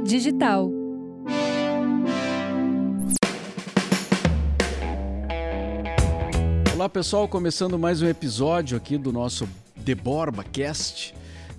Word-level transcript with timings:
Digital. 0.00 0.70
Olá 6.74 6.88
pessoal, 6.88 7.28
começando 7.28 7.78
mais 7.78 8.02
um 8.02 8.08
episódio 8.08 8.76
aqui 8.76 8.96
do 8.98 9.12
nosso 9.12 9.48
The 9.84 9.94
Borba 9.94 10.42
Cast. 10.42 11.14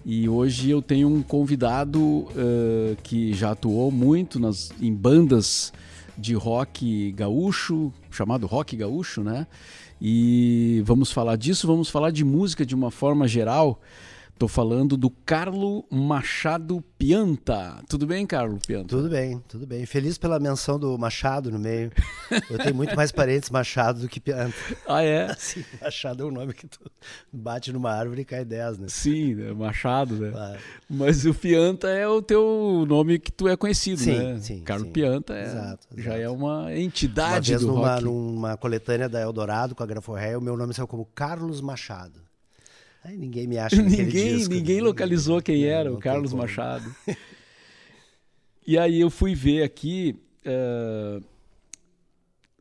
E 0.06 0.28
hoje 0.28 0.70
eu 0.70 0.82
tenho 0.82 1.08
um 1.08 1.22
convidado 1.22 2.28
eh, 2.36 2.98
que 3.04 3.34
já 3.34 3.52
atuou 3.52 3.90
muito 3.90 4.40
nas, 4.40 4.72
em 4.82 4.94
bandas 4.94 5.72
de 6.18 6.34
rock 6.34 7.12
gaúcho, 7.14 7.92
chamado 8.12 8.46
rock 8.46 8.76
gaúcho, 8.76 9.24
né? 9.24 9.48
E 10.02 10.82
vamos 10.86 11.12
falar 11.12 11.38
disso, 11.38 11.66
vamos 11.66 11.90
falar 11.90 12.12
de 12.12 12.26
música 12.26 12.66
de 12.66 12.76
uma 12.76 12.92
forma 12.92 13.28
geral. 13.28 13.80
Tô 14.38 14.48
falando 14.48 14.98
do 14.98 15.10
Carlo 15.10 15.86
Machado 15.90 16.84
Pianta. 16.98 17.82
Tudo 17.88 18.06
bem, 18.06 18.26
Carlo 18.26 18.58
Pianta? 18.66 18.88
Tudo 18.90 19.08
bem, 19.08 19.42
tudo 19.48 19.66
bem. 19.66 19.86
Feliz 19.86 20.18
pela 20.18 20.38
menção 20.40 20.78
do 20.78 20.98
Machado 20.98 21.50
no 21.52 21.60
meio. 21.60 21.92
Eu 22.50 22.58
tenho 22.58 22.76
muito 22.76 22.94
mais 22.96 23.12
parentes 23.12 23.50
Machado 23.50 24.02
do 24.02 24.10
que 24.10 24.20
Pianta. 24.20 24.54
Ah, 24.88 25.02
é? 25.04 25.28
Machado 25.82 26.24
é 26.24 26.26
um 26.26 26.32
nome 26.32 26.52
que 26.54 26.68
tu 26.68 26.80
bate 27.32 27.72
numa 27.72 27.92
árvore 27.92 28.24
e 28.24 28.26
cai 28.26 28.44
10, 28.44 28.80
né? 28.80 28.88
Sim, 28.90 29.36
né? 29.36 29.54
Machado, 29.54 30.16
né? 30.16 30.32
Claro. 30.32 30.60
Mas 30.90 31.26
o 31.26 31.34
Pianta 31.34 31.88
é 31.88 32.08
o 32.08 32.22
teu 32.22 32.86
nome 32.88 33.20
que 33.20 33.32
tu 33.32 33.48
é 33.48 33.56
conhecido, 33.56 34.02
Sim, 34.02 34.18
né? 34.18 34.40
sim, 34.40 34.62
Carlos 34.62 34.88
sim. 34.88 34.94
Pianta 34.94 35.34
é, 35.36 35.44
Exato, 35.46 35.88
já 35.96 36.18
exato. 36.18 36.22
é 36.22 36.30
uma 36.30 36.62
Uma 36.64 36.76
entidade 36.76 37.52
vez 37.52 37.62
do 37.62 37.68
numa, 37.68 37.92
rock. 37.94 38.04
numa 38.04 38.58
coletânea 38.58 39.08
da 39.08 39.22
Eldorado 39.22 39.74
com 39.76 39.84
a 39.84 39.86
Graforré, 39.86 40.36
o 40.38 40.42
meu 40.42 40.58
nome 40.58 40.74
saiu 40.74 40.88
como 40.88 41.06
Carlos 41.06 41.62
Machado. 41.62 42.20
Aí 43.04 43.18
ninguém 43.18 43.48
me 43.48 43.58
acha 43.58 43.76
ninguém, 43.82 44.38
disco, 44.38 44.54
ninguém 44.54 44.80
localizou 44.82 45.42
quem 45.42 45.62
Não, 45.64 45.70
era, 45.70 45.90
não 45.90 45.98
o 45.98 46.00
Carlos 46.00 46.32
como. 46.32 46.42
Machado. 46.44 46.94
e 48.66 48.78
aí 48.78 49.00
eu 49.00 49.10
fui 49.10 49.36
ver 49.36 49.64
aqui 49.64 50.16
eh, 50.46 51.20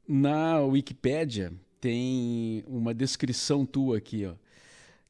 na 0.06 0.60
Wikipédia 0.60 1.52
tem 1.80 2.62
uma 2.66 2.92
descrição 2.94 3.64
tua 3.66 3.98
aqui, 3.98 4.24
ó. 4.26 4.34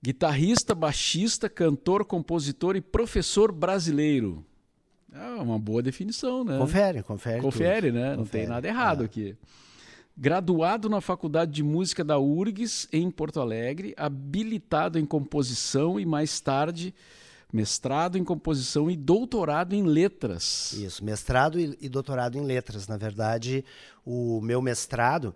Guitarrista, 0.02 0.74
baixista, 0.74 1.48
cantor, 1.48 2.04
compositor 2.04 2.74
e 2.76 2.80
professor 2.80 3.52
brasileiro. 3.52 4.44
É 5.12 5.40
uma 5.40 5.58
boa 5.58 5.82
definição, 5.82 6.42
né? 6.42 6.58
Confere, 6.58 7.02
confere. 7.02 7.40
Confere, 7.42 7.86
tudo. 7.88 8.00
né? 8.00 8.10
Não 8.10 8.16
Confere. 8.24 8.42
tem 8.44 8.48
nada 8.48 8.66
errado 8.66 9.02
É. 9.02 9.06
aqui. 9.06 9.36
Graduado 10.16 10.88
na 10.88 11.00
Faculdade 11.00 11.52
de 11.52 11.62
Música 11.62 12.04
da 12.04 12.18
URGS, 12.18 12.88
em 12.92 13.10
Porto 13.10 13.40
Alegre, 13.40 13.94
habilitado 13.96 14.98
em 14.98 15.06
composição 15.06 15.98
e 15.98 16.04
mais 16.04 16.38
tarde 16.40 16.94
mestrado 17.52 18.16
em 18.16 18.24
composição 18.24 18.90
e 18.90 18.96
doutorado 18.96 19.74
em 19.74 19.82
letras. 19.82 20.72
Isso, 20.72 21.04
mestrado 21.04 21.60
e, 21.60 21.76
e 21.80 21.88
doutorado 21.88 22.38
em 22.38 22.42
letras. 22.42 22.88
Na 22.88 22.96
verdade, 22.96 23.64
o 24.04 24.40
meu 24.40 24.62
mestrado, 24.62 25.34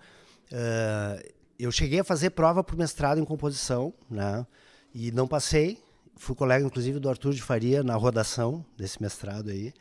eh, 0.50 1.32
eu 1.58 1.70
cheguei 1.70 2.00
a 2.00 2.04
fazer 2.04 2.30
prova 2.30 2.64
para 2.64 2.74
o 2.74 2.78
mestrado 2.78 3.20
em 3.20 3.24
composição, 3.24 3.92
né? 4.10 4.46
E 4.94 5.12
não 5.12 5.28
passei. 5.28 5.78
Fui 6.16 6.34
colega, 6.34 6.64
inclusive, 6.64 6.98
do 6.98 7.10
Arthur 7.10 7.34
de 7.34 7.42
Faria 7.42 7.82
na 7.82 7.94
rodação 7.94 8.64
desse 8.78 9.00
mestrado 9.02 9.50
aí. 9.50 9.74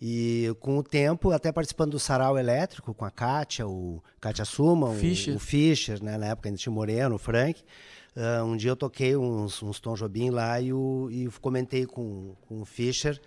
E 0.00 0.54
com 0.60 0.78
o 0.78 0.82
tempo, 0.82 1.30
até 1.30 1.50
participando 1.50 1.92
do 1.92 1.98
Sarau 1.98 2.38
Elétrico 2.38 2.92
com 2.92 3.04
a 3.04 3.10
Kátia, 3.10 3.66
o 3.66 4.02
Kátia 4.20 4.44
Suma, 4.44 4.90
o 4.90 4.94
Fischer. 4.94 5.34
o 5.34 5.38
Fischer, 5.38 6.02
né? 6.02 6.18
Na 6.18 6.26
época 6.26 6.48
ainda 6.48 6.58
tinha 6.58 6.70
o 6.70 6.74
Moreno, 6.74 7.14
o 7.14 7.18
Frank. 7.18 7.62
Ah, 8.16 8.42
um 8.44 8.56
dia 8.56 8.70
eu 8.70 8.76
toquei 8.76 9.14
uns, 9.14 9.62
uns 9.62 9.78
Tom 9.78 9.94
Jobim 9.94 10.30
lá 10.30 10.58
e, 10.60 10.72
o, 10.72 11.08
e 11.10 11.28
comentei 11.40 11.84
com, 11.84 12.34
com 12.48 12.62
o 12.62 12.64
Fischer 12.64 13.20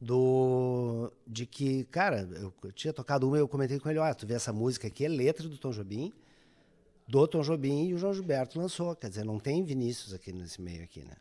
do 0.00 1.12
de 1.24 1.46
que, 1.46 1.84
cara, 1.84 2.28
eu, 2.32 2.52
eu 2.64 2.72
tinha 2.72 2.92
tocado 2.92 3.28
uma 3.28 3.36
e 3.36 3.40
eu 3.40 3.46
comentei 3.46 3.78
com 3.78 3.88
ele, 3.88 4.00
olha, 4.00 4.14
tu 4.14 4.26
vê 4.26 4.34
essa 4.34 4.52
música 4.52 4.88
aqui, 4.88 5.04
é 5.04 5.08
letra 5.08 5.48
do 5.48 5.56
Tom 5.56 5.70
Jobim, 5.70 6.12
do 7.06 7.28
Tom 7.28 7.42
Jobim 7.42 7.86
e 7.86 7.94
o 7.94 7.98
João 7.98 8.12
Gilberto 8.12 8.58
lançou, 8.58 8.96
quer 8.96 9.08
dizer, 9.08 9.24
não 9.24 9.38
tem 9.38 9.62
Vinícius 9.62 10.12
aqui 10.12 10.32
nesse 10.32 10.60
meio 10.60 10.82
aqui, 10.82 11.04
né? 11.04 11.14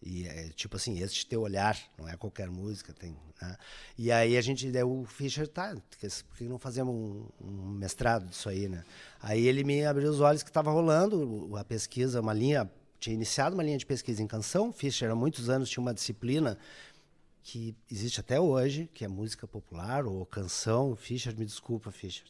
E 0.00 0.26
é 0.26 0.48
tipo 0.50 0.76
assim, 0.76 1.00
este 1.00 1.26
teu 1.26 1.40
olhar, 1.40 1.76
não 1.98 2.08
é 2.08 2.16
qualquer 2.16 2.48
música, 2.48 2.92
tem. 2.92 3.16
Né? 3.42 3.56
E 3.96 4.12
aí 4.12 4.36
a 4.36 4.40
gente, 4.40 4.70
daí 4.70 4.84
o 4.84 5.04
Fischer, 5.04 5.48
tá, 5.48 5.74
por 5.74 6.36
que 6.36 6.44
não 6.44 6.58
fazemos 6.58 6.94
um, 6.94 7.26
um 7.40 7.68
mestrado 7.70 8.26
disso 8.26 8.48
aí, 8.48 8.68
né? 8.68 8.84
Aí 9.20 9.46
ele 9.46 9.64
me 9.64 9.84
abriu 9.84 10.08
os 10.10 10.20
olhos 10.20 10.42
que 10.42 10.50
estava 10.50 10.70
rolando 10.70 11.56
a 11.56 11.64
pesquisa, 11.64 12.20
uma 12.20 12.32
linha, 12.32 12.70
tinha 13.00 13.14
iniciado 13.14 13.54
uma 13.54 13.62
linha 13.62 13.78
de 13.78 13.86
pesquisa 13.86 14.22
em 14.22 14.26
canção, 14.26 14.72
Fischer 14.72 15.10
há 15.10 15.16
muitos 15.16 15.48
anos 15.50 15.68
tinha 15.68 15.82
uma 15.82 15.94
disciplina 15.94 16.56
que 17.42 17.74
existe 17.90 18.20
até 18.20 18.38
hoje, 18.38 18.90
que 18.92 19.04
é 19.04 19.08
música 19.08 19.48
popular 19.48 20.06
ou 20.06 20.24
canção, 20.26 20.94
Fischer, 20.94 21.36
me 21.36 21.46
desculpa, 21.46 21.90
Fischer. 21.90 22.26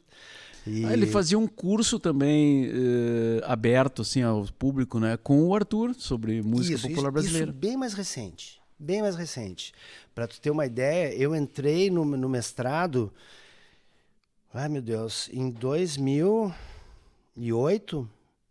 E- 0.69 0.85
Ah, 0.85 0.93
ele 0.93 1.07
fazia 1.07 1.39
um 1.39 1.47
curso 1.47 1.99
também 1.99 2.67
eh, 2.71 3.41
aberto 3.45 4.03
assim 4.03 4.23
ao 4.23 4.45
público, 4.59 4.99
né, 5.01 5.17
com 5.17 5.43
o 5.47 5.55
Arthur 5.55 5.95
sobre 5.95 6.43
música 6.43 6.75
Isso, 6.77 6.89
popular 6.89 7.05
isso- 7.09 7.13
brasileira. 7.13 7.51
Isso 7.51 7.59
bem 7.59 7.77
mais 7.77 7.95
recente. 7.95 8.61
Bem 8.79 9.01
mais 9.03 9.17
recente. 9.17 9.73
Para 10.15 10.29
tu 10.29 10.41
ter 10.41 10.51
uma 10.51 10.65
ideia, 10.67 11.13
eu 11.15 11.35
entrei 11.35 11.91
no, 11.91 12.05
no 12.05 12.29
mestrado, 12.29 13.13
ai 14.55 14.69
meu 14.69 14.81
Deus, 14.83 15.29
em 15.33 15.51
2008, 17.37 18.09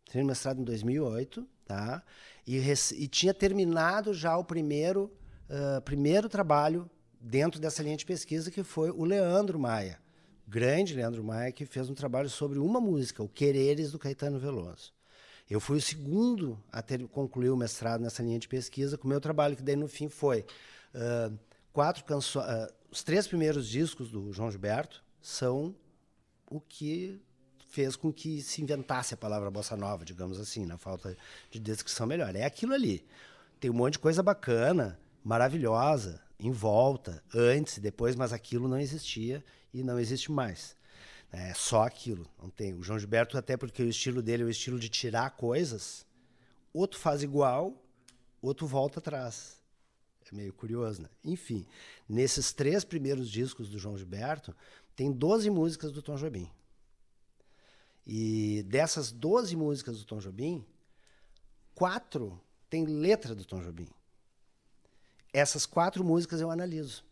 entrei 0.07 0.22
no 0.23 0.27
mestrado 0.27 0.59
em 0.61 0.63
2008, 0.63 1.45
tá? 1.66 2.03
E, 2.45 2.57
e 2.57 3.07
tinha 3.07 3.33
terminado 3.33 4.13
já 4.13 4.38
o 4.38 4.44
primeiro, 4.44 5.11
ah, 5.50 5.81
primeiro 5.83 6.29
trabalho 6.29 6.89
dentro 7.19 7.59
dessa 7.59 7.81
linha 7.83 7.97
de 7.97 8.06
pesquisa, 8.06 8.51
que 8.51 8.63
foi 8.63 8.89
o 8.91 9.03
Leandro 9.03 9.59
Maia, 9.59 9.97
grande 10.47 10.95
Leandro 10.95 11.23
Maia, 11.23 11.51
que 11.51 11.65
fez 11.65 11.89
um 11.89 11.93
trabalho 11.93 12.29
sobre 12.29 12.57
uma 12.57 12.79
música, 12.79 13.21
o 13.21 13.27
Quereres 13.27 13.91
do 13.91 13.99
Caetano 13.99 14.39
Veloso. 14.39 14.93
Eu 15.49 15.59
fui 15.59 15.77
o 15.77 15.81
segundo 15.81 16.61
a 16.71 16.81
ter 16.81 17.05
concluir 17.07 17.49
o 17.49 17.57
mestrado 17.57 18.01
nessa 18.01 18.21
linha 18.21 18.39
de 18.39 18.47
pesquisa, 18.47 18.97
com 18.97 19.05
o 19.05 19.09
meu 19.09 19.21
trabalho, 19.21 19.55
que 19.55 19.63
daí 19.63 19.75
no 19.75 19.87
fim 19.87 20.09
foi 20.09 20.45
ah, 20.93 21.31
quatro 21.71 22.03
canções. 22.03 22.45
os 22.91 23.03
três 23.03 23.27
primeiros 23.27 23.67
discos 23.67 24.09
do 24.09 24.31
João 24.33 24.51
Gilberto 24.51 25.03
são 25.21 25.75
o 26.49 26.59
que 26.59 27.21
fez 27.69 27.95
com 27.95 28.11
que 28.11 28.41
se 28.41 28.61
inventasse 28.61 29.13
a 29.13 29.17
palavra 29.17 29.51
bossa 29.51 29.75
nova, 29.75 30.03
digamos 30.03 30.39
assim, 30.39 30.65
na 30.65 30.77
falta 30.77 31.15
de 31.51 31.59
descrição 31.59 32.07
melhor. 32.07 32.35
É 32.35 32.45
aquilo 32.45 32.73
ali. 32.73 33.05
Tem 33.59 33.69
um 33.69 33.73
monte 33.73 33.93
de 33.93 33.99
coisa 33.99 34.23
bacana, 34.23 34.99
maravilhosa, 35.23 36.21
em 36.39 36.51
volta, 36.51 37.23
antes 37.33 37.77
e 37.77 37.81
depois, 37.81 38.15
mas 38.15 38.31
aquilo 38.31 38.67
não 38.67 38.79
existia 38.79 39.43
e 39.73 39.83
não 39.83 39.99
existe 39.99 40.31
mais. 40.31 40.75
É 41.31 41.53
só 41.53 41.83
aquilo. 41.83 42.27
Não 42.41 42.49
tem. 42.49 42.73
O 42.73 42.83
João 42.83 42.99
Gilberto, 42.99 43.37
até 43.37 43.57
porque 43.57 43.83
o 43.83 43.89
estilo 43.89 44.21
dele 44.21 44.43
é 44.43 44.45
o 44.45 44.49
estilo 44.49 44.79
de 44.79 44.89
tirar 44.89 45.31
coisas, 45.31 46.05
outro 46.73 46.99
faz 46.99 47.23
igual, 47.23 47.73
outro 48.41 48.67
volta 48.67 48.99
atrás. 48.99 49.57
É 50.31 50.35
meio 50.35 50.53
curioso, 50.53 51.01
né? 51.01 51.09
Enfim, 51.23 51.65
nesses 52.07 52.51
três 52.51 52.83
primeiros 52.83 53.29
discos 53.29 53.69
do 53.69 53.79
João 53.79 53.97
Gilberto, 53.97 54.56
tem 54.95 55.12
12 55.12 55.50
músicas 55.50 55.91
do 55.91 56.01
Tom 56.01 56.15
Jobim. 56.15 56.50
E 58.06 58.63
dessas 58.63 59.12
12 59.12 59.56
músicas 59.56 60.00
do 60.00 60.06
Tom 60.06 60.19
Jobim, 60.19 60.65
quatro 61.75 62.39
tem 62.69 62.85
letra 62.85 63.35
do 63.35 63.45
Tom 63.45 63.62
Jobim. 63.62 63.89
Essas 65.38 65.68
quatro 65.68 66.04
músicas 66.04 66.42
eu 66.42 66.50
analiso. 66.50 67.04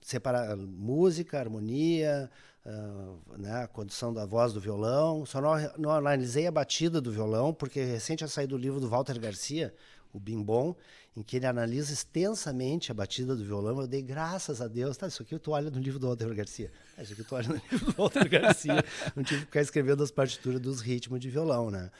Separar 0.00 0.56
música, 0.56 1.38
harmonia, 1.38 2.30
ah, 2.64 3.14
né, 3.38 3.62
a 3.62 3.66
condição 3.66 4.14
da 4.14 4.24
voz 4.24 4.52
do 4.52 4.60
violão. 4.60 5.26
Só 5.26 5.40
não, 5.40 5.50
não 5.76 5.90
analisei 5.90 6.46
a 6.46 6.50
batida 6.52 7.00
do 7.00 7.10
violão, 7.10 7.52
porque 7.52 7.82
recente 7.82 8.18
tinha 8.18 8.28
saído 8.28 8.54
o 8.54 8.58
livro 8.58 8.78
do 8.78 8.88
Walter 8.88 9.18
Garcia, 9.18 9.74
o 10.12 10.20
Bim 10.20 10.40
Bom, 10.40 10.76
em 11.16 11.22
que 11.22 11.38
ele 11.38 11.46
analisa 11.46 11.92
extensamente 11.92 12.92
a 12.92 12.94
batida 12.94 13.34
do 13.34 13.44
violão. 13.44 13.80
Eu 13.80 13.86
dei 13.88 14.02
graças 14.02 14.60
a 14.60 14.68
Deus. 14.68 14.96
Tá, 14.96 15.08
isso 15.08 15.22
aqui 15.22 15.36
tu 15.36 15.50
olha 15.50 15.70
no 15.70 15.80
livro 15.80 15.98
do 15.98 16.06
Walter 16.06 16.32
Garcia. 16.32 16.70
Ah, 16.96 17.02
isso 17.02 17.14
aqui 17.14 17.24
tu 17.24 17.34
olha 17.34 17.48
no 17.48 17.54
livro 17.70 17.86
do 17.86 17.92
Walter 17.92 18.28
Garcia. 18.28 18.84
Não 19.16 19.24
tive 19.24 19.40
que 19.40 19.46
ficar 19.46 19.60
escrevendo 19.60 20.04
as 20.04 20.12
partituras 20.12 20.60
dos 20.60 20.80
ritmos 20.80 21.18
de 21.18 21.28
violão, 21.28 21.68
né? 21.68 21.90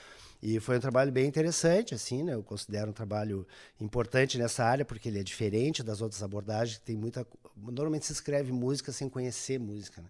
E 0.42 0.58
foi 0.58 0.78
um 0.78 0.80
trabalho 0.80 1.12
bem 1.12 1.26
interessante, 1.26 1.94
assim, 1.94 2.22
né? 2.22 2.34
Eu 2.34 2.42
considero 2.42 2.90
um 2.90 2.94
trabalho 2.94 3.46
importante 3.78 4.38
nessa 4.38 4.64
área, 4.64 4.84
porque 4.84 5.08
ele 5.08 5.18
é 5.18 5.22
diferente 5.22 5.82
das 5.82 6.00
outras 6.00 6.22
abordagens, 6.22 6.78
tem 6.78 6.96
muita... 6.96 7.26
Normalmente 7.56 8.06
se 8.06 8.12
escreve 8.12 8.50
música 8.52 8.90
sem 8.90 9.08
conhecer 9.08 9.58
música, 9.58 10.00
né? 10.00 10.08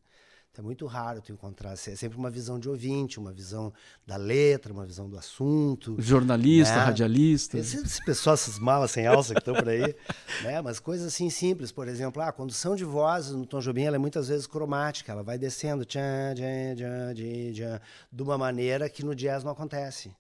Então 0.53 0.65
é 0.65 0.67
muito 0.67 0.85
raro 0.87 1.23
tu 1.23 1.33
encontrar. 1.33 1.73
É 1.73 1.77
sempre 1.77 2.19
uma 2.19 2.29
visão 2.29 2.59
de 2.59 2.69
ouvinte, 2.69 3.21
uma 3.21 3.33
visão 3.33 3.73
da 4.05 4.17
letra, 4.17 4.73
uma 4.73 4.85
visão 4.85 5.09
do 5.09 5.17
assunto. 5.17 5.95
Jornalista, 5.99 6.75
né? 6.75 6.83
radialista. 6.83 7.57
Esse, 7.57 7.77
esse 7.77 8.05
pessoal, 8.05 8.35
essas 8.35 8.59
malas 8.59 8.91
sem 8.91 9.07
alça 9.07 9.33
que 9.33 9.39
estão 9.39 9.55
por 9.55 9.69
aí. 9.69 9.95
né? 10.43 10.61
Mas 10.61 10.81
coisas 10.81 11.07
assim 11.07 11.31
simples. 11.31 11.71
Por 11.71 11.87
exemplo, 11.87 12.21
a 12.21 12.33
condução 12.33 12.75
de 12.75 12.85
vozes 12.85 13.31
no 13.33 13.47
Tom 13.47 13.61
Jobim 13.61 13.83
ela 13.83 13.95
é 13.95 13.99
muitas 13.99 14.27
vezes 14.27 14.47
cromática. 14.47 15.13
Ela 15.13 15.23
vai 15.23 15.39
descendo 15.39 15.85
tchan, 15.85 16.35
tchan, 16.35 16.75
tchan, 16.75 17.15
tchan, 17.15 17.53
tchan, 17.55 17.81
de 18.13 18.23
uma 18.23 18.37
maneira 18.37 18.89
que 18.89 19.05
no 19.05 19.15
jazz 19.15 19.45
não 19.45 19.53
acontece. 19.53 20.11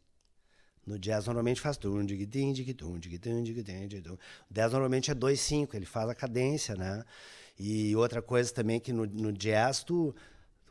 No 0.87 0.99
jazz 0.99 1.27
normalmente 1.27 1.61
faz 1.61 1.77
tum, 1.77 2.05
dig, 2.05 2.27
dig, 2.27 2.53
dig, 2.53 2.75
tum, 2.75 2.99
dig, 2.99 3.19
tum, 3.19 3.43
dig, 3.43 3.63
dig, 3.63 3.89
dig, 3.89 4.11
O 4.11 4.19
jazz 4.51 4.73
normalmente 4.73 5.11
é 5.11 5.15
2-5, 5.15 5.75
ele 5.75 5.87
faz 5.87 6.09
a 6.09 6.15
cadência, 6.15 6.75
né? 6.75 7.05
E 7.59 7.95
outra 7.95 8.23
coisa 8.23 8.53
também 8.53 8.81
que 8.81 8.93
no, 8.93 9.07
no 9.07 9.33
jazz 9.33 9.85
tu 9.85 10.15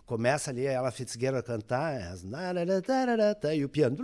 começa 0.09 0.50
ali 0.50 0.65
ela 0.65 0.89
Fitzgerald 0.89 1.39
a 1.39 1.44
cantar 1.44 1.94
e 3.56 3.63
o 3.63 3.69
piano 3.69 3.95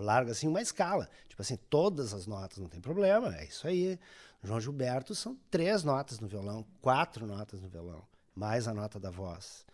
larga 0.00 0.32
assim 0.32 0.48
uma 0.48 0.60
escala. 0.60 1.08
Tipo 1.28 1.42
assim, 1.42 1.56
todas 1.70 2.12
as 2.12 2.26
notas, 2.26 2.58
não 2.58 2.68
tem 2.68 2.80
problema, 2.80 3.36
é 3.36 3.44
isso 3.44 3.68
aí. 3.68 3.96
João 4.42 4.60
Gilberto 4.60 5.14
são 5.14 5.38
três 5.48 5.84
notas 5.84 6.18
no 6.18 6.26
violão, 6.26 6.66
quatro 6.82 7.24
notas 7.24 7.60
no 7.60 7.68
violão, 7.68 8.02
mais 8.34 8.66
a 8.66 8.74
nota 8.74 8.98
da 8.98 9.10
voz. 9.10 9.64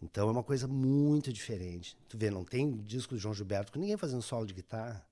Então 0.00 0.28
é 0.28 0.32
uma 0.32 0.42
coisa 0.42 0.68
muito 0.68 1.32
diferente. 1.32 1.96
Tu 2.08 2.16
vê, 2.16 2.30
não 2.30 2.44
tem 2.44 2.76
disco 2.78 3.14
de 3.14 3.20
João 3.20 3.34
Gilberto 3.34 3.72
com 3.72 3.78
ninguém 3.78 3.96
fazendo 3.96 4.22
solo 4.22 4.46
de 4.46 4.54
guitarra. 4.54 5.04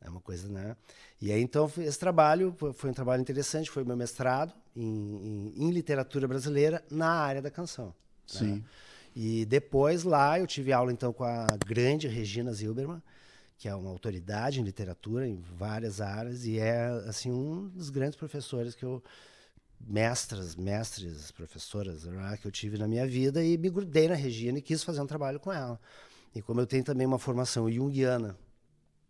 É 0.00 0.08
uma 0.08 0.20
coisa, 0.20 0.48
né? 0.48 0.76
E 1.20 1.32
aí, 1.32 1.40
então, 1.40 1.70
esse 1.78 1.98
trabalho 1.98 2.54
foi 2.74 2.90
um 2.90 2.92
trabalho 2.92 3.22
interessante, 3.22 3.70
foi 3.70 3.84
meu 3.84 3.96
mestrado 3.96 4.52
em, 4.76 4.84
em, 4.84 5.64
em 5.64 5.70
literatura 5.70 6.28
brasileira 6.28 6.84
na 6.90 7.08
área 7.08 7.40
da 7.40 7.50
canção. 7.50 7.86
Né? 7.86 7.92
Sim. 8.26 8.52
Né? 8.56 8.64
E 9.16 9.44
depois 9.46 10.02
lá 10.02 10.38
eu 10.38 10.46
tive 10.46 10.72
aula, 10.72 10.92
então, 10.92 11.10
com 11.10 11.24
a 11.24 11.46
grande 11.64 12.06
Regina 12.06 12.52
Zilberman, 12.52 13.02
que 13.56 13.68
é 13.68 13.74
uma 13.74 13.88
autoridade 13.88 14.60
em 14.60 14.64
literatura 14.64 15.26
em 15.26 15.40
várias 15.56 16.00
áreas 16.00 16.44
e 16.44 16.58
é, 16.58 16.86
assim, 17.06 17.30
um 17.30 17.68
dos 17.68 17.88
grandes 17.88 18.16
professores 18.16 18.74
que 18.74 18.84
eu 18.84 19.02
mestras, 19.80 20.56
mestres, 20.56 21.30
professoras 21.30 22.04
que 22.40 22.46
eu 22.46 22.50
tive 22.50 22.78
na 22.78 22.88
minha 22.88 23.06
vida 23.06 23.44
e 23.44 23.58
me 23.58 23.70
grudei 23.70 24.08
na 24.08 24.14
Regina 24.14 24.58
e 24.58 24.62
quis 24.62 24.82
fazer 24.82 25.00
um 25.00 25.06
trabalho 25.06 25.38
com 25.38 25.52
ela. 25.52 25.80
E 26.34 26.42
como 26.42 26.60
eu 26.60 26.66
tenho 26.66 26.82
também 26.82 27.06
uma 27.06 27.18
formação 27.18 27.70
junguiana 27.70 28.36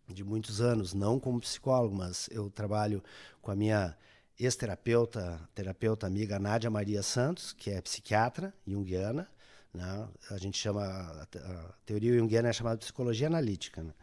de 0.07 0.23
muitos 0.23 0.61
anos, 0.61 0.93
não 0.93 1.19
como 1.19 1.39
psicólogo, 1.39 1.95
mas 1.95 2.29
eu 2.31 2.49
trabalho 2.49 3.03
com 3.41 3.51
a 3.51 3.55
minha 3.55 3.97
ex-terapeuta, 4.37 5.39
terapeuta 5.55 6.05
amiga 6.05 6.37
Nádia 6.37 6.69
Maria 6.69 7.01
Santos, 7.01 7.53
que 7.53 7.71
é 7.71 7.81
psiquiatra 7.81 8.53
junguiana. 8.67 9.27
Né? 9.73 10.07
A 10.29 10.37
gente 10.37 10.57
chama, 10.57 10.83
a 10.83 11.73
teoria 11.85 12.17
junguiana 12.17 12.49
é 12.49 12.53
chamada 12.53 12.77
de 12.77 12.83
psicologia 12.85 13.27
analítica. 13.27 13.81
Né? 13.81 13.93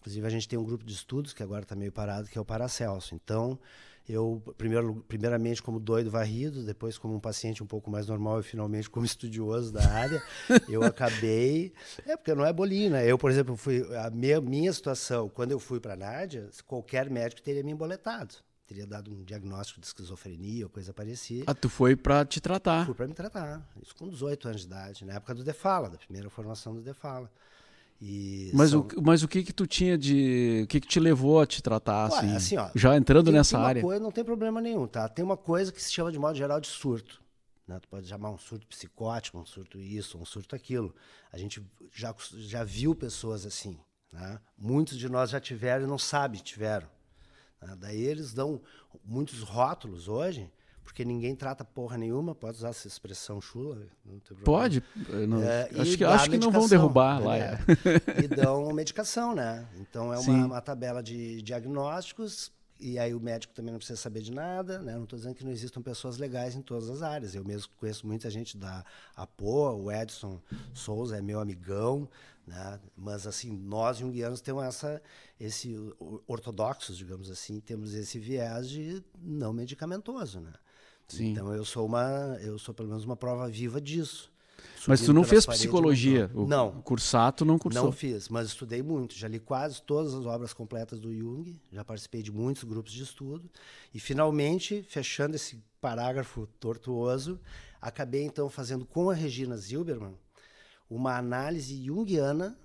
Inclusive, 0.00 0.26
a 0.26 0.30
gente 0.30 0.48
tem 0.48 0.58
um 0.58 0.64
grupo 0.64 0.84
de 0.84 0.92
estudos, 0.92 1.32
que 1.32 1.42
agora 1.42 1.62
está 1.62 1.74
meio 1.74 1.90
parado, 1.90 2.28
que 2.28 2.38
é 2.38 2.40
o 2.40 2.44
Paracelso. 2.44 3.14
Então, 3.14 3.58
eu, 4.08 4.42
primeiro, 4.56 5.04
primeiramente 5.06 5.62
como 5.62 5.78
doido 5.78 6.10
varrido, 6.10 6.64
depois 6.64 6.96
como 6.96 7.14
um 7.14 7.20
paciente 7.20 7.62
um 7.62 7.66
pouco 7.66 7.90
mais 7.90 8.06
normal 8.06 8.40
e 8.40 8.42
finalmente 8.42 8.88
como 8.88 9.04
estudioso 9.06 9.72
da 9.72 9.86
área, 9.86 10.22
eu 10.68 10.82
acabei. 10.82 11.72
É, 12.06 12.16
porque 12.16 12.34
não 12.34 12.44
é 12.44 12.52
bolinho, 12.52 12.92
né? 12.92 13.06
Eu, 13.06 13.18
por 13.18 13.30
exemplo, 13.30 13.56
fui. 13.56 13.84
A 13.96 14.10
minha, 14.10 14.40
minha 14.40 14.72
situação, 14.72 15.28
quando 15.28 15.52
eu 15.52 15.60
fui 15.60 15.78
para 15.78 15.92
a 15.92 15.96
Nádia, 15.96 16.48
qualquer 16.66 17.10
médico 17.10 17.42
teria 17.42 17.62
me 17.62 17.72
emboletado. 17.72 18.34
Teria 18.66 18.86
dado 18.86 19.10
um 19.10 19.24
diagnóstico 19.24 19.80
de 19.80 19.86
esquizofrenia 19.86 20.66
ou 20.66 20.70
coisa 20.70 20.92
parecida. 20.92 21.44
Ah, 21.46 21.54
tu 21.54 21.70
foi 21.70 21.96
para 21.96 22.24
te 22.24 22.40
tratar? 22.40 22.84
Fui 22.84 22.94
para 22.94 23.06
me 23.06 23.14
tratar. 23.14 23.66
Isso 23.82 23.94
com 23.96 24.08
18 24.08 24.48
anos 24.48 24.60
de 24.60 24.66
idade, 24.66 25.04
na 25.04 25.14
época 25.14 25.34
do 25.34 25.42
Defala, 25.42 25.88
da 25.88 25.96
primeira 25.96 26.28
formação 26.28 26.74
do 26.74 26.82
Defala. 26.82 27.30
E 28.00 28.50
mas, 28.54 28.70
são... 28.70 28.80
o, 28.80 29.02
mas 29.02 29.22
o 29.22 29.28
que 29.28 29.42
que 29.42 29.52
tu 29.52 29.66
tinha 29.66 29.98
de... 29.98 30.62
O 30.64 30.66
que 30.68 30.80
que 30.80 30.86
te 30.86 31.00
levou 31.00 31.40
a 31.40 31.46
te 31.46 31.62
tratar 31.62 32.10
Ué, 32.10 32.18
assim? 32.18 32.36
assim 32.36 32.56
ó, 32.56 32.70
já 32.74 32.96
entrando 32.96 33.26
tem, 33.26 33.34
nessa 33.34 33.56
tem 33.56 33.66
área? 33.66 33.82
Coisa, 33.82 34.02
não 34.02 34.12
tem 34.12 34.24
problema 34.24 34.60
nenhum, 34.60 34.86
tá? 34.86 35.08
Tem 35.08 35.24
uma 35.24 35.36
coisa 35.36 35.72
que 35.72 35.82
se 35.82 35.92
chama 35.92 36.12
de 36.12 36.18
modo 36.18 36.36
geral 36.36 36.60
de 36.60 36.68
surto. 36.68 37.20
Né? 37.66 37.78
Tu 37.80 37.88
pode 37.88 38.06
chamar 38.06 38.30
um 38.30 38.38
surto 38.38 38.66
psicótico, 38.66 39.38
um 39.38 39.44
surto 39.44 39.80
isso, 39.80 40.16
um 40.16 40.24
surto 40.24 40.54
aquilo. 40.54 40.94
A 41.32 41.36
gente 41.36 41.62
já, 41.92 42.14
já 42.38 42.64
viu 42.64 42.94
pessoas 42.94 43.44
assim. 43.44 43.78
Né? 44.12 44.40
Muitos 44.56 44.96
de 44.96 45.08
nós 45.08 45.30
já 45.30 45.40
tiveram 45.40 45.84
e 45.84 45.88
não 45.88 45.98
sabem 45.98 46.40
tiveram. 46.40 46.88
Né? 47.60 47.76
Daí 47.78 48.00
eles 48.00 48.32
dão 48.32 48.62
muitos 49.04 49.42
rótulos 49.42 50.08
hoje 50.08 50.50
porque 50.88 51.04
ninguém 51.04 51.36
trata 51.36 51.66
porra 51.66 51.98
nenhuma, 51.98 52.34
pode 52.34 52.56
usar 52.56 52.70
essa 52.70 52.88
expressão 52.88 53.42
chula. 53.42 53.86
pode. 54.42 54.82
Não, 55.28 55.42
é, 55.42 55.68
acho 55.78 55.98
que, 55.98 56.02
acho 56.02 56.30
que 56.30 56.38
não 56.38 56.50
vão 56.50 56.66
derrubar 56.66 57.22
lá. 57.22 57.36
É. 57.36 57.58
e 58.24 58.26
dão 58.26 58.72
medicação, 58.72 59.34
né? 59.34 59.68
Então 59.78 60.14
é 60.14 60.18
uma, 60.18 60.46
uma, 60.46 60.60
tabela 60.62 61.02
de 61.02 61.42
diagnósticos. 61.42 62.50
E 62.80 62.98
aí 62.98 63.14
o 63.14 63.20
médico 63.20 63.52
também 63.52 63.70
não 63.70 63.78
precisa 63.78 64.00
saber 64.00 64.22
de 64.22 64.32
nada, 64.32 64.78
né? 64.80 64.94
Não 64.94 65.04
estou 65.04 65.18
dizendo 65.18 65.34
que 65.34 65.44
não 65.44 65.52
existam 65.52 65.82
pessoas 65.82 66.16
legais 66.16 66.56
em 66.56 66.62
todas 66.62 66.88
as 66.88 67.02
áreas. 67.02 67.34
Eu 67.34 67.44
mesmo 67.44 67.70
conheço 67.78 68.06
muita 68.06 68.30
gente 68.30 68.56
da 68.56 68.82
APOA, 69.14 69.74
o 69.74 69.92
Edson 69.92 70.40
Souza 70.72 71.18
é 71.18 71.20
meu 71.20 71.38
amigão, 71.38 72.08
né? 72.46 72.80
Mas 72.96 73.26
assim, 73.26 73.54
nós 73.54 73.98
junguianos 73.98 74.40
temos 74.40 74.64
essa 74.64 75.02
esse 75.38 75.76
ortodoxos, 76.26 76.96
digamos 76.96 77.30
assim, 77.30 77.60
temos 77.60 77.92
esse 77.92 78.18
viés 78.18 78.70
de 78.70 79.04
não 79.20 79.52
medicamentoso, 79.52 80.40
né? 80.40 80.54
Sim. 81.08 81.32
Então 81.32 81.54
eu 81.54 81.64
sou 81.64 81.86
uma, 81.86 82.38
eu 82.40 82.58
sou 82.58 82.74
pelo 82.74 82.88
menos 82.88 83.04
uma 83.04 83.16
prova 83.16 83.48
viva 83.48 83.80
disso. 83.80 84.30
Mas 84.86 85.00
tu 85.00 85.12
não 85.12 85.24
fez 85.24 85.44
psicologia? 85.44 86.30
O 86.34 86.46
não. 86.46 86.80
Cursato 86.82 87.44
não 87.44 87.58
cursou? 87.58 87.84
Não 87.84 87.92
fiz, 87.92 88.28
mas 88.28 88.48
estudei 88.48 88.82
muito. 88.82 89.14
Já 89.14 89.28
li 89.28 89.38
quase 89.38 89.82
todas 89.82 90.14
as 90.14 90.24
obras 90.24 90.52
completas 90.52 91.00
do 91.00 91.12
Jung, 91.12 91.60
já 91.72 91.84
participei 91.84 92.22
de 92.22 92.30
muitos 92.30 92.64
grupos 92.64 92.92
de 92.92 93.02
estudo. 93.02 93.50
E 93.92 93.98
finalmente, 93.98 94.82
fechando 94.82 95.36
esse 95.36 95.62
parágrafo 95.80 96.46
tortuoso, 96.60 97.40
acabei 97.80 98.24
então 98.24 98.48
fazendo 98.48 98.84
com 98.86 99.10
a 99.10 99.14
Regina 99.14 99.56
Zilberman 99.56 100.14
uma 100.88 101.16
análise 101.16 101.84
junguiana 101.84 102.58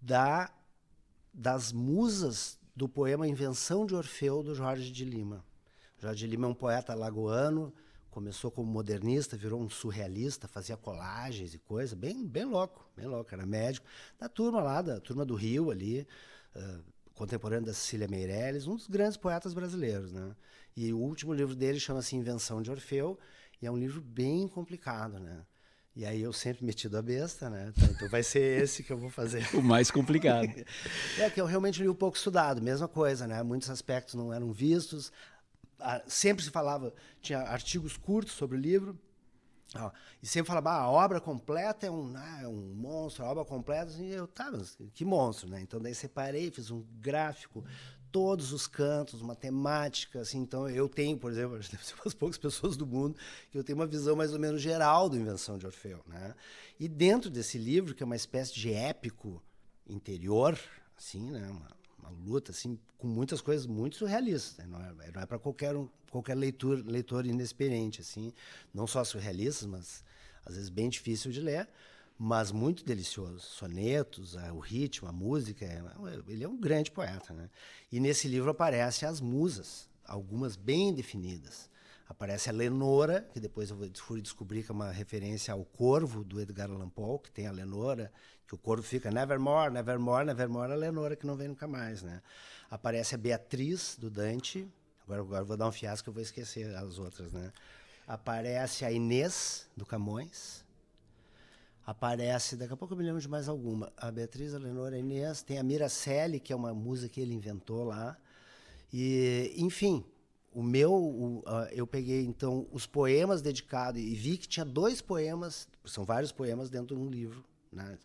da, 0.00 0.52
das 1.32 1.72
musas 1.72 2.58
do 2.76 2.88
poema 2.88 3.26
Invenção 3.26 3.86
de 3.86 3.94
Orfeu, 3.94 4.42
do 4.42 4.54
Jorge 4.54 4.90
de 4.90 5.04
Lima. 5.04 5.44
Jorge 6.04 6.26
Lima 6.26 6.46
é 6.46 6.50
um 6.50 6.54
poeta 6.54 6.94
lagoano, 6.94 7.72
começou 8.10 8.50
como 8.50 8.70
modernista, 8.70 9.38
virou 9.38 9.58
um 9.58 9.70
surrealista, 9.70 10.46
fazia 10.46 10.76
colagens 10.76 11.54
e 11.54 11.58
coisa, 11.58 11.96
bem, 11.96 12.26
bem 12.26 12.44
louco, 12.44 12.86
bem 12.94 13.06
louco, 13.06 13.34
era 13.34 13.46
médico, 13.46 13.86
da 14.18 14.28
turma 14.28 14.60
lá, 14.60 14.82
da 14.82 15.00
turma 15.00 15.24
do 15.24 15.34
Rio 15.34 15.70
ali, 15.70 16.06
uh, 16.54 16.84
contemporâneo 17.14 17.64
da 17.64 17.72
Cecília 17.72 18.06
Meirelles, 18.06 18.66
um 18.66 18.76
dos 18.76 18.86
grandes 18.86 19.16
poetas 19.16 19.54
brasileiros, 19.54 20.12
né? 20.12 20.36
E 20.76 20.92
o 20.92 20.98
último 20.98 21.32
livro 21.32 21.54
dele 21.54 21.80
chama-se 21.80 22.14
Invenção 22.14 22.60
de 22.60 22.70
Orfeu, 22.70 23.18
e 23.62 23.66
é 23.66 23.70
um 23.70 23.78
livro 23.78 24.02
bem 24.02 24.46
complicado, 24.46 25.18
né? 25.18 25.46
E 25.96 26.04
aí 26.04 26.20
eu 26.20 26.32
sempre 26.32 26.64
metido 26.64 26.98
a 26.98 27.02
besta, 27.02 27.48
né? 27.48 27.72
Então, 27.74 27.88
então 27.88 28.08
vai 28.08 28.22
ser 28.22 28.62
esse 28.62 28.82
que 28.82 28.92
eu 28.92 28.98
vou 28.98 29.10
fazer. 29.10 29.48
o 29.54 29.62
mais 29.62 29.92
complicado. 29.92 30.48
é 31.18 31.30
que 31.30 31.40
eu 31.40 31.46
realmente 31.46 31.80
li 31.80 31.88
um 31.88 31.94
pouco 31.94 32.16
estudado, 32.16 32.60
mesma 32.60 32.88
coisa, 32.88 33.28
né? 33.28 33.40
Muitos 33.44 33.70
aspectos 33.70 34.14
não 34.14 34.32
eram 34.32 34.52
vistos, 34.52 35.12
sempre 36.06 36.44
se 36.44 36.50
falava, 36.50 36.92
tinha 37.20 37.40
artigos 37.40 37.96
curtos 37.96 38.34
sobre 38.34 38.56
o 38.56 38.60
livro, 38.60 38.98
ó, 39.74 39.90
e 40.22 40.26
sempre 40.26 40.48
falava, 40.48 40.70
ah, 40.70 40.82
a 40.82 40.90
obra 40.90 41.20
completa 41.20 41.86
é 41.86 41.90
um, 41.90 42.12
ah, 42.16 42.40
é 42.42 42.48
um 42.48 42.74
monstro, 42.74 43.24
a 43.24 43.30
obra 43.30 43.44
completa, 43.44 43.92
e 43.98 44.12
eu, 44.12 44.26
tá, 44.26 44.50
que 44.92 45.04
monstro, 45.04 45.48
né? 45.48 45.60
Então 45.60 45.80
daí 45.80 45.94
separei, 45.94 46.50
fiz 46.50 46.70
um 46.70 46.84
gráfico, 47.00 47.64
todos 48.14 48.52
os 48.52 48.68
cantos, 48.68 49.20
uma 49.20 49.34
temática, 49.34 50.20
assim, 50.20 50.38
então 50.38 50.68
eu 50.68 50.88
tenho, 50.88 51.18
por 51.18 51.32
exemplo, 51.32 51.58
deve 51.70 51.84
ser 51.84 51.94
umas 52.00 52.14
poucas 52.14 52.38
pessoas 52.38 52.76
do 52.76 52.86
mundo 52.86 53.18
que 53.50 53.58
eu 53.58 53.64
tenho 53.64 53.76
uma 53.76 53.88
visão 53.88 54.14
mais 54.14 54.32
ou 54.32 54.38
menos 54.38 54.62
geral 54.62 55.08
da 55.08 55.16
invenção 55.16 55.58
de 55.58 55.66
Orfeu, 55.66 56.00
né? 56.06 56.32
E 56.78 56.86
dentro 56.86 57.28
desse 57.28 57.58
livro, 57.58 57.92
que 57.92 58.04
é 58.04 58.06
uma 58.06 58.14
espécie 58.14 58.54
de 58.54 58.72
épico 58.72 59.42
interior, 59.84 60.56
assim, 60.96 61.28
né, 61.30 61.48
uma, 61.50 61.66
uma 62.04 62.10
luta 62.10 62.52
assim 62.52 62.78
com 62.98 63.06
muitas 63.06 63.40
coisas 63.40 63.66
muito 63.66 63.96
surrealistas. 63.96 64.58
Né? 64.58 64.66
Não 64.66 64.80
é, 64.80 65.10
não 65.12 65.22
é 65.22 65.26
para 65.26 65.38
qualquer 65.38 65.74
um, 65.74 65.88
qualquer 66.10 66.34
leitor, 66.34 66.84
leitor 66.86 67.26
inexperiente 67.26 68.00
assim, 68.00 68.32
não 68.72 68.86
só 68.86 69.02
surrealistas, 69.02 69.66
mas 69.66 70.04
às 70.44 70.54
vezes 70.54 70.68
bem 70.68 70.88
difícil 70.88 71.32
de 71.32 71.40
ler, 71.40 71.68
mas 72.18 72.52
muito 72.52 72.84
delicioso. 72.84 73.40
Sonetos, 73.40 74.36
o 74.52 74.58
ritmo, 74.58 75.08
a 75.08 75.12
música, 75.12 75.64
é, 75.64 75.82
ele 76.28 76.44
é 76.44 76.48
um 76.48 76.60
grande 76.60 76.90
poeta, 76.90 77.32
né? 77.32 77.50
E 77.90 77.98
nesse 77.98 78.28
livro 78.28 78.50
aparecem 78.50 79.08
as 79.08 79.20
musas, 79.20 79.88
algumas 80.04 80.54
bem 80.54 80.94
definidas. 80.94 81.70
Aparece 82.06 82.50
a 82.50 82.52
Lenora, 82.52 83.26
que 83.32 83.40
depois 83.40 83.70
eu 83.70 83.78
fui 83.94 84.20
descobrir 84.20 84.62
que 84.62 84.70
é 84.70 84.74
uma 84.74 84.90
referência 84.90 85.54
ao 85.54 85.64
Corvo, 85.64 86.22
do 86.22 86.40
Edgar 86.40 86.70
Allan 86.70 86.90
Poe, 86.90 87.18
que 87.18 87.32
tem 87.32 87.46
a 87.46 87.52
Lenora, 87.52 88.12
que 88.46 88.54
o 88.54 88.58
Corvo 88.58 88.82
fica 88.82 89.10
Nevermore, 89.10 89.72
Nevermore, 89.72 90.26
Nevermore, 90.26 90.72
a 90.72 90.76
Lenora 90.76 91.16
que 91.16 91.26
não 91.26 91.36
vem 91.36 91.48
nunca 91.48 91.66
mais, 91.66 92.02
né? 92.02 92.22
Aparece 92.70 93.14
a 93.14 93.18
Beatriz, 93.18 93.96
do 93.98 94.10
Dante, 94.10 94.68
agora, 95.04 95.20
agora 95.22 95.44
vou 95.44 95.56
dar 95.56 95.68
um 95.68 95.72
fiasco, 95.72 96.08
eu 96.08 96.12
vou 96.12 96.22
esquecer 96.22 96.74
as 96.76 96.98
outras, 96.98 97.32
né? 97.32 97.52
Aparece 98.06 98.84
a 98.84 98.92
Inês, 98.92 99.66
do 99.76 99.86
Camões, 99.86 100.64
aparece, 101.86 102.56
daqui 102.56 102.72
a 102.72 102.76
pouco 102.76 102.94
eu 102.94 102.98
me 102.98 103.04
lembro 103.04 103.20
de 103.20 103.28
mais 103.28 103.48
alguma, 103.48 103.92
a 103.96 104.10
Beatriz, 104.10 104.54
a 104.54 104.58
Lenora, 104.58 104.96
a 104.96 104.98
Inês, 104.98 105.42
tem 105.42 105.58
a 105.58 105.62
Miracelli, 105.62 106.40
que 106.40 106.52
é 106.52 106.56
uma 106.56 106.74
música 106.74 107.08
que 107.14 107.20
ele 107.20 107.34
inventou 107.34 107.84
lá, 107.84 108.16
e, 108.92 109.52
enfim, 109.56 110.04
o 110.52 110.62
meu, 110.62 110.92
o, 110.92 111.38
uh, 111.40 111.66
eu 111.72 111.86
peguei 111.86 112.24
então 112.24 112.68
os 112.70 112.86
poemas 112.86 113.42
dedicados 113.42 114.00
e 114.00 114.14
vi 114.14 114.38
que 114.38 114.46
tinha 114.46 114.64
dois 114.64 115.00
poemas, 115.00 115.68
são 115.84 116.04
vários 116.04 116.30
poemas 116.30 116.70
dentro 116.70 116.94
de 116.94 117.02
um 117.02 117.08
livro, 117.08 117.44
né? 117.74 117.98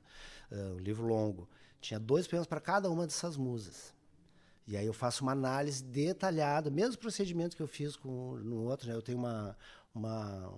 Uh, 0.51 0.75
um 0.75 0.79
livro 0.79 1.05
longo. 1.05 1.47
Tinha 1.79 1.99
dois 1.99 2.27
poemas 2.27 2.47
para 2.47 2.59
cada 2.59 2.89
uma 2.89 3.05
dessas 3.05 3.37
musas. 3.37 3.93
E 4.67 4.77
aí 4.77 4.85
eu 4.85 4.93
faço 4.93 5.23
uma 5.23 5.31
análise 5.31 5.83
detalhada, 5.83 6.69
mesmo 6.69 6.97
procedimento 6.99 7.55
que 7.55 7.61
eu 7.63 7.67
fiz 7.67 7.95
com 7.95 8.35
no 8.35 8.63
outro, 8.65 8.87
né? 8.87 8.93
Eu 8.93 9.01
tenho 9.01 9.17
uma, 9.17 9.57
uma 9.95 10.53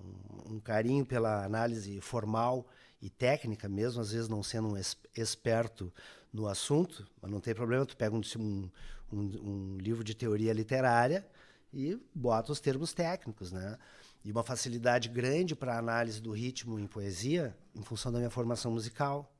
um, 0.46 0.60
carinho 0.60 1.06
pela 1.06 1.46
análise 1.46 2.02
formal 2.02 2.68
e 3.02 3.10
técnica, 3.10 3.70
mesmo 3.70 4.02
às 4.02 4.12
vezes 4.12 4.28
não 4.28 4.44
sendo 4.44 4.68
um 4.68 4.78
esperto 5.16 5.94
no 6.34 6.46
assunto, 6.48 7.08
mas 7.22 7.32
não 7.32 7.40
tem 7.40 7.56
problema, 7.56 7.86
tu 7.86 7.96
pega 7.96 8.14
um, 8.14 8.22
um, 8.38 8.70
um 9.14 9.78
livro 9.78 10.04
de 10.04 10.14
teoria 10.14 10.52
literária 10.52 11.26
e 11.74 11.98
bota 12.14 12.52
os 12.52 12.60
termos 12.60 12.94
técnicos, 12.94 13.52
né? 13.52 13.78
E 14.24 14.32
uma 14.32 14.44
facilidade 14.44 15.10
grande 15.10 15.56
para 15.56 15.78
análise 15.78 16.22
do 16.22 16.32
ritmo 16.32 16.80
em 16.80 16.88
poesia, 16.88 17.58
em 17.76 17.82
função 17.82 18.12
da 18.12 18.20
minha 18.20 18.30
formação 18.30 18.72
musical. 18.72 19.34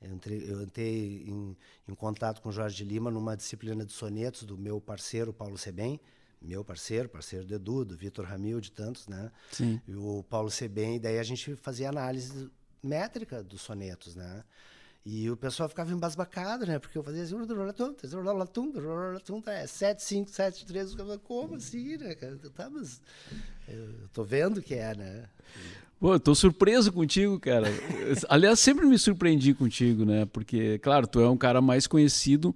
Eu 0.00 0.12
entrei, 0.12 0.50
eu 0.50 0.62
entrei 0.62 1.24
em, 1.26 1.56
em, 1.88 1.94
contato 1.94 2.40
com 2.40 2.50
Jorge 2.50 2.84
Lima 2.84 3.10
numa 3.10 3.36
disciplina 3.36 3.84
de 3.84 3.92
sonetos 3.92 4.42
do 4.44 4.58
meu 4.58 4.80
parceiro 4.80 5.32
Paulo 5.32 5.56
Sebem, 5.56 6.00
meu 6.40 6.64
parceiro, 6.64 7.08
parceiro 7.08 7.46
do 7.46 7.54
Edu, 7.54 7.84
do 7.84 7.96
Vitor 7.96 8.24
Ramil, 8.24 8.60
de 8.60 8.72
tantos, 8.72 9.06
né? 9.06 9.30
Sim. 9.52 9.80
E 9.86 9.94
o 9.94 10.24
Paulo 10.28 10.50
Sebem, 10.50 11.00
daí 11.00 11.18
a 11.18 11.22
gente 11.22 11.54
fazia 11.56 11.88
análise 11.88 12.50
métrica 12.82 13.42
dos 13.42 13.60
sonetos, 13.60 14.16
né? 14.16 14.42
E 15.04 15.28
o 15.28 15.36
pessoal 15.36 15.68
ficava 15.68 15.92
embasbacado, 15.92 16.64
né? 16.64 16.78
Porque 16.78 16.96
eu 16.96 17.02
fazia 17.02 17.24
assim, 17.24 17.34
é 19.46 19.66
7, 19.66 20.02
5, 20.02 20.30
7, 20.30 20.66
3, 20.66 20.96
como 21.24 21.56
assim, 21.56 21.96
né, 21.96 22.14
cara? 22.14 22.38
Tá, 22.54 22.70
mas 22.70 23.02
eu 23.66 24.08
tô 24.12 24.22
vendo 24.22 24.62
que 24.62 24.74
é, 24.74 24.94
né? 24.94 25.24
Pô, 25.98 26.14
eu 26.14 26.20
tô 26.20 26.34
surpreso 26.34 26.92
contigo, 26.92 27.38
cara. 27.40 27.66
Aliás, 28.28 28.60
sempre 28.60 28.86
me 28.86 28.98
surpreendi 28.98 29.54
contigo, 29.54 30.04
né? 30.04 30.24
Porque, 30.26 30.78
claro, 30.78 31.06
tu 31.06 31.20
é 31.20 31.28
um 31.28 31.36
cara 31.36 31.60
mais 31.60 31.86
conhecido 31.86 32.54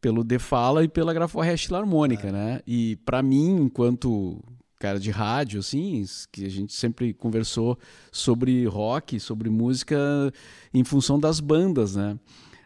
pelo 0.00 0.24
The 0.24 0.38
Fala 0.38 0.84
e 0.84 0.88
pela 0.88 1.14
Graforrest 1.14 1.72
Harmônica, 1.72 2.28
é. 2.28 2.32
né? 2.32 2.60
E 2.66 2.96
para 3.04 3.22
mim, 3.22 3.56
enquanto 3.62 4.42
cara 4.78 4.98
de 4.98 5.10
rádio, 5.10 5.60
assim, 5.60 6.04
que 6.30 6.44
a 6.44 6.50
gente 6.50 6.72
sempre 6.74 7.12
conversou 7.14 7.78
sobre 8.12 8.66
rock, 8.66 9.18
sobre 9.18 9.48
música 9.48 9.96
em 10.72 10.84
função 10.84 11.18
das 11.18 11.40
bandas, 11.40 11.96
né? 11.96 12.18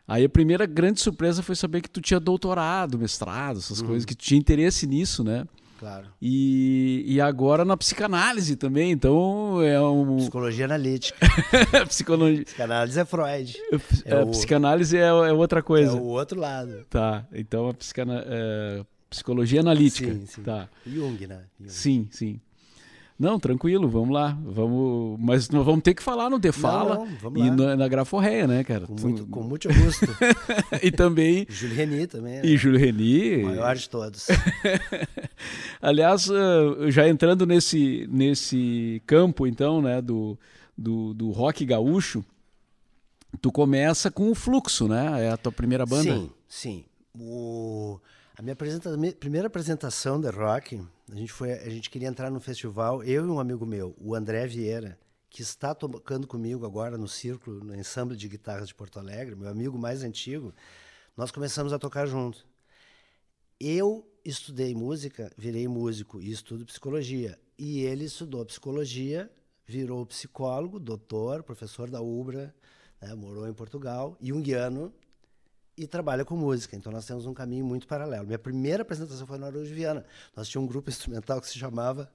Aí 0.07 0.25
a 0.25 0.29
primeira 0.29 0.67
grande 0.67 1.01
surpresa 1.01 1.41
foi 1.41 1.55
saber 1.55 1.81
que 1.81 1.89
tu 1.89 2.01
tinha 2.01 2.19
doutorado, 2.19 2.99
mestrado, 2.99 3.59
essas 3.59 3.81
uhum. 3.81 3.89
coisas, 3.89 4.05
que 4.05 4.17
tu 4.17 4.25
tinha 4.25 4.39
interesse 4.39 4.87
nisso, 4.87 5.23
né? 5.23 5.45
Claro. 5.79 6.09
E, 6.21 7.05
e 7.07 7.21
agora 7.21 7.65
na 7.65 7.77
psicanálise 7.77 8.55
também, 8.57 8.91
então 8.91 9.63
é 9.63 9.81
um... 9.81 10.17
Psicologia 10.17 10.65
analítica. 10.65 11.17
Psicologia... 11.89 12.45
Psicanálise 12.45 13.01
é 13.01 13.05
Freud. 13.05 13.57
É, 14.05 14.11
é 14.13 14.23
o... 14.23 14.27
Psicanálise 14.27 14.97
é, 14.99 15.07
é, 15.07 15.33
outra 15.33 15.63
coisa. 15.63 15.97
É 15.97 16.01
o 16.01 16.05
outro 16.05 16.39
lado. 16.39 16.85
Tá, 16.91 17.25
então 17.33 17.69
a 17.69 17.73
psicanálise... 17.73 18.29
É 18.29 18.85
Psicologia 19.11 19.61
analítica. 19.61 20.15
Sim, 20.15 20.27
sim. 20.27 20.43
Tá. 20.43 20.69
Jung, 20.87 21.27
né? 21.27 21.41
Jung. 21.59 21.71
Sim, 21.71 22.09
sim. 22.13 22.41
Não, 23.21 23.39
tranquilo, 23.39 23.87
vamos 23.87 24.15
lá. 24.15 24.39
Vamos, 24.43 25.21
mas 25.21 25.51
nós 25.51 25.67
vamos 25.67 25.83
ter 25.83 25.93
que 25.93 26.03
falar 26.03 26.31
no 26.31 26.41
The 26.41 26.53
Fala 26.53 27.07
e 27.37 27.51
na, 27.51 27.77
na 27.77 27.87
Graforreia, 27.87 28.47
né, 28.47 28.65
cara? 28.65 28.87
Com 28.87 28.95
muito, 28.99 29.27
com 29.27 29.43
muito 29.43 29.69
gosto. 29.69 30.07
e 30.83 30.91
também. 30.91 31.45
Júlio 31.51 31.77
Reni 31.77 32.07
também. 32.07 32.37
Né? 32.37 32.47
E 32.47 32.57
Júlio 32.57 32.81
Reni. 32.81 33.43
O 33.43 33.47
maior 33.49 33.77
de 33.77 33.91
todos. 33.91 34.29
Aliás, 35.83 36.31
eh, 36.31 36.91
já 36.91 37.07
entrando 37.07 37.45
nesse, 37.45 38.09
nesse 38.11 39.03
campo, 39.07 39.47
então, 39.47 39.83
né, 39.83 40.01
do, 40.01 40.39
do, 40.75 41.13
do 41.13 41.31
rock 41.31 41.63
gaúcho, 41.67 42.25
tu 43.43 43.53
começa 43.53 44.11
com 44.11 44.31
o 44.31 44.35
Fluxo, 44.35 44.89
né? 44.89 45.27
É 45.27 45.31
a 45.31 45.37
tua 45.37 45.53
primeira 45.53 45.85
banda? 45.85 46.11
Sim, 46.11 46.31
sim. 46.49 46.85
O 47.15 48.01
a 48.41 48.43
minha, 48.43 48.55
apresenta... 48.55 48.97
minha 48.97 49.13
primeira 49.13 49.49
apresentação 49.49 50.19
da 50.19 50.31
rock, 50.31 50.83
a 51.13 51.15
gente, 51.15 51.31
foi, 51.31 51.53
a 51.53 51.69
gente 51.69 51.91
queria 51.91 52.09
entrar 52.09 52.31
no 52.31 52.41
festival, 52.41 53.05
eu 53.05 53.27
e 53.27 53.29
um 53.29 53.39
amigo 53.39 53.67
meu, 53.67 53.95
o 54.01 54.15
André 54.15 54.47
Vieira, 54.47 54.99
que 55.29 55.43
está 55.43 55.75
tocando 55.75 56.27
comigo 56.27 56.65
agora 56.65 56.97
no 56.97 57.07
Círculo, 57.07 57.63
no 57.63 57.77
ensemble 57.77 58.17
de 58.17 58.27
guitarras 58.27 58.69
de 58.69 58.75
Porto 58.75 58.99
Alegre, 58.99 59.37
meu 59.37 59.51
amigo 59.51 59.79
mais 59.79 60.03
antigo, 60.03 60.55
nós 61.15 61.31
começamos 61.31 61.71
a 61.75 61.79
tocar 61.79 62.07
junto. 62.07 62.47
Eu 63.61 64.11
estudei 64.25 64.75
música, 64.75 65.31
virei 65.37 65.69
músico 65.69 66.19
e 66.19 66.31
estudo 66.31 66.65
psicologia. 66.65 67.39
E 67.59 67.81
ele 67.81 68.07
estudou 68.07 68.43
psicologia, 68.47 69.31
virou 69.67 70.07
psicólogo, 70.07 70.81
doutor, 70.81 71.43
professor 71.43 71.91
da 71.91 72.01
UBRA, 72.01 72.55
né, 73.03 73.15
morou 73.15 73.47
em 73.47 73.53
Portugal, 73.53 74.17
e 74.19 74.33
um 74.33 74.41
guiano 74.41 74.91
e 75.77 75.87
trabalha 75.87 76.25
com 76.25 76.37
música. 76.37 76.77
Então 76.77 76.93
nós 76.93 77.07
temos 77.07 77.27
um 77.27 77.35
caminho 77.35 77.65
muito 77.65 77.87
paralelo. 77.87 78.27
Minha 78.27 78.39
primeira 78.39 78.83
apresentação 78.83 79.27
foi 79.27 79.39
na 79.39 79.47
Araújo 79.47 79.75
Viana. 79.75 80.05
Nós 80.37 80.49
tínhamos 80.49 80.69
um 80.69 80.73
grupo 80.73 80.91
instrumental 80.91 81.41
que 81.41 81.49
se 81.49 81.59
chamava 81.59 82.11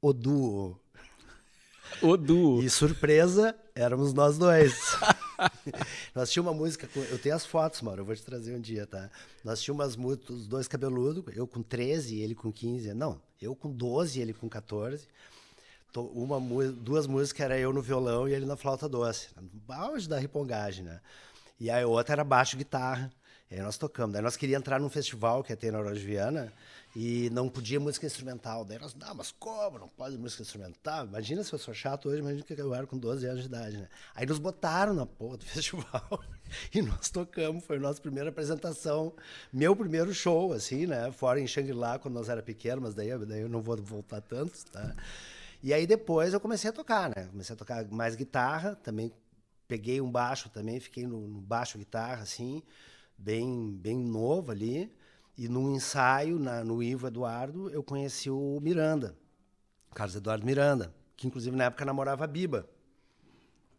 O 0.00 0.12
Duo. 0.12 0.80
O 2.02 2.16
Duo. 2.16 2.62
E 2.62 2.70
surpresa, 2.70 3.54
éramos 3.74 4.12
nós 4.12 4.38
dois. 4.38 4.74
nós 6.14 6.30
tínhamos 6.30 6.52
uma 6.52 6.58
música, 6.58 6.86
com, 6.86 7.00
eu 7.00 7.18
tenho 7.18 7.34
as 7.34 7.44
fotos, 7.44 7.82
mano, 7.82 7.98
eu 7.98 8.04
vou 8.04 8.14
te 8.14 8.22
trazer 8.22 8.54
um 8.54 8.60
dia, 8.60 8.86
tá? 8.86 9.10
Nós 9.44 9.60
tínhamos 9.60 9.84
umas 9.84 9.96
músicas, 9.96 10.36
os 10.36 10.46
dois 10.46 10.68
cabeludos, 10.68 11.24
eu 11.36 11.46
com 11.46 11.62
13 11.62 12.16
e 12.16 12.22
ele 12.22 12.34
com 12.34 12.52
15. 12.52 12.94
Não, 12.94 13.20
eu 13.40 13.54
com 13.54 13.70
12 13.70 14.18
e 14.18 14.22
ele 14.22 14.32
com 14.32 14.48
14. 14.48 15.06
Uma, 15.96 16.40
duas 16.70 17.06
músicas 17.08 17.46
era 17.46 17.58
eu 17.58 17.72
no 17.72 17.82
violão 17.82 18.28
e 18.28 18.32
ele 18.32 18.46
na 18.46 18.56
flauta 18.56 18.88
doce. 18.88 19.28
Auge 19.68 20.08
da 20.08 20.18
ripongagem, 20.18 20.84
né? 20.84 21.00
E 21.60 21.70
a 21.70 21.86
outra 21.86 22.14
era 22.14 22.24
baixo 22.24 22.56
guitarra. 22.56 23.12
E 23.50 23.56
aí 23.56 23.60
nós 23.62 23.76
tocamos. 23.76 24.12
Daí 24.12 24.22
nós 24.22 24.36
queríamos 24.36 24.62
entrar 24.62 24.80
num 24.80 24.88
festival 24.88 25.42
que 25.42 25.52
ia 25.52 25.56
ter 25.56 25.72
na 25.72 25.78
Hora 25.78 25.92
de 25.92 26.00
Viana 26.00 26.52
e 26.94 27.28
não 27.30 27.48
podia 27.48 27.80
música 27.80 28.06
instrumental. 28.06 28.64
Daí 28.64 28.78
nós, 28.78 28.94
não, 28.94 29.12
mas 29.12 29.32
como? 29.32 29.76
Não 29.76 29.88
pode 29.88 30.16
música 30.16 30.42
instrumental? 30.42 31.06
Imagina 31.06 31.42
se 31.42 31.52
eu 31.52 31.58
sou 31.58 31.74
chato 31.74 32.08
hoje, 32.08 32.20
imagina 32.20 32.42
que 32.44 32.52
eu 32.54 32.72
era 32.72 32.86
com 32.86 32.96
12 32.96 33.26
anos 33.26 33.40
de 33.40 33.48
idade, 33.48 33.76
né? 33.76 33.88
Aí 34.14 34.24
nos 34.24 34.38
botaram 34.38 34.94
na 34.94 35.04
porra 35.04 35.36
do 35.36 35.44
festival 35.46 36.24
e 36.72 36.80
nós 36.80 37.10
tocamos. 37.10 37.64
Foi 37.64 37.76
a 37.76 37.80
nossa 37.80 38.00
primeira 38.00 38.30
apresentação, 38.30 39.12
meu 39.52 39.74
primeiro 39.74 40.14
show, 40.14 40.52
assim, 40.52 40.86
né? 40.86 41.10
Fora 41.10 41.40
em 41.40 41.46
Shangri-La, 41.46 41.98
quando 41.98 42.14
nós 42.14 42.28
era 42.28 42.42
pequenos, 42.42 42.82
mas 42.82 42.94
daí, 42.94 43.18
daí 43.26 43.40
eu 43.40 43.48
não 43.48 43.60
vou 43.60 43.76
voltar 43.76 44.20
tanto, 44.20 44.64
tá? 44.70 44.94
E 45.60 45.74
aí 45.74 45.88
depois 45.88 46.32
eu 46.32 46.40
comecei 46.40 46.70
a 46.70 46.72
tocar, 46.72 47.10
né? 47.14 47.26
Comecei 47.30 47.54
a 47.54 47.56
tocar 47.56 47.84
mais 47.88 48.14
guitarra, 48.14 48.76
também 48.76 49.12
peguei 49.70 50.00
um 50.00 50.10
baixo 50.10 50.50
também, 50.50 50.80
fiquei 50.80 51.06
no, 51.06 51.28
no, 51.28 51.40
baixo 51.40 51.78
guitarra, 51.78 52.22
assim, 52.22 52.60
bem, 53.16 53.70
bem 53.80 53.96
novo 53.96 54.50
ali. 54.50 54.92
E 55.38 55.48
num 55.48 55.76
ensaio 55.76 56.40
na, 56.40 56.64
no 56.64 56.82
Ivo 56.82 57.06
Eduardo, 57.06 57.70
eu 57.70 57.80
conheci 57.80 58.28
o 58.28 58.58
Miranda, 58.60 59.16
Carlos 59.94 60.16
Eduardo 60.16 60.44
Miranda, 60.44 60.92
que 61.16 61.28
inclusive 61.28 61.56
na 61.56 61.64
época 61.64 61.84
namorava 61.84 62.24
a 62.24 62.26
Biba, 62.26 62.68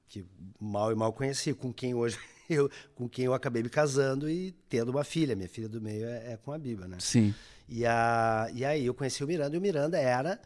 que 0.07 0.25
mal 0.57 0.93
e 0.93 0.95
mal 0.95 1.11
conheci, 1.11 1.53
com 1.53 1.73
quem 1.73 1.93
hoje 1.93 2.17
eu, 2.49 2.71
com 2.95 3.09
quem 3.09 3.25
eu 3.25 3.33
acabei 3.33 3.61
me 3.61 3.69
casando 3.69 4.29
e 4.29 4.53
tendo 4.69 4.91
uma 4.91 5.03
filha. 5.03 5.35
Minha 5.35 5.49
filha 5.49 5.67
do 5.67 5.81
meio 5.81 6.05
é, 6.05 6.33
é 6.33 6.37
com 6.37 6.53
a 6.53 6.57
Biba, 6.57 6.87
né? 6.87 6.97
Sim. 7.01 7.35
E, 7.67 7.85
a, 7.85 8.49
e 8.53 8.63
aí 8.63 8.85
eu 8.85 8.93
conheci 8.93 9.21
o 9.25 9.27
Miranda, 9.27 9.55
e 9.55 9.59
o 9.59 9.61
Miranda 9.61 9.99
era 9.99 10.39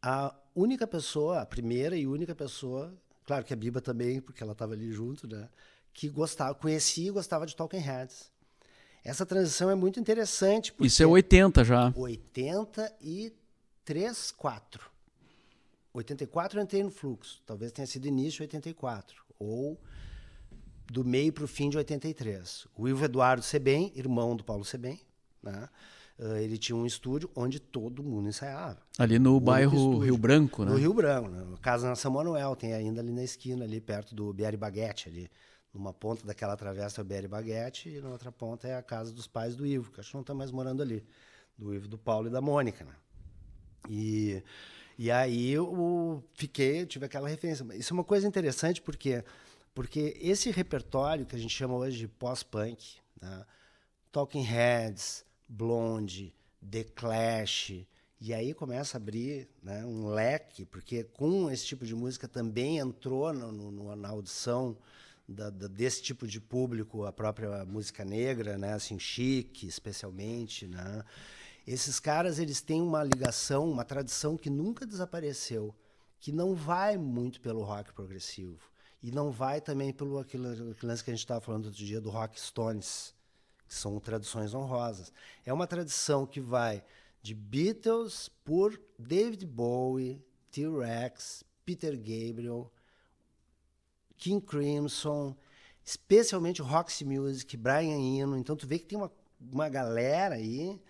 a 0.00 0.32
única 0.54 0.86
pessoa, 0.86 1.40
a 1.40 1.46
primeira 1.46 1.96
e 1.96 2.06
única 2.06 2.34
pessoa 2.34 2.96
Claro 3.28 3.44
que 3.44 3.52
a 3.52 3.56
Biba 3.56 3.80
também, 3.82 4.22
porque 4.22 4.42
ela 4.42 4.52
estava 4.52 4.72
ali 4.72 4.90
junto, 4.90 5.28
né? 5.28 5.50
Que 5.92 6.08
gostava, 6.08 6.54
conhecia 6.54 7.08
e 7.08 7.10
gostava 7.10 7.44
de 7.44 7.54
Talking 7.54 7.76
Heads. 7.76 8.32
Essa 9.04 9.26
transição 9.26 9.68
é 9.68 9.74
muito 9.74 10.00
interessante. 10.00 10.72
Isso 10.80 11.02
é 11.02 11.06
80 11.06 11.62
já. 11.62 11.92
83, 11.94 14.30
4. 14.30 14.90
84 15.92 16.58
eu 16.58 16.62
entrei 16.62 16.82
no 16.82 16.90
fluxo. 16.90 17.42
Talvez 17.44 17.70
tenha 17.70 17.86
sido 17.86 18.08
início 18.08 18.38
de 18.38 18.44
84. 18.44 19.22
Ou 19.38 19.78
do 20.86 21.04
meio 21.04 21.30
para 21.30 21.44
o 21.44 21.48
fim 21.48 21.68
de 21.68 21.76
83. 21.76 22.66
O 22.74 22.88
Ivo 22.88 23.04
Eduardo 23.04 23.42
Sebem, 23.42 23.92
irmão 23.94 24.34
do 24.34 24.42
Paulo 24.42 24.64
Sebem, 24.64 25.02
né? 25.42 25.68
Uh, 26.18 26.36
ele 26.36 26.58
tinha 26.58 26.76
um 26.76 26.84
estúdio 26.84 27.30
onde 27.34 27.60
todo 27.60 28.02
mundo 28.02 28.28
ensaiava. 28.28 28.78
Ali 28.98 29.18
no 29.18 29.38
bairro 29.40 29.98
Rio 29.98 30.18
Branco, 30.18 30.64
né? 30.64 30.72
No 30.72 30.76
Rio 30.76 30.92
Branco, 30.92 31.28
né? 31.28 31.44
Casa 31.62 31.88
na 31.88 31.94
São 31.94 32.12
Manuel, 32.12 32.56
tem 32.56 32.74
ainda 32.74 33.00
ali 33.00 33.12
na 33.12 33.22
esquina, 33.22 33.64
ali 33.64 33.80
perto 33.80 34.14
do 34.14 34.32
Bieri 34.32 34.56
Baguete, 34.56 35.08
ali. 35.08 35.30
Numa 35.72 35.92
ponta 35.92 36.26
daquela 36.26 36.56
travessa 36.56 37.00
é 37.00 37.02
o 37.02 37.04
Bieri 37.04 37.28
Baguete 37.28 37.90
e 37.90 38.00
na 38.00 38.08
outra 38.08 38.32
ponta 38.32 38.66
é 38.66 38.76
a 38.76 38.82
casa 38.82 39.12
dos 39.12 39.26
pais 39.26 39.54
do 39.54 39.66
Ivo, 39.66 39.92
que 39.92 40.00
acho 40.00 40.10
que 40.10 40.14
não 40.14 40.22
está 40.22 40.34
mais 40.34 40.50
morando 40.50 40.82
ali. 40.82 41.04
Do 41.56 41.74
Ivo, 41.74 41.88
do 41.88 41.98
Paulo 41.98 42.28
e 42.28 42.30
da 42.30 42.40
Mônica, 42.40 42.84
né? 42.84 42.94
E, 43.88 44.42
e 44.98 45.10
aí 45.10 45.50
eu 45.50 46.22
fiquei, 46.34 46.86
tive 46.86 47.06
aquela 47.06 47.28
referência. 47.28 47.66
Isso 47.74 47.92
é 47.92 47.94
uma 47.94 48.04
coisa 48.04 48.26
interessante 48.26 48.80
porque, 48.80 49.22
porque 49.74 50.16
esse 50.20 50.50
repertório 50.50 51.26
que 51.26 51.36
a 51.36 51.38
gente 51.38 51.54
chama 51.54 51.74
hoje 51.74 51.98
de 51.98 52.08
pós-punk, 52.08 52.96
né? 53.20 53.44
Talking 54.10 54.42
Heads, 54.42 55.24
Blonde, 55.48 56.34
The 56.70 56.84
Clash, 56.84 57.86
e 58.20 58.34
aí 58.34 58.52
começa 58.52 58.96
a 58.96 59.00
abrir 59.00 59.48
né, 59.62 59.84
um 59.86 60.08
leque, 60.08 60.64
porque 60.64 61.04
com 61.04 61.48
esse 61.50 61.64
tipo 61.64 61.86
de 61.86 61.94
música 61.94 62.26
também 62.26 62.78
entrou 62.78 63.32
no, 63.32 63.52
no, 63.52 63.96
na 63.96 64.08
audição 64.08 64.76
da, 65.28 65.50
da, 65.50 65.68
desse 65.68 66.02
tipo 66.02 66.26
de 66.26 66.40
público 66.40 67.04
a 67.04 67.12
própria 67.12 67.64
música 67.64 68.04
negra, 68.04 68.58
né, 68.58 68.72
assim 68.72 68.98
chique, 68.98 69.66
especialmente, 69.66 70.66
né. 70.66 71.04
Esses 71.66 72.00
caras 72.00 72.38
eles 72.38 72.60
têm 72.60 72.80
uma 72.80 73.04
ligação, 73.04 73.70
uma 73.70 73.84
tradição 73.84 74.36
que 74.36 74.48
nunca 74.48 74.86
desapareceu, 74.86 75.74
que 76.18 76.32
não 76.32 76.54
vai 76.54 76.96
muito 76.96 77.40
pelo 77.40 77.62
rock 77.62 77.92
progressivo. 77.92 78.58
E 79.02 79.12
não 79.12 79.30
vai 79.30 79.60
também 79.60 79.92
pelo 79.92 80.18
aquele 80.18 80.44
lance 80.82 81.04
que 81.04 81.10
a 81.10 81.14
gente 81.14 81.20
estava 81.20 81.40
falando 81.40 81.66
outro 81.66 81.84
dia 81.84 82.00
do 82.00 82.10
rock 82.10 82.40
Stones, 82.40 83.14
são 83.74 83.98
tradições 84.00 84.54
honrosas. 84.54 85.12
É 85.44 85.52
uma 85.52 85.66
tradição 85.66 86.26
que 86.26 86.40
vai 86.40 86.82
de 87.22 87.34
Beatles 87.34 88.30
por 88.44 88.80
David 88.98 89.44
Bowie, 89.46 90.22
T-Rex, 90.50 91.44
Peter 91.64 91.96
Gabriel, 91.96 92.72
King 94.16 94.44
Crimson, 94.44 95.36
especialmente 95.84 96.62
Roxy 96.62 97.04
Music, 97.04 97.56
Brian 97.56 97.98
Eno. 97.98 98.36
Então 98.36 98.56
tu 98.56 98.66
vê 98.66 98.78
que 98.78 98.86
tem 98.86 98.98
uma, 98.98 99.12
uma 99.40 99.68
galera 99.68 100.36
aí 100.36 100.80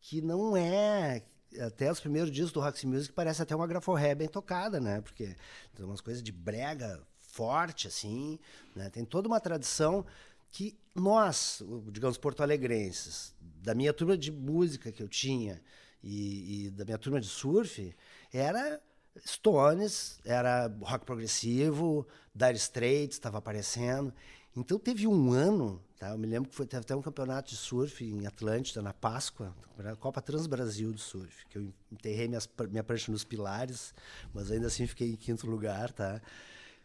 que 0.00 0.20
não 0.20 0.56
é 0.56 1.22
até 1.60 1.90
os 1.90 2.00
primeiros 2.00 2.30
dias 2.30 2.52
do 2.52 2.60
Roxy 2.60 2.86
Music 2.86 3.12
parece 3.12 3.42
até 3.42 3.56
uma 3.56 3.66
graforré 3.66 4.14
bem 4.14 4.28
tocada, 4.28 4.80
né? 4.80 5.00
Porque 5.00 5.34
tem 5.74 5.84
umas 5.84 6.00
coisas 6.00 6.22
de 6.22 6.30
brega 6.30 7.00
forte 7.18 7.88
assim, 7.88 8.38
né? 8.74 8.90
Tem 8.90 9.04
toda 9.04 9.28
uma 9.28 9.40
tradição 9.40 10.04
que 10.50 10.76
nós, 10.98 11.62
digamos, 11.90 12.18
porto-alegrenses, 12.18 13.34
da 13.40 13.74
minha 13.74 13.92
turma 13.92 14.16
de 14.16 14.30
música 14.30 14.90
que 14.92 15.02
eu 15.02 15.08
tinha 15.08 15.60
e, 16.02 16.66
e 16.66 16.70
da 16.70 16.84
minha 16.84 16.98
turma 16.98 17.20
de 17.20 17.26
surf, 17.26 17.94
era 18.32 18.80
Stones, 19.26 20.20
era 20.24 20.72
rock 20.80 21.04
progressivo, 21.04 22.06
Dire 22.34 22.56
Straits 22.56 23.16
estava 23.16 23.38
aparecendo. 23.38 24.12
Então 24.56 24.78
teve 24.78 25.06
um 25.06 25.32
ano, 25.32 25.82
tá? 25.98 26.10
eu 26.10 26.18
me 26.18 26.26
lembro 26.26 26.48
que 26.48 26.56
foi, 26.56 26.66
teve 26.66 26.80
até 26.80 26.94
um 26.94 27.02
campeonato 27.02 27.50
de 27.50 27.56
surf 27.56 28.04
em 28.04 28.26
Atlântida, 28.26 28.82
na 28.82 28.92
Páscoa, 28.92 29.54
Copa 30.00 30.20
Trans 30.20 30.46
Brasil 30.46 30.92
de 30.92 31.00
surf, 31.00 31.46
que 31.46 31.58
eu 31.58 31.72
enterrei 31.92 32.26
minhas, 32.26 32.48
minha 32.70 32.82
prancha 32.82 33.12
nos 33.12 33.24
pilares, 33.24 33.94
mas 34.34 34.50
ainda 34.50 34.66
assim 34.66 34.86
fiquei 34.86 35.10
em 35.10 35.16
quinto 35.16 35.46
lugar, 35.46 35.92
tá? 35.92 36.20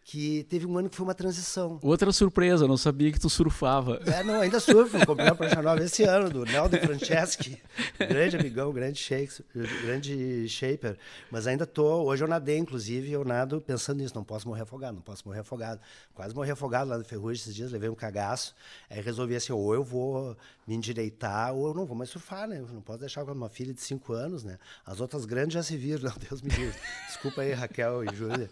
Que 0.04 0.44
teve 0.50 0.66
um 0.66 0.78
ano 0.78 0.90
que 0.90 0.96
foi 0.96 1.06
uma 1.06 1.14
transição. 1.14 1.80
Outra 1.82 2.12
surpresa, 2.12 2.68
não 2.68 2.76
sabia 2.76 3.12
que 3.12 3.20
tu 3.20 3.30
surfava. 3.30 4.02
É, 4.06 4.24
não, 4.24 4.42
ainda 4.42 4.60
surfo. 4.60 5.06
Comprei 5.06 5.28
uma 5.28 5.36
prancha 5.36 5.62
nova 5.62 5.82
esse 5.84 6.04
ano, 6.04 6.30
do 6.30 6.44
Neldo 6.44 6.78
Franceschi, 6.78 7.62
grande 7.98 8.36
amigão, 8.36 8.72
grande, 8.74 9.00
shakes, 9.00 9.42
grande 9.82 10.48
shaper. 10.50 10.98
Mas 11.32 11.48
ainda 11.48 11.66
tô, 11.66 12.04
hoje 12.04 12.24
eu 12.24 12.28
nadei, 12.28 12.58
inclusive, 12.58 13.12
eu 13.12 13.24
nado 13.24 13.62
pensando 13.62 14.00
nisso, 14.00 14.14
não 14.14 14.24
posso 14.24 14.48
morrer 14.48 14.64
afogado, 14.64 14.96
não 14.96 15.02
posso 15.02 15.24
morrer 15.26 15.40
afogado. 15.40 15.80
Quase 16.14 16.36
morri 16.36 16.52
afogado 16.52 16.90
lá 16.90 16.98
no 16.98 17.06
Ferrugem 17.06 17.42
esses 17.42 17.56
dias, 17.56 17.72
levei 17.72 17.90
um 17.90 17.96
cagaço. 17.96 18.54
Aí 18.90 19.02
resolvi 19.02 19.36
assim, 19.36 19.54
ou 19.54 19.74
eu 19.74 19.84
vou 19.84 20.36
me 20.68 20.76
endireitar, 20.76 21.54
ou 21.54 21.70
eu 21.70 21.74
não 21.74 21.86
vou 21.86 21.96
mais 21.96 22.10
surfar, 22.10 22.48
né? 22.48 22.60
Eu 22.60 22.68
não 22.68 22.82
posso 22.82 23.00
deixar 23.00 23.24
com 23.24 23.32
uma 23.32 23.50
filha 23.50 23.74
de 23.74 23.82
5 23.82 24.14
anos, 24.14 24.44
né? 24.44 24.58
As 24.86 25.00
outras 25.00 25.26
grandes 25.26 25.54
já 25.54 25.64
se 25.64 25.78
viram, 25.78 26.04
não, 26.04 26.14
Deus 26.30 26.42
me 26.42 26.50
livre. 26.50 26.78
Desculpa 27.08 27.42
aí, 27.42 27.54
Raquel 27.54 28.04
e 28.04 28.16
Júlia. 28.16 28.50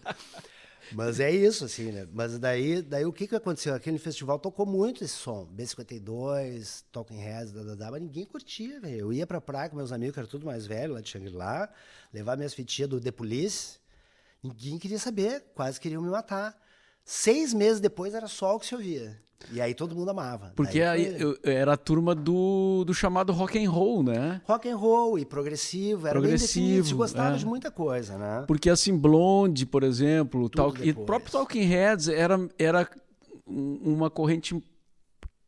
Mas 0.93 1.19
é 1.19 1.31
isso, 1.31 1.65
assim, 1.65 1.91
né? 1.91 2.07
Mas 2.11 2.37
daí, 2.37 2.81
daí 2.81 3.05
o 3.05 3.13
que, 3.13 3.27
que 3.27 3.35
aconteceu? 3.35 3.73
Aquele 3.73 3.97
festival 3.97 4.37
tocou 4.39 4.65
muito 4.65 5.03
esse 5.03 5.13
som. 5.13 5.47
B52, 5.55 6.83
Talking 6.91 7.19
Heads, 7.19 7.51
da, 7.51 7.63
da, 7.63 7.75
da, 7.75 7.91
mas 7.91 8.01
ninguém 8.01 8.25
curtia, 8.25 8.79
velho. 8.79 8.97
Eu 8.97 9.13
ia 9.13 9.25
pra 9.25 9.39
praia 9.39 9.69
com 9.69 9.75
meus 9.75 9.91
amigos, 9.91 10.13
que 10.13 10.19
eram 10.19 10.29
tudo 10.29 10.45
mais 10.45 10.65
velho, 10.65 10.93
lá 10.93 11.01
de 11.01 11.09
Shangri-La, 11.09 11.69
levar 12.13 12.35
minhas 12.35 12.53
fitinhas 12.53 12.89
do 12.89 12.99
The 12.99 13.11
Police. 13.11 13.79
Ninguém 14.43 14.77
queria 14.77 14.99
saber, 14.99 15.45
quase 15.53 15.79
queriam 15.79 16.01
me 16.01 16.09
matar. 16.09 16.59
Seis 17.13 17.53
meses 17.53 17.81
depois 17.81 18.13
era 18.13 18.25
só 18.25 18.55
o 18.55 18.59
que 18.59 18.65
se 18.65 18.73
ouvia. 18.73 19.19
E 19.51 19.59
aí 19.59 19.75
todo 19.75 19.93
mundo 19.93 20.11
amava. 20.11 20.53
Porque 20.55 20.81
aí 20.81 21.21
eu, 21.21 21.37
era 21.43 21.73
a 21.73 21.77
turma 21.77 22.15
do, 22.15 22.85
do 22.85 22.93
chamado 22.93 23.33
rock 23.33 23.61
and 23.61 23.69
roll, 23.69 24.01
né? 24.01 24.41
Rock 24.45 24.69
and 24.69 24.77
roll 24.77 25.19
e 25.19 25.25
progressivo, 25.25 26.07
era 26.07 26.17
progressivo, 26.17 26.65
bem 26.65 26.77
definido, 26.77 26.95
gostava 26.95 27.35
é. 27.35 27.37
de 27.37 27.45
muita 27.45 27.69
coisa, 27.69 28.17
né? 28.17 28.45
Porque 28.47 28.69
assim, 28.69 28.97
Blonde, 28.97 29.65
por 29.65 29.83
exemplo, 29.83 30.49
talk, 30.49 30.81
e 30.81 30.91
o 30.91 31.05
próprio 31.05 31.33
Talking 31.33 31.65
Heads 31.65 32.07
era, 32.07 32.49
era 32.57 32.89
uma 33.45 34.09
corrente 34.09 34.63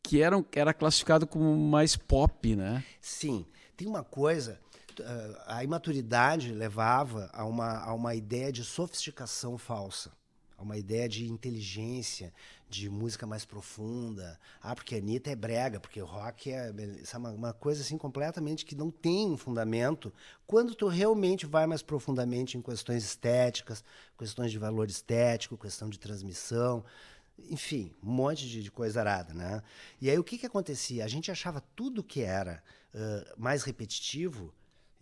que 0.04 0.22
era, 0.22 0.44
era 0.52 0.74
classificado 0.74 1.26
como 1.26 1.56
mais 1.56 1.96
pop, 1.96 2.58
né? 2.58 2.84
Sim. 3.00 3.46
Tem 3.78 3.88
uma 3.88 4.04
coisa, 4.04 4.60
eh, 5.00 5.42
a 5.48 5.64
imaturidade 5.64 6.52
levava 6.52 7.30
a 7.32 7.46
uma, 7.46 7.78
a 7.80 7.94
uma 7.94 8.14
ideia 8.14 8.52
de 8.52 8.66
sofisticação 8.66 9.58
falsa 9.58 10.12
uma 10.58 10.78
ideia 10.78 11.08
de 11.10 11.30
inteligência, 11.30 12.34
de 12.70 12.90
música 12.90 13.26
mais 13.26 13.46
profunda. 13.46 14.40
Ah, 14.62 14.76
porque 14.76 14.96
a 14.96 14.98
Anitta 14.98 15.30
é 15.30 15.36
brega, 15.36 15.80
porque 15.80 16.02
o 16.02 16.06
rock 16.06 16.52
é 16.52 16.74
sabe, 17.04 17.28
uma 17.28 17.54
coisa 17.54 17.82
assim 17.82 17.98
completamente 17.98 18.66
que 18.66 18.76
não 18.76 18.90
tem 18.90 19.30
um 19.30 19.38
fundamento. 19.38 20.14
Quando 20.48 20.76
tu 20.76 20.88
realmente 20.88 21.46
vai 21.46 21.68
mais 21.68 21.82
profundamente 21.82 22.58
em 22.58 22.62
questões 22.62 23.04
estéticas, 23.04 23.84
questões 24.18 24.52
de 24.52 24.58
valor 24.58 24.90
estético, 24.90 25.58
questão 25.58 25.90
de 25.90 26.00
transmissão, 26.00 26.84
enfim, 27.50 27.92
um 28.04 28.12
monte 28.12 28.48
de, 28.48 28.62
de 28.64 28.72
coisa 28.72 29.00
arada, 29.00 29.34
né? 29.34 29.62
E 30.02 30.10
aí 30.10 30.18
o 30.18 30.24
que 30.24 30.38
que 30.38 30.46
acontecia? 30.46 31.04
A 31.04 31.08
gente 31.08 31.32
achava 31.32 31.62
tudo 31.76 32.04
que 32.04 32.22
era 32.22 32.64
uh, 32.94 33.42
mais 33.42 33.64
repetitivo 33.64 34.54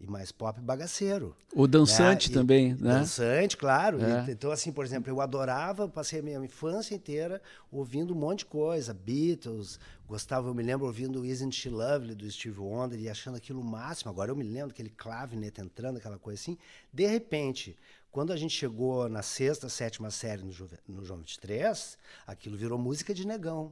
e 0.01 0.07
mais 0.09 0.31
pop 0.31 0.59
bagaceiro. 0.59 1.35
O 1.53 1.67
dançante 1.67 2.29
né? 2.29 2.33
também, 2.33 2.73
né? 2.73 2.99
Dançante, 2.99 3.55
claro. 3.55 4.03
É. 4.03 4.31
Então, 4.31 4.51
assim, 4.51 4.71
por 4.71 4.83
exemplo, 4.83 5.11
eu 5.11 5.21
adorava, 5.21 5.87
passei 5.87 6.19
a 6.19 6.23
minha 6.23 6.43
infância 6.43 6.95
inteira 6.95 7.39
ouvindo 7.71 8.13
um 8.13 8.17
monte 8.17 8.39
de 8.39 8.45
coisa, 8.45 8.93
Beatles, 8.93 9.79
gostava, 10.07 10.47
eu 10.47 10.55
me 10.55 10.63
lembro 10.63 10.87
ouvindo 10.87 11.23
Isn't 11.23 11.55
She 11.55 11.69
Lovely, 11.69 12.15
do 12.15 12.29
Steve 12.29 12.59
Wonder, 12.59 12.99
e 12.99 13.07
achando 13.07 13.37
aquilo 13.37 13.61
o 13.61 13.63
máximo. 13.63 14.09
Agora 14.09 14.31
eu 14.31 14.35
me 14.35 14.43
lembro 14.43 14.71
aquele 14.71 14.89
clavinet 14.89 15.61
entrando, 15.61 15.97
aquela 15.97 16.17
coisa 16.17 16.41
assim. 16.41 16.57
De 16.91 17.05
repente, 17.05 17.77
quando 18.11 18.33
a 18.33 18.37
gente 18.37 18.55
chegou 18.55 19.07
na 19.07 19.21
sexta, 19.21 19.69
sétima 19.69 20.09
série 20.09 20.41
no, 20.41 20.51
no 20.87 21.05
João 21.05 21.19
23, 21.19 21.97
aquilo 22.25 22.57
virou 22.57 22.79
música 22.79 23.13
de 23.13 23.25
negão 23.25 23.71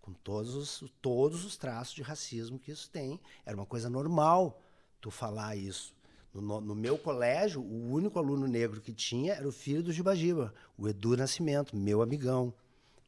com 0.00 0.12
todos 0.12 0.54
os, 0.54 0.84
todos 1.02 1.44
os 1.44 1.56
traços 1.56 1.94
de 1.94 2.02
racismo 2.02 2.58
que 2.60 2.70
isso 2.70 2.88
tem. 2.88 3.20
Era 3.44 3.56
uma 3.56 3.66
coisa 3.66 3.90
normal 3.90 4.62
tu 5.00 5.10
falar 5.10 5.56
isso. 5.56 5.94
No, 6.32 6.60
no, 6.60 6.74
meu 6.74 6.98
colégio, 6.98 7.60
o 7.60 7.90
único 7.90 8.18
aluno 8.18 8.46
negro 8.46 8.80
que 8.80 8.92
tinha 8.92 9.34
era 9.34 9.48
o 9.48 9.52
filho 9.52 9.82
do 9.82 9.92
Gibagiba, 9.92 10.54
o 10.76 10.88
Edu 10.88 11.16
Nascimento, 11.16 11.76
meu 11.76 12.02
amigão. 12.02 12.52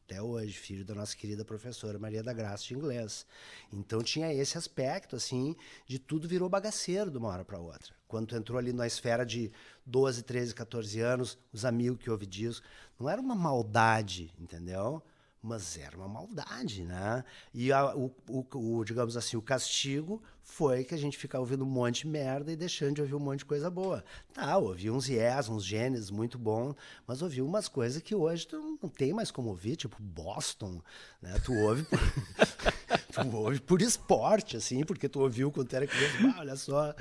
Até 0.05 0.21
hoje, 0.21 0.51
filho 0.51 0.83
da 0.83 0.93
nossa 0.93 1.15
querida 1.15 1.45
professora 1.45 1.97
Maria 1.97 2.21
da 2.21 2.33
Graça 2.33 2.65
de 2.65 2.73
inglês. 2.73 3.25
Então 3.71 4.03
tinha 4.03 4.33
esse 4.33 4.57
aspecto, 4.57 5.15
assim, 5.15 5.55
de 5.85 5.97
tudo 5.97 6.27
virou 6.27 6.49
bagaceiro 6.49 7.09
de 7.09 7.17
uma 7.17 7.29
hora 7.29 7.45
para 7.45 7.59
outra. 7.59 7.93
Quando 8.09 8.35
entrou 8.35 8.57
ali 8.57 8.73
na 8.73 8.85
esfera 8.85 9.25
de 9.25 9.49
12, 9.85 10.23
13, 10.23 10.53
14 10.53 10.99
anos, 10.99 11.37
os 11.53 11.63
amigos 11.63 11.99
que 12.03 12.09
ouvem 12.09 12.27
disso, 12.27 12.61
não 12.99 13.09
era 13.09 13.21
uma 13.21 13.35
maldade, 13.35 14.33
entendeu? 14.37 15.01
mas 15.41 15.77
era 15.77 15.97
uma 15.97 16.07
maldade, 16.07 16.83
né? 16.83 17.23
E 17.53 17.71
a, 17.71 17.95
o, 17.95 18.13
o, 18.29 18.45
o, 18.77 18.85
digamos 18.85 19.17
assim, 19.17 19.35
o 19.35 19.41
castigo 19.41 20.21
foi 20.43 20.83
que 20.83 20.93
a 20.93 20.97
gente 20.97 21.17
ficava 21.17 21.41
ouvindo 21.41 21.63
um 21.63 21.69
monte 21.69 22.01
de 22.01 22.07
merda 22.07 22.51
e 22.51 22.55
deixando 22.55 22.95
de 22.95 23.01
ouvir 23.01 23.15
um 23.15 23.19
monte 23.19 23.39
de 23.39 23.45
coisa 23.45 23.69
boa. 23.69 24.03
Tá, 24.33 24.57
ouvi 24.57 24.89
uns 24.89 25.07
yes, 25.07 25.49
uns 25.49 25.63
genes 25.63 26.09
muito 26.09 26.37
bom, 26.37 26.75
mas 27.07 27.21
ouvi 27.21 27.41
umas 27.41 27.67
coisas 27.67 28.01
que 28.01 28.13
hoje 28.13 28.47
tu 28.47 28.77
não 28.81 28.89
tem 28.89 29.13
mais 29.13 29.31
como 29.31 29.49
ouvir, 29.49 29.75
tipo 29.75 29.95
Boston, 29.99 30.81
né? 31.21 31.39
Tu 31.43 31.53
ouve 31.53 31.83
por, 31.83 31.99
tu 33.13 33.37
ouve 33.37 33.59
por 33.61 33.81
esporte, 33.81 34.57
assim, 34.57 34.83
porque 34.83 35.07
tu 35.07 35.21
ouviu 35.21 35.51
quando 35.51 35.67
tu 35.67 35.75
era 35.75 35.87
criança, 35.87 36.17
ah, 36.35 36.39
olha 36.39 36.55
só, 36.55 36.95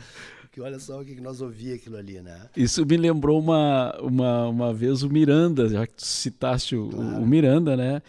que 0.53 0.61
olha 0.61 0.79
só 0.79 1.01
o 1.01 1.05
que 1.05 1.21
nós 1.21 1.41
ouvia 1.41 1.75
aquilo 1.75 1.97
ali, 1.97 2.21
né? 2.21 2.49
Isso 2.57 2.85
me 2.85 2.97
lembrou 2.97 3.39
uma, 3.39 3.97
uma, 4.01 4.49
uma 4.49 4.75
vez 4.75 5.03
o 5.03 5.09
Miranda, 5.09 5.69
já 5.69 5.87
que 5.87 5.95
tu 5.95 6.05
citaste 6.05 6.77
o, 6.77 6.89
claro. 6.89 7.23
o 7.23 7.27
Miranda, 7.27 7.77
né? 7.77 8.03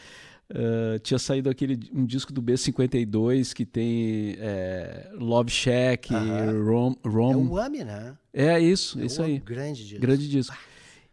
Uh, 0.51 0.99
tinha 0.99 1.17
saído 1.17 1.49
aquele 1.49 1.79
um 1.93 2.05
disco 2.05 2.33
do 2.33 2.43
B52 2.43 3.53
que 3.53 3.65
tem 3.65 4.35
é, 4.37 5.09
Love 5.13 5.49
Shack. 5.49 6.13
Rom, 6.13 6.93
Rom. 7.05 7.31
É 7.31 7.37
o 7.37 7.57
AMI, 7.57 7.83
né? 7.85 8.17
É 8.33 8.59
isso, 8.59 8.99
é 8.99 9.05
isso 9.05 9.23
aí. 9.23 9.39
Grande 9.39 9.81
disco. 9.81 10.01
Grande 10.01 10.27
disco. 10.27 10.55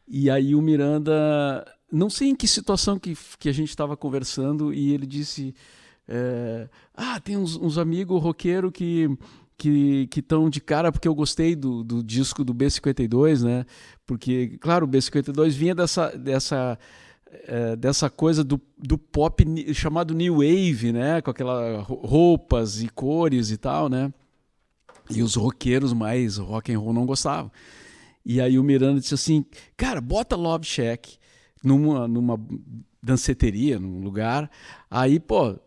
E 0.09 0.29
aí 0.29 0.57
o 0.57 0.61
Miranda, 0.61 1.65
não 1.93 2.11
sei 2.11 2.31
em 2.31 2.35
que 2.35 2.49
situação 2.49 2.99
que, 2.99 3.17
que 3.39 3.49
a 3.49 3.53
gente 3.53 3.69
estava 3.69 3.97
conversando 3.97 4.75
e 4.75 4.93
ele 4.93 5.07
disse, 5.07 5.55
é, 6.09 6.69
ah, 6.93 7.21
tem 7.21 7.37
uns, 7.37 7.55
uns 7.55 7.79
amigos 7.79 8.21
roqueiros 8.21 8.73
que 8.73 9.09
que 9.59 10.09
estão 10.17 10.49
de 10.49 10.61
cara 10.61 10.93
porque 10.93 11.09
eu 11.09 11.15
gostei 11.15 11.57
do, 11.57 11.83
do 11.83 12.01
disco 12.01 12.45
do 12.45 12.55
B52, 12.55 13.43
né? 13.43 13.67
Porque, 14.07 14.57
claro, 14.61 14.87
o 14.87 14.89
B52 14.89 15.51
vinha 15.51 15.75
dessa, 15.75 16.17
dessa 16.17 16.79
é, 17.31 17.77
dessa 17.77 18.09
coisa 18.09 18.43
do, 18.43 18.61
do 18.77 18.97
pop 18.97 19.45
chamado 19.75 20.15
New 20.15 20.37
Wave, 20.37 20.93
né? 20.93 21.21
Com 21.21 21.31
aquelas 21.31 21.85
roupas 21.87 22.83
e 22.83 22.89
cores 22.89 23.51
e 23.51 23.57
tal, 23.57 23.89
né? 23.89 24.13
E 25.11 25.23
os 25.23 25.35
roqueiros 25.35 25.93
mais 25.93 26.37
rock 26.37 26.73
and 26.73 26.79
roll 26.79 26.93
não 26.93 27.07
gostavam. 27.07 27.51
E 28.25 28.41
aí 28.41 28.59
o 28.59 28.63
Miranda 28.63 29.01
disse 29.01 29.15
assim, 29.15 29.45
cara, 29.77 30.01
bota 30.01 30.37
Love 30.37 30.67
Shack 30.67 31.17
numa, 31.65 32.07
numa 32.07 32.39
danceteria, 33.03 33.79
num 33.79 34.03
lugar. 34.03 34.51
Aí, 34.91 35.19
pô, 35.19 35.59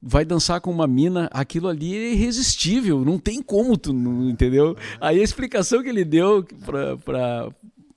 vai 0.00 0.24
dançar 0.24 0.60
com 0.60 0.70
uma 0.70 0.86
mina, 0.86 1.28
aquilo 1.32 1.68
ali 1.68 1.94
é 1.94 2.12
irresistível, 2.12 3.04
não 3.04 3.18
tem 3.18 3.40
como 3.40 3.76
tu, 3.76 3.92
entendeu? 4.28 4.76
Aí 5.00 5.20
a 5.20 5.22
explicação 5.22 5.82
que 5.82 5.88
ele 5.88 6.04
deu 6.04 6.44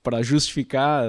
para 0.05 0.21
justificar, 0.21 1.03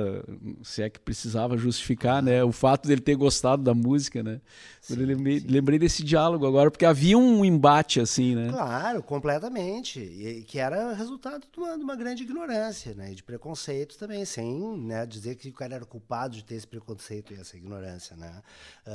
se 0.63 0.83
é 0.83 0.89
que 0.89 0.99
precisava 0.99 1.55
justificar, 1.59 2.23
né, 2.23 2.43
o 2.43 2.51
fato 2.51 2.89
dele 2.89 3.03
ter 3.03 3.15
gostado 3.15 3.63
da 3.63 3.75
música, 3.75 4.23
né? 4.23 4.41
Sim, 4.81 4.95
lembrei, 4.95 5.39
lembrei, 5.41 5.79
desse 5.79 6.03
diálogo 6.03 6.47
agora, 6.47 6.71
porque 6.71 6.87
havia 6.87 7.19
um 7.19 7.45
embate 7.45 8.01
assim, 8.01 8.35
né? 8.35 8.49
Claro, 8.49 9.03
completamente, 9.03 10.01
e 10.01 10.43
que 10.45 10.59
era 10.59 10.95
resultado 10.95 11.47
de 11.53 11.59
uma, 11.59 11.77
de 11.77 11.85
uma 11.85 11.95
grande 11.95 12.23
ignorância, 12.23 12.95
né, 12.95 13.13
de 13.13 13.23
preconceito 13.23 13.99
também, 13.99 14.25
sem 14.25 14.79
né, 14.79 15.05
dizer 15.05 15.35
que 15.35 15.51
o 15.51 15.53
cara 15.53 15.75
era 15.75 15.85
culpado 15.85 16.35
de 16.35 16.43
ter 16.43 16.55
esse 16.55 16.67
preconceito 16.67 17.35
e 17.35 17.37
essa 17.37 17.55
ignorância, 17.55 18.17
né? 18.17 18.43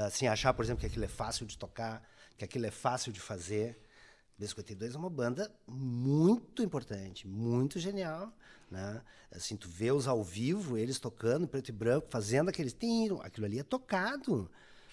Assim, 0.08 0.26
achar, 0.26 0.52
por 0.52 0.66
exemplo, 0.66 0.80
que 0.80 0.88
aquilo 0.88 1.06
é 1.06 1.10
fácil 1.10 1.46
de 1.46 1.56
tocar, 1.60 2.02
que 2.40 2.44
aquilo 2.44 2.66
é 2.66 2.72
fácil 2.72 3.12
de 3.12 3.20
fazer. 3.20 3.78
B52 4.42 4.96
é 4.96 4.98
uma 4.98 5.12
banda 5.12 5.52
muito 5.68 6.64
importante, 6.64 7.28
muito 7.28 7.80
genial, 7.80 8.34
né? 8.72 9.02
Assim, 9.30 9.56
tu 9.56 9.70
vê 9.70 9.92
os 9.92 10.08
ao 10.08 10.24
vivo, 10.24 10.78
eles 10.78 11.00
tocando 11.00 11.48
preto 11.48 11.70
e 11.70 11.72
branco, 11.72 12.08
fazendo 12.10 12.50
aqueles 12.50 12.76
aquilo 13.22 13.46
ali 13.46 13.60
é 13.60 13.64
tocado. 13.64 14.50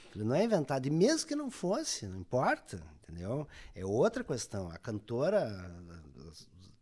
Aquilo 0.09 0.25
não 0.25 0.35
é 0.35 0.45
inventado. 0.45 0.87
E 0.87 0.91
mesmo 0.91 1.29
que 1.29 1.37
não 1.37 1.51
fosse, 1.51 2.07
não 2.07 2.19
importa, 2.19 2.83
entendeu? 3.03 3.47
É 3.75 3.85
outra 3.85 4.25
questão. 4.25 4.69
A 4.71 4.79
cantora, 4.79 5.49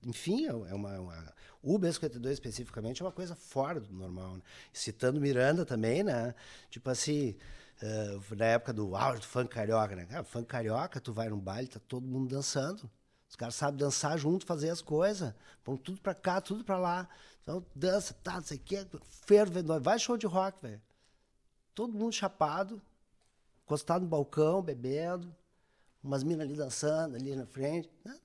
enfim, 0.02 0.46
é 0.46 0.52
uma, 0.52 0.94
é 0.94 0.98
uma 0.98 1.34
o 1.66 1.80
B52 1.80 2.30
especificamente 2.30 3.02
é 3.02 3.04
uma 3.04 3.10
coisa 3.10 3.34
fora 3.34 3.80
do 3.80 3.92
normal. 3.92 4.36
Né? 4.36 4.42
Citando 4.72 5.20
Miranda 5.20 5.66
também, 5.66 6.04
né? 6.04 6.32
Tipo 6.70 6.90
assim, 6.90 7.36
uh, 7.82 8.36
na 8.36 8.44
época 8.44 8.72
do 8.72 8.94
auge 8.94 9.22
do 9.22 9.26
funk 9.26 9.52
carioca, 9.52 9.96
né? 9.96 10.06
Funk 10.22 10.46
carioca, 10.46 11.00
tu 11.00 11.12
vai 11.12 11.28
num 11.28 11.40
baile, 11.40 11.66
tá 11.66 11.80
todo 11.88 12.06
mundo 12.06 12.28
dançando. 12.28 12.88
Os 13.28 13.36
caras 13.36 13.54
sabem 13.54 13.76
dançar 13.76 14.18
junto, 14.18 14.46
fazer 14.46 14.70
as 14.70 14.80
coisas. 14.80 15.34
Vão 15.64 15.76
tudo 15.76 16.00
pra 16.00 16.14
cá, 16.14 16.40
tudo 16.40 16.64
pra 16.64 16.78
lá. 16.78 17.08
Então, 17.42 17.64
dança, 17.74 18.14
tá, 18.22 18.34
não 18.34 18.42
sei 18.42 18.56
o 18.56 18.60
quê. 18.60 18.86
Fervo, 19.26 19.80
vai 19.80 19.98
show 19.98 20.16
de 20.16 20.26
rock, 20.26 20.60
velho. 20.62 20.80
Todo 21.74 21.92
mundo 21.92 22.12
chapado, 22.12 22.80
encostado 23.64 24.02
no 24.02 24.08
balcão, 24.08 24.62
bebendo. 24.62 25.34
Umas 26.02 26.22
minas 26.22 26.46
ali 26.46 26.56
dançando, 26.56 27.16
ali 27.16 27.34
na 27.34 27.46
frente. 27.46 27.90
Né? 28.04 28.16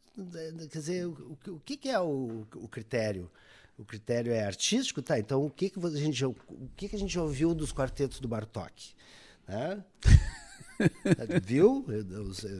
Quer 0.70 0.80
dizer, 0.80 1.08
o, 1.08 1.12
o, 1.12 1.52
o 1.56 1.60
que, 1.60 1.78
que, 1.78 1.90
é 1.90 2.00
o, 2.00 2.46
o, 2.56 2.68
critério? 2.68 3.32
O 3.78 3.84
critério 3.84 4.32
é 4.32 4.44
artístico? 4.44 5.02
Tá, 5.02 5.18
então 5.18 5.46
o 5.46 5.50
que, 5.50 5.70
que, 5.70 5.80
a, 5.80 5.90
gente, 5.90 6.26
o 6.26 6.36
que, 6.76 6.90
que 6.90 6.96
a 6.96 7.00
gente 7.00 7.18
ouviu 7.18 7.56
dos 7.56 7.74
quartetos 7.74 8.20
do 8.20 8.28
Bartok? 8.28 8.94
Né? 9.48 9.84
Viu? 11.44 11.86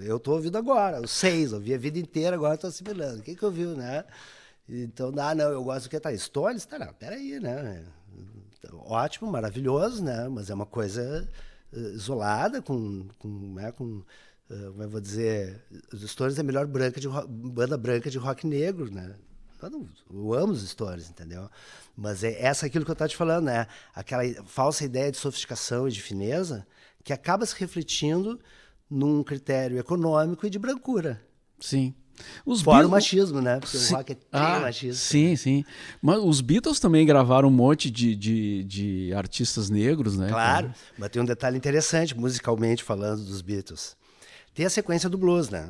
Eu 0.06 0.18
estou 0.18 0.36
ouvindo 0.36 0.58
agora, 0.58 1.02
os 1.02 1.12
seis, 1.12 1.54
ouvi 1.54 1.74
a 1.74 1.78
vida 1.78 2.00
inteira, 2.00 2.36
agora 2.36 2.56
estou 2.56 2.70
assimilando. 2.70 3.20
O 3.20 3.24
que, 3.24 3.36
que 3.36 3.44
eu 3.44 3.52
vi, 3.52 3.66
né? 3.66 4.04
Então, 4.68 5.12
ah, 5.18 5.36
não, 5.36 5.50
eu 5.50 5.64
gosto 5.64 5.84
do 5.86 5.90
que 5.90 6.00
tá 6.00 6.16
Stones, 6.16 6.66
tá, 6.66 6.80
não, 6.80 6.94
peraí, 6.94 7.40
né? 7.40 7.86
Ótimo, 8.74 9.32
maravilhoso, 9.32 10.04
né? 10.04 10.28
Mas 10.30 10.50
é 10.50 10.54
uma 10.54 10.66
coisa 10.66 11.28
uh, 11.74 11.80
isolada, 11.94 12.62
com, 12.62 13.08
com, 13.20 13.54
né, 13.56 13.72
com 13.72 13.86
uh, 13.86 14.04
como 14.72 14.84
eu 14.84 14.90
vou 14.90 15.02
dizer, 15.02 15.62
os 15.92 16.02
Stones 16.10 16.38
é 16.38 16.42
a 16.42 16.44
melhor 16.44 16.68
branca 16.68 17.00
de 17.00 17.08
banda 17.28 17.78
branca 17.78 18.10
de 18.10 18.18
rock 18.18 18.46
negro, 18.46 18.92
né? 18.92 19.16
Eu, 20.10 20.34
amo 20.34 20.54
os 20.54 20.68
Stones, 20.68 21.10
entendeu? 21.10 21.48
Mas 21.96 22.24
é 22.24 22.42
essa 22.42 22.66
aquilo 22.66 22.84
que 22.84 22.92
eu 22.92 22.94
estava 22.94 23.10
te 23.10 23.18
falando, 23.18 23.46
né? 23.46 23.68
Aquela 23.94 24.24
falsa 24.46 24.84
ideia 24.84 25.12
de 25.12 25.18
sofisticação 25.18 25.88
e 25.88 25.92
de 25.92 26.02
fineza, 26.02 26.66
que 27.04 27.14
acaba 27.14 27.46
se 27.46 27.56
refletindo 27.58 28.40
num 28.90 29.24
critério 29.24 29.78
econômico 29.78 30.46
e 30.46 30.50
de 30.50 30.60
brancura. 30.60 31.22
Sim. 31.60 31.94
Os 32.46 32.62
Fora 32.62 32.80
Beatles... 32.80 32.88
o 32.88 32.92
machismo, 32.92 33.42
né? 33.42 33.60
Porque 33.60 33.78
sim. 33.78 33.94
o 33.94 33.98
rock 33.98 34.14
é 34.14 34.18
ah, 34.32 34.60
machismo. 34.60 34.96
Sim, 34.96 35.36
sim. 35.36 35.66
Mas 36.02 36.20
os 36.20 36.42
Beatles 36.42 36.80
também 36.80 37.06
gravaram 37.06 37.48
um 37.48 37.52
monte 37.52 37.90
de, 37.90 38.16
de, 38.16 38.64
de 38.64 39.14
artistas 39.14 39.70
negros, 39.70 40.18
né? 40.18 40.28
Claro, 40.30 40.74
mas 40.98 41.10
tem 41.10 41.22
um 41.22 41.26
detalhe 41.26 41.58
interessante, 41.58 42.16
musicalmente 42.18 42.84
falando 42.84 43.24
dos 43.24 43.42
Beatles. 43.42 43.96
Tem 44.54 44.66
a 44.66 44.70
sequência 44.70 45.10
do 45.10 45.18
blues, 45.18 45.50
né? 45.50 45.70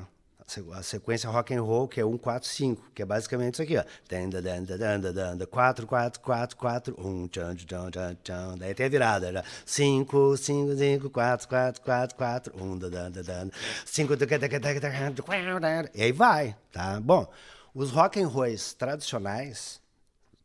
A 0.73 0.83
sequência 0.83 1.29
rock 1.29 1.53
and 1.53 1.61
roll, 1.61 1.87
que 1.87 1.99
é 1.99 2.05
1, 2.05 2.17
4, 2.17 2.47
5, 2.47 2.91
que 2.93 3.01
é 3.01 3.05
basicamente 3.05 3.53
isso 3.55 3.61
aqui, 3.63 3.77
ó. 3.77 3.83
4, 5.47 5.87
4, 5.87 6.19
4, 6.19 6.57
4, 6.57 6.95
1, 6.97 7.27
tchan, 7.27 7.55
tchan, 7.55 7.91
tchan, 7.91 8.17
tchan. 8.23 8.57
Daí 8.57 8.73
tem 8.73 8.85
a 8.85 8.89
virada, 8.89 9.31
né? 9.31 9.43
5, 9.65 10.37
5, 10.37 10.75
5, 10.75 11.09
4, 11.09 11.47
4, 11.47 11.81
4, 11.81 12.15
4, 12.15 12.53
1, 12.55 12.79
5, 13.85 14.17
e 15.93 16.03
aí 16.03 16.11
vai, 16.11 16.55
tá? 16.71 16.99
Bom, 16.99 17.31
os 17.73 17.91
rock 17.91 18.21
and 18.21 18.27
rolls 18.27 18.73
tradicionais 18.73 19.79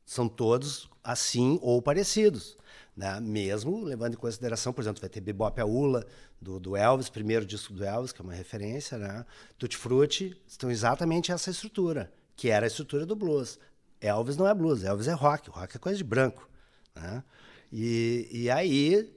são 0.04 0.28
todos 0.28 0.88
assim 1.02 1.58
ou 1.62 1.82
parecidos. 1.82 2.56
Né? 2.96 3.20
Mesmo 3.20 3.84
levando 3.84 4.14
em 4.14 4.16
consideração, 4.16 4.72
por 4.72 4.80
exemplo, 4.80 5.00
vai 5.00 5.10
ter 5.10 5.20
Bebop 5.20 5.60
Aula, 5.60 6.06
do, 6.40 6.58
do 6.58 6.76
Elvis, 6.76 7.10
primeiro 7.10 7.44
disco 7.44 7.74
do 7.74 7.84
Elvis, 7.84 8.10
que 8.10 8.22
é 8.22 8.24
uma 8.24 8.32
referência, 8.32 8.96
né? 8.96 9.26
Tutti 9.58 9.76
Frutti, 9.76 10.34
estão 10.46 10.70
exatamente 10.70 11.30
essa 11.30 11.50
estrutura, 11.50 12.10
que 12.34 12.48
era 12.48 12.64
a 12.64 12.68
estrutura 12.68 13.04
do 13.04 13.14
blues. 13.14 13.58
Elvis 14.00 14.36
não 14.36 14.48
é 14.48 14.54
blues, 14.54 14.82
Elvis 14.82 15.08
é 15.08 15.12
rock, 15.12 15.50
rock 15.50 15.76
é 15.76 15.78
coisa 15.78 15.98
de 15.98 16.04
branco, 16.04 16.48
né? 16.94 17.22
E, 17.70 18.28
e 18.30 18.50
aí, 18.50 19.12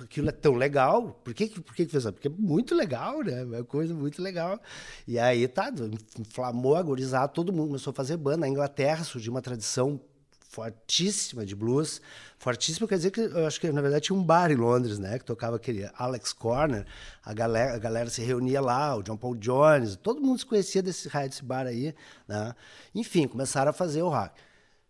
aquilo 0.00 0.28
é 0.28 0.32
tão 0.32 0.54
legal, 0.54 1.20
por 1.24 1.34
que, 1.34 1.48
por 1.48 1.74
que 1.74 1.86
fez 1.86 2.04
isso? 2.04 2.12
Porque 2.12 2.28
é 2.28 2.30
muito 2.30 2.74
legal, 2.74 3.22
né? 3.22 3.40
É 3.40 3.44
uma 3.44 3.64
coisa 3.64 3.94
muito 3.94 4.22
legal. 4.22 4.60
E 5.06 5.18
aí, 5.18 5.48
tá, 5.48 5.72
inflamou, 6.18 6.76
agorizado, 6.76 7.32
todo 7.32 7.52
mundo 7.52 7.68
começou 7.68 7.90
a 7.90 7.94
fazer 7.94 8.16
banda. 8.16 8.38
Na 8.38 8.48
Inglaterra 8.48 9.02
surgiu 9.02 9.32
uma 9.32 9.42
tradição 9.42 10.00
fortíssima 10.48 11.44
de 11.44 11.54
blues. 11.54 12.00
Fortíssima 12.38 12.88
quer 12.88 12.96
dizer 12.96 13.10
que 13.10 13.20
eu 13.20 13.46
acho 13.46 13.60
que 13.60 13.70
na 13.70 13.80
verdade 13.80 14.06
tinha 14.06 14.18
um 14.18 14.24
bar 14.24 14.50
em 14.50 14.56
Londres, 14.56 14.98
né, 14.98 15.18
que 15.18 15.24
tocava 15.24 15.56
aquele 15.56 15.88
Alex 15.94 16.32
Corner. 16.32 16.86
A 17.22 17.34
galera, 17.34 17.74
a 17.74 17.78
galera 17.78 18.10
se 18.10 18.22
reunia 18.22 18.60
lá, 18.60 18.96
o 18.96 19.02
John 19.02 19.16
Paul 19.16 19.36
Jones, 19.36 19.96
todo 19.96 20.20
mundo 20.20 20.38
se 20.38 20.46
conhecia 20.46 20.82
desse 20.82 21.08
desse 21.08 21.44
bar 21.44 21.66
aí, 21.66 21.94
né? 22.26 22.54
Enfim, 22.94 23.28
começaram 23.28 23.70
a 23.70 23.74
fazer 23.74 24.02
o 24.02 24.08
rock. 24.08 24.40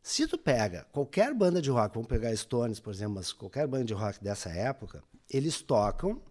Se 0.02 0.26
tu 0.26 0.38
pega 0.38 0.86
qualquer 0.92 1.34
banda 1.34 1.60
de 1.60 1.70
rock, 1.70 1.94
vamos 1.94 2.08
pegar 2.08 2.34
Stones, 2.34 2.80
por 2.80 2.92
exemplo, 2.92 3.16
mas 3.16 3.32
qualquer 3.32 3.66
banda 3.66 3.84
de 3.84 3.92
rock 3.92 4.22
dessa 4.22 4.48
época, 4.50 5.02
eles 5.28 5.60
tocam 5.60 6.22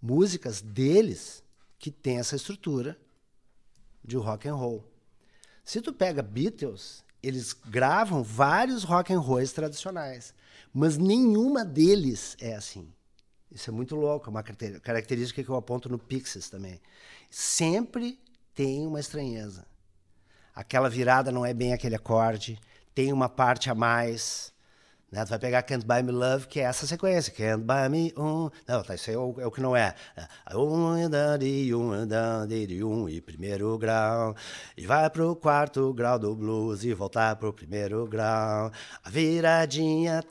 músicas 0.00 0.60
deles 0.60 1.44
que 1.78 1.90
tem 1.90 2.18
essa 2.18 2.34
estrutura 2.34 2.98
de 4.02 4.16
rock 4.16 4.48
and 4.48 4.54
roll. 4.54 4.84
Se 5.64 5.80
tu 5.80 5.92
pega 5.92 6.22
Beatles, 6.22 7.04
eles 7.22 7.52
gravam 7.52 8.22
vários 8.22 8.82
rock 8.82 9.12
and 9.12 9.20
rolls 9.20 9.54
tradicionais, 9.54 10.34
mas 10.72 10.98
nenhuma 10.98 11.64
deles 11.64 12.36
é 12.40 12.54
assim. 12.54 12.92
Isso 13.50 13.70
é 13.70 13.72
muito 13.72 13.94
louco, 13.94 14.28
é 14.28 14.30
uma 14.30 14.42
característica 14.42 15.42
que 15.42 15.48
eu 15.48 15.56
aponto 15.56 15.88
no 15.88 15.98
Pixies 15.98 16.48
também. 16.48 16.80
Sempre 17.30 18.18
tem 18.54 18.86
uma 18.86 18.98
estranheza. 18.98 19.66
Aquela 20.54 20.88
virada 20.88 21.30
não 21.30 21.44
é 21.44 21.52
bem 21.52 21.72
aquele 21.72 21.94
acorde, 21.94 22.58
tem 22.94 23.12
uma 23.12 23.28
parte 23.28 23.70
a 23.70 23.74
mais. 23.74 24.51
Né? 25.12 25.22
Tu 25.26 25.28
vai 25.28 25.38
pegar 25.38 25.62
Can't 25.62 25.84
Buy 25.84 26.02
Me 26.02 26.10
Love, 26.10 26.46
que 26.46 26.58
é 26.58 26.62
essa 26.62 26.86
sequência. 26.86 27.30
Can't 27.32 27.62
Buy 27.62 27.88
Me 27.90 28.14
Um. 28.16 28.48
Não, 28.66 28.82
tá, 28.82 28.94
isso 28.94 29.10
aí 29.10 29.16
é 29.16 29.18
o, 29.18 29.34
é 29.38 29.46
o 29.46 29.50
que 29.50 29.60
não 29.60 29.76
é. 29.76 29.94
Um, 30.54 30.96
um, 30.96 30.96
um, 32.82 33.08
e 33.08 33.20
primeiro 33.20 33.76
grau. 33.76 34.34
E 34.74 34.86
vai 34.86 35.10
pro 35.10 35.36
quarto 35.36 35.92
grau 35.92 36.18
do 36.18 36.34
blues 36.34 36.82
e 36.82 36.94
voltar 36.94 37.36
pro 37.36 37.52
primeiro 37.52 38.06
grau. 38.06 38.72
A 39.04 39.10
viradinha 39.10 40.24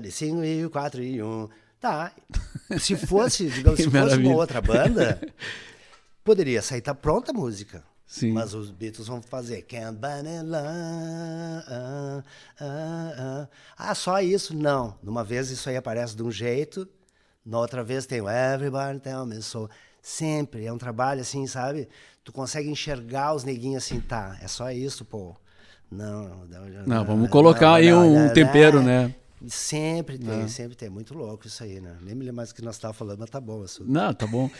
de 0.00 0.10
cinco 0.10 0.42
e 0.42 0.66
quatro 0.70 1.02
e 1.02 1.22
um. 1.22 1.48
Tá. 1.78 2.10
Se 2.78 2.96
fosse, 2.96 3.50
digamos, 3.50 3.78
se 3.78 3.90
fosse 3.90 4.16
uma 4.16 4.34
outra 4.34 4.62
banda, 4.62 5.20
poderia 6.24 6.62
sair, 6.62 6.80
tá 6.80 6.94
pronta 6.94 7.32
a 7.32 7.34
música. 7.34 7.84
Sim. 8.06 8.32
Mas 8.32 8.54
os 8.54 8.70
Beatles 8.70 9.08
vão 9.08 9.22
fazer 9.22 9.62
Can't 9.62 9.98
ah, 10.04 11.62
ah, 11.68 12.22
ah. 12.60 13.48
ah, 13.76 13.94
só 13.94 14.20
isso? 14.20 14.54
Não. 14.54 14.96
Numa 15.02 15.24
vez 15.24 15.50
isso 15.50 15.68
aí 15.68 15.76
aparece 15.76 16.14
de 16.14 16.22
um 16.22 16.30
jeito, 16.30 16.88
na 17.44 17.58
outra 17.58 17.82
vez 17.82 18.06
tem 18.06 18.20
o 18.20 18.28
Everybody 18.28 19.00
Tell 19.00 19.26
Me 19.26 19.42
So. 19.42 19.68
Sempre. 20.02 20.66
É 20.66 20.72
um 20.72 20.76
trabalho 20.76 21.22
assim, 21.22 21.46
sabe? 21.46 21.88
Tu 22.22 22.30
consegue 22.30 22.68
enxergar 22.68 23.34
os 23.34 23.42
neguinhos 23.42 23.84
assim, 23.84 24.00
tá, 24.00 24.38
é 24.42 24.48
só 24.48 24.70
isso, 24.70 25.04
pô. 25.04 25.34
Não, 25.90 26.46
não, 26.46 26.86
não 26.86 27.04
vamos 27.04 27.30
colocar 27.30 27.68
não, 27.68 27.74
aí 27.74 27.92
um 27.92 28.28
tempero, 28.32 28.82
né? 28.82 29.14
Sempre 29.48 30.18
tem, 30.18 30.42
é. 30.42 30.48
sempre 30.48 30.76
tem. 30.76 30.88
Muito 30.88 31.14
louco 31.14 31.46
isso 31.46 31.62
aí, 31.62 31.80
né? 31.80 31.96
Nem 32.02 32.14
me 32.14 32.24
lembro 32.24 32.36
mais 32.36 32.50
o 32.50 32.54
que 32.54 32.62
nós 32.62 32.76
estávamos 32.76 32.98
falando, 32.98 33.18
mas 33.18 33.30
tá 33.30 33.40
bom. 33.40 33.64
Isso. 33.64 33.84
Não, 33.86 34.12
tá 34.12 34.26
bom. 34.26 34.50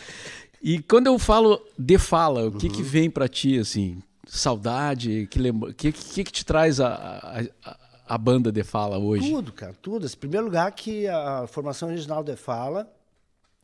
E 0.61 0.81
quando 0.81 1.07
eu 1.07 1.17
falo 1.19 1.61
de 1.77 1.97
fala, 1.97 2.47
o 2.47 2.51
que, 2.51 2.67
uhum. 2.67 2.73
que 2.73 2.83
vem 2.83 3.09
para 3.09 3.27
ti, 3.27 3.59
assim? 3.59 4.01
Saudade? 4.27 5.27
Que, 5.27 5.39
lembra... 5.39 5.73
que, 5.73 5.91
que, 5.91 6.23
que 6.23 6.31
te 6.31 6.45
traz 6.45 6.79
a, 6.79 7.47
a, 7.63 7.77
a, 8.07 8.17
banda 8.17 8.51
de 8.51 8.63
fala 8.63 8.97
hoje? 8.97 9.29
Tudo, 9.29 9.53
cara, 9.53 9.73
tudo. 9.73 10.05
Em 10.05 10.09
primeiro 10.09 10.45
lugar, 10.45 10.71
que 10.71 11.07
a 11.07 11.45
formação 11.47 11.89
original 11.89 12.23
de 12.23 12.35
fala 12.35 12.91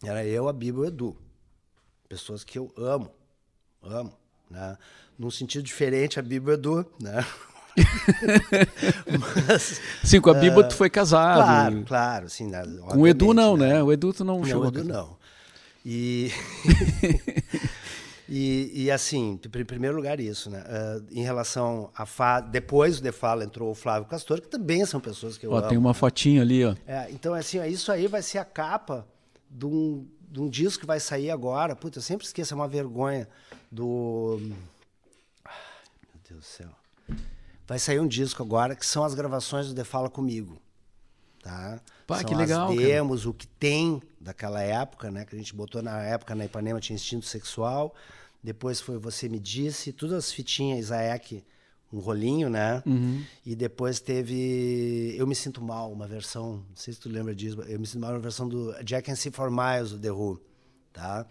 era 0.04 0.26
eu, 0.26 0.48
a 0.48 0.54
Bíblia 0.54 0.86
e 0.86 0.88
o 0.88 0.88
Edu. 0.88 1.18
Pessoas 2.08 2.44
que 2.44 2.60
eu 2.60 2.72
amo, 2.78 3.10
amo, 3.82 4.14
né? 4.50 4.78
Num 5.18 5.32
sentido 5.32 5.64
diferente, 5.64 6.20
a 6.20 6.22
Bíblia 6.22 6.54
e 6.54 6.58
o 6.58 6.60
Edu, 6.60 6.86
né? 7.00 7.26
Mas, 9.48 9.82
sim, 10.04 10.20
com 10.20 10.30
a 10.30 10.34
Biba 10.34 10.62
uh, 10.62 10.68
tu 10.68 10.76
foi 10.76 10.90
casado. 10.90 11.44
Claro, 11.44 11.84
claro. 11.86 12.30
Sim, 12.30 12.48
né, 12.48 12.64
com 12.88 13.00
o 13.00 13.08
Edu 13.08 13.34
não, 13.34 13.56
né? 13.56 13.76
né? 13.76 13.84
O 13.84 13.92
Edu 13.92 14.14
tu 14.14 14.24
não, 14.24 14.40
não 14.40 14.46
chegou. 14.46 14.66
O 14.66 14.68
Edu 14.68 14.84
não. 14.84 15.18
E, 15.86 16.32
e, 18.30 18.84
e, 18.84 18.92
assim, 18.92 19.40
em 19.44 19.64
primeiro 19.64 19.96
lugar 19.96 20.20
isso, 20.20 20.50
né? 20.50 20.64
Uh, 20.64 21.06
em 21.12 21.24
relação 21.24 21.90
a 21.96 22.06
Fa... 22.06 22.40
depois 22.40 23.00
do 23.00 23.04
The 23.04 23.12
Fala 23.12 23.44
entrou 23.44 23.72
o 23.72 23.76
Flávio 23.76 24.08
Castor, 24.08 24.42
que 24.42 24.48
também 24.48 24.86
são 24.86 25.00
pessoas 25.00 25.38
que 25.38 25.46
eu 25.46 25.52
ó, 25.52 25.58
amo. 25.58 25.70
Tem 25.70 25.78
uma 25.78 25.94
fotinha 25.94 26.42
ali, 26.42 26.64
ó. 26.64 26.76
É, 26.86 27.08
então, 27.10 27.34
assim, 27.34 27.60
ó, 27.60 27.66
isso 27.66 27.92
aí 27.92 28.08
vai 28.08 28.22
ser 28.22 28.38
a 28.38 28.46
capa 28.46 29.08
de 29.50 29.66
um, 29.66 30.06
de 30.30 30.40
um 30.40 30.50
disco 30.50 30.82
que 30.82 30.88
vai 30.88 31.00
sair 31.00 31.32
agora. 31.32 31.76
Puta, 31.76 31.98
eu 31.98 32.04
sempre 32.04 32.26
esqueço, 32.28 32.54
é 32.54 32.56
uma 32.56 32.68
vergonha. 32.68 33.28
Do... 33.72 34.40
Meu 34.40 36.22
Deus 36.30 36.42
do 36.42 36.46
céu 36.46 36.81
vai 37.72 37.80
sair 37.80 38.02
um 38.02 38.08
disco 38.08 38.44
agora 38.44 38.76
que 38.76 38.86
são 38.86 39.02
as 39.02 39.14
gravações 39.14 39.70
do 39.70 39.74
The 39.74 39.86
Fala 39.86 40.10
Comigo. 40.10 40.62
Tá? 41.42 41.80
Pá, 42.06 42.18
são 42.18 42.26
que 42.26 42.36
legal. 42.36 42.70
As 42.70 42.76
demos, 42.76 43.22
cara. 43.22 43.30
o 43.30 43.34
que 43.34 43.48
tem 43.48 44.02
daquela 44.20 44.62
época, 44.62 45.10
né? 45.10 45.24
Que 45.24 45.34
a 45.34 45.38
gente 45.38 45.56
botou 45.56 45.82
na 45.82 46.04
época 46.04 46.36
na 46.36 46.44
Ipanema 46.44 46.82
tinha 46.82 46.98
instinto 46.98 47.26
sexual. 47.26 47.96
Depois 48.44 48.82
foi 48.82 48.98
Você 48.98 49.30
Me 49.30 49.40
Disse, 49.40 49.94
todas 49.94 50.18
as 50.18 50.34
fitinhas 50.34 50.80
Isaac, 50.80 51.46
um 51.94 52.00
rolinho, 52.00 52.50
né? 52.50 52.84
Uhum. 52.86 53.24
E 53.46 53.56
depois 53.56 54.02
teve 54.02 55.16
Eu 55.18 55.26
Me 55.26 55.34
Sinto 55.34 55.62
Mal, 55.62 55.94
uma 55.94 56.08
versão, 56.08 56.66
não 56.68 56.76
sei 56.76 56.94
se 56.94 57.00
tu 57.00 57.08
lembra 57.08 57.34
disso, 57.34 57.62
Eu 57.62 57.80
Me 57.80 57.88
Sinto 57.88 58.02
Mal, 58.02 58.12
uma 58.12 58.20
versão 58.20 58.50
do 58.50 58.74
Jack 58.84 59.10
and 59.10 59.16
See 59.16 59.32
For 59.32 59.50
Miles, 59.50 59.92
do 59.92 60.00
The 60.00 60.12
Who, 60.12 60.42
tá? 60.92 61.26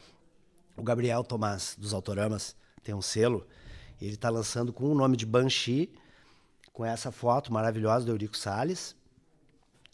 O 0.75 0.83
Gabriel 0.83 1.23
Tomás, 1.23 1.77
dos 1.79 1.93
Autoramas, 1.93 2.57
tem 2.83 2.95
um 2.95 3.03
selo, 3.03 3.47
ele 4.01 4.15
está 4.15 4.31
lançando 4.31 4.73
com 4.73 4.91
o 4.91 4.95
nome 4.95 5.19
de 5.19 5.27
Banshee, 5.27 5.93
com 6.81 6.87
essa 6.87 7.13
foto 7.13 7.53
maravilhosa 7.53 8.07
do 8.07 8.13
Eurico 8.13 8.35
Salles. 8.35 8.97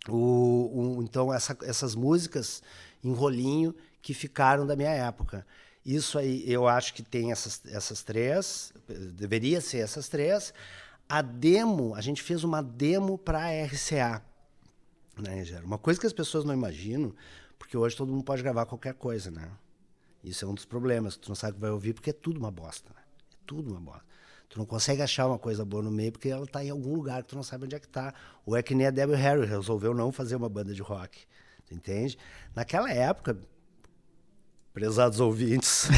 O, 0.09 0.71
o, 0.73 1.03
então, 1.03 1.35
essa, 1.35 1.59
essas 1.63 1.97
músicas 1.97 2.63
em 3.03 3.13
rolinho 3.13 3.75
que 4.01 4.15
ficaram 4.15 4.65
da 4.65 4.77
minha 4.77 4.93
época. 4.93 5.45
Isso 5.85 6.17
aí, 6.17 6.49
eu 6.49 6.69
acho 6.69 6.95
que 6.95 7.03
tem 7.03 7.33
essas, 7.33 7.61
essas 7.67 8.05
três, 8.05 8.73
deveria 9.15 9.61
ser 9.61 9.79
essas 9.79 10.09
três. 10.09 10.55
A 11.09 11.23
demo, 11.23 11.93
a 11.97 12.01
gente 12.01 12.23
fez 12.23 12.45
uma 12.45 12.63
demo 12.63 13.19
para 13.19 13.41
a 13.41 13.65
RCA. 13.65 14.23
Né, 15.19 15.43
Uma 15.65 15.79
coisa 15.79 15.99
que 15.99 16.07
as 16.07 16.13
pessoas 16.13 16.45
não 16.45 16.55
imaginam, 16.55 17.13
porque 17.59 17.77
hoje 17.77 17.97
todo 17.97 18.13
mundo 18.13 18.23
pode 18.23 18.45
gravar 18.45 18.65
qualquer 18.65 18.95
coisa, 18.95 19.29
né? 19.29 19.51
Isso 20.23 20.45
é 20.45 20.49
um 20.49 20.55
dos 20.55 20.65
problemas, 20.65 21.17
que 21.17 21.23
tu 21.23 21.31
não 21.31 21.35
sabe 21.35 21.51
o 21.51 21.55
que 21.57 21.61
vai 21.63 21.71
ouvir, 21.71 21.95
porque 21.95 22.11
é 22.11 22.13
tudo 22.13 22.39
uma 22.39 22.53
bosta. 22.53 22.89
Né? 22.95 23.03
É 23.33 23.37
tudo 23.45 23.73
uma 23.73 23.81
bosta. 23.81 24.16
Tu 24.49 24.59
não 24.59 24.67
consegue 24.67 25.03
achar 25.03 25.27
uma 25.27 25.39
coisa 25.39 25.65
boa 25.65 25.83
no 25.83 25.91
meio 25.91 26.13
porque 26.13 26.29
ela 26.29 26.45
está 26.45 26.65
em 26.65 26.71
algum 26.71 26.95
lugar 26.95 27.23
que 27.23 27.31
tu 27.31 27.37
não 27.37 27.43
sabe 27.43 27.65
onde 27.65 27.75
é 27.75 27.81
que 27.81 27.87
está. 27.87 28.15
Ou 28.45 28.57
é 28.57 28.63
que 28.63 28.75
nem 28.75 28.87
a 28.87 28.91
Debbie 28.91 29.15
Harry 29.15 29.45
resolveu 29.45 29.93
não 29.93 30.13
fazer 30.13 30.37
uma 30.37 30.49
banda 30.49 30.73
de 30.73 30.83
rock. 30.83 31.27
Tu 31.67 31.75
entende? 31.75 32.17
Naquela 32.55 32.91
época, 32.91 33.37
prezados 34.73 35.21
ouvintes, 35.21 35.89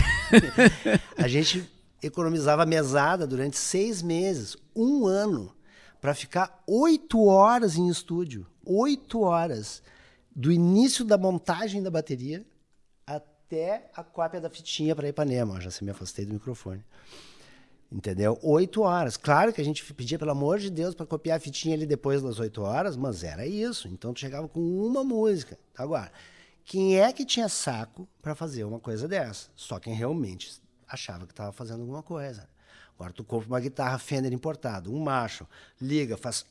a 1.16 1.28
gente 1.28 1.68
economizava 2.02 2.64
mesada 2.64 3.26
durante 3.26 3.58
seis 3.58 4.02
meses, 4.02 4.56
um 4.74 5.06
ano, 5.06 5.54
para 6.00 6.14
ficar 6.14 6.62
oito 6.66 7.26
horas 7.26 7.76
em 7.76 7.88
estúdio. 7.88 8.46
Oito 8.64 9.20
horas. 9.20 9.82
Do 10.34 10.52
início 10.52 11.04
da 11.04 11.18
montagem 11.18 11.82
da 11.82 11.90
bateria 11.90 12.46
até 13.04 13.90
a 13.94 14.04
cópia 14.04 14.40
da 14.40 14.48
fitinha 14.48 14.94
para 14.94 15.08
Ipanema. 15.08 15.60
Já 15.60 15.70
se 15.70 15.82
me 15.82 15.90
afastei 15.90 16.24
do 16.24 16.34
microfone. 16.34 16.84
Entendeu? 17.90 18.38
Oito 18.42 18.82
horas. 18.82 19.16
Claro 19.16 19.52
que 19.52 19.60
a 19.60 19.64
gente 19.64 19.82
pedia, 19.94 20.18
pelo 20.18 20.30
amor 20.30 20.58
de 20.58 20.70
Deus, 20.70 20.94
para 20.94 21.06
copiar 21.06 21.38
a 21.38 21.40
fitinha 21.40 21.74
ali 21.74 21.86
depois 21.86 22.20
das 22.20 22.38
oito 22.38 22.62
horas, 22.62 22.96
mas 22.96 23.24
era 23.24 23.46
isso. 23.46 23.88
Então 23.88 24.12
tu 24.12 24.20
chegava 24.20 24.46
com 24.46 24.60
uma 24.60 25.02
música. 25.02 25.58
Agora, 25.76 26.12
quem 26.64 27.00
é 27.00 27.10
que 27.14 27.24
tinha 27.24 27.48
saco 27.48 28.06
para 28.20 28.34
fazer 28.34 28.64
uma 28.64 28.78
coisa 28.78 29.08
dessa? 29.08 29.48
Só 29.56 29.78
quem 29.78 29.94
realmente 29.94 30.60
achava 30.86 31.26
que 31.26 31.32
estava 31.32 31.50
fazendo 31.50 31.80
alguma 31.80 32.02
coisa. 32.02 32.46
Agora 32.94 33.12
tu 33.12 33.24
compra 33.24 33.48
uma 33.48 33.60
guitarra 33.60 33.96
Fender 33.98 34.32
importada, 34.32 34.90
um 34.90 34.98
macho, 34.98 35.46
liga, 35.80 36.16
faz. 36.16 36.44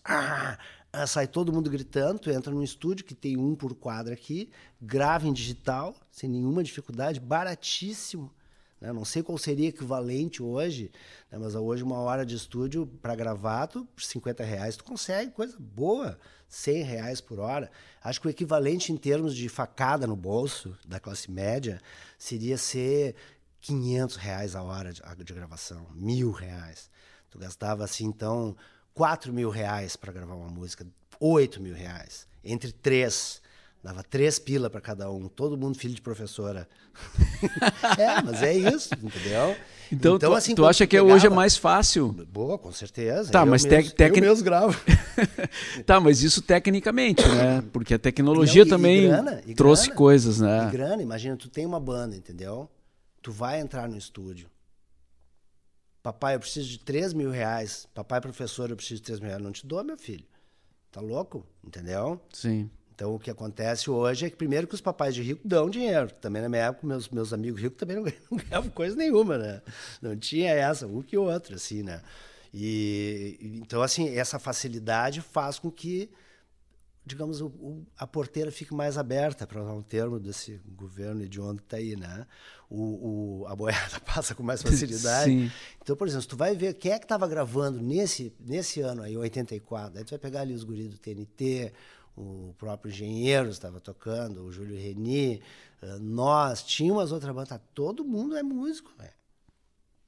Ah, 0.99 1.05
sai 1.05 1.27
todo 1.27 1.53
mundo 1.53 1.69
gritando, 1.69 2.17
tu 2.17 2.31
entra 2.31 2.51
num 2.51 2.63
estúdio 2.63 3.05
que 3.05 3.13
tem 3.13 3.37
um 3.37 3.53
por 3.53 3.75
quadro 3.75 4.13
aqui, 4.13 4.49
grava 4.81 5.27
em 5.27 5.33
digital, 5.33 5.93
sem 6.09 6.29
nenhuma 6.29 6.63
dificuldade, 6.63 7.19
baratíssimo. 7.19 8.31
Né? 8.79 8.93
Não 8.93 9.03
sei 9.03 9.23
qual 9.23 9.37
seria 9.37 9.69
equivalente 9.69 10.41
hoje, 10.41 10.91
né? 11.31 11.37
mas 11.37 11.55
hoje 11.55 11.83
uma 11.83 11.97
hora 11.97 12.25
de 12.25 12.35
estúdio 12.35 12.85
para 13.01 13.15
gravar, 13.15 13.67
por 13.67 13.85
50 13.97 14.43
reais, 14.43 14.77
tu 14.77 14.83
consegue 14.83 15.31
coisa 15.31 15.57
boa, 15.59 16.17
100 16.47 16.83
reais 16.83 17.21
por 17.21 17.39
hora. 17.39 17.71
Acho 18.03 18.21
que 18.21 18.27
o 18.27 18.29
equivalente 18.29 18.91
em 18.91 18.97
termos 18.97 19.35
de 19.35 19.49
facada 19.49 20.05
no 20.07 20.15
bolso 20.15 20.77
da 20.85 20.99
classe 20.99 21.29
média 21.29 21.81
seria 22.17 22.57
ser 22.57 23.15
500 23.61 24.15
reais 24.15 24.55
a 24.55 24.63
hora 24.63 24.93
de, 24.93 25.01
de 25.23 25.33
gravação, 25.33 25.87
mil 25.93 26.31
reais. 26.31 26.89
Tu 27.29 27.37
gastava 27.37 27.83
assim, 27.83 28.05
então, 28.05 28.55
4 28.93 29.33
mil 29.33 29.49
reais 29.49 29.95
para 29.95 30.13
gravar 30.13 30.35
uma 30.35 30.49
música, 30.49 30.87
8 31.19 31.61
mil 31.61 31.73
reais, 31.73 32.27
entre 32.43 32.71
três 32.71 33.41
Dava 33.87 34.03
três 34.03 34.37
pila 34.37 34.69
para 34.69 34.81
cada 34.81 35.09
um, 35.09 35.29
todo 35.29 35.57
mundo 35.57 35.77
filho 35.77 35.95
de 35.95 36.01
professora. 36.01 36.67
é, 37.97 38.21
mas 38.21 38.43
é 38.43 38.53
isso, 38.53 38.93
entendeu? 38.95 39.55
Então, 39.89 40.17
então 40.17 40.31
tu, 40.31 40.35
assim, 40.35 40.55
tu 40.55 40.65
acha 40.65 40.85
que 40.85 40.97
pegava... 40.97 41.15
hoje 41.15 41.27
é 41.27 41.29
mais 41.29 41.55
fácil? 41.55 42.09
Boa, 42.29 42.57
com 42.57 42.69
certeza. 42.69 43.31
Tá, 43.31 43.43
eu 43.43 43.45
mas 43.45 43.63
mesmo, 43.63 43.91
tec... 43.93 44.13
eu 44.13 44.21
mesmo 44.21 44.43
gravo. 44.43 44.77
tá, 45.87 46.01
mas 46.01 46.21
isso 46.21 46.41
tecnicamente, 46.41 47.25
né? 47.29 47.63
Porque 47.71 47.93
a 47.93 47.97
tecnologia 47.97 48.65
Não, 48.65 48.67
e, 48.67 48.69
também 48.69 49.05
e 49.05 49.07
grana, 49.07 49.41
e 49.47 49.55
trouxe 49.55 49.83
grana, 49.83 49.97
coisas, 49.97 50.41
né? 50.41 50.67
E 50.67 50.71
grana, 50.71 51.01
imagina, 51.01 51.37
tu 51.37 51.47
tem 51.47 51.65
uma 51.65 51.79
banda, 51.79 52.13
entendeu? 52.13 52.69
Tu 53.21 53.31
vai 53.31 53.61
entrar 53.61 53.87
no 53.87 53.95
estúdio. 53.95 54.49
Papai, 56.03 56.35
eu 56.35 56.41
preciso 56.41 56.67
de 56.67 56.79
3 56.79 57.13
mil 57.13 57.31
reais. 57.31 57.87
Papai, 57.93 58.19
professor, 58.19 58.69
eu 58.69 58.75
preciso 58.75 58.99
de 58.99 59.03
3 59.03 59.21
mil 59.21 59.29
reais. 59.29 59.41
Não 59.41 59.53
te 59.53 59.65
dou, 59.65 59.81
meu 59.81 59.97
filho. 59.97 60.25
Tá 60.91 60.99
louco? 60.99 61.45
Entendeu? 61.65 62.19
Sim. 62.33 62.69
Então, 62.97 63.13
o 63.13 63.19
que 63.19 63.29
acontece 63.29 63.91
hoje 63.91 64.25
é 64.25 64.29
que, 64.31 64.35
primeiro, 64.35 64.65
que 64.65 64.73
os 64.73 64.81
papais 64.81 65.13
de 65.13 65.21
rico 65.21 65.47
dão 65.47 65.69
dinheiro. 65.69 66.09
Também 66.19 66.41
na 66.41 66.49
minha 66.49 66.63
época, 66.63 66.87
meus, 66.87 67.07
meus 67.09 67.31
amigos 67.31 67.61
ricos 67.61 67.77
também 67.77 67.95
não, 68.01 68.03
não 68.03 68.37
ganhavam 68.39 68.71
coisa 68.71 68.95
nenhuma, 68.95 69.37
né? 69.37 69.61
Não 70.01 70.17
tinha 70.17 70.51
essa, 70.51 70.87
um 70.87 71.03
que 71.03 71.15
outro, 71.15 71.53
assim, 71.53 71.83
né? 71.83 72.01
E, 72.51 73.37
então, 73.61 73.83
assim, 73.83 74.09
essa 74.17 74.39
facilidade 74.39 75.21
faz 75.21 75.59
com 75.59 75.69
que, 75.69 76.09
digamos, 77.05 77.39
o, 77.39 77.45
o, 77.45 77.85
a 77.95 78.07
porteira 78.07 78.51
fique 78.51 78.73
mais 78.73 78.97
aberta, 78.97 79.45
para 79.45 79.61
usar 79.61 79.73
um 79.73 79.83
termo 79.83 80.19
desse 80.19 80.59
governo 80.75 81.29
de 81.29 81.39
onde 81.39 81.61
está 81.61 81.77
aí, 81.77 81.95
né? 81.95 82.25
O, 82.67 83.41
o, 83.41 83.47
a 83.47 83.55
boiada 83.55 83.99
passa 84.11 84.33
com 84.33 84.41
mais 84.41 84.63
facilidade. 84.63 85.29
Sim. 85.29 85.51
Então, 85.83 85.95
por 85.95 86.07
exemplo, 86.07 86.23
se 86.23 86.29
tu 86.29 86.35
vai 86.35 86.55
ver 86.55 86.73
quem 86.73 86.93
é 86.93 86.97
que 86.97 87.05
estava 87.05 87.27
gravando 87.27 87.79
nesse, 87.79 88.33
nesse 88.39 88.81
ano 88.81 89.03
aí, 89.03 89.15
84, 89.15 89.99
aí 89.99 90.03
tu 90.03 90.09
vai 90.09 90.19
pegar 90.19 90.41
ali 90.41 90.55
os 90.55 90.63
guris 90.63 90.89
do 90.89 90.97
TNT, 90.97 91.71
o 92.17 92.55
próprio 92.57 92.91
Engenheiro 92.91 93.49
estava 93.49 93.79
tocando, 93.79 94.43
o 94.43 94.51
Júlio 94.51 94.75
Reni, 94.75 95.41
uh, 95.83 95.99
nós, 95.99 96.63
tínhamos 96.63 97.11
outra 97.11 97.31
banda, 97.31 97.61
todo 97.75 98.03
mundo 98.03 98.35
é 98.35 98.41
músico, 98.41 98.91
véio. 98.97 99.11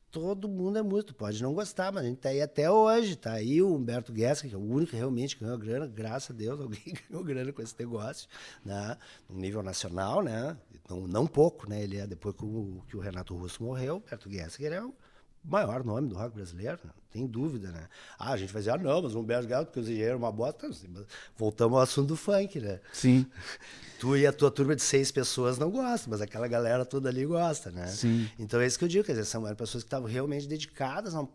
todo 0.10 0.50
mundo 0.50 0.80
é 0.80 0.82
músico. 0.82 1.14
Pode 1.14 1.42
não 1.44 1.54
gostar, 1.54 1.92
mas 1.92 2.04
a 2.04 2.08
gente 2.08 2.18
tá 2.18 2.30
aí 2.30 2.42
até 2.42 2.70
hoje. 2.70 3.16
Tá 3.16 3.34
aí 3.34 3.62
o 3.62 3.76
Humberto 3.76 4.12
Guesca, 4.12 4.48
que 4.48 4.56
é 4.56 4.58
o 4.58 4.62
único 4.62 4.92
que 4.92 4.98
realmente 4.98 5.38
ganhou 5.38 5.58
grana, 5.58 5.86
graças 5.86 6.32
a 6.32 6.34
Deus, 6.34 6.60
alguém 6.60 6.96
ganhou 7.08 7.24
grana 7.24 7.54
com 7.54 7.62
esse 7.62 7.76
negócio, 7.78 8.28
né? 8.66 8.98
No 9.30 9.38
nível 9.38 9.62
nacional, 9.62 10.24
né? 10.24 10.58
Não, 10.90 11.08
não 11.08 11.28
pouco, 11.28 11.70
né? 11.70 11.84
Ele 11.84 11.98
é, 11.98 12.08
depois 12.08 12.36
que 12.36 12.44
o, 12.44 12.84
que 12.88 12.98
o 12.98 13.00
Renato 13.00 13.36
Russo 13.36 13.64
morreu, 13.64 13.96
o 13.96 13.98
Humberto 13.98 14.28
Guesca, 14.28 14.64
ele 14.66 14.76
é 14.76 14.84
o 14.84 14.94
maior 15.44 15.84
nome 15.84 16.08
do 16.10 16.16
rock 16.16 16.36
brasileiro, 16.36 16.80
não 16.84 16.94
tem 17.12 17.26
dúvida, 17.26 17.72
né? 17.72 17.88
Ah, 18.18 18.34
a 18.34 18.38
gente 18.38 18.54
vai 18.54 18.62
dizer, 18.62 18.72
ah, 18.72 18.78
não, 18.78 19.02
mas 19.02 19.16
o 19.16 19.20
Humberto 19.20 19.48
Guesca, 19.48 19.66
porque 19.66 19.80
os 19.80 19.90
engenheiros 19.90 20.20
uma 20.20 20.32
bosta. 20.32 20.70
Voltamos 21.38 21.78
ao 21.78 21.82
assunto 21.82 22.10
do 22.10 22.16
funk, 22.16 22.60
né? 22.60 22.80
Sim. 22.94 23.26
Tu 24.00 24.16
e 24.16 24.26
a 24.26 24.32
tua 24.32 24.50
turma 24.50 24.78
de 24.78 24.82
seis 24.82 25.12
pessoas 25.12 25.58
não 25.58 25.70
gostam, 25.70 26.12
mas 26.12 26.22
aquela 26.22 26.48
galera 26.48 26.86
toda 26.86 27.10
ali 27.10 27.26
gosta, 27.26 27.70
né? 27.70 27.88
Sim. 27.88 28.30
Então 28.40 28.62
é 28.62 28.66
isso 28.66 28.80
que 28.80 28.86
eu 28.86 28.88
digo, 28.88 29.04
quer 29.04 29.12
dizer, 29.12 29.26
são 29.26 29.46
eram 29.46 29.58
pessoas 29.58 29.84
que 29.84 29.88
estavam 29.88 30.08
realmente 30.08 30.48
dedicadas 30.48 31.14
a 31.14 31.20
um, 31.20 31.28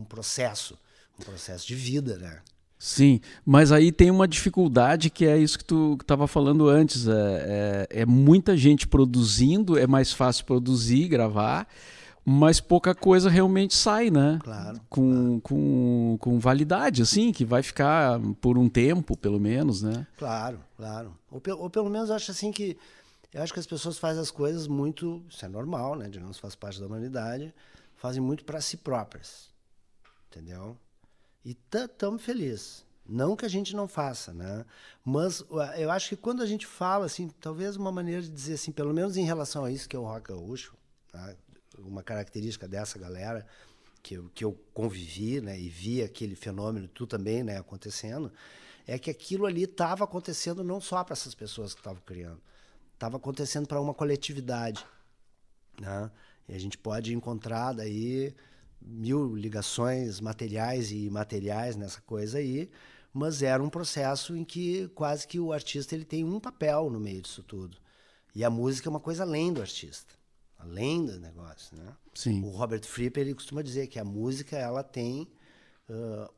um 0.00 0.04
processo, 0.04 0.78
um 1.18 1.24
processo 1.24 1.66
de 1.66 1.74
vida, 1.74 2.18
né? 2.18 2.42
Sim, 2.78 3.20
mas 3.46 3.70
aí 3.70 3.92
tem 3.92 4.10
uma 4.10 4.26
dificuldade 4.26 5.08
que 5.08 5.24
é 5.24 5.38
isso 5.38 5.56
que 5.56 5.64
tu 5.64 5.96
estava 6.00 6.26
falando 6.26 6.68
antes. 6.68 7.06
É, 7.06 7.86
é, 7.92 8.00
é, 8.00 8.04
muita 8.04 8.56
gente 8.56 8.88
produzindo, 8.88 9.78
é 9.78 9.86
mais 9.86 10.12
fácil 10.12 10.44
produzir, 10.44 11.06
gravar, 11.06 11.68
mas 12.24 12.60
pouca 12.60 12.94
coisa 12.94 13.28
realmente 13.28 13.74
sai, 13.74 14.10
né? 14.10 14.38
Claro. 14.42 14.80
Com, 14.88 15.40
Com, 15.40 16.16
com 16.20 16.38
validade, 16.38 17.02
assim, 17.02 17.32
que 17.32 17.44
vai 17.44 17.62
ficar 17.62 18.20
por 18.40 18.56
um 18.56 18.68
tempo, 18.68 19.16
pelo 19.16 19.40
menos, 19.40 19.82
né? 19.82 20.06
Claro, 20.16 20.60
claro. 20.76 21.16
Ou, 21.30 21.40
pe 21.40 21.50
ou 21.50 21.68
pelo 21.68 21.90
menos 21.90 22.10
eu 22.10 22.16
acho 22.16 22.30
assim 22.30 22.52
que. 22.52 22.76
Eu 23.32 23.42
acho 23.42 23.52
que 23.52 23.60
as 23.60 23.66
pessoas 23.66 23.98
fazem 23.98 24.20
as 24.20 24.30
coisas 24.30 24.68
muito. 24.68 25.22
Isso 25.28 25.44
é 25.44 25.48
normal, 25.48 25.96
né? 25.96 26.08
Digamos, 26.08 26.38
faz 26.38 26.54
parte 26.54 26.78
da 26.78 26.86
humanidade. 26.86 27.52
Fazem 27.96 28.22
muito 28.22 28.44
para 28.44 28.60
si 28.60 28.76
próprias. 28.76 29.50
Entendeu? 30.30 30.76
E 31.44 31.56
estamos 31.74 32.22
felizes. 32.22 32.84
Não 33.08 33.34
que 33.34 33.44
a 33.44 33.48
gente 33.48 33.74
não 33.74 33.88
faça, 33.88 34.32
né? 34.32 34.64
Mas 35.04 35.44
eu 35.76 35.90
acho 35.90 36.10
que 36.10 36.16
quando 36.16 36.40
a 36.40 36.46
gente 36.46 36.66
fala, 36.66 37.06
assim, 37.06 37.28
talvez 37.40 37.76
uma 37.76 37.90
maneira 37.90 38.22
de 38.22 38.28
dizer 38.28 38.54
assim, 38.54 38.70
pelo 38.70 38.94
menos 38.94 39.16
em 39.16 39.24
relação 39.24 39.64
a 39.64 39.72
isso 39.72 39.88
que 39.88 39.96
é 39.96 39.98
o 39.98 40.04
rock 40.04 40.28
gaúcho, 40.28 40.74
tá? 41.10 41.34
Uma 41.78 42.02
característica 42.02 42.68
dessa 42.68 42.98
galera 42.98 43.46
que 44.02 44.14
eu, 44.14 44.30
que 44.34 44.44
eu 44.44 44.52
convivi, 44.74 45.40
né, 45.40 45.58
e 45.58 45.68
vi 45.68 46.02
aquele 46.02 46.34
fenômeno, 46.34 46.88
tu 46.88 47.06
também, 47.06 47.42
né, 47.42 47.58
acontecendo, 47.58 48.32
é 48.86 48.98
que 48.98 49.10
aquilo 49.10 49.46
ali 49.46 49.62
estava 49.62 50.04
acontecendo 50.04 50.64
não 50.64 50.80
só 50.80 51.04
para 51.04 51.12
essas 51.12 51.34
pessoas 51.34 51.72
que 51.72 51.80
estavam 51.80 52.02
criando, 52.04 52.40
estava 52.94 53.16
acontecendo 53.16 53.66
para 53.66 53.80
uma 53.80 53.94
coletividade, 53.94 54.84
né? 55.80 56.10
E 56.48 56.54
a 56.54 56.58
gente 56.58 56.76
pode 56.76 57.14
encontrar 57.14 57.72
daí 57.72 58.34
mil 58.80 59.36
ligações 59.36 60.20
materiais 60.20 60.90
e 60.90 61.06
imateriais 61.06 61.76
nessa 61.76 62.00
coisa 62.00 62.38
aí, 62.38 62.68
mas 63.12 63.42
era 63.42 63.62
um 63.62 63.70
processo 63.70 64.36
em 64.36 64.44
que 64.44 64.88
quase 64.88 65.26
que 65.28 65.38
o 65.38 65.52
artista 65.52 65.94
ele 65.94 66.04
tem 66.04 66.24
um 66.24 66.40
papel 66.40 66.90
no 66.90 66.98
meio 66.98 67.22
disso 67.22 67.42
tudo. 67.44 67.76
E 68.34 68.42
a 68.44 68.50
música 68.50 68.88
é 68.88 68.90
uma 68.90 69.00
coisa 69.00 69.22
além 69.22 69.52
do 69.52 69.60
artista 69.60 70.14
além 70.62 71.04
do 71.04 71.18
negócio, 71.18 71.76
né? 71.76 71.94
Sim. 72.14 72.42
O 72.42 72.50
Robert 72.50 72.84
Fripp 72.84 73.18
ele 73.18 73.34
costuma 73.34 73.62
dizer 73.62 73.88
que 73.88 73.98
a 73.98 74.04
música 74.04 74.56
ela 74.56 74.82
tem 74.82 75.28
uh, 75.88 76.32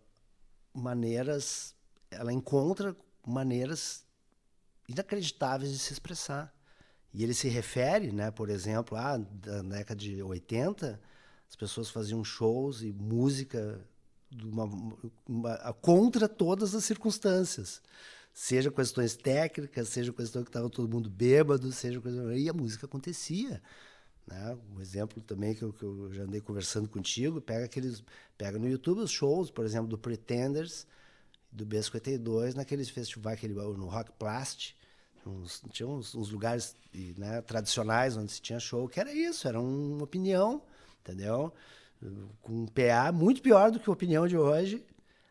maneiras, 0.72 1.74
ela 2.10 2.32
encontra 2.32 2.96
maneiras 3.26 4.04
inacreditáveis 4.88 5.70
de 5.70 5.78
se 5.78 5.92
expressar. 5.92 6.52
E 7.12 7.22
ele 7.22 7.34
se 7.34 7.48
refere, 7.48 8.10
né, 8.10 8.30
por 8.30 8.50
exemplo, 8.50 8.96
ah, 8.96 9.16
da 9.16 9.62
década 9.62 9.94
de 9.94 10.20
80, 10.20 11.00
as 11.48 11.54
pessoas 11.54 11.88
faziam 11.88 12.24
shows 12.24 12.82
e 12.82 12.92
música 12.92 13.86
uma, 14.42 14.64
uma, 15.28 15.72
contra 15.74 16.28
todas 16.28 16.74
as 16.74 16.84
circunstâncias. 16.84 17.80
Seja 18.32 18.72
questões 18.72 19.16
técnicas, 19.16 19.88
seja 19.90 20.12
questão 20.12 20.42
que 20.42 20.48
estava 20.48 20.68
todo 20.68 20.92
mundo 20.92 21.08
bêbado, 21.08 21.70
seja 21.70 22.00
coisa... 22.00 22.36
E 22.36 22.48
a 22.48 22.52
música 22.52 22.86
acontecia. 22.86 23.62
Né? 24.26 24.58
Um 24.74 24.80
exemplo 24.80 25.22
também 25.22 25.54
que 25.54 25.62
eu, 25.62 25.72
que 25.72 25.82
eu, 25.82 26.12
já 26.12 26.22
andei 26.22 26.40
conversando 26.40 26.88
contigo, 26.88 27.40
pega 27.40 27.64
aqueles, 27.64 28.02
pega 28.38 28.58
no 28.58 28.68
YouTube 28.68 29.00
os 29.00 29.10
shows, 29.10 29.50
por 29.50 29.64
exemplo, 29.64 29.88
do 29.88 29.98
Pretenders, 29.98 30.86
do 31.52 31.66
B52, 31.66 32.54
naqueles 32.54 32.88
festivais, 32.88 33.38
aquele, 33.38 33.54
no 33.54 33.86
Rock 33.86 34.12
Plast, 34.12 34.74
uns, 35.26 35.62
tinha 35.70 35.88
uns, 35.88 36.14
uns 36.14 36.30
lugares 36.30 36.76
né, 37.16 37.40
tradicionais 37.42 38.16
onde 38.16 38.32
se 38.32 38.40
tinha 38.40 38.58
show, 38.58 38.88
que 38.88 38.98
era 38.98 39.12
isso, 39.12 39.46
era 39.46 39.60
uma 39.60 40.04
opinião, 40.04 40.62
entendeu? 41.00 41.52
Com 42.42 42.62
um 42.62 42.66
PA 42.66 43.12
muito 43.12 43.40
pior 43.40 43.70
do 43.70 43.80
que 43.80 43.88
a 43.88 43.92
opinião 43.92 44.26
de 44.26 44.36
hoje, 44.36 44.84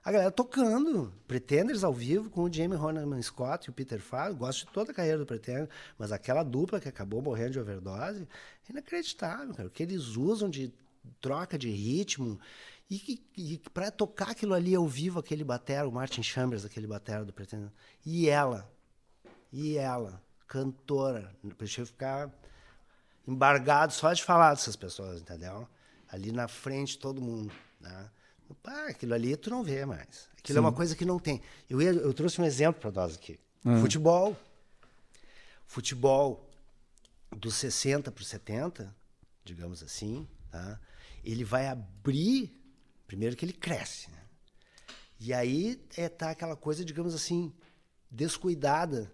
a 0.04 0.12
galera 0.12 0.32
tocando 0.32 1.14
Pretenders 1.28 1.84
ao 1.84 1.94
vivo 1.94 2.30
com 2.30 2.44
o 2.44 2.54
Jamie 2.54 2.78
Honeman 2.78 3.22
Scott 3.22 3.68
e 3.68 3.70
o 3.70 3.74
Peter 3.74 4.02
Farr. 4.02 4.34
Gosto 4.34 4.66
de 4.66 4.74
toda 4.74 4.92
a 4.92 4.94
carreira 4.94 5.18
do 5.18 5.26
Pretenders, 5.26 5.70
mas 5.98 6.12
aquela 6.12 6.44
dupla 6.44 6.80
que 6.80 6.90
acabou 6.90 7.22
morrendo 7.22 7.52
de 7.52 7.60
overdose 7.60 8.28
é 8.68 8.72
inacreditável, 8.72 9.54
cara. 9.54 9.68
O 9.68 9.72
que 9.72 9.82
eles 9.82 10.18
usam 10.18 10.50
de 10.50 10.74
troca 11.22 11.58
de 11.58 11.70
ritmo 11.70 12.38
e, 12.90 13.24
e 13.38 13.58
para 13.74 13.90
tocar 13.90 14.32
aquilo 14.32 14.54
ali 14.54 14.76
ao 14.76 14.86
vivo, 14.86 15.20
aquele 15.20 15.44
batera, 15.44 15.88
o 15.88 15.92
Martin 15.92 16.22
Chambers, 16.22 16.66
aquele 16.66 16.86
batera 16.86 17.24
do 17.24 17.32
Pretenders. 17.32 17.72
E 18.06 18.28
ela, 18.28 18.70
e 19.54 19.78
ela, 19.78 20.22
cantora. 20.48 21.34
Deixa 21.58 21.82
eu 21.82 21.86
ficar 21.86 22.30
embargado 23.26 23.94
só 23.94 24.12
de 24.12 24.22
falar 24.22 24.54
dessas 24.54 24.76
pessoas, 24.76 25.22
entendeu? 25.22 25.66
Ali 26.10 26.34
na 26.34 26.50
frente 26.50 27.00
todo 27.00 27.22
mundo, 27.22 27.54
né? 27.80 28.10
Ah, 28.64 28.88
aquilo 28.90 29.14
ali 29.14 29.36
tu 29.36 29.50
não 29.50 29.64
vê 29.64 29.86
mais. 29.86 30.30
Aquilo 30.38 30.56
Sim. 30.56 30.58
é 30.58 30.62
uma 30.62 30.74
coisa 30.74 30.96
que 30.96 31.06
não 31.06 31.20
tem. 31.20 31.42
Eu, 31.70 31.82
ia, 31.82 31.92
eu 31.92 32.14
trouxe 32.14 32.40
um 32.42 32.46
exemplo 32.46 32.82
para 32.82 32.92
nós 32.92 33.16
aqui. 33.16 33.40
Uhum. 33.66 33.82
Futebol. 33.82 34.38
Futebol 35.66 36.50
dos 37.36 37.56
60 37.56 38.12
para 38.12 38.22
os 38.22 38.28
70, 38.28 38.96
digamos 39.44 39.82
assim, 39.82 40.28
tá? 40.52 40.80
ele 41.24 41.44
vai 41.44 41.68
abrir, 41.68 42.56
primeiro 43.08 43.36
que 43.36 43.46
ele 43.46 43.54
cresce. 43.54 44.12
Né? 44.12 44.20
E 45.20 45.34
aí 45.34 45.82
é, 45.96 46.10
tá 46.10 46.32
aquela 46.32 46.56
coisa, 46.56 46.84
digamos 46.84 47.16
assim, 47.16 47.52
descuidada, 48.12 49.12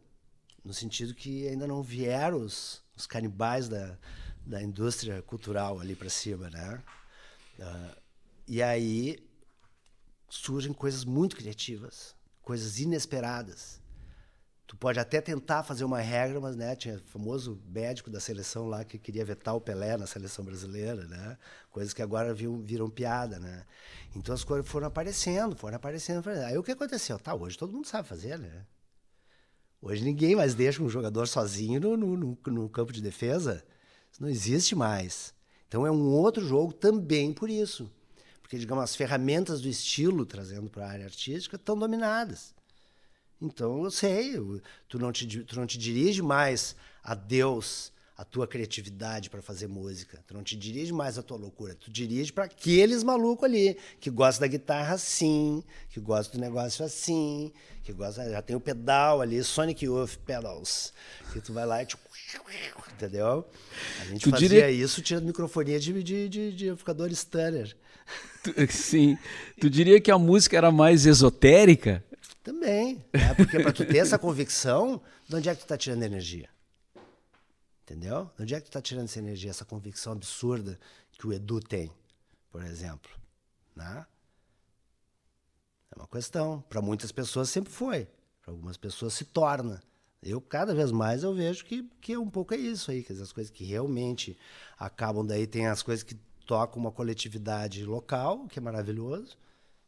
no 0.64 0.74
sentido 0.74 1.14
que 1.14 1.48
ainda 1.48 1.66
não 1.66 1.82
vieram 1.82 2.42
os, 2.42 2.84
os 2.96 3.08
canibais 3.08 3.70
da, 3.70 3.98
da 4.46 4.62
indústria 4.62 5.22
cultural 5.22 5.80
ali 5.80 5.96
para 5.96 6.10
cima, 6.10 6.50
né? 6.50 6.84
Uh, 7.60 8.02
e 8.48 8.62
aí 8.62 9.29
surgem 10.30 10.72
coisas 10.74 11.04
muito 11.04 11.36
criativas, 11.36 12.16
coisas 12.42 12.80
inesperadas. 12.80 13.82
Tu 14.70 14.78
pode 14.78 15.00
até 15.00 15.20
tentar 15.20 15.64
fazer 15.64 15.84
uma 15.84 16.00
regra, 16.00 16.40
mas 16.40 16.56
né, 16.56 16.76
tinha 16.76 16.98
o 16.98 17.00
famoso 17.00 17.60
médico 17.68 18.08
da 18.08 18.20
seleção 18.20 18.68
lá 18.68 18.86
que 18.86 19.00
queria 19.00 19.26
vetar 19.26 19.56
o 19.56 19.62
Pelé 19.62 19.98
na 19.98 20.06
seleção 20.06 20.46
brasileira, 20.46 21.08
né? 21.08 21.40
Coisas 21.72 21.92
que 21.92 22.04
agora 22.04 22.36
viram, 22.36 22.62
viram 22.62 22.88
piada, 22.88 23.40
né? 23.40 23.66
Então 24.16 24.34
as 24.34 24.44
coisas 24.44 24.70
foram 24.70 24.86
aparecendo, 24.86 25.56
foram 25.56 25.76
aparecendo. 25.76 26.30
Aí 26.30 26.56
o 26.56 26.62
que 26.62 26.72
aconteceu? 26.72 27.18
Tá, 27.18 27.34
hoje 27.34 27.58
todo 27.58 27.74
mundo 27.74 27.88
sabe 27.88 28.08
fazer, 28.08 28.38
né? 28.38 28.64
Hoje 29.82 30.04
ninguém 30.04 30.36
mais 30.36 30.54
deixa 30.54 30.84
um 30.84 30.90
jogador 30.90 31.28
sozinho 31.28 31.80
no, 31.80 31.98
no, 31.98 32.38
no, 32.46 32.70
campo 32.70 32.94
de 32.94 33.02
defesa. 33.02 33.64
Isso 34.12 34.22
não 34.22 34.30
existe 34.30 34.76
mais. 34.76 35.34
Então 35.68 35.88
é 35.88 35.92
um 35.92 36.12
outro 36.12 36.46
jogo 36.46 36.74
também 36.74 37.34
por 37.34 37.50
isso. 37.50 37.90
Porque, 38.50 38.58
digamos, 38.58 38.84
as 38.84 38.96
ferramentas 38.96 39.62
do 39.62 39.70
estilo, 39.70 40.26
trazendo 40.26 40.72
para 40.72 40.84
a 40.84 40.90
área 40.90 41.06
artística, 41.06 41.56
estão 41.56 41.78
dominadas. 41.78 42.52
Então, 43.40 43.84
eu 43.84 43.92
sei, 43.92 44.34
tu 44.88 44.98
não 44.98 45.12
te, 45.12 45.44
tu 45.44 45.56
não 45.56 45.68
te 45.68 45.78
dirige 45.78 46.24
mais 46.24 46.76
a 47.04 47.14
Deus, 47.14 47.92
a 48.18 48.26
tua 48.26 48.48
criatividade 48.48 49.30
para 49.30 49.40
fazer 49.40 49.68
música. 49.68 50.24
Tu 50.26 50.34
não 50.34 50.42
te 50.42 50.56
dirige 50.56 50.92
mais 50.92 51.20
a 51.20 51.22
tua 51.22 51.38
loucura. 51.38 51.76
Tu 51.76 51.92
dirige 51.92 52.34
para 52.34 52.46
aqueles 52.46 53.04
malucos 53.04 53.44
ali, 53.44 53.78
que 54.00 54.10
gostam 54.10 54.42
da 54.42 54.48
guitarra 54.48 54.96
assim, 54.96 55.64
que 55.92 56.00
gostam 56.00 56.40
do 56.40 56.44
negócio 56.44 56.84
assim, 56.84 57.54
que 57.84 57.94
gosta 57.94 58.32
já 58.32 58.42
tem 58.42 58.56
o 58.56 58.60
pedal 58.60 59.22
ali, 59.22 59.44
Sonic 59.44 59.86
Youth 59.86 60.18
Pedals, 60.26 60.92
que 61.32 61.40
tu 61.40 61.54
vai 61.54 61.68
lá 61.68 61.84
e 61.84 61.86
tipo, 61.86 62.02
entendeu? 62.94 63.48
A 64.02 64.06
gente 64.06 64.24
tu 64.24 64.32
fazia 64.32 64.50
diria... 64.50 64.72
isso 64.72 65.04
tirando 65.04 65.26
microfonia 65.26 65.80
de, 65.80 66.02
de, 66.02 66.28
de, 66.28 66.52
de 66.52 66.70
amplificador 66.70 67.12
Stunner. 67.12 67.78
Sim. 68.70 69.18
Tu 69.60 69.70
diria 69.70 70.00
que 70.00 70.12
a 70.12 70.18
música 70.18 70.58
era 70.58 70.72
mais 70.72 71.06
esotérica? 71.06 72.04
Também. 72.44 73.04
Né? 73.14 73.34
Porque 73.36 73.60
para 73.60 73.74
tu 73.74 73.86
ter 73.86 73.98
essa 73.98 74.18
convicção, 74.18 75.02
de 75.28 75.36
onde 75.36 75.50
é 75.50 75.56
que 75.56 75.62
tu 75.62 75.68
tá 75.68 75.78
tirando 75.78 76.04
energia? 76.04 76.50
Entendeu? 77.84 78.30
De 78.36 78.44
onde 78.44 78.56
é 78.56 78.60
que 78.60 78.70
tu 78.70 78.72
tá 78.72 78.82
tirando 78.82 79.06
essa 79.06 79.20
energia, 79.20 79.50
essa 79.50 79.66
convicção 79.66 80.14
absurda 80.14 80.80
que 81.12 81.28
o 81.28 81.34
Edu 81.34 81.60
tem, 81.60 81.92
por 82.52 82.64
exemplo? 82.64 83.12
Né? 83.76 84.06
É 85.92 86.00
uma 86.00 86.08
questão. 86.08 86.64
Para 86.70 86.82
muitas 86.82 87.12
pessoas 87.12 87.50
sempre 87.50 87.72
foi. 87.72 88.08
Para 88.42 88.54
algumas 88.54 88.78
pessoas 88.78 89.14
se 89.14 89.26
torna. 89.26 89.82
Eu, 90.22 90.42
cada 90.42 90.76
vez 90.76 90.92
mais, 90.92 91.24
eu 91.24 91.34
vejo 91.34 91.66
que, 91.66 91.90
que 92.02 92.18
um 92.18 92.30
pouco 92.30 92.54
é 92.54 92.58
isso 92.58 92.92
aí. 92.92 93.04
Que 93.04 93.14
as 93.14 93.32
coisas 93.32 93.52
que 93.52 93.64
realmente 93.64 94.38
acabam 94.78 95.26
daí, 95.26 95.48
tem 95.48 95.68
as 95.68 95.82
coisas 95.82 96.04
que 96.04 96.16
toca 96.50 96.80
uma 96.80 96.92
coletividade 96.92 97.86
local, 97.86 98.48
que 98.48 98.58
é 98.58 98.62
maravilhoso, 98.62 99.38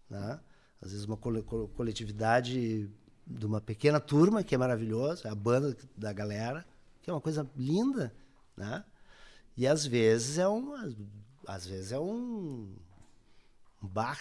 né? 0.08 0.40
Às 0.80 0.92
vezes 0.92 1.08
uma 1.08 1.18
coletividade 1.18 2.88
de 3.26 3.46
uma 3.48 3.60
pequena 3.60 4.00
turma, 4.00 4.44
que 4.44 4.54
é 4.54 4.58
maravilhoso, 4.60 5.28
é 5.28 5.32
a 5.32 5.34
banda 5.34 5.76
da 5.98 6.14
galera, 6.14 6.64
que 7.02 7.10
é 7.10 7.14
uma 7.14 7.20
coisa 7.20 7.50
linda, 7.58 8.14
né? 8.56 8.86
E 9.58 9.66
às 9.66 9.88
vezes 9.88 10.38
é 10.38 10.48
um, 10.48 10.72
às 11.48 11.66
vezes 11.66 11.92
é 11.92 12.00
um, 12.00 12.76
um 13.82 13.88
bar, 13.88 14.20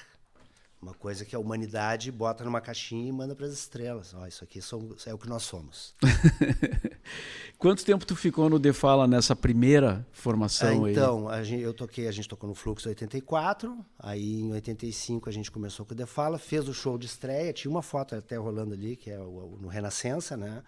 uma 0.81 0.95
coisa 0.95 1.25
que 1.25 1.37
a 1.37 1.39
humanidade 1.39 2.11
bota 2.11 2.43
numa 2.43 2.61
caixinha 2.61 3.09
e 3.09 3.13
manda 3.13 3.35
para 3.35 3.47
as 3.47 3.53
estrelas. 3.53 4.15
Ó, 4.15 4.27
isso 4.27 4.43
aqui 4.43 4.63
somos, 4.63 5.07
é 5.07 5.13
o 5.13 5.19
que 5.19 5.29
nós 5.29 5.43
somos. 5.43 5.95
Quanto 7.59 7.85
tempo 7.85 8.07
tu 8.07 8.17
ficou 8.17 8.49
no 8.49 8.59
The 8.59 8.73
Fala 8.73 9.07
nessa 9.07 9.37
primeira 9.37 10.07
formação 10.11 10.87
é, 10.87 10.93
então, 10.93 11.29
aí? 11.29 11.43
Então, 11.43 11.59
eu 11.59 11.75
toquei, 11.75 12.09
a 12.09 12.13
gente 12.13 12.27
tocou 12.27 12.49
no 12.49 12.55
Fluxo 12.55 12.89
84, 12.89 13.85
aí 13.99 14.41
em 14.41 14.53
85 14.53 15.29
a 15.29 15.33
gente 15.33 15.51
começou 15.51 15.85
com 15.85 15.93
o 15.93 15.97
The 15.97 16.07
Fala, 16.07 16.39
fez 16.39 16.67
o 16.67 16.73
show 16.73 16.97
de 16.97 17.05
estreia, 17.05 17.53
tinha 17.53 17.71
uma 17.71 17.83
foto 17.83 18.15
até 18.15 18.37
rolando 18.37 18.73
ali, 18.73 18.97
que 18.97 19.11
é 19.11 19.19
o, 19.19 19.59
no 19.61 19.69
Renascença, 19.69 20.37
né? 20.39 20.63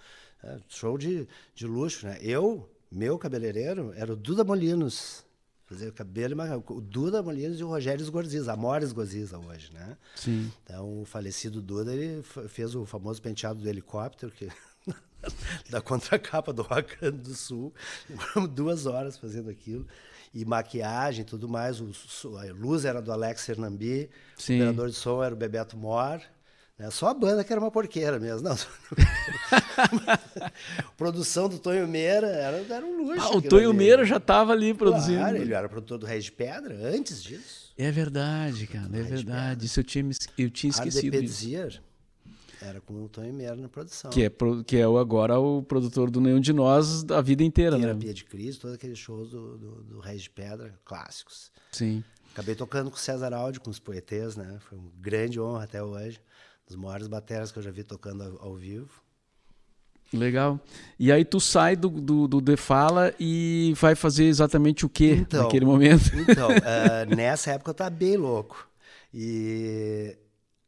É, 0.44 0.58
show 0.68 0.98
de, 0.98 1.26
de 1.54 1.66
luxo, 1.66 2.06
né? 2.06 2.18
Eu, 2.20 2.68
meu 2.90 3.16
cabeleireiro, 3.16 3.94
era 3.96 4.12
o 4.12 4.16
Duda 4.16 4.44
Molinos, 4.44 5.24
fazer 5.72 5.88
o 5.88 5.92
cabelo 5.92 6.36
o 6.68 6.80
Duda 6.80 7.22
Molinos 7.22 7.58
e 7.58 7.64
o 7.64 7.68
Rogério 7.68 8.02
Esgorziza, 8.02 8.52
Amores 8.52 8.92
Gorziza 8.92 9.38
hoje, 9.38 9.72
né? 9.72 9.96
Sim. 10.14 10.50
Então, 10.64 11.02
o 11.02 11.04
falecido 11.04 11.62
Duda, 11.62 11.92
ele 11.92 12.22
fez 12.48 12.74
o 12.74 12.84
famoso 12.84 13.20
penteado 13.20 13.60
do 13.60 13.68
helicóptero, 13.68 14.30
que 14.30 14.48
da 15.70 15.80
contracapa 15.80 16.52
do 16.52 16.62
Rock 16.62 16.96
Grande 16.96 17.18
do 17.18 17.34
Sul. 17.34 17.72
Demoramos 18.08 18.50
duas 18.50 18.86
horas 18.86 19.16
fazendo 19.16 19.50
aquilo. 19.50 19.86
E 20.34 20.44
maquiagem 20.44 21.24
tudo 21.24 21.48
mais. 21.48 21.80
O, 21.80 21.90
a 22.38 22.44
luz 22.52 22.84
era 22.84 23.02
do 23.02 23.12
Alex 23.12 23.44
Fernambi, 23.44 24.08
Sim. 24.36 24.54
o 24.54 24.56
operador 24.56 24.88
de 24.88 24.96
som 24.96 25.22
era 25.22 25.34
o 25.34 25.36
Bebeto 25.36 25.76
Mor. 25.76 26.20
Né? 26.82 26.90
Só 26.90 27.08
a 27.08 27.14
banda 27.14 27.44
que 27.44 27.52
era 27.52 27.60
uma 27.60 27.70
porqueira 27.70 28.18
mesmo. 28.18 28.48
Não, 28.48 28.56
produção 30.98 31.48
do 31.48 31.58
Tonho 31.58 31.86
Meira 31.86 32.26
era, 32.26 32.56
era 32.68 32.84
um 32.84 33.06
luxo. 33.06 33.20
Ah, 33.20 33.36
o 33.36 33.40
Tonho 33.40 33.70
ali. 33.70 33.78
Meira 33.78 34.04
já 34.04 34.16
estava 34.16 34.52
ali 34.52 34.74
produzindo. 34.74 35.20
Claro, 35.20 35.36
ele 35.36 35.54
era 35.54 35.68
produtor 35.68 35.98
do 35.98 36.06
Reis 36.06 36.24
de 36.24 36.32
Pedra 36.32 36.74
antes 36.88 37.22
disso. 37.22 37.72
É 37.78 37.90
verdade, 37.90 38.66
cara, 38.66 38.88
é 38.92 39.02
verdade. 39.02 39.66
Isso 39.66 39.78
eu 39.78 39.84
tinha, 39.84 40.10
eu 40.36 40.50
tinha 40.50 40.70
esquecido. 40.70 41.22
Disso. 41.22 41.80
Era 42.60 42.80
com 42.80 43.04
o 43.04 43.08
Tony 43.08 43.32
Mero 43.32 43.60
na 43.60 43.68
produção. 43.68 44.10
Que 44.10 44.24
é, 44.24 44.32
que 44.66 44.76
é 44.76 44.82
agora 44.82 45.38
o 45.38 45.62
produtor 45.62 46.10
do 46.10 46.20
Nenhum 46.20 46.40
de 46.40 46.52
Nós 46.52 47.04
a 47.10 47.20
vida 47.20 47.42
inteira, 47.42 47.76
né? 47.76 47.86
Terapia 47.86 48.14
de 48.14 48.24
Crise, 48.24 48.58
todos 48.58 48.76
aqueles 48.76 48.98
shows 48.98 49.30
do, 49.30 49.58
do, 49.58 49.82
do 49.82 50.00
Reis 50.00 50.22
de 50.22 50.30
Pedra, 50.30 50.78
clássicos. 50.84 51.50
Sim. 51.72 52.04
Acabei 52.32 52.54
tocando 52.54 52.90
com 52.90 52.96
o 52.96 53.00
César 53.00 53.34
Aldi, 53.34 53.60
com 53.60 53.68
os 53.68 53.78
poetês, 53.78 54.36
né? 54.36 54.58
Foi 54.60 54.78
uma 54.78 54.90
grande 55.00 55.40
honra 55.40 55.64
até 55.64 55.82
hoje. 55.82 56.20
Dos 56.66 56.76
maiores 56.76 57.06
bateras 57.06 57.52
que 57.52 57.58
eu 57.58 57.62
já 57.62 57.70
vi 57.70 57.82
tocando 57.84 58.22
ao, 58.22 58.48
ao 58.48 58.54
vivo. 58.54 59.02
Legal. 60.12 60.60
E 60.98 61.10
aí 61.10 61.24
tu 61.24 61.40
sai 61.40 61.74
do, 61.74 61.88
do, 61.88 62.28
do 62.28 62.42
The 62.42 62.56
Fala 62.56 63.14
e 63.18 63.72
vai 63.76 63.94
fazer 63.94 64.24
exatamente 64.24 64.84
o 64.84 64.88
que 64.88 65.12
então, 65.12 65.44
naquele 65.44 65.64
momento? 65.64 66.10
Então, 66.28 66.50
uh, 66.50 67.06
nessa 67.16 67.52
época 67.52 67.70
eu 67.70 67.72
estava 67.72 67.90
bem 67.90 68.16
louco. 68.16 68.68
E 69.12 70.16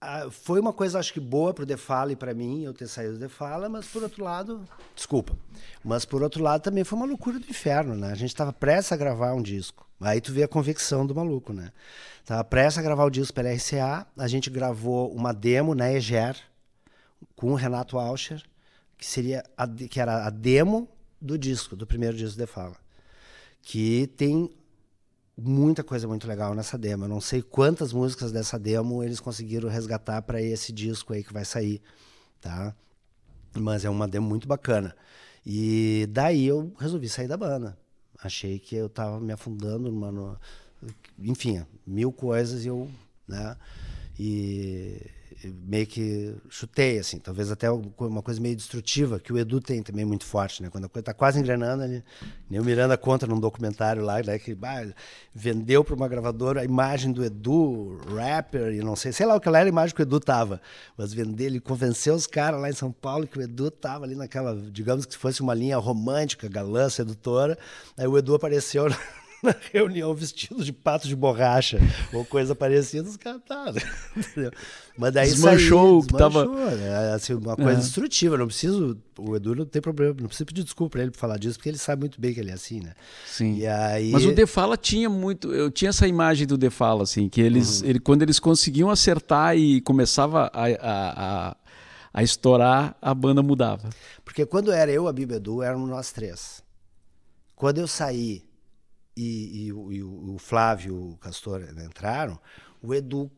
ah, 0.04 0.30
foi 0.30 0.60
uma 0.60 0.72
coisa, 0.72 0.98
acho 0.98 1.12
que 1.12 1.20
boa 1.20 1.54
pro 1.54 1.64
The 1.64 1.78
Fala 1.78 2.12
e 2.12 2.16
para 2.16 2.34
mim, 2.34 2.62
eu 2.62 2.74
ter 2.74 2.86
saído 2.86 3.14
do 3.14 3.20
The 3.20 3.28
Fala, 3.28 3.68
mas 3.70 3.86
por 3.86 4.02
outro 4.02 4.22
lado, 4.22 4.62
desculpa, 4.94 5.36
mas 5.82 6.04
por 6.04 6.22
outro 6.22 6.42
lado 6.42 6.60
também 6.60 6.84
foi 6.84 6.98
uma 6.98 7.06
loucura 7.06 7.38
do 7.38 7.48
inferno, 7.48 7.94
né? 7.94 8.12
A 8.12 8.14
gente 8.14 8.28
estava 8.28 8.52
prestes 8.52 8.92
a 8.92 8.96
gravar 8.96 9.32
um 9.32 9.40
disco. 9.40 9.88
Aí 10.00 10.20
tu 10.20 10.32
vê 10.32 10.42
a 10.42 10.48
convicção 10.48 11.06
do 11.06 11.14
maluco, 11.14 11.54
né? 11.54 11.72
Tava 12.26 12.44
prestes 12.44 12.78
a 12.78 12.82
gravar 12.82 13.04
o 13.04 13.10
disco 13.10 13.32
pela 13.32 13.50
RCA, 13.50 14.06
a 14.16 14.28
gente 14.28 14.50
gravou 14.50 15.10
uma 15.14 15.32
demo 15.32 15.74
na 15.74 15.90
Eger 15.90 16.36
com 17.34 17.52
o 17.52 17.54
Renato 17.54 17.98
Alcher, 17.98 18.42
que 18.98 19.06
seria 19.06 19.42
a, 19.56 19.66
que 19.66 19.98
era 19.98 20.26
a 20.26 20.30
demo 20.30 20.86
do 21.18 21.38
disco, 21.38 21.74
do 21.74 21.86
primeiro 21.86 22.16
disco 22.16 22.36
do 22.36 22.40
The 22.40 22.46
Fala. 22.46 22.76
Que 23.62 24.06
tem 24.06 24.50
muita 25.36 25.82
coisa 25.82 26.06
muito 26.06 26.26
legal 26.26 26.54
nessa 26.54 26.78
demo. 26.78 27.04
Eu 27.04 27.08
não 27.08 27.20
sei 27.20 27.42
quantas 27.42 27.92
músicas 27.92 28.32
dessa 28.32 28.58
demo 28.58 29.02
eles 29.02 29.20
conseguiram 29.20 29.68
resgatar 29.68 30.22
para 30.22 30.40
esse 30.40 30.72
disco 30.72 31.12
aí 31.12 31.24
que 31.24 31.32
vai 31.32 31.44
sair, 31.44 31.80
tá? 32.40 32.74
Mas 33.56 33.84
é 33.84 33.90
uma 33.90 34.08
demo 34.08 34.28
muito 34.28 34.48
bacana. 34.48 34.94
E 35.46 36.06
daí 36.10 36.46
eu 36.46 36.72
resolvi 36.78 37.08
sair 37.08 37.28
da 37.28 37.36
banda. 37.36 37.76
Achei 38.22 38.58
que 38.58 38.74
eu 38.74 38.88
tava 38.88 39.20
me 39.20 39.32
afundando 39.32 39.90
numa, 39.90 40.40
enfim, 41.18 41.64
mil 41.86 42.12
coisas 42.12 42.64
e 42.64 42.68
eu, 42.68 42.88
né? 43.28 43.56
E 44.18 45.10
meio 45.48 45.86
que 45.86 46.34
chutei, 46.48 46.98
assim, 46.98 47.18
talvez 47.18 47.50
até 47.50 47.70
uma 47.70 48.22
coisa 48.22 48.40
meio 48.40 48.56
destrutiva, 48.56 49.18
que 49.18 49.32
o 49.32 49.38
Edu 49.38 49.60
tem 49.60 49.82
também 49.82 50.04
muito 50.04 50.24
forte, 50.24 50.62
né? 50.62 50.70
Quando 50.70 50.84
a 50.84 50.88
coisa 50.88 51.02
está 51.02 51.14
quase 51.14 51.38
engrenando, 51.38 51.84
ele, 51.84 52.04
nem 52.48 52.60
o 52.60 52.64
Miranda 52.64 52.96
conta 52.96 53.26
num 53.26 53.38
documentário 53.38 54.02
lá, 54.02 54.22
né, 54.22 54.38
que 54.38 54.54
bah, 54.54 54.86
vendeu 55.34 55.84
para 55.84 55.94
uma 55.94 56.08
gravadora 56.08 56.60
a 56.60 56.64
imagem 56.64 57.12
do 57.12 57.24
Edu, 57.24 57.98
rapper, 58.14 58.72
e 58.72 58.78
não 58.80 58.96
sei, 58.96 59.12
sei 59.12 59.26
lá 59.26 59.34
o 59.34 59.40
que 59.40 59.48
era 59.48 59.60
a 59.62 59.68
imagem 59.68 59.94
que 59.94 60.02
o 60.02 60.04
Edu 60.04 60.20
tava, 60.20 60.60
mas 60.96 61.12
vender, 61.12 61.46
ele 61.46 61.60
convenceu 61.60 62.14
os 62.14 62.26
caras 62.26 62.60
lá 62.60 62.68
em 62.68 62.74
São 62.74 62.90
Paulo 62.90 63.26
que 63.26 63.38
o 63.38 63.42
Edu 63.42 63.70
tava 63.70 64.04
ali 64.04 64.14
naquela, 64.14 64.54
digamos 64.70 65.06
que 65.06 65.16
fosse 65.16 65.40
uma 65.40 65.54
linha 65.54 65.78
romântica, 65.78 66.48
galã, 66.48 66.88
sedutora, 66.88 67.58
aí 67.96 68.06
o 68.06 68.16
Edu 68.16 68.34
apareceu 68.34 68.86
na 69.44 69.54
reunião 69.72 70.14
vestido 70.14 70.64
de 70.64 70.72
pato 70.72 71.06
de 71.06 71.14
borracha 71.14 71.78
ou 72.12 72.24
coisa 72.24 72.54
parecida, 72.54 73.08
os 73.08 73.16
caras 73.16 73.42
tá, 73.46 73.72
entendeu? 74.16 74.50
Mas 74.96 75.12
daí 75.12 75.28
desmanchou 75.28 76.02
que 76.02 76.14
tava 76.14 76.46
né? 76.46 77.12
assim, 77.14 77.34
uma 77.34 77.56
coisa 77.56 77.72
é. 77.72 77.76
destrutiva, 77.76 78.38
não 78.38 78.46
preciso, 78.46 78.96
o 79.18 79.36
Edu 79.36 79.54
não 79.54 79.66
tem 79.66 79.82
problema, 79.82 80.14
não 80.18 80.28
precisa 80.28 80.46
pedir 80.46 80.64
desculpa 80.64 80.92
para 80.92 81.02
ele 81.02 81.10
por 81.10 81.18
falar 81.18 81.36
disso, 81.36 81.58
porque 81.58 81.68
ele 81.68 81.78
sabe 81.78 82.00
muito 82.00 82.20
bem 82.20 82.32
que 82.32 82.40
ele 82.40 82.50
é 82.50 82.54
assim, 82.54 82.80
né? 82.80 82.94
Sim. 83.26 83.66
Aí... 83.66 84.10
Mas 84.10 84.24
o 84.24 84.32
Defala 84.32 84.76
tinha 84.76 85.10
muito, 85.10 85.52
eu 85.52 85.70
tinha 85.70 85.90
essa 85.90 86.06
imagem 86.08 86.46
do 86.46 86.56
Defala 86.56 87.02
assim, 87.02 87.28
que 87.28 87.40
eles, 87.40 87.82
uhum. 87.82 87.88
ele, 87.88 88.00
quando 88.00 88.22
eles 88.22 88.38
conseguiam 88.38 88.88
acertar 88.88 89.56
e 89.56 89.80
começava 89.82 90.50
a, 90.52 90.64
a, 90.66 91.48
a, 91.50 91.56
a 92.14 92.22
estourar, 92.22 92.96
a 93.02 93.12
banda 93.12 93.42
mudava. 93.42 93.90
Porque 94.24 94.46
quando 94.46 94.72
era 94.72 94.90
eu, 94.90 95.08
a 95.08 95.12
Bíblia 95.12 95.36
Edu, 95.36 95.62
éramos 95.62 95.88
nós 95.90 96.12
três. 96.12 96.62
Quando 97.56 97.78
eu 97.78 97.86
saí 97.86 98.44
e, 99.16 99.66
e, 99.66 99.68
e 99.68 100.02
o 100.02 100.36
Flávio 100.38 101.12
o 101.12 101.16
Castor 101.18 101.62
entraram, 101.84 102.38
o 102.82 102.94
Edu 102.94 103.30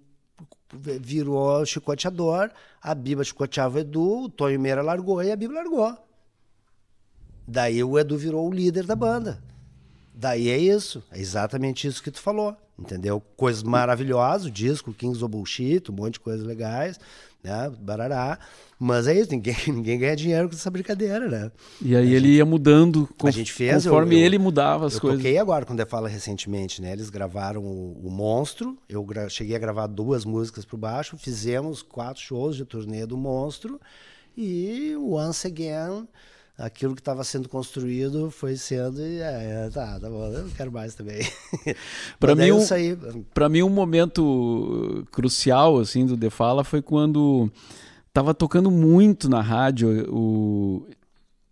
virou 0.72 1.64
chicoteador, 1.64 2.50
a 2.82 2.94
Biba 2.94 3.24
chicoteava 3.24 3.76
o 3.76 3.80
Edu, 3.80 4.24
o 4.24 4.28
Tonho 4.28 4.60
Meira 4.60 4.82
largou 4.82 5.22
e 5.22 5.30
a 5.30 5.36
Biba 5.36 5.54
largou. 5.54 5.96
Daí 7.46 7.82
o 7.82 7.98
Edu 7.98 8.18
virou 8.18 8.48
o 8.48 8.52
líder 8.52 8.84
da 8.84 8.96
banda. 8.96 9.42
Daí 10.12 10.48
é 10.48 10.58
isso, 10.58 11.02
é 11.12 11.20
exatamente 11.20 11.86
isso 11.86 12.02
que 12.02 12.10
tu 12.10 12.20
falou, 12.20 12.56
entendeu? 12.78 13.20
Coisas 13.36 13.62
maravilhosas, 13.62 14.46
o 14.46 14.50
disco 14.50 14.94
Kings 14.94 15.22
of 15.22 15.30
Bullshit, 15.30 15.90
um 15.90 15.94
monte 15.94 16.14
de 16.14 16.20
coisas 16.20 16.44
legais, 16.44 16.98
né? 17.46 17.72
Barará. 17.80 18.38
Mas 18.78 19.06
é 19.06 19.14
isso, 19.14 19.30
ninguém, 19.30 19.54
ninguém 19.68 19.98
ganha 19.98 20.16
dinheiro 20.16 20.48
com 20.48 20.54
essa 20.54 20.70
brincadeira, 20.70 21.28
né? 21.28 21.50
E 21.80 21.96
aí 21.96 22.02
a 22.02 22.16
ele 22.16 22.28
gente, 22.28 22.36
ia 22.36 22.44
mudando 22.44 23.08
com, 23.16 23.28
a 23.28 23.30
gente 23.30 23.52
fez, 23.52 23.84
conforme 23.84 24.16
eu, 24.16 24.20
eu, 24.20 24.26
ele 24.26 24.38
mudava 24.38 24.86
as 24.86 24.94
eu 24.94 25.00
coisas. 25.00 25.20
Eu 25.20 25.24
toquei 25.24 25.38
agora 25.38 25.64
quando 25.64 25.80
eu 25.80 25.86
falo 25.86 26.06
recentemente, 26.06 26.82
né? 26.82 26.92
Eles 26.92 27.08
gravaram 27.08 27.62
o, 27.62 28.06
o 28.06 28.10
Monstro, 28.10 28.76
eu 28.88 29.06
cheguei 29.30 29.54
a 29.54 29.58
gravar 29.58 29.86
duas 29.86 30.24
músicas 30.24 30.64
por 30.64 30.76
baixo, 30.76 31.16
fizemos 31.16 31.82
quatro 31.82 32.20
shows 32.20 32.56
de 32.56 32.64
turnê 32.64 33.06
do 33.06 33.16
Monstro 33.16 33.80
e 34.36 34.94
Once 34.96 35.46
Again 35.46 36.06
aquilo 36.58 36.94
que 36.94 37.00
estava 37.00 37.22
sendo 37.22 37.48
construído 37.48 38.30
foi 38.30 38.56
sendo 38.56 39.00
e 39.00 39.20
é, 39.20 39.70
tá, 39.72 40.00
tá 40.00 40.08
bom, 40.08 40.26
eu 40.26 40.44
não 40.44 40.50
quero 40.50 40.72
mais 40.72 40.94
também. 40.94 41.20
para 42.18 42.34
mim, 42.34 42.52
um, 42.52 42.62
para 43.34 43.48
mim 43.48 43.62
um 43.62 43.68
momento 43.68 45.06
crucial 45.10 45.78
assim 45.78 46.06
do 46.06 46.16
The 46.16 46.30
Fala 46.30 46.64
foi 46.64 46.80
quando 46.80 47.50
tava 48.12 48.32
tocando 48.32 48.70
muito 48.70 49.28
na 49.28 49.42
rádio 49.42 50.06
o 50.08 50.86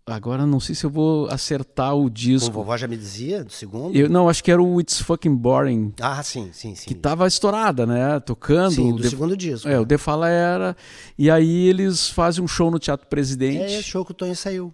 Agora 0.07 0.45
não 0.45 0.59
sei 0.59 0.75
se 0.75 0.85
eu 0.85 0.89
vou 0.91 1.27
acertar 1.31 1.95
o 1.95 2.11
disco. 2.11 2.49
O 2.49 2.53
vovó 2.53 2.77
já 2.77 2.87
me 2.87 2.95
dizia, 2.95 3.43
do 3.43 3.51
segundo? 3.51 3.97
Eu, 3.97 4.07
não, 4.07 4.29
acho 4.29 4.43
que 4.43 4.51
era 4.51 4.61
o 4.61 4.79
It's 4.79 5.01
Fucking 5.01 5.35
Boring. 5.35 5.95
Ah, 5.99 6.21
sim, 6.21 6.51
sim, 6.53 6.75
sim. 6.75 6.85
Que 6.85 6.93
tava 6.93 7.25
estourada, 7.25 7.87
né? 7.87 8.19
Tocando. 8.19 8.75
Sim, 8.75 8.91
do 8.91 9.01
The... 9.01 9.09
segundo 9.09 9.35
disco. 9.35 9.67
É, 9.67 9.71
né? 9.71 9.79
o 9.79 9.85
The 9.85 9.97
Fala 9.97 10.29
era. 10.29 10.77
E 11.17 11.27
aí 11.31 11.67
eles 11.67 12.07
fazem 12.07 12.43
um 12.43 12.47
show 12.47 12.69
no 12.69 12.77
Teatro 12.77 13.07
Presidente. 13.07 13.73
É, 13.73 13.81
show 13.81 14.05
que 14.05 14.11
o 14.11 14.13
Tony 14.13 14.35
saiu. 14.35 14.71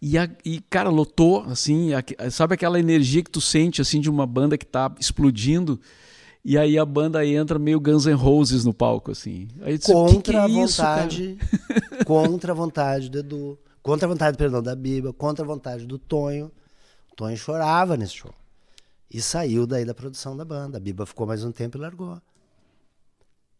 E, 0.00 0.18
a, 0.18 0.28
e, 0.44 0.60
cara, 0.60 0.90
lotou, 0.90 1.42
assim, 1.44 1.92
a, 1.94 2.02
sabe 2.30 2.54
aquela 2.54 2.78
energia 2.78 3.22
que 3.22 3.30
tu 3.30 3.40
sente, 3.40 3.80
assim, 3.80 4.00
de 4.00 4.10
uma 4.10 4.26
banda 4.26 4.58
que 4.58 4.66
tá 4.66 4.94
explodindo? 5.00 5.80
E 6.44 6.56
aí 6.56 6.78
a 6.78 6.84
banda 6.84 7.26
entra 7.26 7.58
meio 7.58 7.80
Guns 7.80 8.06
N' 8.06 8.14
Roses 8.14 8.64
no 8.64 8.72
palco, 8.72 9.10
assim. 9.10 9.48
Aí 9.62 9.76
disse, 9.76 9.92
contra 9.92 10.38
é 10.38 10.40
a 10.40 10.46
vontade, 10.46 11.38
isso, 11.40 12.04
contra 12.06 12.52
a 12.52 12.54
vontade 12.54 13.10
do 13.10 13.18
Edu, 13.18 13.58
contra 13.82 14.06
a 14.06 14.08
vontade, 14.08 14.36
perdão, 14.36 14.62
da 14.62 14.76
Bíblia, 14.76 15.12
contra 15.12 15.44
a 15.44 15.48
vontade 15.48 15.86
do 15.86 15.98
Tonho. 15.98 16.52
O 17.10 17.16
Tonho 17.16 17.36
chorava 17.36 17.96
nesse 17.96 18.14
show. 18.14 18.32
E 19.10 19.20
saiu 19.20 19.66
daí 19.66 19.84
da 19.84 19.94
produção 19.94 20.36
da 20.36 20.44
banda. 20.44 20.78
A 20.78 20.80
Biba 20.80 21.06
ficou 21.06 21.26
mais 21.26 21.42
um 21.42 21.50
tempo 21.50 21.78
e 21.78 21.80
largou. 21.80 22.20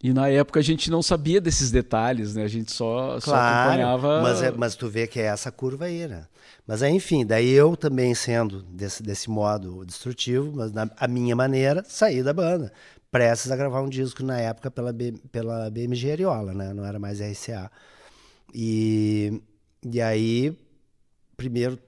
E 0.03 0.13
na 0.13 0.29
época 0.29 0.61
a 0.61 0.63
gente 0.63 0.91
não 0.91 1.03
sabia 1.03 1.41
desses 1.41 1.71
detalhes, 1.71 2.35
né? 2.35 2.45
A 2.45 2.49
gente 2.49 2.71
só, 2.73 3.19
Claro, 3.21 3.21
só 3.23 3.37
acompanhava. 3.37 4.21
mas, 4.23 4.43
é- 4.43 4.51
mas 4.51 4.75
tu 4.77 4.89
vê 4.89 5.07
que 5.07 5.19
é 5.19 5.25
essa 5.25 5.51
curva 5.51 5.87
aí, 5.87 6.07
né? 6.07 6.27
Mas 6.67 6.83
aí, 6.83 6.93
enfim, 6.93 7.25
daí 7.25 7.51
eu 7.51 7.77
também 7.77 8.15
sendo 8.15 8.63
desse, 8.63 9.03
desse 9.03 9.31
modo 9.31 9.85
destrutivo, 9.87 10.53
mas 10.55 10.71
na 10.73 10.89
a 10.97 11.09
minha 11.09 11.35
maneira, 11.35 11.83
saí 11.89 12.23
da 12.23 12.33
banda. 12.33 12.73
Prestes 13.11 13.51
a 13.51 13.57
gravar 13.57 13.81
um 13.81 13.89
disco 13.89 14.23
na 14.23 14.39
época 14.39 14.71
pela, 14.71 14.93
B- 14.93 15.15
pela 15.33 15.71
BMG 15.71 16.13
Ariola, 16.13 16.53
né? 16.53 16.75
Não 16.75 16.85
era 16.85 16.99
mais 16.99 17.21
RCA. 17.21 17.71
E, 18.55 19.41
e 19.85 20.01
aí, 20.01 20.57
primeiro, 21.37 21.79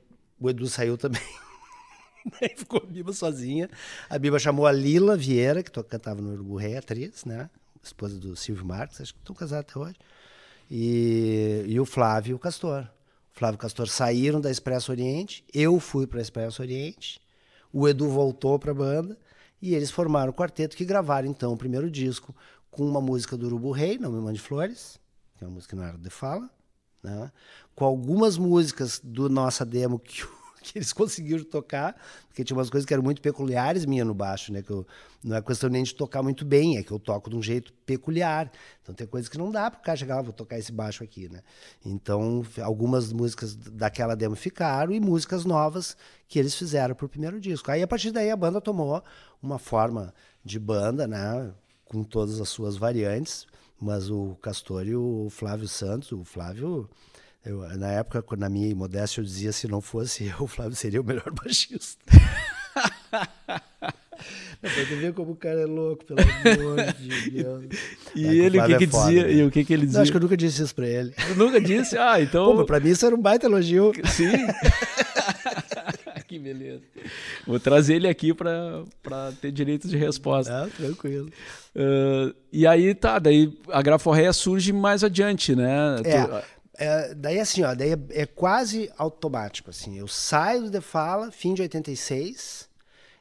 o 0.41 0.49
Edu 0.49 0.67
saiu 0.67 0.97
também. 0.97 1.21
Aí 2.43 2.51
ficou 2.57 2.83
a 2.83 2.87
Biba 2.87 3.13
sozinha. 3.13 3.71
A 4.11 4.19
Biba 4.19 4.39
chamou 4.39 4.67
a 4.67 4.73
Lila 4.73 5.17
Vieira, 5.17 5.63
que 5.63 5.71
cantava 5.71 6.21
no 6.21 6.33
Urubu 6.33 6.57
Rei, 6.57 6.77
atriz, 6.77 7.25
né? 7.25 7.49
Esposa 7.89 8.19
do 8.19 8.37
Silvio 8.37 8.65
Marques, 8.65 9.01
acho 9.01 9.15
que 9.15 9.21
estão 9.21 9.35
casados 9.35 9.71
até 9.71 9.79
hoje. 9.79 9.97
E, 10.71 11.65
e 11.67 11.81
o 11.81 11.85
Flávio 11.85 12.39
Castor. 12.39 12.83
O 13.35 13.39
Flávio 13.39 13.59
Castor 13.59 13.89
saíram 13.89 14.41
da 14.41 14.51
Expresso 14.51 14.91
Oriente, 14.91 15.45
eu 15.53 15.79
fui 15.79 16.07
para 16.07 16.19
a 16.19 16.23
Expresso 16.23 16.63
Oriente, 16.63 17.21
o 17.73 17.89
Edu 17.89 18.09
voltou 18.09 18.59
para 18.59 18.73
a 18.73 18.75
banda 18.75 19.19
e 19.61 19.75
eles 19.75 19.91
formaram 19.91 20.31
o 20.31 20.35
quarteto 20.35 20.77
que 20.77 20.85
gravaram 20.85 21.29
então 21.29 21.53
o 21.53 21.57
primeiro 21.57 21.91
disco 21.91 22.35
com 22.71 22.85
uma 22.85 23.01
música 23.01 23.37
do 23.37 23.47
Urubu 23.47 23.71
Rei, 23.71 23.99
Não 23.99 24.13
Me 24.13 24.21
Mande 24.21 24.41
Flores, 24.41 24.99
que 25.37 25.45
é 25.45 25.47
uma 25.47 25.55
música 25.55 25.75
que 25.75 25.81
não 25.81 25.89
era 25.89 25.99
de 25.99 26.11
fala, 26.11 26.51
né? 27.03 27.31
com 27.75 27.85
algumas 27.85 28.37
músicas 28.37 29.01
do 29.03 29.29
nossa 29.29 29.65
demo 29.65 29.99
que, 29.99 30.25
que 30.63 30.79
eles 30.79 30.93
conseguiram 30.93 31.45
tocar, 31.45 31.95
porque 32.29 32.45
tinha 32.45 32.57
umas 32.57 32.71
coisas 32.71 32.87
que 32.87 32.93
eram 32.93 33.03
muito 33.03 33.21
peculiares 33.21 33.85
minha 33.85 34.05
no 34.05 34.15
baixo, 34.15 34.53
né? 34.53 34.63
Que 34.63 34.71
eu, 34.71 34.87
não 35.23 35.37
é 35.37 35.43
questão 35.43 35.71
nem 35.71 35.83
de 35.83 35.95
tocar 35.95 36.23
muito 36.23 36.45
bem, 36.45 36.77
é 36.77 36.83
que 36.83 36.91
eu 36.91 36.99
toco 36.99 37.31
de 37.31 37.37
um 37.37 37.43
jeito 37.43 37.73
peculiar. 37.85 38.51
Então 38.83 38.95
tem 38.95 39.07
coisas 39.07 39.29
que 39.29 39.39
não 39.39 39.51
dá 39.51 39.71
para 39.71 39.81
o 39.81 39.83
cara 39.83 39.97
chegar, 39.97 40.19
ah, 40.19 40.23
vou 40.23 40.33
tocar 40.33 40.59
esse 40.59 40.73
baixo 40.73 41.03
aqui, 41.03 41.29
né? 41.29 41.43
Então 41.85 42.45
algumas 42.63 43.13
músicas 43.13 43.55
daquela 43.55 44.15
demo 44.15 44.37
ficaram 44.37 44.93
e 44.93 45.01
músicas 45.01 45.45
novas 45.45 45.97
que 46.27 46.39
eles 46.39 46.55
fizeram 46.55 46.95
pro 46.95 47.09
primeiro 47.09 47.41
disco. 47.41 47.71
Aí 47.71 47.83
a 47.83 47.87
partir 47.87 48.11
daí 48.11 48.31
a 48.31 48.37
banda 48.37 48.61
tomou 48.61 49.03
uma 49.43 49.59
forma 49.59 50.15
de 50.45 50.59
banda, 50.59 51.07
né? 51.07 51.53
Com 51.85 52.03
todas 52.05 52.41
as 52.41 52.49
suas 52.49 52.77
variantes, 52.77 53.47
mas 53.81 54.11
o 54.11 54.37
Castor 54.43 54.87
e 54.87 54.95
o 54.95 55.29
Flávio 55.31 55.69
Santos, 55.69 56.13
o 56.13 56.23
Flávio 56.25 56.89
eu, 57.49 57.61
na 57.79 57.91
época, 57.93 58.37
na 58.37 58.49
minha 58.49 58.75
modéstia, 58.75 59.21
eu 59.21 59.25
dizia 59.25 59.53
se 59.53 59.67
não 59.69 59.81
fosse 59.81 60.27
eu, 60.27 60.37
o 60.45 60.47
Flávio 60.47 60.75
seria 60.77 61.01
o 61.01 61.05
melhor 61.05 61.31
baixista. 61.33 61.97
Não, 64.61 64.69
tu 64.71 64.97
ver 64.97 65.13
como 65.13 65.33
o 65.33 65.37
cara 65.37 65.61
é 65.61 65.65
louco, 65.67 66.05
pelo 66.05 66.19
amor 66.21 66.93
de 66.95 67.31
Deus. 67.31 67.65
E 68.17 68.29
Ah, 68.29 68.35
ele 68.35 68.59
o 68.61 68.67
que, 68.67 68.73
é 68.75 68.79
que 68.79 68.87
foda, 68.89 69.07
dizia? 69.07 69.23
né? 69.25 69.33
E 69.35 69.43
o 69.45 69.51
que, 69.53 69.65
que 69.65 69.73
ele 69.73 69.83
Não, 69.83 69.87
dizia? 69.87 70.03
acho 70.03 70.11
que 70.11 70.17
eu 70.17 70.21
nunca 70.21 70.37
disse 70.37 70.61
isso 70.63 70.75
pra 70.75 70.87
ele. 70.89 71.15
Eu 71.29 71.37
nunca 71.37 71.61
disse. 71.61 71.97
Ah, 71.97 72.21
então. 72.21 72.57
Pô, 72.57 72.65
pra 72.65 72.81
mim 72.81 72.89
isso 72.91 73.07
era 73.07 73.15
um 73.15 73.21
baita 73.23 73.47
elogio. 73.47 73.93
Sim. 74.07 74.33
que 76.27 76.39
beleza. 76.41 76.83
Vou 77.47 77.61
trazer 77.61 77.95
ele 77.95 78.09
aqui 78.09 78.35
para 78.35 78.83
ter 79.41 79.53
direito 79.53 79.87
de 79.87 79.97
resposta. 79.97 80.65
Ah, 80.65 80.69
tranquilo. 80.77 81.31
Ah, 81.77 82.35
e 82.53 82.67
aí 82.67 82.95
tá, 82.97 83.21
daí 83.21 83.57
a 83.71 83.81
graforreia 83.81 84.33
surge 84.33 84.73
mais 84.73 85.05
adiante, 85.05 85.55
né? 85.55 85.97
Tu- 86.03 86.49
É, 86.79 87.13
daí 87.15 87.41
assim, 87.41 87.63
ó, 87.65 87.75
daí 87.75 87.93
é, 87.93 87.99
é 88.23 88.27
quase 88.27 88.91
automático, 88.97 89.71
assim. 89.71 89.99
Eu 89.99 90.07
saio 90.07 90.63
do 90.63 90.71
The 90.71 90.81
Fala, 90.81 91.31
fim 91.33 91.53
de 91.55 91.63
86, 91.63 92.69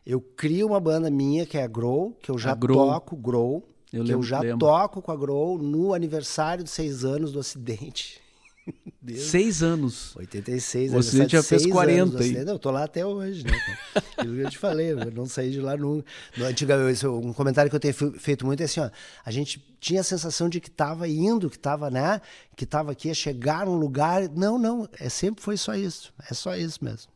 eu 0.06 0.22
crio 0.22 0.68
uma 0.68 0.80
banda 0.80 1.10
minha, 1.10 1.46
que 1.46 1.58
é 1.58 1.64
a 1.64 1.68
Grow, 1.68 2.16
que 2.22 2.30
eu 2.30 2.38
já 2.38 2.54
Grow. 2.54 2.78
toco 2.78 3.16
Grow, 3.16 3.64
Eu 3.92 4.04
que 4.04 4.12
lembro- 4.12 4.14
eu 4.14 4.24
já 4.24 4.40
lembro. 4.42 4.60
toco 4.60 5.02
com 5.02 5.12
a 5.12 5.16
Grow 5.16 5.58
no 5.58 5.94
aniversário 5.94 6.64
de 6.64 6.70
seis 6.70 7.04
anos 7.04 7.32
do 7.32 7.40
acidente. 7.40 8.22
Seis 9.18 9.64
anos. 9.64 10.14
86, 10.18 10.94
O 10.94 10.98
acidente 10.98 11.32
já 11.32 11.42
fez 11.44 11.64
aniversário 11.64 11.64
de 11.64 11.64
seis 11.64 11.74
40, 11.74 12.02
anos 12.02 12.12
do 12.14 12.18
hein? 12.24 12.30
acidente. 12.30 12.50
Eu 12.52 12.60
tô 12.60 12.72
lá 12.72 12.84
até 12.84 13.06
hoje, 13.06 13.46
né? 13.46 13.52
eu 14.44 14.50
te 14.50 14.58
falei, 14.58 14.92
eu 14.92 15.12
não 15.12 15.26
saí 15.26 15.50
de 15.52 15.62
lá 15.62 15.78
nunca. 15.78 16.06
Antigamente, 16.40 17.08
um 17.08 17.32
comentário 17.32 17.70
que 17.70 17.76
eu 17.76 17.80
tenho 17.80 17.94
fe- 17.94 18.20
feito 18.20 18.46
muito 18.46 18.60
é 18.62 18.66
assim, 18.66 18.82
ó, 18.82 18.90
a 19.24 19.32
gente 19.32 19.60
tinha 19.80 20.02
a 20.02 20.04
sensação 20.04 20.50
de 20.50 20.60
que 20.60 20.68
estava 20.68 21.08
indo, 21.08 21.50
que 21.50 21.56
estava, 21.56 21.90
né? 21.90 22.20
Que 22.56 22.66
estava 22.66 22.92
aqui 22.92 23.10
a 23.10 23.14
chegar 23.14 23.66
num 23.66 23.76
lugar. 23.78 24.28
Não, 24.30 24.58
não, 24.60 24.90
é 25.00 25.08
sempre 25.08 25.42
foi 25.42 25.56
só 25.56 25.74
isso. 25.74 26.14
É 26.30 26.34
só 26.34 26.54
isso 26.58 26.84
mesmo. 26.84 27.10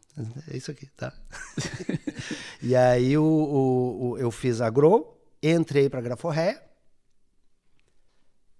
É 0.49 0.55
isso 0.55 0.71
aqui, 0.71 0.87
tá? 0.95 1.11
e 2.63 2.73
aí 2.75 3.17
o, 3.17 3.23
o- 3.23 4.09
o- 4.11 4.17
eu 4.17 4.31
fiz 4.31 4.61
a 4.61 4.69
Grow, 4.69 5.19
entrei 5.43 5.89
para 5.89 5.99
Graforré 5.99 6.61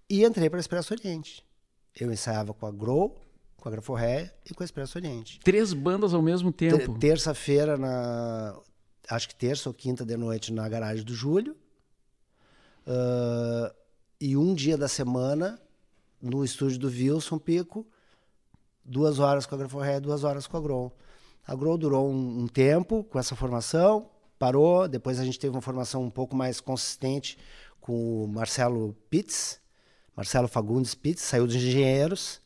e 0.10 0.26
entrei 0.26 0.50
para 0.50 0.60
Expresso 0.60 0.94
Oriente. 0.94 1.46
Eu 2.00 2.12
ensaiava 2.12 2.54
com 2.54 2.66
a 2.66 2.72
Grow, 2.72 3.18
com 3.58 3.68
a 3.68 3.72
Graforré 3.72 4.34
e 4.50 4.54
com 4.54 4.64
a 4.64 4.66
Expresso 4.66 4.98
Oriente. 4.98 5.40
Três 5.44 5.74
bandas 5.74 6.14
ao 6.14 6.22
mesmo 6.22 6.52
Te- 6.52 6.70
tempo. 6.70 6.98
Terça-feira, 6.98 7.78
na 7.78 8.58
acho 9.10 9.28
que 9.28 9.36
terça 9.36 9.70
ou 9.70 9.74
quinta 9.74 10.06
de 10.06 10.16
noite, 10.16 10.54
na 10.54 10.68
garagem 10.70 11.04
do 11.04 11.14
Júlio. 11.14 11.56
Ah, 12.88 13.74
e 14.20 14.38
um 14.38 14.54
dia 14.54 14.78
da 14.78 14.88
semana, 14.88 15.60
no 16.22 16.44
estúdio 16.44 16.80
do 16.80 16.88
Wilson 16.88 17.38
Pico, 17.40 17.86
duas 18.86 19.20
horas 19.20 19.46
com 19.46 19.56
a 19.56 19.58
Graforré, 19.58 20.00
duas 20.00 20.24
horas 20.24 20.48
com 20.48 20.58
a 20.58 20.62
Grow. 20.62 20.92
A 21.46 21.56
Grow 21.56 21.78
durou 21.78 22.10
um, 22.10 22.44
um 22.44 22.48
tempo 22.48 23.04
com 23.04 23.18
essa 23.20 23.36
formação, 23.36 24.10
parou. 24.38 24.88
Depois 24.88 25.20
a 25.20 25.26
gente 25.26 25.40
teve 25.40 25.56
uma 25.56 25.62
formação 25.62 26.04
um 26.04 26.10
pouco 26.10 26.36
mais 26.36 26.62
consistente 26.62 27.38
com 27.80 28.24
o 28.24 28.28
Marcelo 28.28 28.96
Pitts, 29.10 29.60
Marcelo 30.22 30.48
Fagundes 30.48 30.94
Pitts, 30.94 31.24
saiu 31.24 31.48
dos 31.48 31.56
engenheiros. 31.56 32.40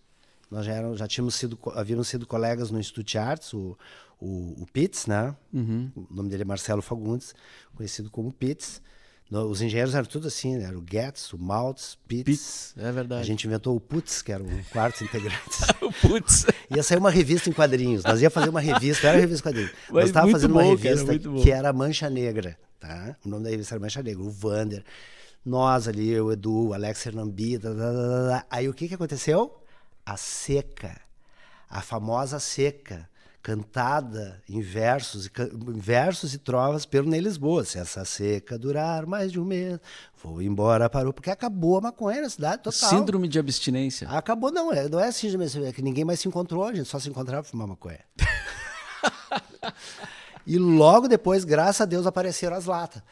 Nós 0.50 0.66
já, 0.66 0.72
éramos- 0.74 0.98
já 0.98 1.08
tínhamos 1.08 1.36
sido, 1.36 1.60
havíamos 1.74 2.08
sido 2.08 2.26
colegas 2.26 2.72
no 2.72 2.80
Instituto 2.80 3.06
de 3.06 3.18
Artes, 3.18 3.54
o, 3.54 3.78
o, 4.18 4.62
o 4.62 4.66
Pitts, 4.72 5.08
né? 5.08 5.36
O 5.54 6.08
nome 6.10 6.30
dele 6.30 6.44
é 6.44 6.46
Marcelo 6.46 6.82
Fagundes, 6.82 7.36
conhecido 7.76 8.10
como 8.10 8.32
Pitts. 8.32 8.82
No- 9.30 9.44
os 9.50 9.62
engenheiros 9.62 9.94
eram 9.94 10.06
tudo 10.06 10.30
assim, 10.30 10.56
né? 10.56 10.64
Era 10.66 10.80
o 10.80 10.86
Getz, 10.90 11.34
o 11.34 11.38
Maltz, 11.38 11.98
Pitts. 12.08 12.24
Pitts, 12.24 12.74
é 12.78 12.88
A 12.88 12.92
verdade. 12.94 13.28
gente 13.28 13.46
inventou 13.46 13.76
o 13.76 13.80
Putz, 13.82 14.22
que 14.22 14.32
era 14.32 14.42
um 14.42 14.64
quarto 14.72 15.04
integrante. 15.04 15.36
Putz. 16.02 16.46
Ia 16.74 16.82
sair 16.82 16.98
uma 17.00 17.12
revista 17.12 17.50
em 17.50 17.54
quadrinhos. 17.54 18.04
Nós 18.06 18.22
ia 18.22 18.30
fazer 18.30 18.48
uma 18.50 18.62
revista, 18.62 19.08
era 19.08 19.18
uma 19.18 19.22
revista 19.22 19.50
em 19.50 19.52
quadrinhos. 19.52 19.72
Mas 19.90 19.94
Nós 19.96 20.06
estávamos 20.06 20.32
fazendo 20.32 20.52
uma 20.52 20.64
bom, 20.64 20.78
cara, 20.78 20.96
revista 20.96 21.20
que 21.44 21.52
era 21.52 21.74
Mancha 21.74 22.10
Negra, 22.10 22.58
tá? 22.80 23.18
O 23.26 23.28
nome 23.28 23.44
da 23.44 23.50
revista 23.50 23.76
era 23.76 23.82
Mancha 23.82 24.02
Negra, 24.02 24.24
o 24.24 24.30
Vander. 24.30 24.82
Nós 25.46 25.88
ali, 25.88 26.10
eu, 26.10 26.26
o 26.26 26.32
Edu, 26.32 26.70
o 26.70 26.74
Alex 26.74 27.06
Hernambi, 27.06 27.60
tá, 27.60 27.70
tá, 27.70 27.76
tá. 27.76 28.46
aí 28.50 28.68
o 28.68 28.74
que 28.74 28.88
que 28.88 28.96
aconteceu? 28.96 29.56
A 30.04 30.18
seca, 30.18 31.00
a 31.70 31.82
famosa 31.82 32.40
seca, 32.40 33.08
cantada 33.44 34.42
em 34.50 34.60
versos, 34.60 35.28
e 35.28 35.32
em 35.70 35.80
versos 35.80 36.34
e 36.34 36.40
trovas 36.40 36.84
pelo 36.84 37.08
Ney 37.08 37.20
Lisboa. 37.20 37.64
Se 37.64 37.78
essa 37.78 38.04
seca 38.04 38.58
durar 38.58 39.06
mais 39.06 39.32
de 39.32 39.40
um 39.40 39.46
mês, 39.46 39.80
vou 40.24 40.42
embora 40.42 40.90
para 40.90 41.08
o... 41.08 41.14
Porque 41.14 41.30
acabou 41.30 41.78
a 41.78 41.82
maconha 41.82 42.24
na 42.24 42.30
cidade 42.30 42.64
total. 42.64 42.90
Síndrome 42.90 43.28
de 43.28 43.38
abstinência. 43.38 44.10
Acabou, 44.10 44.52
não. 44.52 44.74
É, 44.74 44.90
não 44.90 45.00
é 45.00 45.10
assim, 45.10 45.30
é 45.64 45.72
que 45.72 45.84
ninguém 45.84 46.04
mais 46.04 46.20
se 46.20 46.28
encontrou, 46.28 46.64
a 46.64 46.74
gente 46.74 46.90
só 46.90 46.98
se 46.98 47.08
encontrava 47.08 47.44
pra 47.44 47.52
fumar 47.52 47.68
maconha. 47.68 48.00
e 50.48 50.58
logo 50.58 51.08
depois, 51.08 51.44
graças 51.44 51.82
a 51.82 51.86
Deus, 51.86 52.08
apareceram 52.08 52.58
as 52.58 52.66
latas. 52.66 53.04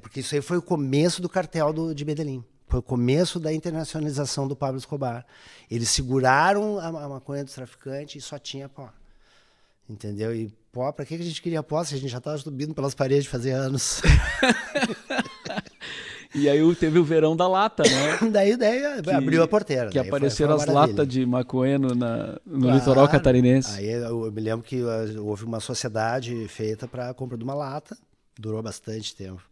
Porque 0.00 0.20
isso 0.20 0.34
aí 0.34 0.40
foi 0.42 0.58
o 0.58 0.62
começo 0.62 1.20
do 1.22 1.28
cartel 1.28 1.72
do, 1.72 1.94
de 1.94 2.04
Medellín. 2.04 2.44
Foi 2.68 2.78
o 2.80 2.82
começo 2.82 3.40
da 3.40 3.52
internacionalização 3.52 4.46
do 4.46 4.54
Pablo 4.54 4.78
Escobar. 4.78 5.26
Eles 5.70 5.88
seguraram 5.88 6.78
a, 6.78 6.86
a 6.86 7.08
maconha 7.08 7.44
dos 7.44 7.54
traficantes 7.54 8.22
e 8.22 8.26
só 8.26 8.38
tinha 8.38 8.68
pó. 8.68 8.88
Entendeu? 9.88 10.32
E 10.34 10.52
pó, 10.70 10.92
pra 10.92 11.04
que 11.04 11.16
que 11.16 11.22
a 11.22 11.26
gente 11.26 11.42
queria 11.42 11.62
pó 11.64 11.82
se 11.82 11.94
a 11.94 11.98
gente 11.98 12.10
já 12.10 12.18
estava 12.18 12.38
subindo 12.38 12.72
pelas 12.74 12.94
paredes 12.94 13.26
fazia 13.26 13.56
anos? 13.56 14.00
E 16.32 16.48
aí 16.48 16.74
teve 16.76 16.96
o 16.96 17.02
verão 17.04 17.34
da 17.36 17.48
lata, 17.48 17.82
né? 17.82 18.18
daí, 18.30 18.56
daí 18.56 18.84
abriu 19.12 19.42
a 19.42 19.48
porteira. 19.48 19.88
Que 19.90 19.98
foi- 19.98 20.06
apareceram 20.08 20.56
foi 20.56 20.64
as 20.68 20.72
latas 20.72 21.08
de 21.08 21.26
maconha 21.26 21.76
no, 21.76 21.92
na- 21.92 22.38
no 22.46 22.60
Claro. 22.62 22.78
litoral 22.78 23.08
catarinense. 23.08 23.76
Aí 23.76 23.88
eu, 23.88 24.30
me 24.30 24.40
lembro 24.40 24.64
que 24.64 24.80
uh, 24.80 25.24
houve 25.26 25.44
uma 25.44 25.58
sociedade 25.58 26.46
feita 26.46 26.86
para 26.86 27.10
a 27.10 27.14
compra 27.14 27.36
de 27.36 27.42
uma 27.42 27.54
lata, 27.54 27.98
durou 28.38 28.62
bastante 28.62 29.14
tempo. 29.16 29.42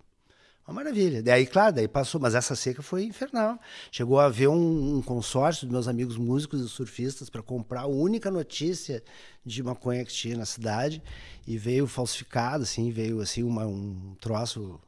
Uma 0.68 0.74
maravilha. 0.74 1.22
Daí, 1.22 1.46
claro, 1.46 1.76
daí 1.76 1.88
passou, 1.88 2.20
mas 2.20 2.34
essa 2.34 2.54
seca 2.54 2.82
foi 2.82 3.04
infernal. 3.04 3.58
Chegou 3.90 4.20
a 4.20 4.26
haver 4.26 4.50
um, 4.50 4.98
um 4.98 5.02
consórcio 5.02 5.66
dos 5.66 5.72
meus 5.72 5.88
amigos 5.88 6.18
músicos 6.18 6.60
e 6.60 6.68
surfistas 6.68 7.30
para 7.30 7.42
comprar 7.42 7.80
a 7.80 7.86
única 7.86 8.30
notícia 8.30 9.02
de 9.42 9.62
maconha 9.62 10.04
que 10.04 10.12
tinha 10.12 10.36
na 10.36 10.44
cidade 10.44 11.02
e 11.46 11.56
veio 11.56 11.86
falsificado, 11.86 12.64
assim, 12.64 12.90
veio 12.90 13.22
assim 13.22 13.42
uma, 13.42 13.66
um 13.66 14.14
troço 14.20 14.78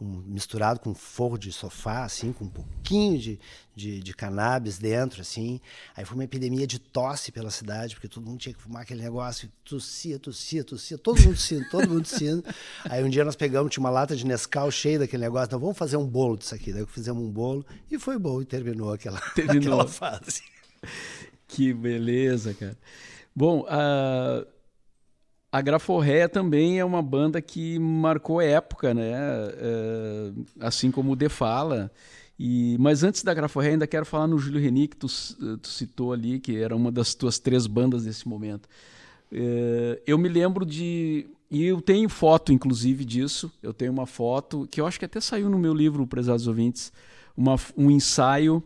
um, 0.00 0.22
misturado 0.26 0.80
com 0.80 0.94
forro 0.94 1.36
de 1.36 1.52
sofá, 1.52 2.04
assim, 2.04 2.32
com 2.32 2.46
um 2.46 2.48
pouquinho 2.48 3.18
de, 3.18 3.38
de, 3.76 4.00
de, 4.00 4.14
cannabis 4.14 4.78
dentro, 4.78 5.20
assim. 5.20 5.60
Aí 5.94 6.04
foi 6.04 6.16
uma 6.16 6.24
epidemia 6.24 6.66
de 6.66 6.78
tosse 6.78 7.30
pela 7.30 7.50
cidade, 7.50 7.94
porque 7.94 8.08
todo 8.08 8.24
mundo 8.24 8.38
tinha 8.38 8.54
que 8.54 8.60
fumar 8.60 8.82
aquele 8.82 9.02
negócio, 9.02 9.50
tossia, 9.64 10.18
tossia, 10.18 10.64
tossia, 10.64 10.96
todo 10.96 11.20
mundo 11.20 11.34
tossindo, 11.34 11.68
todo 11.70 11.88
mundo 11.88 12.02
tossindo. 12.02 12.44
Aí 12.88 13.04
um 13.04 13.10
dia 13.10 13.24
nós 13.24 13.36
pegamos, 13.36 13.70
tinha 13.72 13.82
uma 13.82 13.90
lata 13.90 14.16
de 14.16 14.24
Nescau 14.24 14.70
cheia 14.70 14.98
daquele 14.98 15.22
negócio, 15.22 15.46
então 15.46 15.60
vamos 15.60 15.76
fazer 15.76 15.96
um 15.96 16.06
bolo 16.06 16.36
disso 16.36 16.54
aqui. 16.54 16.72
Daí 16.72 16.86
fizemos 16.86 17.22
um 17.22 17.30
bolo 17.30 17.64
e 17.90 17.98
foi 17.98 18.18
bom, 18.18 18.40
e 18.40 18.44
terminou 18.44 18.92
aquela, 18.92 19.20
terminou. 19.34 19.80
aquela 19.80 19.86
fase. 19.86 20.42
Que 21.46 21.74
beleza, 21.74 22.54
cara. 22.54 22.78
Bom, 23.34 23.66
a... 23.68 24.44
Uh 24.46 24.59
a 25.52 25.60
Graforré 25.60 26.28
também 26.28 26.78
é 26.78 26.84
uma 26.84 27.02
banda 27.02 27.42
que 27.42 27.78
marcou 27.78 28.40
época, 28.40 28.94
né? 28.94 29.12
É, 29.12 30.32
assim 30.60 30.90
como 30.90 31.12
o 31.12 31.16
De 31.16 31.28
Fala. 31.28 31.90
E, 32.38 32.76
mas 32.78 33.02
antes 33.02 33.22
da 33.22 33.34
Graforré, 33.34 33.70
ainda 33.70 33.86
quero 33.86 34.06
falar 34.06 34.28
no 34.28 34.38
Júlio 34.38 34.60
Reni, 34.60 34.86
que 34.86 34.96
tu, 34.96 35.08
tu, 35.60 35.68
citou 35.68 36.12
ali, 36.12 36.38
que 36.38 36.56
era 36.56 36.74
uma 36.74 36.90
das 36.92 37.14
tuas 37.14 37.38
três 37.38 37.66
bandas 37.66 38.04
desse 38.04 38.28
momento. 38.28 38.68
É, 39.32 40.00
eu 40.06 40.16
me 40.16 40.28
lembro 40.28 40.64
de. 40.64 41.26
E 41.50 41.64
eu 41.64 41.80
tenho 41.80 42.08
foto, 42.08 42.52
inclusive, 42.52 43.04
disso. 43.04 43.50
Eu 43.60 43.74
tenho 43.74 43.90
uma 43.90 44.06
foto 44.06 44.68
que 44.70 44.80
eu 44.80 44.86
acho 44.86 45.00
que 45.00 45.04
até 45.04 45.20
saiu 45.20 45.50
no 45.50 45.58
meu 45.58 45.74
livro, 45.74 46.06
Prezados 46.06 46.46
Ouvintes, 46.46 46.92
uma, 47.36 47.56
um 47.76 47.90
ensaio 47.90 48.62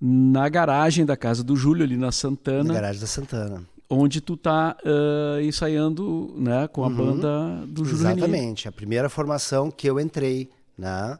na 0.00 0.48
garagem 0.48 1.04
da 1.04 1.16
casa 1.16 1.44
do 1.44 1.54
Júlio, 1.54 1.84
ali 1.84 1.98
na 1.98 2.10
Santana. 2.10 2.64
Na 2.64 2.74
garagem 2.74 3.00
da 3.02 3.06
Santana 3.06 3.71
onde 3.92 4.22
tu 4.22 4.38
tá 4.38 4.74
uh, 4.84 5.40
ensaiando 5.42 6.34
né, 6.38 6.66
com 6.66 6.82
a 6.82 6.86
uhum. 6.86 6.96
banda 6.96 7.66
do 7.66 7.84
Júlio 7.84 8.00
Exatamente, 8.00 8.66
a 8.66 8.72
primeira 8.72 9.10
formação 9.10 9.70
que 9.70 9.86
eu 9.86 10.00
entrei, 10.00 10.50
né? 10.78 11.18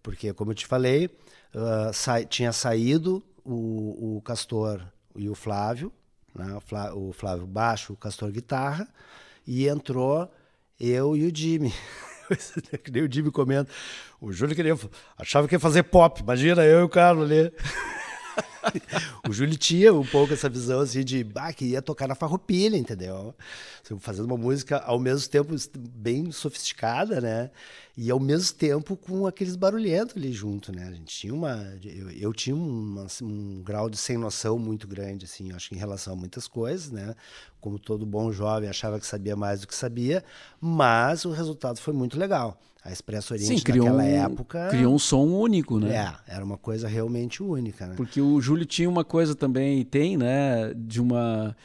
Porque, 0.00 0.32
como 0.32 0.52
eu 0.52 0.54
te 0.54 0.66
falei, 0.66 1.06
uh, 1.06 1.92
sa 1.92 2.22
tinha 2.24 2.52
saído 2.52 3.22
o, 3.44 4.16
o 4.16 4.22
Castor 4.22 4.80
e 5.16 5.28
o 5.28 5.34
Flávio, 5.34 5.92
né? 6.34 6.54
o, 6.54 6.60
Flávio, 6.60 7.08
o 7.08 7.12
Flávio 7.12 7.46
baixo, 7.46 7.92
o 7.92 7.96
Castor 7.96 8.30
guitarra, 8.30 8.86
e 9.44 9.66
entrou 9.66 10.30
eu 10.78 11.16
e 11.16 11.26
o 11.26 11.36
Jimmy. 11.36 11.72
que 12.84 12.90
nem 12.92 13.02
o 13.02 13.12
Jimmy 13.12 13.32
comendo. 13.32 13.68
O 14.20 14.32
Júlio 14.32 14.54
queria, 14.54 14.78
achava 15.18 15.48
que 15.48 15.56
ia 15.56 15.60
fazer 15.60 15.82
pop, 15.82 16.20
imagina 16.20 16.64
eu 16.64 16.80
e 16.80 16.84
o 16.84 16.88
Carlos 16.88 17.28
ali. 17.28 17.52
o 19.28 19.32
Júlio 19.32 19.56
tinha 19.56 19.92
um 19.92 20.06
pouco 20.06 20.32
essa 20.32 20.48
visão 20.48 20.80
assim 20.80 21.04
de 21.04 21.26
ah, 21.34 21.52
que 21.52 21.66
ia 21.66 21.82
tocar 21.82 22.08
na 22.08 22.14
farroupilha, 22.14 22.76
entendeu? 22.76 23.34
Assim, 23.84 23.98
fazendo 23.98 24.26
uma 24.26 24.36
música 24.36 24.78
ao 24.78 24.98
mesmo 24.98 25.28
tempo 25.28 25.54
bem 25.76 26.30
sofisticada, 26.32 27.20
né? 27.20 27.50
E 27.96 28.10
ao 28.10 28.18
mesmo 28.18 28.56
tempo 28.56 28.96
com 28.96 29.26
aqueles 29.26 29.54
barulhentos 29.54 30.16
ali 30.16 30.32
junto, 30.32 30.72
né? 30.72 30.88
A 30.88 30.92
gente 30.92 31.16
tinha 31.16 31.32
uma. 31.32 31.78
Eu, 31.84 32.10
eu 32.10 32.32
tinha 32.32 32.56
uma, 32.56 33.06
um 33.22 33.62
grau 33.62 33.88
de 33.88 33.96
sem 33.96 34.18
noção 34.18 34.58
muito 34.58 34.88
grande, 34.88 35.26
assim, 35.26 35.52
acho 35.52 35.68
que 35.68 35.74
em 35.76 35.78
relação 35.78 36.14
a 36.14 36.16
muitas 36.16 36.48
coisas, 36.48 36.90
né? 36.90 37.14
Como 37.64 37.78
todo 37.78 38.04
bom 38.04 38.30
jovem 38.30 38.68
achava 38.68 39.00
que 39.00 39.06
sabia 39.06 39.34
mais 39.34 39.62
do 39.62 39.66
que 39.66 39.74
sabia, 39.74 40.22
mas 40.60 41.24
o 41.24 41.30
resultado 41.30 41.80
foi 41.80 41.94
muito 41.94 42.18
legal. 42.18 42.60
A 42.84 42.92
Expresso 42.92 43.32
Oriente 43.32 43.56
Sim, 43.56 43.64
criou 43.64 43.86
naquela 43.86 44.02
um, 44.02 44.32
época. 44.32 44.68
Criou 44.68 44.94
um 44.94 44.98
som 44.98 45.24
único, 45.24 45.80
né? 45.80 45.96
É, 46.28 46.34
era 46.34 46.44
uma 46.44 46.58
coisa 46.58 46.86
realmente 46.86 47.42
única, 47.42 47.86
né? 47.86 47.94
Porque 47.96 48.20
o 48.20 48.38
Júlio 48.38 48.66
tinha 48.66 48.86
uma 48.86 49.02
coisa 49.02 49.34
também, 49.34 49.82
tem, 49.82 50.14
né? 50.18 50.74
De 50.76 51.00
uma. 51.00 51.56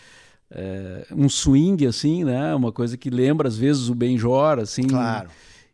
É, 0.50 1.06
um 1.12 1.28
swing, 1.28 1.86
assim, 1.86 2.24
né? 2.24 2.56
Uma 2.56 2.72
coisa 2.72 2.96
que 2.96 3.10
lembra, 3.10 3.50
às 3.50 3.58
vezes, 3.58 3.90
o 3.90 3.94
Benjor, 3.94 4.58
assim. 4.58 4.84
Claro. 4.84 5.30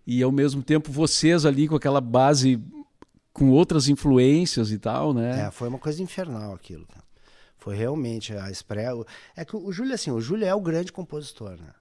E 0.07 0.23
ao 0.23 0.31
mesmo 0.31 0.63
tempo 0.63 0.91
vocês 0.91 1.45
ali 1.45 1.67
com 1.67 1.75
aquela 1.75 2.01
base 2.01 2.59
com 3.31 3.51
outras 3.51 3.87
influências 3.87 4.71
e 4.71 4.79
tal, 4.79 5.13
né? 5.13 5.45
É, 5.45 5.51
foi 5.51 5.67
uma 5.67 5.77
coisa 5.77 6.01
infernal 6.01 6.55
aquilo. 6.55 6.87
Foi 7.65 7.75
realmente 7.75 8.31
a 8.31 8.51
Expresso. 8.51 9.03
É 9.35 9.43
que 9.43 9.55
o 9.55 9.71
Júlio, 9.71 9.95
assim, 9.95 10.11
o 10.11 10.21
Júlio 10.21 10.45
é 10.45 10.53
o 10.53 10.61
grande 10.61 10.91
compositor, 10.91 11.57
né? 11.57 11.73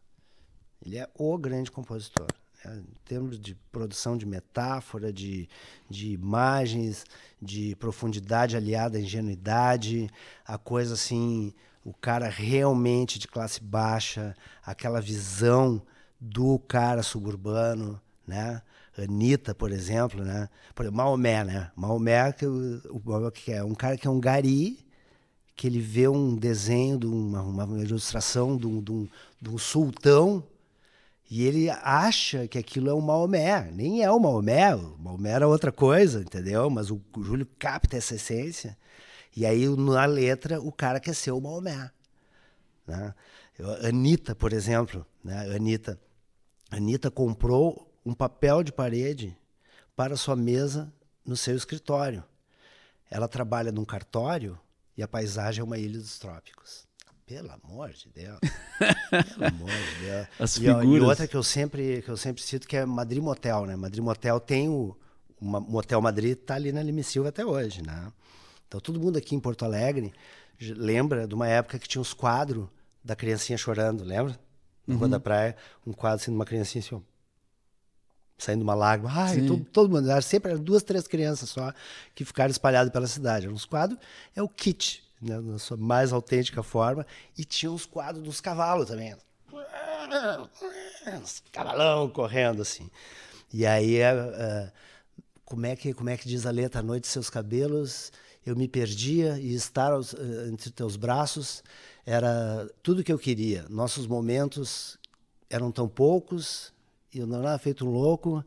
Ele 0.80 0.96
é 0.96 1.06
o 1.14 1.36
grande 1.36 1.70
compositor 1.70 2.26
em 2.64 2.86
termos 3.04 3.38
de 3.38 3.54
produção 3.70 4.16
de 4.16 4.24
metáfora, 4.24 5.12
de, 5.12 5.46
de 5.90 6.12
imagens, 6.12 7.04
de 7.40 7.76
profundidade 7.76 8.56
aliada 8.56 8.96
à 8.96 9.00
ingenuidade, 9.02 10.08
a 10.46 10.56
coisa 10.56 10.94
assim, 10.94 11.52
o 11.84 11.92
cara 11.92 12.30
realmente 12.30 13.18
de 13.18 13.28
classe 13.28 13.62
baixa, 13.62 14.34
aquela 14.64 15.02
visão 15.02 15.82
do 16.18 16.58
cara 16.60 17.02
suburbano, 17.02 18.00
né? 18.26 18.62
Anitta, 18.96 19.54
por 19.54 19.70
exemplo, 19.70 20.24
né? 20.24 20.48
Por 20.74 20.84
exemplo, 20.84 20.96
Maomé, 20.96 21.44
né? 21.44 21.70
Maomé 21.76 22.32
que, 22.32 22.46
o, 22.46 23.30
que 23.30 23.52
é 23.52 23.62
um 23.62 23.74
cara 23.74 23.98
que 23.98 24.06
é 24.06 24.10
um 24.10 24.18
gari, 24.18 24.83
que 25.56 25.66
ele 25.66 25.80
vê 25.80 26.08
um 26.08 26.34
desenho, 26.34 26.98
de 26.98 27.06
uma, 27.06 27.42
uma 27.42 27.82
ilustração 27.82 28.56
de 28.56 28.66
um, 28.66 28.82
de 28.82 28.92
um, 28.92 29.08
de 29.40 29.50
um 29.50 29.58
sultão 29.58 30.44
e 31.30 31.42
ele 31.42 31.70
acha 31.70 32.46
que 32.46 32.58
aquilo 32.58 32.90
é 32.90 32.92
o 32.92 33.00
Maomé. 33.00 33.70
Nem 33.72 34.02
é 34.02 34.10
o 34.10 34.20
Maomé. 34.20 34.74
O 34.74 34.96
Maomé 34.98 35.30
era 35.30 35.48
outra 35.48 35.72
coisa, 35.72 36.20
entendeu? 36.20 36.68
Mas 36.68 36.90
o 36.90 37.00
Júlio 37.16 37.46
capta 37.58 37.96
essa 37.96 38.14
essência. 38.14 38.76
E 39.34 39.44
aí, 39.46 39.66
na 39.68 40.04
letra, 40.04 40.60
o 40.60 40.70
cara 40.70 41.00
quer 41.00 41.14
ser 41.14 41.32
o 41.32 41.40
Maomé. 41.40 41.90
Né? 42.86 43.14
Anitta, 43.82 44.34
por 44.34 44.52
exemplo. 44.52 45.04
Né? 45.24 45.54
Anitta. 45.56 45.98
Anitta 46.70 47.10
comprou 47.10 47.92
um 48.04 48.14
papel 48.14 48.62
de 48.62 48.72
parede 48.72 49.36
para 49.96 50.16
sua 50.16 50.36
mesa 50.36 50.92
no 51.24 51.36
seu 51.36 51.56
escritório. 51.56 52.22
Ela 53.10 53.28
trabalha 53.28 53.72
num 53.72 53.84
cartório 53.84 54.58
e 54.96 55.02
a 55.02 55.08
paisagem 55.08 55.60
é 55.60 55.64
uma 55.64 55.78
ilha 55.78 55.98
dos 55.98 56.18
trópicos. 56.18 56.86
Pelo 57.26 57.50
amor 57.50 57.90
de 57.90 58.08
Deus. 58.10 58.38
Pelo 59.10 59.46
amor 59.46 59.70
de 59.70 60.04
Deus. 60.04 60.26
As 60.38 60.56
e, 60.56 60.60
figuras. 60.60 60.84
e 60.84 61.00
outra 61.00 61.26
que 61.26 61.34
eu 61.34 61.42
sempre 61.42 62.02
que 62.02 62.10
eu 62.10 62.16
sempre 62.18 62.42
cito 62.42 62.68
que 62.68 62.76
é 62.76 62.84
Madrid 62.84 63.22
Motel, 63.22 63.64
né? 63.64 63.74
Madrid 63.76 64.04
Motel 64.04 64.38
tem 64.38 64.68
o 64.68 64.94
uma, 65.40 65.58
Motel 65.58 66.00
Madrid 66.00 66.36
tá 66.36 66.54
ali 66.54 66.70
na 66.70 66.82
Lime 66.82 67.02
Silva 67.02 67.30
até 67.30 67.44
hoje, 67.44 67.82
né? 67.82 68.12
Então 68.68 68.78
todo 68.78 69.00
mundo 69.00 69.16
aqui 69.16 69.34
em 69.34 69.40
Porto 69.40 69.64
Alegre 69.64 70.12
lembra 70.60 71.26
de 71.26 71.34
uma 71.34 71.48
época 71.48 71.78
que 71.78 71.88
tinha 71.88 72.02
os 72.02 72.12
quadros 72.12 72.68
da 73.02 73.16
criancinha 73.16 73.56
chorando, 73.56 74.04
lembra? 74.04 74.38
Na 74.86 74.94
uhum. 74.94 75.00
Rua 75.00 75.08
da 75.08 75.20
Praia, 75.20 75.56
um 75.86 75.92
quadro 75.92 76.16
assim 76.16 76.30
de 76.30 76.36
uma 76.36 76.44
criancinha 76.44 76.84
assim, 76.84 77.02
saindo 78.36 78.62
uma 78.62 78.74
lágrima. 78.74 79.10
Ai, 79.12 79.42
todo, 79.42 79.64
todo, 79.64 79.90
mundo, 79.90 80.08
sempre 80.22 80.52
eram 80.52 80.62
duas, 80.62 80.82
três 80.82 81.06
crianças 81.06 81.50
só 81.50 81.72
que 82.14 82.24
ficaram 82.24 82.50
espalhadas 82.50 82.92
pela 82.92 83.06
cidade. 83.06 83.48
Uns 83.48 83.64
quadros 83.64 83.98
é 84.34 84.42
o 84.42 84.48
kit 84.48 85.02
né, 85.20 85.40
na 85.40 85.58
sua 85.58 85.76
mais 85.76 86.12
autêntica 86.12 86.62
forma. 86.62 87.06
E 87.36 87.44
tinha 87.44 87.70
os 87.70 87.86
quadros 87.86 88.22
dos 88.22 88.40
cavalos 88.40 88.88
também. 88.88 89.16
Cavalão 91.52 92.08
correndo 92.08 92.62
assim. 92.62 92.90
E 93.52 93.64
aí, 93.64 94.00
uh, 94.00 94.70
como, 95.44 95.66
é 95.66 95.76
que, 95.76 95.94
como 95.94 96.10
é 96.10 96.16
que 96.16 96.28
diz 96.28 96.44
a 96.44 96.50
letra? 96.50 96.80
A 96.80 96.82
noite 96.82 97.06
seus 97.06 97.30
cabelos, 97.30 98.12
eu 98.44 98.56
me 98.56 98.66
perdia 98.68 99.38
e 99.38 99.54
estar 99.54 99.92
aos, 99.92 100.12
uh, 100.12 100.48
entre 100.50 100.70
teus 100.70 100.96
braços 100.96 101.62
era 102.06 102.68
tudo 102.82 103.02
que 103.02 103.12
eu 103.12 103.18
queria. 103.18 103.64
Nossos 103.70 104.06
momentos 104.06 104.98
eram 105.48 105.72
tão 105.72 105.88
poucos, 105.88 106.73
eu 107.18 107.26
não 107.26 107.40
era 107.40 107.58
feito 107.58 107.84
louco. 107.84 108.44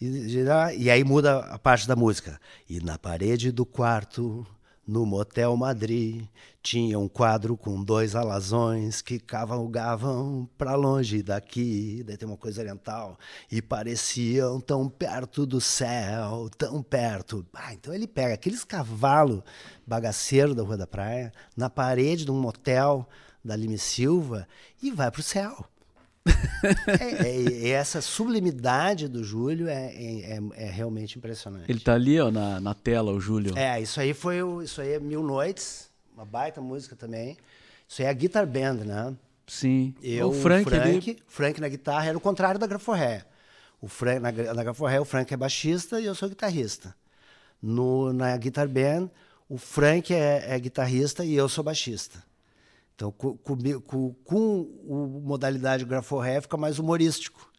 E, 0.00 0.36
e 0.78 0.90
aí 0.90 1.04
muda 1.04 1.38
a 1.38 1.58
parte 1.58 1.86
da 1.86 1.94
música. 1.94 2.40
E 2.68 2.80
na 2.80 2.98
parede 2.98 3.52
do 3.52 3.64
quarto 3.64 4.46
no 4.86 5.06
Motel 5.06 5.56
Madrid 5.56 6.26
tinha 6.62 6.98
um 6.98 7.08
quadro 7.08 7.56
com 7.56 7.82
dois 7.82 8.14
alazões 8.14 9.00
que 9.00 9.18
cavalgavam 9.18 10.48
para 10.58 10.74
longe 10.74 11.22
daqui, 11.22 12.02
daí 12.04 12.16
tem 12.16 12.28
uma 12.28 12.36
coisa 12.36 12.60
oriental, 12.60 13.18
e 13.50 13.62
pareciam 13.62 14.60
tão 14.60 14.88
perto 14.88 15.46
do 15.46 15.60
céu, 15.60 16.48
tão 16.58 16.82
perto. 16.82 17.46
Ah, 17.52 17.72
então 17.72 17.94
ele 17.94 18.06
pega 18.06 18.34
aqueles 18.34 18.64
cavalos 18.64 19.42
bagaceiros 19.86 20.54
da 20.54 20.62
Rua 20.62 20.76
da 20.76 20.86
Praia, 20.86 21.32
na 21.56 21.70
parede 21.70 22.24
de 22.24 22.30
um 22.30 22.40
motel 22.40 23.08
da 23.44 23.56
Lime 23.56 23.78
Silva, 23.78 24.46
e 24.82 24.90
vai 24.90 25.10
para 25.10 25.20
o 25.20 25.24
céu. 25.24 25.71
É, 27.00 27.68
é, 27.68 27.68
essa 27.70 28.00
sublimidade 28.00 29.08
do 29.08 29.24
Júlio 29.24 29.68
é, 29.68 29.92
é, 29.94 30.38
é, 30.54 30.70
realmente 30.70 31.18
impressionante. 31.18 31.70
Ele 31.70 31.80
tá 31.80 31.94
ali 31.94 32.20
ó, 32.20 32.30
na, 32.30 32.60
na 32.60 32.74
tela, 32.74 33.12
o 33.12 33.20
Júlio. 33.20 33.56
É, 33.56 33.80
isso 33.80 34.00
aí 34.00 34.14
foi 34.14 34.42
o, 34.42 34.62
isso 34.62 34.80
aí 34.80 34.92
é 34.92 35.00
Mil 35.00 35.22
Noites, 35.22 35.90
uma 36.14 36.24
baita 36.24 36.60
música 36.60 36.94
também. 36.94 37.36
Isso 37.88 38.02
aí 38.02 38.06
é 38.06 38.10
a 38.10 38.12
Guitar 38.12 38.46
Band, 38.46 38.74
né? 38.84 39.14
Sim. 39.46 39.94
Eu, 40.02 40.30
o 40.30 40.32
Frank, 40.32 40.70
Frank, 40.70 41.10
ele... 41.10 41.22
Frank 41.26 41.60
na 41.60 41.68
guitarra 41.68 42.06
era 42.06 42.16
o 42.16 42.20
contrário 42.20 42.58
da 42.58 42.66
Graforré. 42.66 43.24
O 43.80 43.88
Frank, 43.88 44.20
na, 44.20 44.30
na 44.54 44.62
Graforré, 44.62 45.00
o 45.00 45.04
Frank 45.04 45.32
é 45.34 45.36
baixista 45.36 46.00
e 46.00 46.06
eu 46.06 46.14
sou 46.14 46.28
guitarrista. 46.28 46.94
No, 47.60 48.12
na 48.12 48.36
Guitar 48.36 48.68
Band, 48.68 49.10
o 49.48 49.58
Frank 49.58 50.14
é, 50.14 50.54
é 50.54 50.58
guitarrista 50.58 51.24
e 51.24 51.34
eu 51.34 51.48
sou 51.48 51.62
baixista. 51.62 52.22
Então, 53.02 53.10
com, 53.10 53.36
com, 53.36 54.14
com, 54.22 54.60
o 54.86 55.20
modalidade 55.24 55.84
graforré 55.84 56.40
fica 56.40 56.56
mais 56.56 56.78
humorístico. 56.78 57.50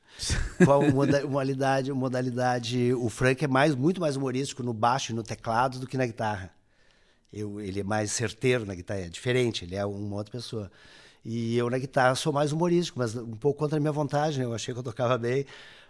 Qual 0.64 0.82
modalidade, 1.28 1.92
modalidade. 1.92 2.94
O 2.94 3.10
Frank 3.10 3.44
é 3.44 3.48
mais, 3.48 3.76
muito 3.76 4.00
mais 4.00 4.16
humorístico 4.16 4.64
no 4.64 4.74
baixo 4.74 5.12
e 5.12 5.16
no 5.16 5.22
teclado 5.22 5.80
do 5.80 5.88
que 5.88 5.98
na 5.98 6.06
guitarra. 6.06 6.50
Eu, 7.32 7.60
ele 7.60 7.82
é 7.82 7.84
mais 7.84 8.14
certeiro 8.14 8.66
na 8.66 8.74
guitarra, 8.74 9.02
é 9.02 9.10
diferente, 9.10 9.66
ele 9.66 9.76
é 9.76 9.86
uma 9.86 10.16
outra 10.16 10.32
pessoa. 10.32 10.72
E 11.26 11.58
eu 11.58 11.70
na 11.70 11.78
guitarra 11.78 12.16
sou 12.16 12.32
mais 12.32 12.54
humorístico, 12.54 13.00
mas 13.00 13.14
um 13.14 13.36
pouco 13.36 13.60
contra 13.60 13.78
a 13.78 13.82
minha 13.82 13.92
vontade, 13.92 14.40
né? 14.40 14.46
eu 14.46 14.54
achei 14.54 14.74
que 14.74 14.80
eu 14.80 14.84
tocava 14.84 15.18
bem. 15.18 15.46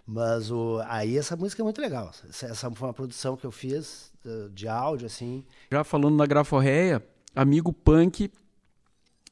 Mas 0.05 0.49
o, 0.49 0.81
aí 0.87 1.15
essa 1.15 1.35
música 1.35 1.61
é 1.61 1.63
muito 1.63 1.79
legal. 1.79 2.11
Essa, 2.27 2.47
essa 2.47 2.71
foi 2.71 2.87
uma 2.87 2.93
produção 2.93 3.37
que 3.37 3.45
eu 3.45 3.51
fiz 3.51 4.11
de, 4.23 4.49
de 4.49 4.67
áudio, 4.67 5.05
assim. 5.05 5.45
Já 5.71 5.83
falando 5.83 6.15
na 6.15 6.25
graforreia, 6.25 7.03
Amigo 7.35 7.71
Punk 7.71 8.31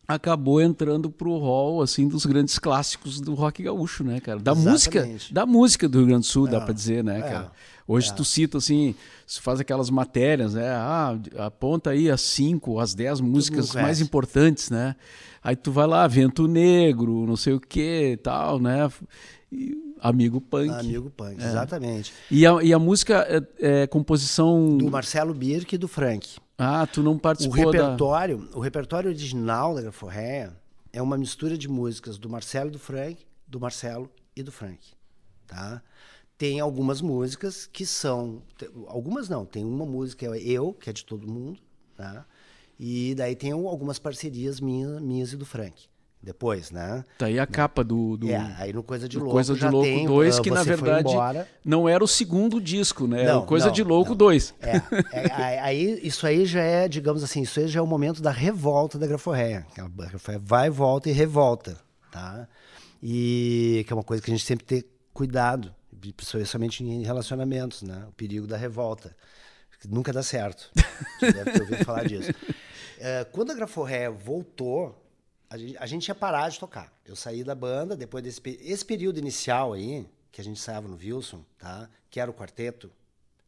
acabou 0.07 0.61
entrando 0.61 1.09
pro 1.09 1.37
hall 1.37 1.81
assim 1.81 2.07
dos 2.07 2.25
grandes 2.25 2.59
clássicos 2.59 3.21
do 3.21 3.33
rock 3.33 3.63
gaúcho, 3.63 4.03
né, 4.03 4.19
cara? 4.19 4.39
Da 4.39 4.51
Exatamente. 4.51 4.71
música, 4.71 5.33
da 5.33 5.45
música 5.45 5.89
do 5.89 5.99
Rio 5.99 6.07
Grande 6.07 6.27
do 6.27 6.31
Sul, 6.31 6.47
é, 6.47 6.51
dá 6.51 6.61
para 6.61 6.73
dizer, 6.73 7.03
né, 7.03 7.19
é, 7.19 7.21
cara? 7.21 7.51
Hoje 7.87 8.09
é. 8.09 8.13
tu 8.13 8.23
cita 8.23 8.57
assim, 8.57 8.95
se 9.25 9.41
faz 9.41 9.59
aquelas 9.59 9.89
matérias, 9.89 10.53
né? 10.53 10.69
Ah, 10.69 11.17
aponta 11.39 11.89
aí 11.89 12.09
as 12.09 12.21
cinco, 12.21 12.79
as 12.79 12.93
dez 12.93 13.19
músicas 13.19 13.73
mais 13.73 13.99
importantes, 13.99 14.69
né? 14.69 14.95
Aí 15.43 15.55
tu 15.55 15.71
vai 15.71 15.87
lá, 15.87 16.07
Vento 16.07 16.47
Negro, 16.47 17.25
não 17.25 17.35
sei 17.35 17.53
o 17.53 17.59
que, 17.59 18.17
tal, 18.23 18.59
né? 18.59 18.89
E, 19.51 19.75
Amigo 20.01 20.41
Punk. 20.41 20.71
Amigo 20.71 21.11
Punk, 21.11 21.39
é. 21.39 21.45
exatamente. 21.45 22.11
E 22.29 22.45
a, 22.45 22.63
e 22.63 22.73
a 22.73 22.79
música 22.79 23.25
é, 23.29 23.83
é 23.83 23.87
composição 23.87 24.77
do 24.77 24.89
Marcelo 24.89 25.31
Birk 25.31 25.75
e 25.75 25.77
do 25.77 25.87
Frank. 25.87 26.39
Ah, 26.57 26.87
tu 26.87 27.03
não 27.03 27.17
participou 27.19 27.67
o 27.67 27.71
repertório, 27.71 28.37
da... 28.37 28.57
O 28.57 28.59
repertório 28.59 29.09
original 29.09 29.75
da 29.75 29.81
Graforréia 29.81 30.53
é 30.91 31.01
uma 31.01 31.17
mistura 31.17 31.55
de 31.55 31.67
músicas 31.67 32.17
do 32.17 32.27
Marcelo 32.27 32.69
e 32.69 32.71
do 32.71 32.79
Frank, 32.79 33.23
do 33.47 33.59
Marcelo 33.59 34.09
e 34.35 34.41
do 34.41 34.51
Frank, 34.51 34.79
tá? 35.45 35.81
Tem 36.35 36.59
algumas 36.59 36.99
músicas 37.01 37.67
que 37.67 37.85
são, 37.85 38.41
algumas 38.87 39.29
não, 39.29 39.45
tem 39.45 39.63
uma 39.63 39.85
música 39.85 40.25
é 40.25 40.39
eu, 40.39 40.73
que 40.73 40.89
é 40.89 40.93
de 40.93 41.05
todo 41.05 41.31
mundo, 41.31 41.59
tá? 41.95 42.25
E 42.79 43.13
daí 43.13 43.35
tem 43.35 43.51
algumas 43.51 43.99
parcerias 43.99 44.59
minhas, 44.59 44.99
minhas 44.99 45.31
e 45.33 45.37
do 45.37 45.45
Frank 45.45 45.90
depois, 46.22 46.69
né? 46.69 47.03
Tá 47.17 47.26
aí 47.26 47.39
a 47.39 47.47
capa 47.47 47.84
do, 47.84 48.15
do, 48.15 48.30
É, 48.30 48.55
aí 48.59 48.72
no 48.72 48.84
Coisa 48.84 49.09
de 49.09 49.17
Louco 49.17 49.32
Coisa 49.32 49.55
de 49.55 49.67
Louco 49.67 49.88
tem, 49.88 50.05
2, 50.05 50.39
que 50.39 50.51
na 50.51 50.61
verdade 50.63 51.11
não 51.65 51.89
era 51.89 52.03
o 52.03 52.07
segundo 52.07 52.61
disco, 52.61 53.07
né? 53.07 53.24
Não, 53.24 53.45
Coisa 53.45 53.67
não, 53.67 53.74
de 53.74 53.84
Louco 53.84 54.11
não. 54.11 54.17
2. 54.17 54.53
É, 54.61 54.76
é, 55.11 55.59
aí, 55.59 55.99
isso 56.03 56.28
aí 56.28 56.45
já 56.45 56.61
é, 56.61 56.88
digamos 56.88 57.24
assim, 57.24 57.41
isso 57.41 57.59
aí 57.59 57.67
já 57.67 57.80
é 57.80 57.84
o 57.84 57.88
momento 57.88 58.22
da 58.22 58.30
revolta 58.30 58.99
da 58.99 59.07
graforréia. 59.07 59.65
A 59.78 59.88
graforréia 59.88 60.41
vai, 60.45 60.69
volta 60.69 61.09
e 61.09 61.11
revolta, 61.11 61.78
tá? 62.11 62.47
E 63.01 63.84
que 63.88 63.91
é 63.91 63.95
uma 63.95 64.03
coisa 64.03 64.22
que 64.22 64.30
a 64.30 64.34
gente 64.34 64.45
sempre 64.45 64.63
tem 64.63 64.84
cuidado, 65.11 65.74
principalmente 66.15 66.84
em 66.84 67.01
relacionamentos, 67.01 67.82
né? 67.82 68.05
O 68.07 68.11
perigo 68.11 68.45
da 68.45 68.57
revolta. 68.57 69.15
Nunca 69.89 70.13
dá 70.13 70.22
certo. 70.22 70.69
Você 71.19 71.32
deve 71.32 71.51
ter 71.51 71.61
ouvido 71.61 71.84
falar 71.84 72.07
disso. 72.07 72.32
É, 72.99 73.26
quando 73.34 73.49
a 73.49 73.55
graforréia 73.55 74.11
voltou 74.11 75.01
a 75.51 75.57
gente, 75.57 75.77
a 75.77 75.85
gente 75.85 76.07
ia 76.07 76.15
parar 76.15 76.47
de 76.47 76.57
tocar. 76.57 76.93
Eu 77.05 77.13
saí 77.13 77.43
da 77.43 77.53
banda, 77.53 77.93
depois 77.97 78.23
desse 78.23 78.41
esse 78.61 78.85
período 78.85 79.19
inicial 79.19 79.73
aí, 79.73 80.07
que 80.31 80.39
a 80.39 80.43
gente 80.45 80.57
ensaiava 80.57 80.87
no 80.87 80.95
Wilson, 80.95 81.43
tá? 81.59 81.89
que 82.09 82.21
era 82.21 82.31
o 82.31 82.33
quarteto, 82.33 82.89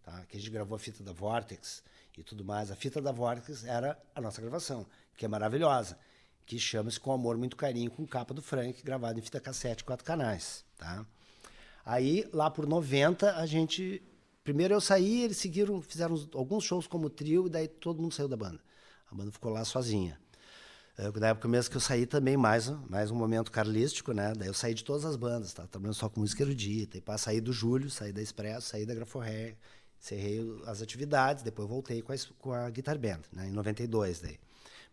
tá? 0.04 0.26
que 0.28 0.36
a 0.36 0.40
gente 0.40 0.52
gravou 0.52 0.76
a 0.76 0.80
fita 0.80 1.02
da 1.02 1.14
Vortex 1.14 1.82
e 2.18 2.22
tudo 2.22 2.44
mais. 2.44 2.70
A 2.72 2.76
fita 2.76 3.02
da 3.02 3.14
Vortex 3.14 3.64
era 3.64 3.98
a 4.14 4.20
nossa 4.20 4.42
gravação, 4.42 4.86
que 5.16 5.24
é 5.24 5.30
maravilhosa, 5.30 5.98
que 6.46 6.60
chama-se 6.60 7.00
Com 7.00 7.14
Amor 7.14 7.38
Muito 7.38 7.56
Carinho, 7.56 7.90
com 7.90 8.06
capa 8.06 8.34
do 8.34 8.42
Frank, 8.42 8.84
gravado 8.84 9.18
em 9.18 9.22
fita 9.22 9.40
cassete, 9.40 9.86
quatro 9.86 10.04
canais. 10.06 10.66
Tá? 10.78 11.06
Aí, 11.86 12.30
lá 12.34 12.52
por 12.52 12.68
90, 12.68 13.38
a 13.38 13.46
gente... 13.46 14.04
Primeiro 14.44 14.74
eu 14.74 14.82
saí, 14.82 15.22
eles 15.22 15.38
seguiram, 15.38 15.82
fizeram 15.82 16.16
alguns 16.34 16.66
shows 16.66 16.86
como 16.86 17.10
trio, 17.10 17.48
e 17.48 17.50
daí 17.50 17.70
todo 17.70 18.02
mundo 18.02 18.14
saiu 18.14 18.28
da 18.28 18.36
banda. 18.36 18.60
A 19.10 19.16
banda 19.16 19.32
ficou 19.32 19.54
lá 19.54 19.64
sozinha. 19.64 20.20
É, 20.98 21.20
na 21.20 21.30
época 21.30 21.48
mesmo 21.48 21.72
que 21.72 21.78
eu 21.78 21.82
saí 21.82 22.06
também 22.06 22.38
mais, 22.38 22.70
mais 22.88 23.10
um 23.10 23.16
momento 23.16 23.52
carlístico, 23.52 24.14
né? 24.14 24.34
Daí 24.38 24.48
eu 24.48 24.54
saí 24.54 24.74
de 24.76 24.84
todas 24.84 25.06
as 25.06 25.16
bandas, 25.16 25.52
tá? 25.54 25.66
Trabalhando 25.66 25.96
só 25.96 26.08
com 26.08 26.20
música 26.20 26.44
erudita. 26.44 26.98
E 26.98 27.02
para 27.02 27.18
sair 27.18 27.42
do 27.42 27.52
Júlio, 27.52 27.90
saí 27.90 28.12
da 28.12 28.22
Expresso, 28.22 28.70
saí 28.70 28.86
da 28.86 28.94
Graforré, 28.94 29.56
encerrei 30.00 30.42
as 30.68 30.82
atividades, 30.82 31.44
depois 31.44 31.68
voltei 31.68 32.02
com 32.02 32.14
a, 32.14 32.16
com 32.38 32.54
a 32.54 32.70
Guitar 32.70 32.98
Band, 33.00 33.22
né? 33.32 33.48
Em 33.48 33.52
92 33.52 34.22
daí. 34.22 34.40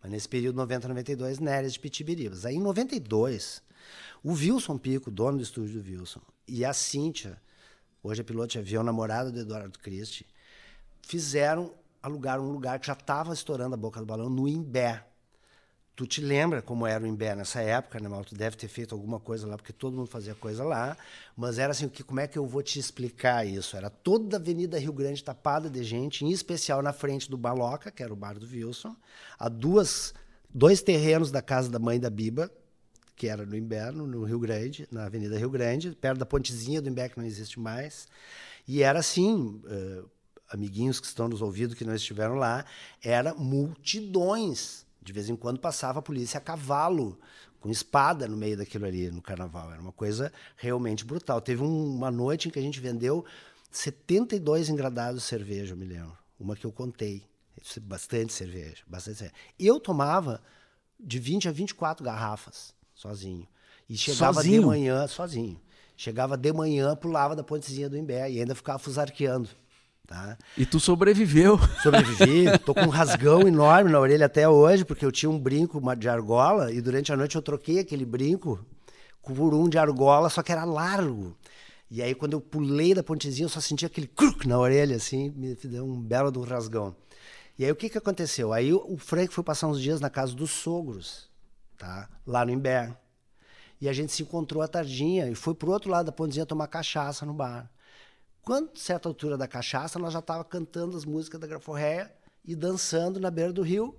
Mas 0.03 0.11
nesse 0.11 0.28
período 0.28 0.57
90 0.57 0.88
92, 0.88 1.38
Néres 1.38 1.74
de 1.74 1.80
Pitibiribas. 1.80 2.46
Aí 2.46 2.57
em 2.57 2.61
92, 2.61 3.62
o 4.22 4.32
Wilson 4.32 4.78
Pico, 4.78 5.11
dono 5.11 5.36
do 5.36 5.42
estúdio 5.42 5.82
do 5.82 5.86
Wilson, 5.86 6.22
e 6.48 6.64
a 6.64 6.72
Cíntia, 6.72 7.40
hoje 8.03 8.22
é 8.22 8.24
piloto 8.24 8.53
de 8.53 8.59
avião, 8.59 8.82
namorada 8.82 9.30
do 9.30 9.40
Eduardo 9.40 9.78
Christie, 9.78 10.26
fizeram, 11.03 11.74
alugaram 12.03 12.48
um 12.48 12.53
lugar 12.53 12.80
que 12.80 12.86
já 12.86 12.94
estava 12.94 13.34
estourando 13.34 13.74
a 13.74 13.78
boca 13.78 14.01
do 14.01 14.07
balão 14.07 14.30
no 14.30 14.48
Imbé, 14.48 15.05
Tu 16.01 16.07
te 16.07 16.22
lembra 16.22 16.62
como 16.62 16.86
era 16.86 17.05
o 17.05 17.07
Imbé 17.07 17.34
nessa 17.34 17.61
época, 17.61 18.01
né, 18.01 18.09
Mal? 18.09 18.24
Tu 18.24 18.34
deve 18.34 18.57
ter 18.57 18.68
feito 18.68 18.94
alguma 18.94 19.20
coisa 19.20 19.46
lá, 19.46 19.55
porque 19.55 19.70
todo 19.70 19.94
mundo 19.94 20.07
fazia 20.07 20.34
coisa 20.34 20.64
lá. 20.64 20.96
Mas 21.36 21.59
era 21.59 21.72
assim, 21.72 21.90
que, 21.90 22.03
como 22.03 22.20
é 22.20 22.26
que 22.26 22.38
eu 22.38 22.46
vou 22.46 22.62
te 22.62 22.78
explicar 22.78 23.46
isso? 23.46 23.76
Era 23.76 23.90
toda 23.90 24.38
a 24.38 24.40
Avenida 24.40 24.78
Rio 24.78 24.94
Grande 24.94 25.22
tapada 25.22 25.68
de 25.68 25.84
gente, 25.84 26.24
em 26.24 26.30
especial 26.30 26.80
na 26.80 26.94
frente 26.94 27.28
do 27.28 27.36
Baloca, 27.36 27.90
que 27.90 28.03
era 28.03 28.11
o 28.11 28.16
bar 28.16 28.38
do 28.38 28.46
Wilson, 28.46 28.96
a 29.38 29.46
duas, 29.51 30.14
dois 30.48 30.80
terrenos 30.80 31.30
da 31.30 31.42
casa 31.42 31.68
da 31.68 31.78
mãe 31.78 32.01
da 32.01 32.09
Biba, 32.09 32.51
que 33.14 33.28
era 33.28 33.44
no 33.44 33.55
inverno, 33.55 34.07
no 34.07 34.24
Rio 34.24 34.38
Grande, 34.38 34.88
na 34.90 35.05
Avenida 35.05 35.36
Rio 35.36 35.51
Grande, 35.51 35.90
perto 35.90 36.16
da 36.18 36.24
pontezinha 36.24 36.80
do 36.80 36.88
Imbé, 36.88 37.11
que 37.11 37.18
não 37.18 37.26
existe 37.26 37.61
mais. 37.61 38.09
E 38.66 38.82
era 38.82 39.01
assim, 39.01 39.61
uh, 39.66 40.09
amiguinhos 40.48 40.98
que 40.98 41.07
estão 41.07 41.28
nos 41.28 41.42
ouvidos, 41.42 41.74
que 41.74 41.84
não 41.84 41.94
estiveram 41.94 42.36
lá, 42.36 42.64
era 43.03 43.34
multidões 43.34 44.88
de 45.03 45.12
vez 45.12 45.28
em 45.28 45.36
quando 45.36 45.59
passava 45.59 45.98
a 45.98 46.03
polícia 46.03 46.38
a 46.38 46.40
cavalo, 46.40 47.18
com 47.61 47.70
espada 47.70 48.26
no 48.26 48.36
meio 48.36 48.57
daquilo 48.57 48.86
ali 48.86 49.11
no 49.11 49.20
carnaval. 49.20 49.72
Era 49.72 49.80
uma 49.80 49.92
coisa 49.92 50.32
realmente 50.57 51.05
brutal. 51.05 51.40
Teve 51.40 51.62
um, 51.62 51.94
uma 51.94 52.11
noite 52.11 52.48
em 52.48 52.51
que 52.51 52.59
a 52.59 52.62
gente 52.62 52.80
vendeu 52.80 53.24
72 53.70 54.68
engradados 54.68 55.22
de 55.22 55.28
cerveja, 55.28 55.74
eu 55.74 55.76
me 55.76 55.86
lembro. 55.86 56.16
Uma 56.38 56.57
que 56.57 56.64
eu 56.64 56.72
contei. 56.72 57.28
Bastante 57.82 58.32
cerveja, 58.32 58.82
bastante 58.86 59.18
cerveja. 59.18 59.38
Eu 59.59 59.78
tomava 59.78 60.42
de 60.98 61.18
20 61.18 61.48
a 61.48 61.53
24 61.53 62.03
garrafas, 62.03 62.74
sozinho. 62.94 63.46
E 63.88 63.96
chegava 63.96 64.34
sozinho? 64.34 64.61
de 64.61 64.66
manhã, 64.66 65.07
sozinho. 65.07 65.61
Chegava 65.96 66.36
de 66.38 66.53
manhã, 66.53 66.96
pulava 66.96 67.36
da 67.36 67.44
pontezinha 67.44 67.88
do 67.88 67.98
Imbé 67.98 68.30
e 68.30 68.40
ainda 68.40 68.55
ficava 68.55 68.78
fusarqueando. 68.78 69.51
Tá? 70.11 70.36
E 70.58 70.66
tu 70.66 70.80
sobreviveu. 70.80 71.56
Sobrevivi, 71.84 72.58
tô 72.66 72.74
com 72.74 72.80
um 72.80 72.88
rasgão 72.88 73.46
enorme 73.46 73.92
na 73.92 74.00
orelha 74.00 74.26
até 74.26 74.48
hoje, 74.48 74.84
porque 74.84 75.06
eu 75.06 75.12
tinha 75.12 75.30
um 75.30 75.38
brinco 75.38 75.80
de 75.94 76.08
argola 76.08 76.72
e 76.72 76.80
durante 76.80 77.12
a 77.12 77.16
noite 77.16 77.36
eu 77.36 77.42
troquei 77.42 77.78
aquele 77.78 78.04
brinco 78.04 78.58
por 79.22 79.54
um 79.54 79.68
de 79.68 79.78
argola, 79.78 80.28
só 80.28 80.42
que 80.42 80.50
era 80.50 80.64
largo. 80.64 81.36
E 81.88 82.02
aí 82.02 82.12
quando 82.12 82.32
eu 82.32 82.40
pulei 82.40 82.92
da 82.92 83.04
pontezinha, 83.04 83.44
eu 83.44 83.48
só 83.48 83.61
senti 83.61 83.86
aquele 83.86 84.08
cruc 84.08 84.48
na 84.48 84.58
orelha, 84.58 84.96
assim, 84.96 85.30
me 85.30 85.54
deu 85.54 85.84
um 85.84 86.02
belo 86.02 86.32
do 86.32 86.42
rasgão. 86.42 86.92
E 87.56 87.64
aí 87.64 87.70
o 87.70 87.76
que 87.76 87.88
que 87.88 87.98
aconteceu? 87.98 88.52
Aí 88.52 88.72
o 88.72 88.96
Frank 88.98 89.32
foi 89.32 89.44
passar 89.44 89.68
uns 89.68 89.80
dias 89.80 90.00
na 90.00 90.11
casa 90.11 90.34
dos 90.34 90.50
sogros, 90.50 91.30
tá? 91.78 92.08
Lá 92.26 92.44
no 92.44 92.50
Imbé. 92.50 92.92
E 93.80 93.88
a 93.88 93.92
gente 93.92 94.11
se 94.11 94.24
encontrou 94.24 94.61
à 94.61 94.66
tardinha 94.66 95.30
e 95.30 95.36
foi 95.36 95.54
pro 95.54 95.70
outro 95.70 95.88
lado 95.88 96.06
da 96.06 96.12
pontezinha 96.12 96.44
tomar 96.44 96.66
cachaça 96.66 97.24
no 97.24 97.32
bar. 97.32 97.70
Quando, 98.51 98.76
certa 98.76 99.09
altura 99.09 99.38
da 99.38 99.46
cachaça, 99.46 99.96
nós 99.96 100.12
já 100.12 100.18
estava 100.18 100.42
cantando 100.42 100.96
as 100.96 101.05
músicas 101.05 101.40
da 101.40 101.46
Graforréia 101.46 102.11
e 102.44 102.57
dançando 102.57 103.20
na 103.20 103.30
beira 103.30 103.53
do 103.53 103.62
rio. 103.62 103.94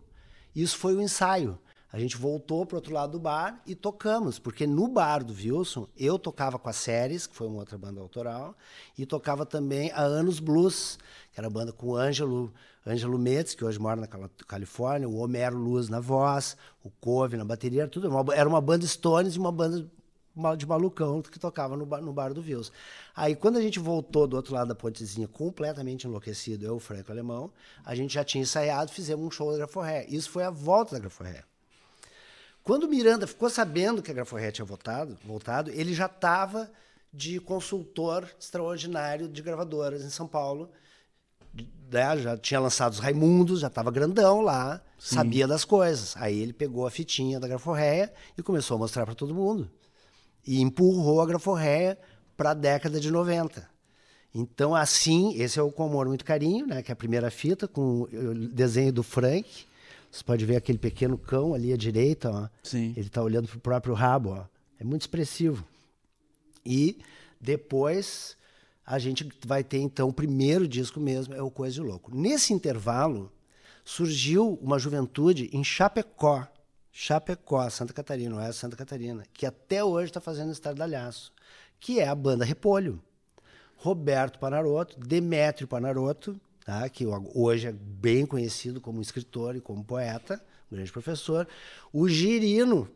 Isso 0.53 0.77
foi 0.77 0.93
o 0.93 1.01
ensaio. 1.01 1.57
A 1.89 1.97
gente 1.97 2.17
voltou 2.17 2.65
para 2.65 2.75
outro 2.75 2.93
lado 2.93 3.13
do 3.13 3.19
bar 3.19 3.61
e 3.65 3.73
tocamos, 3.75 4.39
porque 4.39 4.67
no 4.67 4.89
bar 4.89 5.23
do 5.23 5.31
Wilson, 5.33 5.87
eu 5.95 6.19
tocava 6.19 6.59
com 6.59 6.67
a 6.67 6.73
Séries, 6.73 7.25
que 7.25 7.33
foi 7.33 7.47
uma 7.47 7.59
outra 7.59 7.77
banda 7.77 8.01
autoral, 8.01 8.53
e 8.97 9.05
tocava 9.05 9.45
também 9.45 9.89
a 9.93 10.01
Anos 10.01 10.41
Blues, 10.41 10.99
que 11.31 11.39
era 11.39 11.47
a 11.47 11.49
banda 11.49 11.71
com 11.71 11.87
o 11.87 11.95
Ângelo, 11.95 12.53
Ângelo 12.85 13.17
Metz, 13.17 13.55
que 13.55 13.63
hoje 13.63 13.79
mora 13.79 14.01
na 14.01 14.07
Califórnia, 14.45 15.07
o 15.07 15.15
Homero 15.15 15.57
Luz 15.57 15.87
na 15.87 16.01
voz, 16.01 16.57
o 16.83 16.89
Cove 16.89 17.37
na 17.37 17.45
bateria, 17.45 17.87
tudo. 17.87 18.09
Era 18.33 18.49
uma 18.49 18.59
banda 18.59 18.85
Stones 18.85 19.35
e 19.35 19.39
uma 19.39 19.49
banda 19.49 19.89
de 20.57 20.65
malucão 20.65 21.21
que 21.21 21.37
tocava 21.37 21.75
no 21.75 21.85
bar, 21.85 22.01
no 22.01 22.13
bar 22.13 22.33
do 22.33 22.41
Vils. 22.41 22.71
Aí, 23.15 23.35
quando 23.35 23.57
a 23.57 23.61
gente 23.61 23.79
voltou 23.79 24.25
do 24.25 24.35
outro 24.35 24.53
lado 24.53 24.69
da 24.69 24.75
pontezinha, 24.75 25.27
completamente 25.27 26.07
enlouquecido, 26.07 26.65
eu, 26.65 26.75
o 26.75 26.79
Franco 26.79 27.11
Alemão, 27.11 27.51
a 27.85 27.93
gente 27.95 28.13
já 28.13 28.23
tinha 28.23 28.41
ensaiado, 28.41 28.91
fizemos 28.91 29.25
um 29.25 29.31
show 29.31 29.51
da 29.51 29.57
Graforré. 29.57 30.05
Isso 30.07 30.29
foi 30.29 30.43
a 30.43 30.49
volta 30.49 30.95
da 30.95 30.99
Graforré. 30.99 31.43
Quando 32.63 32.83
o 32.83 32.87
Miranda 32.87 33.27
ficou 33.27 33.49
sabendo 33.49 34.01
que 34.01 34.11
a 34.11 34.13
Graforré 34.13 34.51
tinha 34.51 34.65
voltado, 34.65 35.17
voltado 35.25 35.71
ele 35.71 35.93
já 35.93 36.05
estava 36.05 36.71
de 37.13 37.39
consultor 37.39 38.29
extraordinário 38.39 39.27
de 39.27 39.41
gravadoras 39.41 40.03
em 40.03 40.09
São 40.09 40.27
Paulo. 40.27 40.69
Né? 41.91 42.17
Já 42.19 42.37
tinha 42.37 42.59
lançado 42.59 42.93
os 42.93 42.99
Raimundos, 42.99 43.59
já 43.59 43.67
estava 43.67 43.91
grandão 43.91 44.39
lá, 44.41 44.81
Sim. 44.97 45.15
sabia 45.15 45.45
das 45.45 45.65
coisas. 45.65 46.15
Aí 46.15 46.39
ele 46.39 46.53
pegou 46.53 46.87
a 46.87 46.91
fitinha 46.91 47.39
da 47.39 47.47
Graforréia 47.47 48.13
e 48.37 48.41
começou 48.41 48.75
a 48.75 48.77
mostrar 48.77 49.05
para 49.05 49.15
todo 49.15 49.35
mundo 49.35 49.69
e 50.45 50.61
empurrou 50.61 51.21
a 51.21 51.25
graforréia 51.25 51.97
para 52.35 52.51
a 52.51 52.53
década 52.53 52.99
de 52.99 53.11
90. 53.11 53.69
Então, 54.33 54.73
assim, 54.73 55.35
esse 55.35 55.59
é 55.59 55.61
o 55.61 55.71
Com 55.71 55.83
Amor 55.83 56.07
Muito 56.07 56.23
Carinho, 56.23 56.65
né, 56.65 56.81
que 56.81 56.91
é 56.91 56.93
a 56.93 56.95
primeira 56.95 57.29
fita, 57.29 57.67
com 57.67 58.03
o 58.03 58.33
desenho 58.47 58.93
do 58.93 59.03
Frank. 59.03 59.47
Você 60.09 60.23
pode 60.23 60.45
ver 60.45 60.55
aquele 60.55 60.77
pequeno 60.77 61.17
cão 61.17 61.53
ali 61.53 61.71
à 61.71 61.77
direita, 61.77 62.29
ó. 62.31 62.49
Sim. 62.63 62.93
Ele 62.97 63.07
está 63.07 63.21
olhando 63.21 63.47
para 63.47 63.57
o 63.57 63.61
próprio 63.61 63.93
rabo, 63.93 64.31
ó. 64.31 64.45
É 64.79 64.83
muito 64.83 65.01
expressivo. 65.01 65.65
E 66.65 66.97
depois 67.39 68.35
a 68.85 68.99
gente 68.99 69.27
vai 69.45 69.63
ter, 69.63 69.77
então, 69.77 70.09
o 70.09 70.13
primeiro 70.13 70.67
disco 70.67 70.99
mesmo, 70.99 71.33
é 71.33 71.41
o 71.41 71.51
Coisa 71.51 71.75
de 71.75 71.81
Louco. 71.81 72.13
Nesse 72.13 72.53
intervalo, 72.53 73.31
surgiu 73.85 74.59
uma 74.61 74.79
juventude 74.79 75.49
em 75.53 75.63
Chapecó, 75.63 76.47
Chapecó, 76.91 77.69
Santa 77.69 77.93
Catarina, 77.93 78.43
é 78.45 78.51
Santa 78.51 78.75
Catarina, 78.75 79.23
que 79.33 79.45
até 79.45 79.83
hoje 79.83 80.07
está 80.07 80.19
fazendo 80.19 80.51
estardalhaço, 80.51 81.31
que 81.79 81.99
é 81.99 82.07
a 82.07 82.15
banda 82.15 82.43
Repolho. 82.43 83.01
Roberto 83.81 84.37
Panaroto, 84.37 84.99
Demétrio 84.99 85.67
Panaroto, 85.67 86.39
tá? 86.63 86.87
que 86.87 87.03
hoje 87.33 87.67
é 87.67 87.71
bem 87.71 88.27
conhecido 88.27 88.79
como 88.79 89.01
escritor 89.01 89.55
e 89.55 89.61
como 89.61 89.83
poeta, 89.83 90.39
um 90.71 90.75
grande 90.75 90.91
professor. 90.91 91.47
O 91.91 92.07
Girino, 92.07 92.87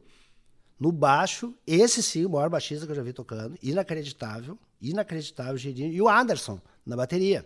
no 0.79 0.91
baixo, 0.91 1.55
esse 1.65 2.03
sim, 2.03 2.23
o 2.25 2.29
maior 2.29 2.51
baixista 2.51 2.85
que 2.85 2.91
eu 2.91 2.95
já 2.95 3.01
vi 3.01 3.13
tocando, 3.13 3.57
inacreditável, 3.63 4.59
inacreditável 4.79 5.57
Girino. 5.57 5.91
E 5.91 5.99
o 5.99 6.07
Anderson, 6.07 6.61
na 6.85 6.95
bateria. 6.95 7.43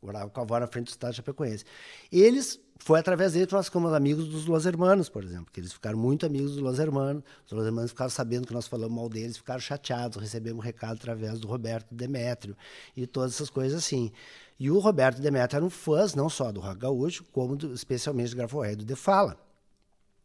Morava 0.00 0.30
com 0.30 0.54
a 0.54 0.60
na 0.60 0.68
frente 0.68 0.86
do 0.86 0.90
estado 0.90 1.10
de 1.10 1.16
Chapecoense. 1.16 1.64
Eles, 2.12 2.60
foi 2.78 3.00
através 3.00 3.32
deles 3.32 3.48
que 3.48 3.54
nós 3.54 3.66
ficamos 3.66 3.92
amigos 3.92 4.28
dos 4.28 4.46
Los 4.46 4.66
Hermanos, 4.66 5.08
por 5.08 5.24
exemplo, 5.24 5.46
que 5.52 5.60
eles 5.60 5.72
ficaram 5.72 5.98
muito 5.98 6.26
amigos 6.26 6.52
dos 6.52 6.60
Los 6.60 6.78
Hermanos. 6.78 7.22
Os 7.46 7.52
Los 7.52 7.66
Hermanos 7.66 7.90
ficaram 7.90 8.10
sabendo 8.10 8.46
que 8.46 8.52
nós 8.52 8.66
falamos 8.66 8.94
mal 8.94 9.08
deles, 9.08 9.36
ficaram 9.36 9.60
chateados, 9.60 10.20
recebemos 10.20 10.58
um 10.58 10.62
recado 10.62 10.94
através 10.94 11.40
do 11.40 11.48
Roberto 11.48 11.94
Demétrio 11.94 12.56
e 12.96 13.06
todas 13.06 13.34
essas 13.34 13.50
coisas 13.50 13.78
assim. 13.78 14.12
E 14.58 14.70
o 14.70 14.78
Roberto 14.78 15.20
Demétrio 15.20 15.58
eram 15.58 15.70
fãs 15.70 16.14
não 16.14 16.28
só 16.28 16.52
do 16.52 16.60
rock 16.60 16.78
gaúcho, 16.78 17.24
como 17.32 17.56
do, 17.56 17.72
especialmente 17.72 18.30
do 18.30 18.36
Grafo 18.36 18.60
do 18.76 18.84
The 18.84 18.94
Fala. 18.94 19.38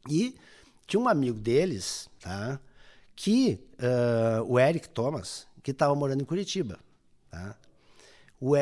E 0.09 0.35
tinha 0.87 0.99
um 0.99 1.07
amigo 1.07 1.39
deles, 1.39 2.09
tá? 2.19 2.59
que 3.15 3.59
uh, 3.79 4.43
o 4.43 4.59
Eric 4.59 4.89
Thomas, 4.89 5.47
que 5.63 5.71
estava 5.71 5.93
morando 5.95 6.21
em 6.21 6.25
Curitiba. 6.25 6.79
Tá? 7.29 7.55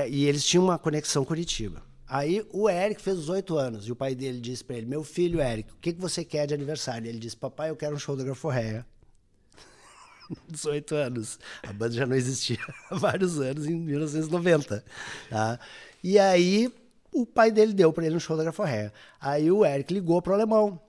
e 0.09 0.25
eles 0.25 0.45
tinham 0.45 0.65
uma 0.65 0.77
conexão 0.77 1.23
Curitiba. 1.23 1.88
Aí 2.09 2.43
o 2.51 2.67
Eric 2.67 2.99
fez 2.99 3.19
18 3.19 3.55
anos 3.55 3.87
e 3.87 3.91
o 3.91 3.95
pai 3.95 4.15
dele 4.15 4.41
disse 4.41 4.63
para 4.63 4.77
ele: 4.77 4.87
Meu 4.87 5.03
filho 5.03 5.39
Eric, 5.39 5.71
o 5.71 5.75
que, 5.75 5.93
que 5.93 6.01
você 6.01 6.25
quer 6.25 6.47
de 6.47 6.55
aniversário? 6.55 7.07
Ele 7.07 7.19
disse: 7.19 7.37
Papai, 7.37 7.69
eu 7.69 7.75
quero 7.75 7.95
um 7.95 7.99
show 7.99 8.15
da 8.15 8.23
Graforreia. 8.23 8.83
18 10.47 10.95
anos. 10.95 11.39
A 11.61 11.71
banda 11.71 11.93
já 11.93 12.07
não 12.07 12.15
existia 12.15 12.57
há 12.89 12.95
vários 12.95 13.39
anos, 13.39 13.67
em 13.67 13.75
1990. 13.75 14.83
Tá? 15.29 15.59
E 16.03 16.17
aí 16.17 16.73
o 17.11 17.27
pai 17.27 17.51
dele 17.51 17.73
deu 17.73 17.93
para 17.93 18.07
ele 18.07 18.15
um 18.15 18.19
show 18.19 18.35
da 18.35 18.41
Graforreia. 18.41 18.91
Aí 19.21 19.51
o 19.51 19.63
Eric 19.63 19.93
ligou 19.93 20.19
para 20.19 20.31
o 20.31 20.33
alemão. 20.33 20.81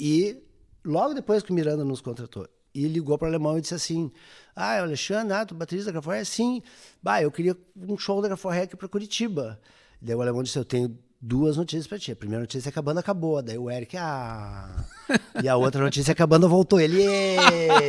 E 0.00 0.42
logo 0.82 1.12
depois 1.12 1.42
que 1.42 1.50
o 1.50 1.54
Miranda 1.54 1.84
nos 1.84 2.00
contratou, 2.00 2.48
e 2.74 2.88
ligou 2.88 3.18
para 3.18 3.26
o 3.26 3.28
alemão 3.28 3.58
e 3.58 3.60
disse 3.60 3.74
assim: 3.74 4.10
Ah, 4.56 4.80
Alexandre, 4.80 5.34
ah, 5.34 5.44
tu 5.44 5.54
baterista 5.54 5.90
da 5.90 5.92
Graforré? 5.92 6.24
Sim. 6.24 6.62
Bah, 7.02 7.22
eu 7.22 7.30
queria 7.30 7.54
um 7.76 7.98
show 7.98 8.22
da 8.22 8.28
Graforré 8.28 8.62
aqui 8.62 8.74
para 8.74 8.88
Curitiba. 8.88 9.60
Daí 10.04 10.14
o 10.14 10.20
alemão 10.20 10.42
disse: 10.42 10.58
Eu 10.58 10.64
tenho 10.64 10.96
duas 11.18 11.56
notícias 11.56 11.86
para 11.86 11.98
ti. 11.98 12.12
A 12.12 12.16
primeira 12.16 12.42
notícia 12.42 12.68
é 12.68 12.72
que 12.72 12.78
a 12.78 12.82
banda 12.82 13.00
acabou. 13.00 13.42
Daí 13.42 13.56
o 13.56 13.70
Eric, 13.70 13.96
ah. 13.96 14.84
E 15.42 15.48
a 15.48 15.56
outra 15.56 15.82
notícia 15.82 16.12
é 16.12 16.14
que 16.14 16.22
a 16.22 16.26
banda 16.26 16.46
voltou. 16.46 16.78
Ele, 16.78 17.06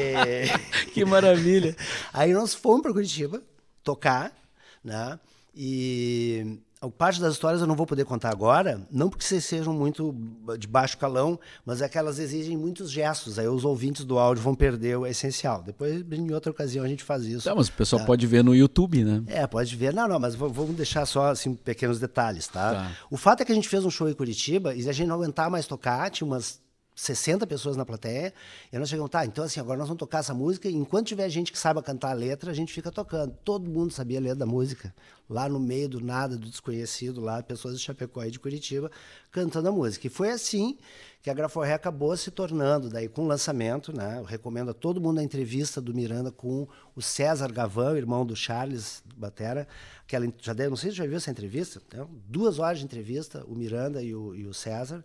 que 0.94 1.04
maravilha. 1.04 1.76
Aí 2.14 2.34
nós 2.34 2.54
fomos 2.54 2.82
para 2.82 2.94
Curitiba 2.94 3.44
tocar, 3.84 4.34
né? 4.82 5.20
E 5.54 6.60
parte 6.90 7.20
das 7.20 7.34
histórias 7.34 7.62
eu 7.62 7.68
não 7.68 7.76
vou 7.76 7.86
poder 7.86 8.06
contar 8.06 8.30
agora, 8.30 8.82
não 8.92 9.10
porque 9.10 9.24
vocês 9.24 9.46
sejam 9.46 9.74
muito 9.74 10.16
de 10.58 10.68
baixo 10.68 10.98
calão, 10.98 11.40
mas 11.66 11.82
é 11.82 11.90
que 11.90 11.98
elas 11.98 12.20
exigem 12.20 12.58
muitos 12.58 12.92
gestos. 12.92 13.40
Aí 13.40 13.48
os 13.48 13.66
ouvintes 13.66 14.06
do 14.06 14.18
áudio 14.18 14.44
vão 14.44 14.56
perder 14.56 14.98
o 14.98 15.06
essencial. 15.06 15.64
Depois, 15.64 16.04
em 16.12 16.34
outra 16.34 16.52
ocasião, 16.52 16.84
a 16.84 16.88
gente 16.88 17.04
faz 17.04 17.24
isso. 17.26 17.46
Tá, 17.46 17.56
mas 17.56 17.68
o 17.68 17.74
pessoal 17.74 18.02
é. 18.02 18.06
pode 18.06 18.26
ver 18.28 18.44
no 18.44 18.56
YouTube, 18.56 19.04
né? 19.04 19.24
É, 19.28 19.48
pode 19.48 19.76
ver. 19.76 19.94
Não, 19.94 20.08
não, 20.08 20.20
mas 20.20 20.36
vamos 20.36 20.76
deixar 20.76 21.06
só 21.06 21.32
assim, 21.32 21.56
pequenos 21.56 22.00
detalhes, 22.00 22.48
tá? 22.48 22.74
tá? 22.74 22.92
O 23.10 23.18
fato 23.18 23.42
é 23.42 23.46
que 23.46 23.52
a 23.52 23.56
gente 23.56 23.70
fez 23.70 23.86
um 23.86 23.90
show 23.90 24.10
em 24.10 24.14
Curitiba 24.14 24.74
e 24.74 24.88
a 24.88 24.92
gente 24.92 25.08
não 25.08 25.16
aguentava 25.16 25.50
mais 25.50 25.68
tocar, 25.68 26.10
tinha 26.10 26.28
umas 26.28 26.65
60 26.96 27.46
pessoas 27.46 27.76
na 27.76 27.86
plateia, 27.86 28.34
e 28.72 28.80
nós 28.80 28.88
chegamos, 28.88 29.12
tá, 29.12 29.26
então 29.26 29.44
assim, 29.44 29.60
agora 29.60 29.78
nós 29.78 29.88
vamos 29.88 30.00
tocar 30.00 30.20
essa 30.20 30.34
música, 30.34 30.70
e 30.70 30.74
enquanto 30.74 31.08
tiver 31.08 31.30
gente 31.30 31.52
que 31.52 31.60
saiba 31.60 31.84
cantar 31.84 32.12
a 32.12 32.14
letra, 32.14 32.52
a 32.52 32.54
gente 32.54 32.72
fica 32.72 32.90
tocando. 32.90 33.36
Todo 33.44 33.70
mundo 33.70 33.92
sabia 33.92 34.18
a 34.18 34.22
letra 34.22 34.38
da 34.38 34.46
música, 34.46 34.96
lá 35.30 35.50
no 35.50 35.60
meio 35.60 35.90
do 35.90 36.00
nada, 36.00 36.38
do 36.38 36.50
desconhecido, 36.50 37.20
lá, 37.20 37.44
pessoas 37.44 37.78
de 37.78 37.84
Chapecó 37.84 38.24
e 38.24 38.32
de 38.32 38.40
Curitiba, 38.40 38.90
cantando 39.30 39.68
a 39.68 39.72
música. 39.72 40.08
E 40.08 40.10
foi 40.10 40.30
assim 40.30 40.78
que 41.22 41.30
a 41.30 41.34
Graforré 41.34 41.74
acabou 41.74 42.16
se 42.16 42.30
tornando, 42.30 42.88
daí 42.88 43.10
com 43.10 43.24
o 43.24 43.28
lançamento, 43.28 43.92
né, 43.92 44.20
eu 44.20 44.24
recomendo 44.24 44.70
a 44.70 44.74
todo 44.76 45.02
mundo 45.02 45.20
a 45.20 45.24
entrevista 45.24 45.82
do 45.82 45.92
Miranda 45.92 46.32
com 46.32 46.68
o 46.96 47.02
César 47.02 47.52
Gavan, 47.52 47.98
irmão 47.98 48.24
do 48.24 48.36
Charles 48.36 49.04
Batera, 49.18 49.68
aquela, 50.04 50.32
já 50.40 50.54
deve, 50.54 50.70
não 50.70 50.78
sei 50.78 50.92
se 50.92 50.98
já 50.98 51.06
viu 51.06 51.18
essa 51.18 51.32
entrevista, 51.32 51.82
então, 51.88 52.08
duas 52.28 52.60
horas 52.60 52.78
de 52.78 52.86
entrevista, 52.86 53.44
o 53.48 53.56
Miranda 53.56 54.04
e 54.04 54.14
o, 54.14 54.36
e 54.36 54.46
o 54.46 54.54
César, 54.54 55.04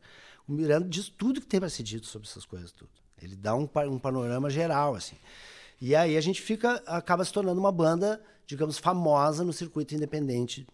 o 0.50 0.52
Miranda 0.52 0.88
diz 0.88 1.08
tudo 1.08 1.40
que 1.40 1.46
tem 1.46 1.60
para 1.60 1.70
ser 1.70 1.84
dito 1.84 2.08
sobre 2.08 2.26
essas 2.28 2.44
coisas 2.44 2.72
tudo. 2.72 2.90
Ele 3.22 3.36
dá 3.36 3.54
um, 3.54 3.68
um 3.86 3.98
panorama 4.00 4.50
geral 4.50 4.96
assim. 4.96 5.14
E 5.80 5.94
aí 5.94 6.16
a 6.16 6.20
gente 6.20 6.42
fica 6.42 6.82
acaba 6.86 7.24
se 7.24 7.32
tornando 7.32 7.60
uma 7.60 7.70
banda, 7.70 8.20
digamos, 8.46 8.76
famosa 8.76 9.44
no 9.44 9.52
circuito 9.52 9.94
independente 9.94 10.66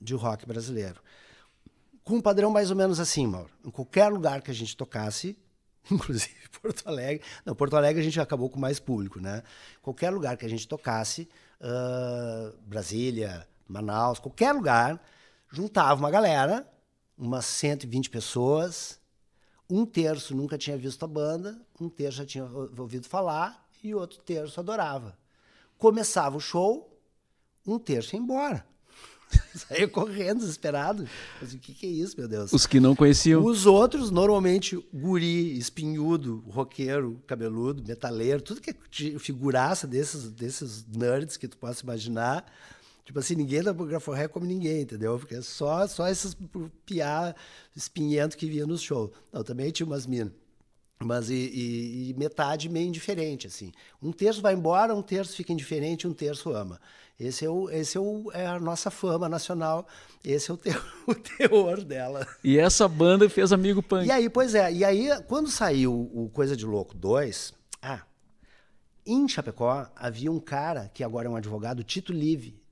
de 0.00 0.14
rock 0.14 0.44
brasileiro. 0.44 1.00
Com 2.02 2.16
um 2.16 2.20
padrão 2.20 2.50
mais 2.50 2.70
ou 2.70 2.76
menos 2.76 2.98
assim, 2.98 3.24
Mauro. 3.24 3.50
Em 3.64 3.70
qualquer 3.70 4.08
lugar 4.08 4.42
que 4.42 4.50
a 4.50 4.54
gente 4.54 4.76
tocasse, 4.76 5.38
inclusive 5.88 6.34
Porto 6.60 6.88
Alegre. 6.88 7.24
Não, 7.46 7.54
Porto 7.54 7.76
Alegre 7.76 8.00
a 8.00 8.04
gente 8.04 8.20
acabou 8.20 8.50
com 8.50 8.58
mais 8.58 8.80
público, 8.80 9.20
né? 9.20 9.44
Qualquer 9.80 10.10
lugar 10.10 10.36
que 10.36 10.44
a 10.44 10.50
gente 10.50 10.66
tocasse, 10.66 11.28
uh, 11.60 12.52
Brasília, 12.66 13.46
Manaus, 13.68 14.18
qualquer 14.18 14.52
lugar, 14.52 15.00
juntava 15.52 16.00
uma 16.00 16.10
galera, 16.10 16.68
umas 17.16 17.44
120 17.44 18.10
pessoas, 18.10 19.00
um 19.74 19.84
terço 19.84 20.36
nunca 20.36 20.56
tinha 20.56 20.76
visto 20.76 21.04
a 21.04 21.08
banda, 21.08 21.60
um 21.80 21.88
terço 21.88 22.18
já 22.18 22.24
tinha 22.24 22.44
ouvido 22.78 23.08
falar 23.08 23.68
e 23.82 23.92
outro 23.92 24.20
terço 24.20 24.60
adorava. 24.60 25.18
Começava 25.76 26.36
o 26.36 26.40
show, 26.40 26.96
um 27.66 27.76
terço 27.76 28.14
ia 28.14 28.20
embora. 28.20 28.64
Saía 29.52 29.88
correndo, 29.88 30.38
desesperado. 30.38 31.08
Mas 31.40 31.54
o 31.54 31.58
que, 31.58 31.74
que, 31.74 31.86
é 31.86 31.88
isso, 31.88 32.14
meu 32.16 32.28
Deus? 32.28 32.52
Os 32.52 32.66
que 32.66 32.78
não 32.78 32.94
conheciam. 32.94 33.44
Os 33.44 33.66
outros, 33.66 34.12
normalmente, 34.12 34.76
guri, 34.94 35.58
espinhudo, 35.58 36.44
roqueiro, 36.48 37.20
cabeludo, 37.26 37.82
metaleiro, 37.84 38.40
tudo 38.40 38.60
que 38.60 38.70
é 38.70 39.18
figuraça 39.18 39.88
desses, 39.88 40.30
desses 40.30 40.86
nerds 40.86 41.36
que 41.36 41.48
tu 41.48 41.58
possa 41.58 41.82
imaginar, 41.82 42.46
Tipo 43.04 43.18
assim, 43.18 43.34
ninguém 43.34 43.62
da 43.62 43.72
Graforré 43.72 44.26
come 44.28 44.46
ninguém, 44.46 44.82
entendeu? 44.82 45.18
Porque 45.18 45.34
é 45.34 45.42
só, 45.42 45.86
só 45.86 46.08
esses 46.08 46.34
piá 46.86 47.34
espinhentos 47.76 48.34
que 48.34 48.46
via 48.46 48.66
no 48.66 48.78
show. 48.78 49.12
Não, 49.30 49.44
também 49.44 49.70
tinha 49.70 49.86
umas 49.86 50.06
minas. 50.06 50.32
Mas 51.02 51.28
e, 51.28 51.34
e, 51.34 52.10
e, 52.10 52.14
metade 52.14 52.68
meio 52.68 52.88
indiferente, 52.88 53.46
assim. 53.46 53.72
Um 54.00 54.10
terço 54.10 54.40
vai 54.40 54.54
embora, 54.54 54.94
um 54.94 55.02
terço 55.02 55.36
fica 55.36 55.52
indiferente, 55.52 56.06
um 56.06 56.14
terço 56.14 56.50
ama. 56.52 56.80
Esse 57.20 57.44
é, 57.44 57.50
o, 57.50 57.68
esse 57.68 57.96
é, 57.96 58.00
o, 58.00 58.30
é 58.32 58.46
a 58.46 58.58
nossa 58.58 58.90
fama 58.90 59.28
nacional, 59.28 59.86
esse 60.24 60.50
é 60.50 60.54
o, 60.54 60.56
teor, 60.56 60.84
o 61.06 61.14
teor 61.14 61.84
dela. 61.84 62.26
E 62.42 62.58
essa 62.58 62.88
banda 62.88 63.28
fez 63.28 63.52
Amigo 63.52 63.82
Punk. 63.82 64.06
E 64.06 64.10
aí, 64.10 64.30
pois 64.30 64.54
é, 64.54 64.72
e 64.72 64.84
aí 64.84 65.08
quando 65.28 65.48
saiu 65.48 66.10
o 66.12 66.30
Coisa 66.30 66.56
de 66.56 66.64
Louco 66.64 66.96
2, 66.96 67.52
ah, 67.82 68.02
em 69.06 69.28
Chapecó 69.28 69.86
havia 69.94 70.32
um 70.32 70.40
cara 70.40 70.90
que 70.92 71.04
agora 71.04 71.28
é 71.28 71.30
um 71.30 71.36
advogado, 71.36 71.84
Tito 71.84 72.12
Live, 72.12 72.63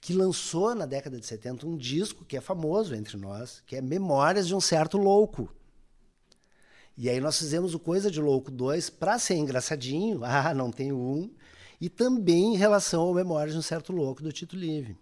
que 0.00 0.12
lançou 0.12 0.74
na 0.74 0.86
década 0.86 1.18
de 1.18 1.26
70 1.26 1.66
um 1.66 1.76
disco 1.76 2.24
que 2.24 2.36
é 2.36 2.40
famoso 2.40 2.94
entre 2.94 3.16
nós, 3.16 3.62
que 3.66 3.76
é 3.76 3.80
Memórias 3.80 4.46
de 4.46 4.54
um 4.54 4.60
Certo 4.60 4.96
Louco. 4.96 5.52
E 6.96 7.10
aí 7.10 7.20
nós 7.20 7.38
fizemos 7.38 7.74
o 7.74 7.78
Coisa 7.78 8.10
de 8.10 8.20
Louco 8.20 8.50
2 8.50 8.90
para 8.90 9.18
ser 9.18 9.34
engraçadinho, 9.34 10.20
ah, 10.24 10.54
não 10.54 10.70
tem 10.70 10.92
um, 10.92 11.30
e 11.80 11.88
também 11.88 12.54
em 12.54 12.56
relação 12.56 13.02
ao 13.02 13.14
Memórias 13.14 13.52
de 13.52 13.58
um 13.58 13.62
Certo 13.62 13.92
Louco 13.92 14.22
do 14.22 14.32
Tito 14.32 14.56
Livre. 14.56 14.96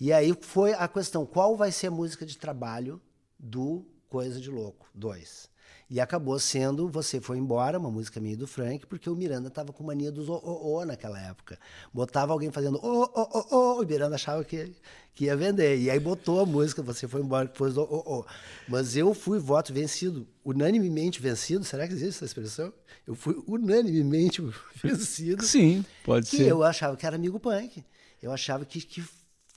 E 0.00 0.12
aí 0.12 0.36
foi 0.40 0.72
a 0.74 0.88
questão, 0.88 1.24
qual 1.24 1.56
vai 1.56 1.70
ser 1.70 1.86
a 1.86 1.90
música 1.90 2.26
de 2.26 2.36
trabalho 2.36 3.00
do 3.38 3.84
Coisa 4.08 4.40
de 4.40 4.50
Louco 4.50 4.88
2. 4.94 5.48
E 5.88 6.00
acabou 6.00 6.38
sendo 6.38 6.88
Você 6.88 7.20
Foi 7.20 7.36
Embora, 7.38 7.78
uma 7.78 7.90
música 7.90 8.20
minha 8.20 8.34
e 8.34 8.36
do 8.36 8.46
Frank, 8.46 8.86
porque 8.86 9.08
o 9.08 9.14
Miranda 9.14 9.50
tava 9.50 9.72
com 9.72 9.84
mania 9.84 10.10
dos 10.10 10.28
o, 10.28 10.34
o, 10.34 10.76
o 10.76 10.84
naquela 10.84 11.20
época. 11.20 11.58
Botava 11.92 12.32
alguém 12.32 12.50
fazendo 12.50 12.78
o, 12.78 13.04
o, 13.04 13.04
o, 13.04 13.76
o, 13.78 13.82
e 13.82 13.84
o 13.84 13.88
Miranda 13.88 14.14
achava 14.14 14.42
que, 14.44 14.74
que 15.14 15.26
ia 15.26 15.36
vender. 15.36 15.78
E 15.78 15.90
aí 15.90 16.00
botou 16.00 16.40
a 16.40 16.46
música 16.46 16.82
Você 16.82 17.06
Foi 17.06 17.20
Embora, 17.20 17.46
depois 17.46 17.74
do 17.74 17.82
o, 17.82 18.20
o. 18.20 18.26
Mas 18.68 18.96
eu 18.96 19.12
fui 19.12 19.38
voto 19.38 19.72
vencido, 19.72 20.26
unanimemente 20.44 21.20
vencido, 21.20 21.64
será 21.64 21.86
que 21.86 21.92
existe 21.92 22.16
essa 22.16 22.24
expressão? 22.24 22.72
Eu 23.06 23.14
fui 23.14 23.34
unanimemente 23.46 24.42
vencido. 24.82 25.42
Sim, 25.44 25.84
pode 26.04 26.30
que 26.30 26.38
ser. 26.38 26.48
eu 26.48 26.62
achava 26.62 26.96
que 26.96 27.06
era 27.06 27.16
amigo 27.16 27.38
punk. 27.38 27.84
Eu 28.22 28.32
achava 28.32 28.64
que, 28.64 28.80
que 28.80 29.04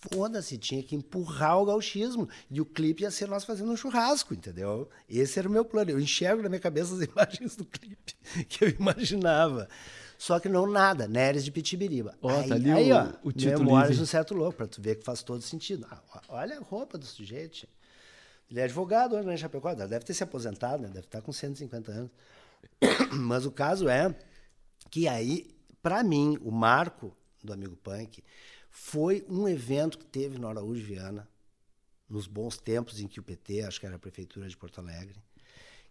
foda-se, 0.02 0.58
tinha 0.58 0.82
que 0.84 0.96
empurrar 0.96 1.60
o 1.60 1.66
gauchismo. 1.66 2.28
E 2.50 2.62
o 2.62 2.66
clipe 2.66 3.04
ia 3.04 3.12
ser 3.12 3.28
nós 3.28 3.44
fazendo 3.46 3.72
um 3.72 3.78
churrasco, 3.78 4.34
entendeu? 4.34 4.90
Esse 5.10 5.40
era 5.40 5.48
o 5.48 5.52
meu 5.52 5.66
plano. 5.66 5.92
Eu 5.92 6.00
enxergo 6.00 6.42
na 6.44 6.50
minha 6.50 6.60
cabeça 6.62 6.94
as 6.94 7.02
imagens 7.08 7.56
do 7.56 7.66
clipe 7.66 8.16
que 8.48 8.64
eu 8.66 8.70
imaginava. 8.70 9.68
Só 10.18 10.40
que 10.40 10.50
não 10.50 10.66
nada, 10.66 11.08
Neres 11.08 11.44
de 11.46 11.52
Pitibiriba. 11.52 12.18
Ó, 12.22 12.30
aí, 12.40 12.50
tá 12.50 12.56
ali 12.56 12.72
aí, 12.72 12.92
o- 12.92 12.96
ó, 12.96 13.14
o 13.24 13.32
título 13.32 13.66
Memórias 13.66 13.90
livre. 13.92 14.04
do 14.04 14.08
Certo 14.08 14.34
Louco, 14.34 14.58
pra 14.58 14.68
tu 14.68 14.82
ver 14.82 14.96
que 14.96 15.04
faz 15.04 15.22
todo 15.22 15.42
sentido. 15.42 15.86
Ah, 15.92 16.02
olha 16.30 16.58
a 16.58 16.62
roupa 16.62 16.98
do 16.98 17.06
sujeito. 17.06 17.68
Ele 18.50 18.60
é 18.60 18.64
advogado 18.64 19.16
hoje, 19.16 19.28
né, 19.28 19.38
Chapecó? 19.38 19.76
Deve 19.76 20.00
ter 20.00 20.14
se 20.14 20.24
aposentado, 20.24 20.82
né? 20.82 20.88
Deve 20.88 21.06
estar 21.06 21.22
com 21.22 21.32
150 21.32 21.92
anos. 21.92 22.12
Mas 23.14 23.46
o 23.46 23.52
caso 23.52 23.88
é 23.90 24.16
que 24.90 25.08
aí, 25.08 25.48
para 25.84 26.02
mim, 26.04 26.38
o 26.42 26.50
marco 26.52 27.16
do 27.44 27.54
Amigo 27.54 27.76
Punk 27.76 28.24
foi 28.80 29.26
um 29.28 29.48
evento 29.50 29.98
que 29.98 30.06
teve 30.06 30.38
no 30.38 30.48
Araújo 30.48 30.86
Viana, 30.86 31.28
nos 32.08 32.28
bons 32.28 32.58
tempos 32.58 33.00
em 33.02 33.08
que 33.08 33.20
o 33.20 33.24
PT, 33.24 33.64
acho 33.64 33.80
que 33.80 33.86
era 33.88 33.96
a 33.96 34.00
Prefeitura 34.00 34.48
de 34.48 34.56
Porto 34.56 34.80
Alegre, 34.80 35.20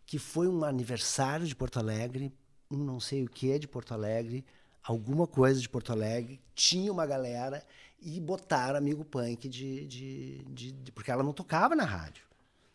que 0.07 0.19
foi 0.21 0.47
um 0.49 0.65
aniversário 0.65 1.47
de 1.47 1.55
Porto 1.55 1.79
Alegre, 1.79 2.33
um 2.71 2.79
não 2.79 2.99
sei 3.01 3.25
o 3.25 3.29
que 3.29 3.59
de 3.59 3.67
Porto 3.69 3.93
Alegre, 3.93 4.47
alguma 4.83 5.27
coisa 5.27 5.61
de 5.61 5.69
Porto 5.69 5.93
Alegre, 5.93 6.41
tinha 6.55 6.91
uma 6.93 7.05
galera 7.05 7.63
e 8.01 8.19
botaram 8.21 8.79
Amigo 8.79 9.05
Punk 9.05 9.49
de, 9.49 9.85
de, 9.87 10.39
de- 10.45 10.73
de- 10.73 10.93
porque 10.93 11.11
ela 11.11 11.23
não 11.25 11.33
tocava 11.33 11.75
na 11.75 11.85
rádio. 11.85 12.25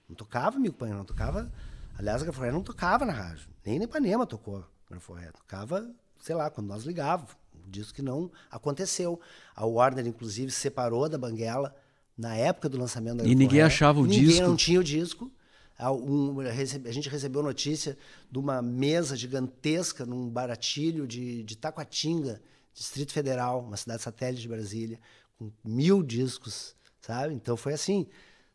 Não 0.09 0.16
tocava 0.16 0.57
Amigo 0.57 0.76
Punk, 0.76 0.91
não 0.91 1.05
tocava. 1.05 1.51
Aliás, 1.97 2.22
a 2.22 2.26
Graforé 2.26 2.51
não 2.51 2.62
tocava 2.62 3.05
na 3.05 3.14
rádio. 3.14 3.47
Nem 3.66 3.80
na 3.80 3.86
Ipanema 3.86 4.28
tocou 4.28 4.64
Graforé. 4.89 5.32
Tocava, 5.32 5.89
sei 6.20 6.36
lá, 6.36 6.49
quando 6.51 6.68
nós 6.68 6.84
ligávamos. 6.84 7.32
Um 7.72 7.80
disco 7.80 7.94
que 7.94 8.02
não 8.02 8.30
aconteceu. 8.52 9.20
A 9.56 9.66
Warner, 9.66 10.06
inclusive, 10.06 10.52
separou 10.52 11.08
da 11.08 11.18
Banguela 11.18 11.74
na 12.18 12.36
época 12.36 12.68
do 12.68 12.78
lançamento 12.78 13.18
da 13.20 13.24
E 13.24 13.28
ninguém 13.30 13.48
Graforé. 13.48 13.62
achava 13.64 14.00
o 14.02 14.06
ninguém 14.06 14.26
disco. 14.28 14.42
não 14.46 14.56
tinha 14.58 14.80
o 14.80 14.84
disco. 14.84 15.32
A, 15.80 15.90
um- 15.92 16.36
recebe- 16.38 16.90
a 16.90 16.92
gente 16.94 17.08
recebeu 17.10 17.42
notícia 17.42 17.98
de 18.30 18.38
uma 18.38 18.62
mesa 18.62 19.16
gigantesca 19.16 20.06
num 20.06 20.30
baratilho 20.30 21.08
de, 21.08 21.44
de 21.44 21.56
Taquatinga, 21.58 22.42
Distrito 22.74 23.14
Federal, 23.14 23.62
uma 23.62 23.78
cidade 23.78 24.02
satélite 24.02 24.42
de 24.42 24.48
Brasília, 24.50 25.00
com 25.40 25.50
mil 25.64 26.04
discos, 26.04 26.76
sabe? 27.02 27.34
Então 27.34 27.56
foi 27.58 27.74
assim. 27.74 28.06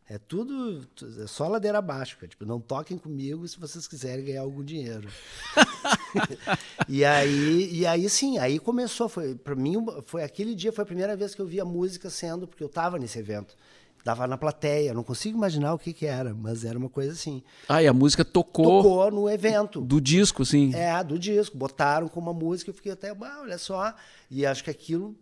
É 0.08 0.18
tudo, 0.18 0.86
tu- 0.94 1.06
é 1.20 1.26
só 1.26 1.48
ladeira 1.48 1.78
abaixo, 1.78 2.16
cara. 2.16 2.28
Tipo, 2.28 2.44
não 2.44 2.60
toquem 2.60 2.96
comigo 2.96 3.46
se 3.48 3.58
vocês 3.58 3.88
quiserem 3.88 4.24
ganhar 4.24 4.42
algum 4.42 4.62
dinheiro. 4.62 5.08
e 6.88 7.04
aí, 7.04 7.68
e 7.72 7.86
aí 7.86 8.08
sim, 8.08 8.38
aí 8.38 8.58
começou, 8.58 9.08
foi 9.08 9.34
para 9.34 9.54
mim 9.54 9.84
foi 10.06 10.22
aquele 10.22 10.54
dia 10.54 10.72
foi 10.72 10.82
a 10.82 10.86
primeira 10.86 11.16
vez 11.16 11.34
que 11.34 11.40
eu 11.40 11.46
vi 11.46 11.60
a 11.60 11.64
música 11.64 12.08
sendo, 12.10 12.46
porque 12.46 12.62
eu 12.62 12.68
estava 12.68 12.98
nesse 12.98 13.18
evento. 13.18 13.56
Tava 14.04 14.24
na 14.28 14.38
plateia, 14.38 14.94
não 14.94 15.02
consigo 15.02 15.36
imaginar 15.36 15.74
o 15.74 15.78
que 15.80 15.92
que 15.92 16.06
era, 16.06 16.32
mas 16.32 16.64
era 16.64 16.78
uma 16.78 16.88
coisa 16.88 17.10
assim. 17.10 17.42
Ah, 17.68 17.82
e 17.82 17.88
a 17.88 17.92
música 17.92 18.24
tocou, 18.24 18.80
Tocou 18.80 19.10
no 19.10 19.28
evento. 19.28 19.80
do 19.80 20.00
disco, 20.00 20.42
assim. 20.42 20.72
É, 20.76 21.02
do 21.02 21.18
disco. 21.18 21.56
Botaram 21.58 22.06
com 22.06 22.20
uma 22.20 22.32
música, 22.32 22.70
eu 22.70 22.74
fiquei 22.74 22.92
até, 22.92 23.12
"Bah, 23.12 23.40
olha 23.40 23.58
só. 23.58 23.92
E 24.30 24.46
acho 24.46 24.62
que 24.62 24.70
aquilo, 24.70 25.16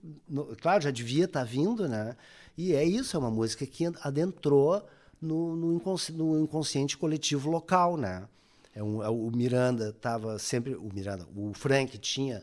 claro, 0.61 0.83
já 0.85 0.91
devia 0.91 1.25
estar 1.25 1.45
vindo, 1.45 1.89
né? 1.89 2.15
E 2.57 2.75
é 2.75 2.85
isso, 2.85 3.17
é 3.17 3.21
uma 3.21 3.31
música 3.31 3.67
que 3.67 3.85
adentrou 4.03 4.87
no, 5.21 5.57
no, 5.57 5.81
no 6.13 6.41
inconsciente 6.41 6.97
coletivo 6.97 7.51
local, 7.51 7.97
né? 7.97 8.29
É 8.75 8.83
um, 8.83 9.03
é 9.03 9.09
o 9.09 9.31
Miranda 9.31 9.91
estava 9.91 10.39
sempre, 10.39 10.75
o 10.75 10.91
Miranda, 10.93 11.27
o 11.35 11.53
Frank 11.55 11.97
tinha, 11.99 12.43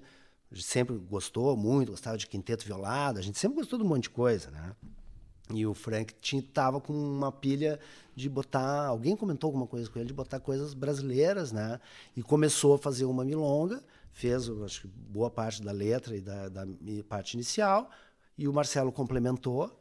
sempre 0.56 0.96
gostou 0.98 1.56
muito, 1.58 1.92
gostava 1.92 2.18
de 2.18 2.28
quinteto 2.28 2.66
violado, 2.66 3.20
a 3.20 3.22
gente 3.22 3.38
sempre 3.38 3.58
gostou 3.58 3.78
de 3.78 3.86
um 3.86 3.88
monte 3.88 4.04
de 4.04 4.10
coisa, 4.12 4.50
né? 4.52 4.76
E 5.54 5.66
o 5.66 5.74
Frank 5.74 6.14
tinha, 6.22 6.42
tava 6.42 6.80
com 6.80 6.94
uma 6.94 7.32
pilha 7.32 7.80
de 8.16 8.30
botar. 8.30 8.86
Alguém 8.88 9.16
comentou 9.16 9.50
alguma 9.50 9.68
coisa 9.68 9.90
com 9.90 10.00
ele, 10.00 10.08
de 10.08 10.14
botar 10.14 10.40
coisas 10.40 10.74
brasileiras, 10.74 11.52
né? 11.52 11.80
E 12.16 12.24
começou 12.24 12.76
a 12.76 12.78
fazer 12.78 13.06
uma 13.06 13.26
milonga, 13.26 13.84
fez, 14.14 14.50
acho 14.50 14.82
que, 14.82 14.88
boa 14.88 15.30
parte 15.30 15.62
da 15.62 15.72
letra 15.72 16.16
e 16.16 16.22
da, 16.22 16.48
da 16.48 16.66
parte 17.08 17.34
inicial, 17.34 17.90
e 18.38 18.48
o 18.48 18.54
Marcelo 18.54 18.92
complementou, 18.92 19.81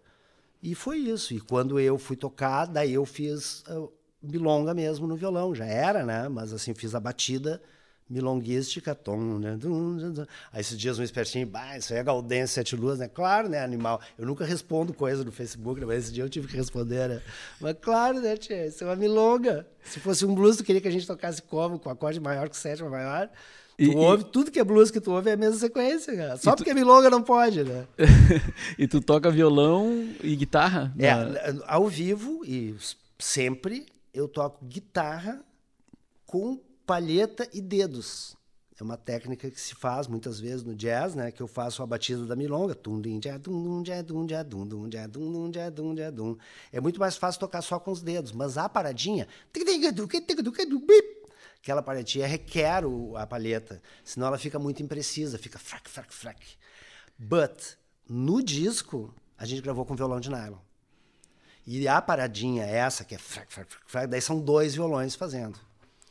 e 0.62 0.74
foi 0.74 0.98
isso. 0.98 1.34
E 1.34 1.40
quando 1.40 1.78
eu 1.80 1.98
fui 1.98 2.16
tocar, 2.16 2.66
daí 2.66 2.94
eu 2.94 3.06
fiz 3.06 3.62
ah, 3.66 3.86
milonga 4.22 4.74
mesmo 4.74 5.06
no 5.06 5.16
violão, 5.16 5.54
já 5.54 5.64
era, 5.64 6.04
né? 6.04 6.28
Mas 6.28 6.52
assim, 6.52 6.74
fiz 6.74 6.94
a 6.94 7.00
batida 7.00 7.61
milonguística, 8.11 8.92
tom, 8.92 9.38
né? 9.38 9.56
Aí 10.52 10.61
esses 10.61 10.76
dias 10.76 10.98
um 10.98 11.02
espertinho, 11.02 11.46
bah, 11.46 11.78
isso 11.78 11.92
aí 11.92 12.00
é 12.00 12.02
Gaudêncio 12.02 12.54
Sete 12.54 12.74
Luas, 12.74 12.98
né? 12.98 13.06
Claro, 13.06 13.48
né, 13.48 13.62
animal? 13.62 14.00
Eu 14.18 14.26
nunca 14.26 14.44
respondo 14.44 14.92
coisa 14.92 15.22
no 15.22 15.30
Facebook, 15.30 15.80
né? 15.80 15.86
mas 15.86 16.04
esse 16.04 16.12
dia 16.12 16.24
eu 16.24 16.28
tive 16.28 16.48
que 16.48 16.56
responder, 16.56 17.08
né? 17.08 17.22
Mas 17.61 17.76
claro, 17.80 18.20
né, 18.20 18.36
tia? 18.36 18.66
Isso 18.66 18.82
é 18.82 18.86
uma 18.88 18.96
milonga. 18.96 19.64
Se 19.84 20.00
fosse 20.00 20.26
um 20.26 20.34
blues, 20.34 20.56
tu 20.56 20.64
queria 20.64 20.80
que 20.80 20.88
a 20.88 20.92
gente 20.92 21.06
tocasse 21.06 21.40
como? 21.40 21.78
Com 21.78 21.88
acorde 21.88 22.18
maior 22.18 22.48
que 22.48 22.56
sétima 22.56 22.90
maior? 22.90 23.30
Tu 23.81 23.85
E- 23.85 23.93
e- 23.93 23.97
ouve, 23.97 24.24
tudo 24.24 24.51
que 24.51 24.59
é 24.61 24.64
blues 24.64 24.91
que 24.91 25.01
tu 25.01 25.11
ouve 25.11 25.31
é 25.31 25.33
a 25.33 25.37
mesma 25.37 25.59
sequência, 25.59 26.14
cara. 26.14 26.37
Só 26.37 26.55
porque 26.55 26.70
é 26.70 26.74
milonga 26.74 27.09
não 27.09 27.22
pode, 27.22 27.64
né? 27.64 27.87
e 28.78 28.87
tu 28.87 29.01
toca 29.01 29.31
violão 29.31 30.07
e 30.22 30.37
guitarra? 30.37 30.93
É, 30.99 31.14
Na- 31.14 31.64
ao 31.66 31.89
vivo 31.89 32.45
e 32.45 32.74
sempre 33.18 33.87
eu 34.12 34.28
toco 34.28 34.64
guitarra 34.66 35.41
com 36.26 36.61
palheta 36.87 37.49
e 37.55 37.61
dedos. 37.61 38.37
É 38.78 38.83
uma 38.83 38.97
técnica 38.97 39.51
que 39.51 39.61
se 39.61 39.74
faz 39.74 40.07
muitas 40.07 40.41
vezes 40.41 40.62
no 40.62 40.74
jazz, 40.74 41.14
né? 41.14 41.31
Que 41.31 41.43
eu 41.43 41.47
faço 41.47 41.83
a 41.83 41.87
batida 41.87 42.24
da 42.24 42.35
milonga. 42.35 42.74
É 46.72 46.81
muito 46.81 46.99
mais 46.99 47.16
fácil 47.16 47.41
tocar 47.41 47.61
só 47.62 47.78
com 47.78 47.91
os 47.91 48.01
dedos, 48.01 48.33
mas 48.33 48.57
a 48.57 48.68
paradinha, 48.70 49.28
aquela 51.62 51.82
paradinha 51.82 52.26
requer 52.26 52.84
o- 52.84 53.16
a 53.16 53.26
palheta, 53.26 53.80
senão 54.04 54.26
ela 54.28 54.38
fica 54.38 54.58
muito 54.58 54.82
imprecisa, 54.82 55.38
fica 55.38 55.58
frac, 55.58 55.88
frac, 55.88 56.12
frac. 56.14 56.38
But 57.18 57.74
no 58.08 58.42
disco 58.42 59.14
a 59.38 59.44
gente 59.44 59.62
gravou 59.62 59.84
com 59.84 59.94
violão 59.94 60.20
de 60.20 60.30
nylon. 60.30 60.58
E 61.66 61.86
a 61.86 62.00
paradinha 62.00 62.64
essa 62.64 63.04
que 63.04 63.14
é 63.14 63.18
frac, 63.18 63.52
frac, 63.52 63.70
frac, 63.70 63.84
frac, 63.86 64.06
daí 64.08 64.20
são 64.20 64.40
dois 64.40 64.74
violões 64.74 65.14
fazendo. 65.14 65.58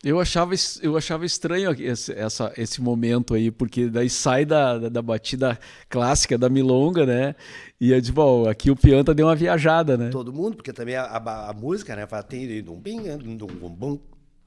Eu 0.01 0.17
achava, 0.17 0.53
eu 0.81 0.95
achava 0.95 1.25
estranho 1.25 1.71
esse, 1.73 2.13
essa, 2.13 2.53
esse 2.55 2.79
momento 2.81 3.33
aí, 3.33 3.51
porque 3.51 3.89
daí 3.89 4.09
sai 4.09 4.45
da, 4.45 4.77
da, 4.77 4.87
da 4.87 5.01
batida 5.01 5.59
clássica 5.89 6.37
da 6.37 6.47
milonga, 6.47 7.05
né? 7.05 7.35
E 7.81 7.91
eu 7.91 7.99
digo, 7.99 8.15
bom, 8.15 8.47
aqui 8.47 8.71
o 8.71 8.77
Pianta 8.77 9.13
deu 9.13 9.25
uma 9.27 9.35
viajada, 9.35 9.97
né? 9.97 10.09
Todo 10.09 10.31
mundo, 10.31 10.55
porque 10.55 10.71
também 10.71 10.95
a, 10.95 11.03
a- 11.03 11.49
a 11.49 11.53
música, 11.53 11.97
né, 11.97 12.07
fala, 12.07 12.23
tem 12.23 12.63
dum, 12.63 12.79
bim, 12.79 13.01
dum, 13.35 13.45
bum. 13.47 13.99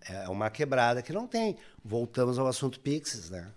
É 0.09 0.29
uma 0.29 0.51
quebrada 0.51 1.03
que 1.03 1.13
não 1.13 1.27
tem. 1.27 1.57
Voltamos 1.85 2.39
ao 2.39 2.47
assunto 2.47 2.81
Pixies, 2.81 3.31
né? 3.31 3.53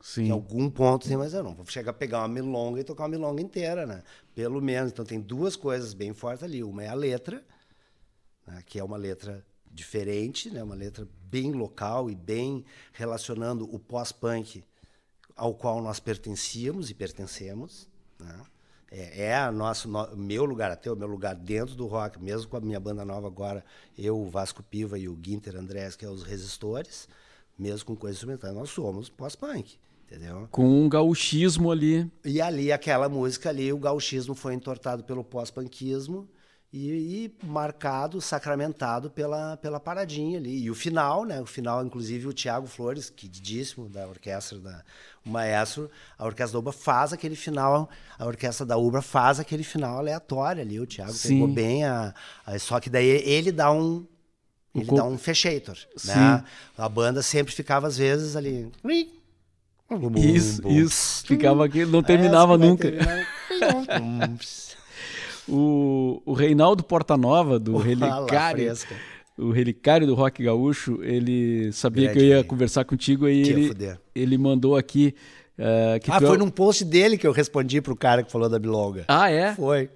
Em 0.00 0.04
Sim. 0.04 0.30
algum 0.30 0.70
ponto 0.70 1.08
tem, 1.08 1.16
mas 1.16 1.34
eu 1.34 1.42
não 1.42 1.54
vou 1.54 1.66
chegar 1.66 1.90
a 1.90 1.94
pegar 1.94 2.18
uma 2.20 2.28
milonga 2.28 2.80
e 2.80 2.84
tocar 2.84 3.04
uma 3.04 3.08
milonga 3.08 3.42
inteira, 3.42 3.86
né? 3.86 4.02
Pelo 4.34 4.60
menos. 4.60 4.92
Então 4.92 5.04
tem 5.04 5.20
duas 5.20 5.56
coisas 5.56 5.92
bem 5.92 6.14
fortes 6.14 6.44
ali. 6.44 6.62
Uma 6.62 6.84
é 6.84 6.88
a 6.88 6.94
letra, 6.94 7.44
né, 8.46 8.62
que 8.64 8.78
é 8.78 8.84
uma 8.84 8.96
letra 8.96 9.44
diferente, 9.70 10.50
né, 10.50 10.62
uma 10.62 10.74
letra 10.74 11.06
bem 11.24 11.52
local 11.52 12.10
e 12.10 12.14
bem 12.14 12.64
relacionando 12.92 13.64
o 13.72 13.78
pós-punk 13.78 14.64
ao 15.36 15.54
qual 15.54 15.82
nós 15.82 16.00
pertencíamos 16.00 16.90
e 16.90 16.94
pertencemos. 16.94 17.88
Né? 18.18 18.40
É, 18.90 19.26
é 19.26 19.36
a 19.36 19.52
nosso, 19.52 19.88
no, 19.88 20.16
meu 20.16 20.44
lugar, 20.44 20.70
até 20.70 20.90
o 20.90 20.96
meu 20.96 21.08
lugar 21.08 21.34
dentro 21.34 21.74
do 21.74 21.86
rock, 21.86 22.20
mesmo 22.22 22.48
com 22.48 22.56
a 22.56 22.60
minha 22.60 22.80
banda 22.80 23.04
nova 23.04 23.26
agora, 23.26 23.64
eu, 23.96 24.18
o 24.18 24.28
Vasco 24.28 24.62
Piva 24.62 24.98
e 24.98 25.08
o 25.08 25.14
Guinter 25.14 25.56
Andrés, 25.56 25.94
que 25.94 26.04
é 26.04 26.08
os 26.08 26.22
resistores, 26.22 27.08
mesmo 27.58 27.86
com 27.86 27.96
coisa 27.96 28.16
instrumental, 28.16 28.54
nós 28.54 28.70
somos 28.70 29.08
pós-punk, 29.08 29.78
entendeu? 30.06 30.48
Com 30.50 30.66
um 30.66 30.88
gauchismo 30.88 31.70
ali. 31.70 32.10
E 32.24 32.40
ali, 32.40 32.72
aquela 32.72 33.08
música 33.08 33.50
ali, 33.50 33.72
o 33.72 33.78
gauchismo 33.78 34.34
foi 34.34 34.54
entortado 34.54 35.04
pelo 35.04 35.22
pós-punkismo 35.22 36.28
e, 36.72 36.90
e 37.40 37.46
marcado, 37.46 38.20
sacramentado 38.20 39.10
pela, 39.10 39.56
pela 39.56 39.80
paradinha 39.80 40.38
ali. 40.38 40.62
E 40.62 40.70
o 40.70 40.74
final, 40.74 41.24
né? 41.24 41.40
O 41.40 41.46
final, 41.46 41.84
inclusive, 41.84 42.26
o 42.26 42.32
Tiago 42.32 42.66
Flores, 42.66 43.08
queridíssimo 43.08 43.88
da 43.88 44.06
orquestra, 44.06 44.58
da, 44.58 44.84
o 45.24 45.30
maestro, 45.30 45.90
a 46.18 46.26
orquestra 46.26 46.54
da 46.54 46.58
Ubra 46.58 46.72
faz 46.72 47.12
aquele 47.12 47.36
final, 47.36 47.88
a 48.18 48.26
orquestra 48.26 48.66
da 48.66 48.76
Ubra 48.76 49.00
faz 49.00 49.40
aquele 49.40 49.64
final 49.64 49.98
aleatório 49.98 50.60
ali. 50.60 50.78
O 50.78 50.86
Tiago 50.86 51.12
pegou 51.22 51.48
bem 51.48 51.84
a, 51.84 52.14
a. 52.44 52.58
Só 52.58 52.78
que 52.80 52.90
daí 52.90 53.06
ele 53.06 53.50
dá 53.50 53.72
um 53.72 54.06
ele 54.74 54.92
dá 54.92 55.04
um 55.04 55.18
fechator, 55.18 55.76
né? 56.04 56.44
A 56.76 56.88
banda 56.88 57.22
sempre 57.22 57.52
ficava 57.52 57.86
às 57.86 57.96
vezes 57.96 58.36
ali. 58.36 58.70
Isso, 60.16 60.68
isso. 60.68 61.26
Ficava 61.26 61.64
aqui, 61.64 61.84
não 61.86 62.02
terminava 62.02 62.58
nunca. 62.58 62.88
O, 65.48 66.22
o 66.24 66.32
Reinaldo 66.32 66.82
Portanova, 66.82 67.58
do 67.58 67.76
Relicário, 67.76 68.72
o 69.36 69.50
Relicário 69.50 70.06
do 70.06 70.14
Rock 70.14 70.42
Gaúcho, 70.42 70.98
ele 71.02 71.72
sabia 71.72 72.04
Grande 72.04 72.18
que 72.18 72.24
eu 72.24 72.36
ia 72.36 72.44
conversar 72.44 72.84
contigo 72.84 73.28
e 73.28 73.48
ele, 73.48 73.96
ele 74.14 74.38
mandou 74.38 74.76
aqui. 74.76 75.14
Uh, 75.58 75.98
ah, 76.08 76.20
foi 76.20 76.38
num 76.38 76.50
post 76.50 76.84
dele 76.84 77.18
que 77.18 77.26
eu 77.26 77.32
respondi 77.32 77.80
pro 77.80 77.96
cara 77.96 78.22
que 78.22 78.30
falou 78.30 78.48
da 78.48 78.58
Bilonga. 78.58 79.04
Ah, 79.08 79.30
é? 79.30 79.54
Foi. 79.54 79.90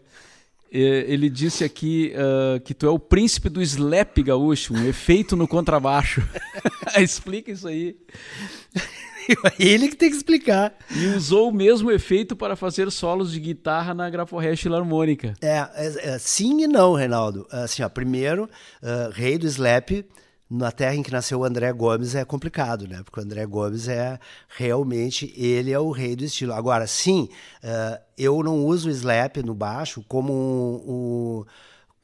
Ele 0.75 1.29
disse 1.29 1.65
aqui 1.65 2.15
uh, 2.15 2.59
que 2.61 2.73
tu 2.73 2.87
é 2.87 2.91
o 2.91 2.99
príncipe 2.99 3.51
do 3.51 3.61
slap 3.61 4.23
gaúcho, 4.23 4.73
um 4.73 4.89
efeito 4.89 5.37
no 5.37 5.47
contrabaixo. 5.47 6.27
Explica 6.99 7.51
isso 7.53 7.69
aí. 7.69 7.95
Ele 9.59 9.89
que 9.89 9.97
tem 9.97 10.11
que 10.11 10.17
explicar. 10.17 10.75
E 10.91 11.07
usou 11.07 11.49
o 11.49 11.55
mesmo 11.55 11.91
efeito 11.91 12.35
para 12.37 12.57
fazer 12.57 12.91
solos 12.91 13.33
de 13.33 13.41
guitarra 13.41 13.95
na 13.95 14.09
Graforrest 14.09 14.63
Filarmônica. 14.63 15.35
É, 15.41 15.69
é, 15.75 16.15
é, 16.15 16.19
sim 16.19 16.63
e 16.63 16.67
não, 16.67 16.95
Reinaldo. 16.95 17.47
Assim, 17.51 17.83
ó, 17.83 17.89
primeiro, 17.89 18.45
uh, 18.83 19.11
rei 19.13 19.39
do 19.39 19.47
slap 19.47 20.05
na 20.53 20.71
terra 20.71 20.95
em 20.95 21.03
que 21.03 21.11
nasceu 21.11 21.41
o 21.41 21.45
André 21.45 21.73
Gomes 21.73 22.15
é 22.15 22.27
complicado, 22.27 22.87
né? 22.87 23.03
Porque 23.03 23.19
o 23.19 23.23
André 23.23 23.47
Gomes 23.47 23.89
é 23.89 24.19
realmente 24.49 25.33
ele 25.35 25.73
é 25.73 25.79
o 25.79 25.91
rei 25.91 26.15
do 26.15 26.25
estilo. 26.25 26.53
Agora, 26.53 26.87
sim, 26.87 27.29
uh, 27.65 27.99
eu 28.19 28.43
não 28.43 28.67
uso 28.67 28.89
o 28.89 28.93
slap 28.93 29.39
no 29.39 29.55
baixo 29.55 30.05
como 30.07 30.33
um, 30.33 30.93
um 30.93 31.45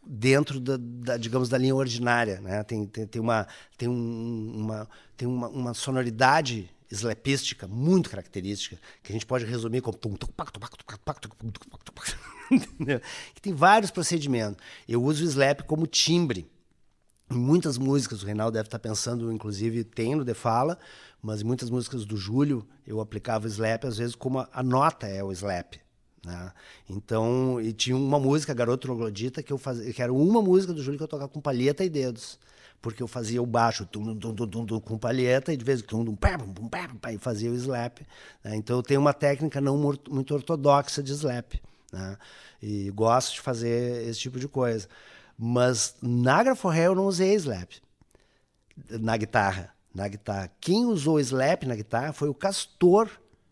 dentro 0.03 0.59
da, 0.59 0.79
da, 0.79 1.17
digamos 1.19 1.51
da 1.51 1.59
linha 1.59 1.75
ordinária, 1.75 2.41
né? 2.41 2.63
Tem, 2.63 2.87
tem, 2.87 3.07
tem 3.07 3.21
uma 3.21 3.47
tem 3.77 3.87
um, 3.87 4.53
uma 4.57 4.89
tem 5.15 5.29
uma, 5.29 5.49
uma 5.49 5.75
sonoridade 5.75 6.71
slapística 6.91 7.67
muito 7.69 8.11
característica, 8.11 8.79
que 9.03 9.13
a 9.13 9.15
gente 9.15 9.27
pode 9.27 9.45
resumir 9.45 9.81
como 9.81 9.99
que 13.35 13.41
tem 13.41 13.53
vários 13.53 13.91
procedimentos. 13.91 14.63
Eu 14.89 15.03
uso 15.03 15.25
o 15.25 15.29
slap 15.29 15.63
como 15.63 15.87
timbre. 15.87 16.51
Em 17.31 17.37
muitas 17.37 17.77
músicas, 17.77 18.23
o 18.23 18.27
Reinaldo 18.27 18.55
deve 18.55 18.69
estar 18.69 18.79
pensando, 18.79 19.31
inclusive 19.31 19.85
tem 19.85 20.15
no 20.15 20.25
The 20.25 20.33
Fala, 20.33 20.79
mas 21.23 21.43
em 21.43 21.45
muitas 21.45 21.69
músicas 21.69 22.07
do 22.07 22.17
Júlio 22.17 22.67
eu 22.87 23.01
aplicava 23.01 23.45
o 23.45 23.49
slap, 23.49 23.85
às 23.85 23.99
vezes 23.99 24.15
como 24.15 24.39
a, 24.39 24.49
a 24.51 24.63
nota 24.63 25.07
é 25.07 25.23
o 25.23 25.31
slap. 25.31 25.75
Né? 26.25 26.53
Então, 26.89 27.61
e 27.61 27.73
tinha 27.73 27.97
uma 27.97 28.19
música, 28.19 28.55
Garoto 28.55 28.83
Troglodita, 28.83 29.43
que 29.43 29.53
eu 29.53 29.61
que 29.95 30.03
era 30.03 30.13
uma 30.13 30.41
música 30.41 30.73
do 30.73 30.83
Júlio 30.83 30.99
que 30.99 31.05
eu 31.05 31.09
tocava 31.09 31.31
com 31.31 31.41
palheta 31.41 31.85
e 31.85 31.91
dedos 31.91 32.39
porque 32.81 33.03
eu 33.03 33.09
fazia 33.09 33.43
o 33.43 33.47
baixo 33.47 33.85
tum, 33.87 34.17
tum, 34.17 34.35
tum, 34.35 34.67
tum, 34.67 34.81
com 34.81 34.99
palheta 34.99 35.53
e 35.53 35.57
de 35.57 35.65
vez 35.65 35.81
em 35.81 35.85
quando 35.85 36.17
e 37.13 37.19
fazia 37.19 37.51
o 37.51 37.55
slap. 37.55 38.01
Né? 38.45 38.57
Então 38.57 38.77
eu 38.77 38.83
tenho 38.83 39.01
uma 39.01 39.13
técnica 39.13 39.61
não 39.61 39.77
muito 39.77 40.35
ortodoxa 40.35 41.03
de 41.03 41.13
slap. 41.13 41.55
Né? 41.93 42.17
E 42.63 42.91
gosto 42.91 43.35
de 43.35 43.41
fazer 43.41 44.09
esse 44.09 44.21
tipo 44.21 44.39
de 44.39 44.47
coisa. 44.47 44.89
Mas 45.37 45.97
na 46.03 46.43
Graforré 46.43 46.87
eu 46.87 46.95
não 46.95 47.07
usei 47.07 47.35
slap 47.35 47.73
na 48.91 49.17
guitarra. 49.17 49.75
Na 49.95 50.07
guitarra. 50.07 50.53
Quem 50.61 50.85
usou 50.85 51.19
slap 51.19 51.65
na 51.65 51.75
guitarra 51.75 52.13
foi 52.13 52.29
o 52.29 52.35
Castor 52.35 53.11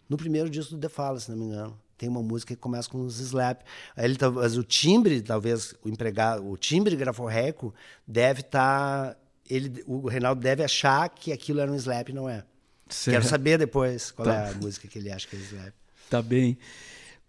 no 0.09 0.17
primeiro 0.17 0.49
disco 0.49 0.75
do 0.75 0.81
The 0.81 0.89
Fala, 0.89 1.19
se 1.19 1.31
não 1.31 1.39
me 1.39 1.47
engano 1.47 1.86
tem 1.97 2.09
uma 2.09 2.23
música 2.23 2.55
que 2.55 2.61
começa 2.61 2.89
com 2.89 2.99
uns 2.99 3.19
slap. 3.19 3.63
Ele, 3.97 4.17
o 4.59 4.63
timbre, 4.63 5.21
talvez 5.23 5.75
o 5.83 5.89
empregado, 5.89 6.49
o 6.49 6.57
timbre 6.57 6.95
graforreco 6.97 7.75
deve 8.07 8.41
estar. 8.41 9.15
Tá, 9.15 9.17
ele, 9.49 9.83
o 9.87 10.09
Reinaldo 10.09 10.41
deve 10.41 10.65
achar 10.65 11.09
que 11.09 11.33
aquilo 11.33 11.61
era 11.61 11.71
um 11.71 11.77
slap, 11.77 12.11
não 12.11 12.29
é. 12.29 12.45
Certo. 12.89 13.17
Quero 13.17 13.29
saber 13.29 13.59
depois 13.59 14.11
qual 14.13 14.27
tá. 14.27 14.35
é 14.35 14.51
a 14.51 14.55
música 14.55 14.89
que 14.89 14.99
ele 14.99 15.11
acha 15.11 15.27
que 15.27 15.37
é 15.37 15.39
slap. 15.39 15.75
Tá 16.11 16.23
bem. 16.23 16.59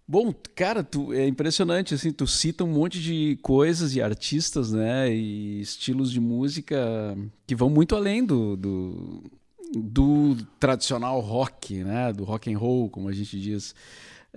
Bom, 0.09 0.33
cara, 0.55 0.83
tu, 0.83 1.11
é 1.11 1.27
impressionante, 1.27 1.93
assim, 1.93 2.13
tu 2.13 2.25
cita 2.25 2.63
um 2.63 2.71
monte 2.71 3.01
de 3.01 3.37
coisas 3.41 3.93
e 3.93 4.01
artistas, 4.01 4.71
né, 4.71 5.13
e 5.13 5.59
estilos 5.59 6.09
de 6.11 6.21
música 6.21 6.77
que 7.45 7.53
vão 7.53 7.69
muito 7.69 7.93
além 7.93 8.23
do, 8.23 8.55
do, 8.55 9.23
do 9.75 10.37
tradicional 10.61 11.19
rock, 11.19 11.83
né, 11.83 12.13
do 12.13 12.23
rock 12.23 12.53
and 12.53 12.57
roll, 12.57 12.89
como 12.89 13.09
a 13.09 13.11
gente 13.11 13.37
diz. 13.37 13.75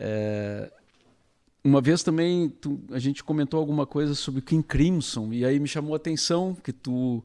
É, 0.03 0.72
uma 1.62 1.82
vez 1.82 2.03
também 2.03 2.48
tu, 2.48 2.80
a 2.90 2.98
gente 2.98 3.22
comentou 3.22 3.61
alguma 3.61 3.86
coisa 3.86 4.14
sobre 4.14 4.40
o 4.40 4.42
King 4.42 4.62
Crimson 4.62 5.30
e 5.30 5.44
aí 5.44 5.61
me 5.61 5.68
chamou 5.68 5.92
a 5.92 5.96
atenção 5.96 6.57
que 6.64 6.72
tu, 6.72 7.22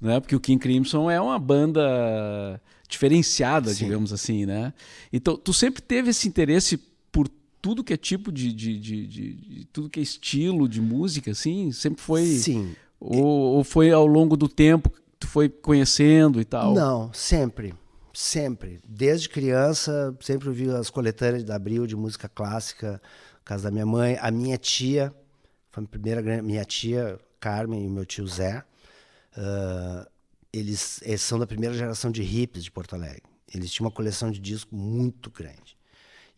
né? 0.00 0.18
Porque 0.18 0.34
o 0.34 0.40
King 0.40 0.58
Crimson 0.58 1.10
é 1.10 1.20
uma 1.20 1.38
banda 1.38 2.58
diferenciada, 2.88 3.68
Sim. 3.74 3.84
digamos 3.84 4.14
assim, 4.14 4.46
né? 4.46 4.72
Então 5.12 5.36
tu 5.36 5.52
sempre 5.52 5.82
teve 5.82 6.08
esse 6.08 6.26
interesse 6.26 6.78
por 7.12 7.28
tudo 7.60 7.84
que 7.84 7.92
é 7.92 7.98
tipo 7.98 8.32
de, 8.32 8.50
de, 8.50 8.78
de, 8.78 9.06
de, 9.06 9.64
tudo 9.72 9.90
que 9.90 10.00
é 10.00 10.02
estilo 10.02 10.66
de 10.66 10.80
música, 10.80 11.32
assim, 11.32 11.70
sempre 11.70 12.02
foi. 12.02 12.24
Sim. 12.24 12.74
Ou, 12.98 13.56
ou 13.56 13.64
foi 13.64 13.90
ao 13.90 14.06
longo 14.06 14.38
do 14.38 14.48
tempo 14.48 14.88
que 14.88 15.00
tu 15.20 15.26
foi 15.26 15.50
conhecendo 15.50 16.40
e 16.40 16.46
tal? 16.46 16.74
Não, 16.74 17.12
sempre. 17.12 17.74
Sempre. 18.16 18.80
Desde 18.88 19.28
criança, 19.28 20.16
sempre 20.22 20.48
ouvi 20.48 20.70
as 20.70 20.88
coletâneas 20.88 21.44
da 21.44 21.54
Abril 21.54 21.86
de 21.86 21.94
música 21.94 22.26
clássica, 22.26 22.98
casa 23.44 23.64
da 23.64 23.70
minha 23.70 23.84
mãe. 23.84 24.16
A 24.22 24.30
minha 24.30 24.56
tia, 24.56 25.14
foi 25.70 25.84
a 25.84 25.86
primeira 25.86 26.42
minha 26.42 26.64
tia, 26.64 27.20
Carmen, 27.38 27.84
e 27.84 27.90
meu 27.90 28.06
tio 28.06 28.26
Zé, 28.26 28.64
uh, 29.36 30.10
eles, 30.50 30.98
eles 31.02 31.20
são 31.20 31.38
da 31.38 31.46
primeira 31.46 31.74
geração 31.74 32.10
de 32.10 32.22
hippies 32.22 32.64
de 32.64 32.70
Porto 32.70 32.94
Alegre. 32.94 33.22
Eles 33.54 33.70
tinham 33.70 33.84
uma 33.84 33.94
coleção 33.94 34.30
de 34.30 34.38
discos 34.38 34.72
muito 34.72 35.30
grande. 35.30 35.76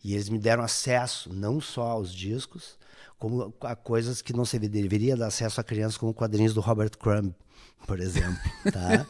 E 0.03 0.15
eles 0.15 0.27
me 0.27 0.37
deram 0.37 0.63
acesso 0.63 1.33
não 1.33 1.61
só 1.61 1.83
aos 1.83 2.13
discos, 2.13 2.77
como 3.17 3.53
a 3.61 3.73
coisas 3.73 4.21
que 4.21 4.33
não 4.33 4.43
se 4.43 4.59
deveria 4.59 5.15
dar 5.15 5.27
acesso 5.27 5.61
a 5.61 5.63
crianças, 5.63 5.95
como 5.95 6.13
quadrinhos 6.13 6.53
do 6.53 6.59
Robert 6.59 6.97
Crumb 6.97 7.33
por 7.85 7.99
exemplo, 7.99 8.39
tá? 8.71 9.05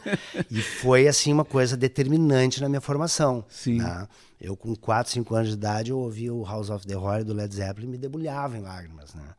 e 0.50 0.60
foi 0.60 1.06
assim 1.06 1.32
uma 1.32 1.44
coisa 1.44 1.76
determinante 1.76 2.60
na 2.60 2.68
minha 2.68 2.80
formação, 2.80 3.44
Sim. 3.48 3.78
Tá? 3.78 4.08
Eu 4.40 4.56
com 4.56 4.74
4, 4.74 5.12
5 5.12 5.34
anos 5.34 5.48
de 5.48 5.54
idade 5.54 5.90
eu 5.90 5.98
ouvia 5.98 6.32
o 6.32 6.44
House 6.44 6.70
of 6.70 6.86
the 6.86 6.96
Horror 6.96 7.24
do 7.24 7.34
Led 7.34 7.54
Zeppelin 7.54 7.88
e 7.88 7.90
me 7.90 7.98
debulhava 7.98 8.56
em 8.56 8.62
lágrimas, 8.62 9.14
né? 9.14 9.34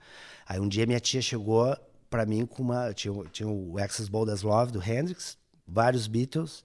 Aí 0.48 0.60
um 0.60 0.68
dia 0.68 0.86
minha 0.86 1.00
tia 1.00 1.22
chegou 1.22 1.76
para 2.10 2.26
mim 2.26 2.46
com 2.46 2.62
uma 2.62 2.94
tinha, 2.94 3.14
tinha 3.32 3.50
o 3.50 3.78
Access 3.80 4.10
Bold 4.12 4.32
as 4.32 4.44
Love 4.44 4.72
do 4.72 4.84
Hendrix, 4.84 5.38
vários 5.68 6.08
Beatles, 6.08 6.64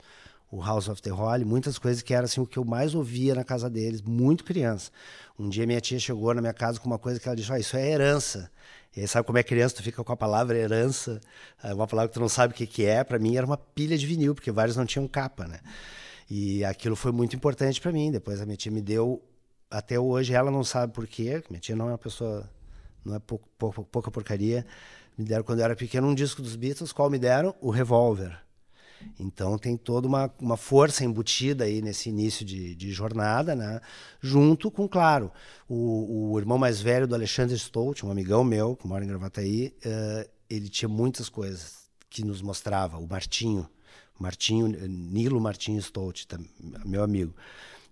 o 0.50 0.60
House 0.60 0.88
of 0.88 1.00
the 1.00 1.10
Holly, 1.10 1.44
muitas 1.44 1.78
coisas 1.78 2.02
que 2.02 2.12
era 2.12 2.24
assim 2.24 2.40
o 2.40 2.46
que 2.46 2.58
eu 2.58 2.64
mais 2.64 2.94
ouvia 2.94 3.34
na 3.34 3.44
casa 3.44 3.70
deles, 3.70 4.02
muito 4.02 4.44
criança. 4.44 4.90
Um 5.38 5.48
dia 5.48 5.66
minha 5.66 5.80
tia 5.80 5.98
chegou 5.98 6.34
na 6.34 6.40
minha 6.40 6.54
casa 6.54 6.78
com 6.80 6.86
uma 6.86 6.98
coisa 6.98 7.20
que 7.20 7.28
ela 7.28 7.36
disse: 7.36 7.52
ah, 7.52 7.58
isso 7.58 7.76
é 7.76 7.90
herança. 7.90 8.50
E 8.96 9.00
aí, 9.00 9.08
sabe 9.08 9.26
como 9.26 9.36
é 9.36 9.42
criança, 9.42 9.74
tu 9.76 9.82
fica 9.82 10.02
com 10.02 10.12
a 10.12 10.16
palavra 10.16 10.56
herança, 10.56 11.20
é 11.62 11.74
uma 11.74 11.86
palavra 11.86 12.08
que 12.08 12.14
tu 12.14 12.20
não 12.20 12.30
sabe 12.30 12.54
o 12.54 12.56
que, 12.56 12.86
é. 12.86 13.04
Para 13.04 13.18
mim 13.18 13.36
era 13.36 13.44
uma 13.44 13.58
pilha 13.58 13.98
de 13.98 14.06
vinil, 14.06 14.34
porque 14.34 14.50
vários 14.50 14.74
não 14.76 14.86
tinham 14.86 15.06
capa, 15.06 15.46
né? 15.46 15.60
E 16.30 16.64
aquilo 16.64 16.96
foi 16.96 17.12
muito 17.12 17.36
importante 17.36 17.80
para 17.80 17.92
mim. 17.92 18.10
Depois 18.10 18.40
a 18.40 18.46
minha 18.46 18.56
tia 18.56 18.72
me 18.72 18.80
deu, 18.80 19.22
até 19.70 20.00
hoje 20.00 20.32
ela 20.32 20.50
não 20.50 20.64
sabe 20.64 20.94
por 20.94 21.06
quê. 21.06 21.42
Minha 21.50 21.60
tia 21.60 21.76
não 21.76 21.88
é 21.88 21.92
uma 21.92 21.98
pessoa, 21.98 22.48
não 23.04 23.14
é 23.14 23.18
pouca, 23.18 23.46
pouca 23.58 24.10
porcaria. 24.10 24.64
Me 25.16 25.24
deram 25.24 25.44
quando 25.44 25.58
eu 25.58 25.66
era 25.66 25.76
pequeno 25.76 26.08
um 26.08 26.14
disco 26.14 26.40
dos 26.40 26.56
Beatles, 26.56 26.90
qual 26.92 27.10
me 27.10 27.18
deram? 27.18 27.54
O 27.60 27.70
Revolver. 27.70 28.45
Então 29.18 29.58
tem 29.58 29.76
toda 29.76 30.06
uma, 30.06 30.32
uma 30.40 30.56
força 30.56 31.04
embutida 31.04 31.64
aí 31.64 31.80
nesse 31.82 32.08
início 32.08 32.44
de, 32.44 32.74
de 32.74 32.92
jornada, 32.92 33.54
né? 33.54 33.80
Junto 34.20 34.70
com, 34.70 34.88
claro, 34.88 35.30
o, 35.68 36.32
o, 36.32 36.38
irmão 36.38 36.58
mais 36.58 36.80
velho 36.80 37.06
do 37.06 37.14
Alexandre 37.14 37.58
Stout, 37.58 38.04
um 38.04 38.10
amigão 38.10 38.44
meu 38.44 38.76
que 38.76 38.86
mora 38.86 39.04
em 39.04 39.08
Gravataí, 39.08 39.74
uh, 39.84 40.28
ele 40.48 40.68
tinha 40.68 40.88
muitas 40.88 41.28
coisas 41.28 41.88
que 42.08 42.24
nos 42.24 42.40
mostrava. 42.40 42.98
O 42.98 43.06
Martinho, 43.06 43.68
Martinho 44.18 44.68
Nilo 44.68 45.40
Martinho 45.40 45.80
Stout, 45.82 46.26
meu 46.84 47.02
amigo. 47.02 47.34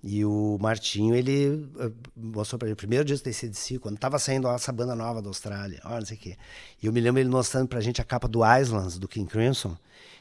E 0.07 0.23
o 0.23 0.59
Martinho, 0.61 1.15
ele 1.15 1.49
uh, 1.49 1.91
mostrou 2.15 2.59
para 2.59 2.69
ele 2.69 2.75
o 2.75 2.77
primeiro 2.77 3.07
disco 3.07 3.25
da 3.25 3.31
ACDC, 3.31 3.79
quando 3.79 3.95
estava 3.95 4.19
saindo 4.19 4.47
essa 4.49 4.71
banda 4.71 4.95
nova 4.95 5.23
da 5.23 5.29
Austrália, 5.29 5.81
olha, 5.83 6.01
não 6.01 6.07
sei 6.07 6.19
o 6.19 6.21
quê. 6.21 6.37
E 6.83 6.87
eu 6.87 6.93
me 6.93 7.01
lembro 7.01 7.23
ele 7.23 7.31
mostrando 7.31 7.69
para 7.69 7.79
a 7.79 7.83
gente 7.83 8.03
a 8.03 8.05
capa 8.05 8.29
do 8.29 8.41
Islands, 8.45 8.99
do 8.99 9.09
King 9.09 9.27
Crimson, 9.27 9.75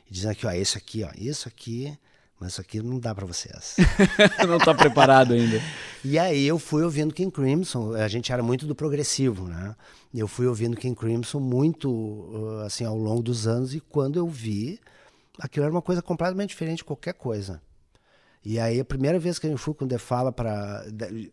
e 0.09 0.13
dizendo 0.13 0.31
aqui, 0.31 0.47
ó, 0.47 0.51
esse 0.51 0.77
aqui, 0.77 1.03
ó, 1.03 1.09
isso 1.17 1.49
aqui, 1.49 1.97
mas 2.39 2.53
isso 2.53 2.61
aqui 2.61 2.81
não 2.81 2.97
dá 2.97 3.13
para 3.13 3.25
vocês. 3.25 3.75
não 4.47 4.55
está 4.55 4.73
preparado 4.73 5.33
ainda. 5.33 5.61
e 6.01 6.17
aí 6.17 6.47
eu 6.47 6.57
fui 6.57 6.81
ouvindo 6.81 7.13
King 7.13 7.29
Crimson, 7.29 7.93
a 7.93 8.07
gente 8.07 8.31
era 8.31 8.41
muito 8.41 8.65
do 8.65 8.73
progressivo, 8.73 9.49
né? 9.49 9.75
Eu 10.15 10.29
fui 10.29 10.47
ouvindo 10.47 10.77
King 10.77 10.95
Crimson 10.95 11.41
muito, 11.41 12.61
assim, 12.65 12.85
ao 12.85 12.97
longo 12.97 13.21
dos 13.21 13.47
anos, 13.47 13.75
e 13.75 13.81
quando 13.81 14.17
eu 14.17 14.29
vi, 14.29 14.79
aquilo 15.37 15.65
era 15.65 15.73
uma 15.73 15.81
coisa 15.81 16.01
completamente 16.01 16.51
diferente 16.51 16.77
de 16.77 16.83
qualquer 16.85 17.15
coisa. 17.15 17.61
E 18.45 18.59
aí 18.59 18.79
a 18.79 18.85
primeira 18.85 19.17
vez 19.17 19.39
que 19.39 19.47
o 19.47 19.87
The 19.87 19.97
Fala 19.97 20.31
para 20.31 20.85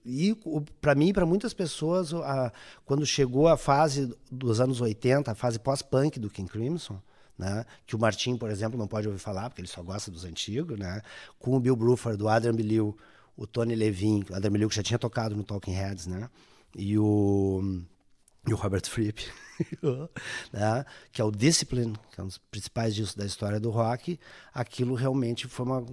e 0.05 0.37
para 0.81 0.95
mim 0.95 1.09
e 1.09 1.13
para 1.13 1.27
muitas 1.27 1.53
pessoas, 1.53 2.15
a, 2.15 2.53
quando 2.85 3.05
chegou 3.05 3.49
a 3.49 3.57
fase 3.57 4.15
dos 4.31 4.61
anos 4.61 4.81
80, 4.81 5.33
a 5.33 5.35
fase 5.35 5.59
pós-punk 5.59 6.21
do 6.21 6.31
King 6.31 6.49
Crimson, 6.49 7.01
né? 7.37 7.65
que 7.85 7.97
o 7.97 7.99
Martin, 7.99 8.37
por 8.37 8.49
exemplo, 8.49 8.79
não 8.79 8.87
pode 8.87 9.09
ouvir 9.09 9.19
falar, 9.19 9.49
porque 9.49 9.61
ele 9.61 9.69
só 9.69 9.83
gosta 9.83 10.11
dos 10.11 10.25
antigos, 10.25 10.79
né? 10.79 11.03
com 11.39 11.57
o 11.57 11.61
Bill 11.61 11.75
Bruford, 11.75 12.17
do 12.17 12.29
Adrian 12.29 12.55
Belew, 12.55 12.97
o 13.37 13.47
Tony 13.47 13.75
Levin, 13.75 14.25
o 14.31 14.35
Adrian 14.35 14.53
Belew 14.53 14.69
que 14.69 14.77
já 14.77 14.83
tinha 14.83 14.99
tocado 14.99 15.35
no 15.35 15.43
Talking 15.43 15.73
Heads, 15.73 16.07
né? 16.07 16.31
e 16.77 16.97
o, 16.97 17.83
e 18.47 18.53
o 18.53 18.57
Robert 18.57 18.87
Fripp, 18.87 19.27
né? 20.53 20.85
que 21.11 21.21
é 21.21 21.25
o 21.25 21.33
Discipline, 21.33 21.95
que 22.13 22.21
é 22.21 22.23
um 22.23 22.29
dos 22.29 22.39
principais 22.39 22.95
discos 22.95 23.17
da 23.17 23.27
história 23.27 23.59
do 23.59 23.71
rock, 23.71 24.21
aquilo 24.55 24.95
realmente 24.95 25.49
foi 25.49 25.67
uma 25.67 25.85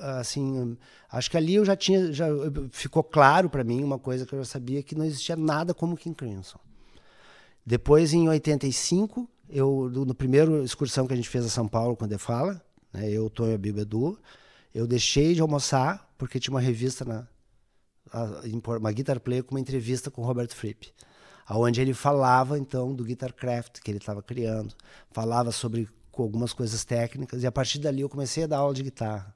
assim, 0.00 0.76
acho 1.10 1.30
que 1.30 1.36
ali 1.36 1.54
eu 1.54 1.64
já 1.64 1.76
tinha, 1.76 2.12
já 2.12 2.26
ficou 2.70 3.02
claro 3.02 3.48
para 3.48 3.64
mim 3.64 3.82
uma 3.82 3.98
coisa 3.98 4.26
que 4.26 4.32
eu 4.32 4.38
já 4.40 4.44
sabia 4.44 4.82
que 4.82 4.94
não 4.94 5.04
existia 5.04 5.36
nada 5.36 5.74
como 5.74 5.96
King 5.96 6.14
Crimson. 6.14 6.58
Depois, 7.64 8.12
em 8.12 8.28
85, 8.28 9.28
eu 9.48 9.90
no 9.90 10.14
primeiro 10.14 10.64
excursão 10.64 11.06
que 11.06 11.12
a 11.12 11.16
gente 11.16 11.28
fez 11.28 11.44
a 11.44 11.48
São 11.48 11.68
Paulo 11.68 11.96
com 11.96 12.04
a 12.04 12.08
Defala, 12.08 12.60
né, 12.92 13.10
eu, 13.10 13.28
Tonho, 13.28 13.52
a 13.52 13.80
Edu, 13.80 14.18
eu 14.74 14.86
deixei 14.86 15.34
de 15.34 15.40
almoçar 15.40 16.12
porque 16.16 16.40
tinha 16.40 16.54
uma 16.54 16.60
revista 16.60 17.04
na 17.04 17.26
uma 18.78 18.90
Guitar 18.90 19.20
Player 19.20 19.44
com 19.44 19.54
uma 19.54 19.60
entrevista 19.60 20.10
com 20.10 20.22
o 20.22 20.24
Robert 20.24 20.52
Fripp, 20.52 20.92
aonde 21.46 21.80
ele 21.80 21.94
falava 21.94 22.58
então 22.58 22.92
do 22.92 23.04
Guitar 23.04 23.32
Craft 23.32 23.80
que 23.80 23.90
ele 23.90 23.98
estava 23.98 24.20
criando, 24.20 24.74
falava 25.12 25.52
sobre 25.52 25.88
algumas 26.22 26.52
coisas 26.52 26.84
técnicas 26.84 27.42
e 27.42 27.46
a 27.46 27.52
partir 27.52 27.78
dali 27.78 28.00
eu 28.02 28.08
comecei 28.08 28.44
a 28.44 28.46
dar 28.46 28.58
aula 28.58 28.74
de 28.74 28.82
guitarra. 28.82 29.34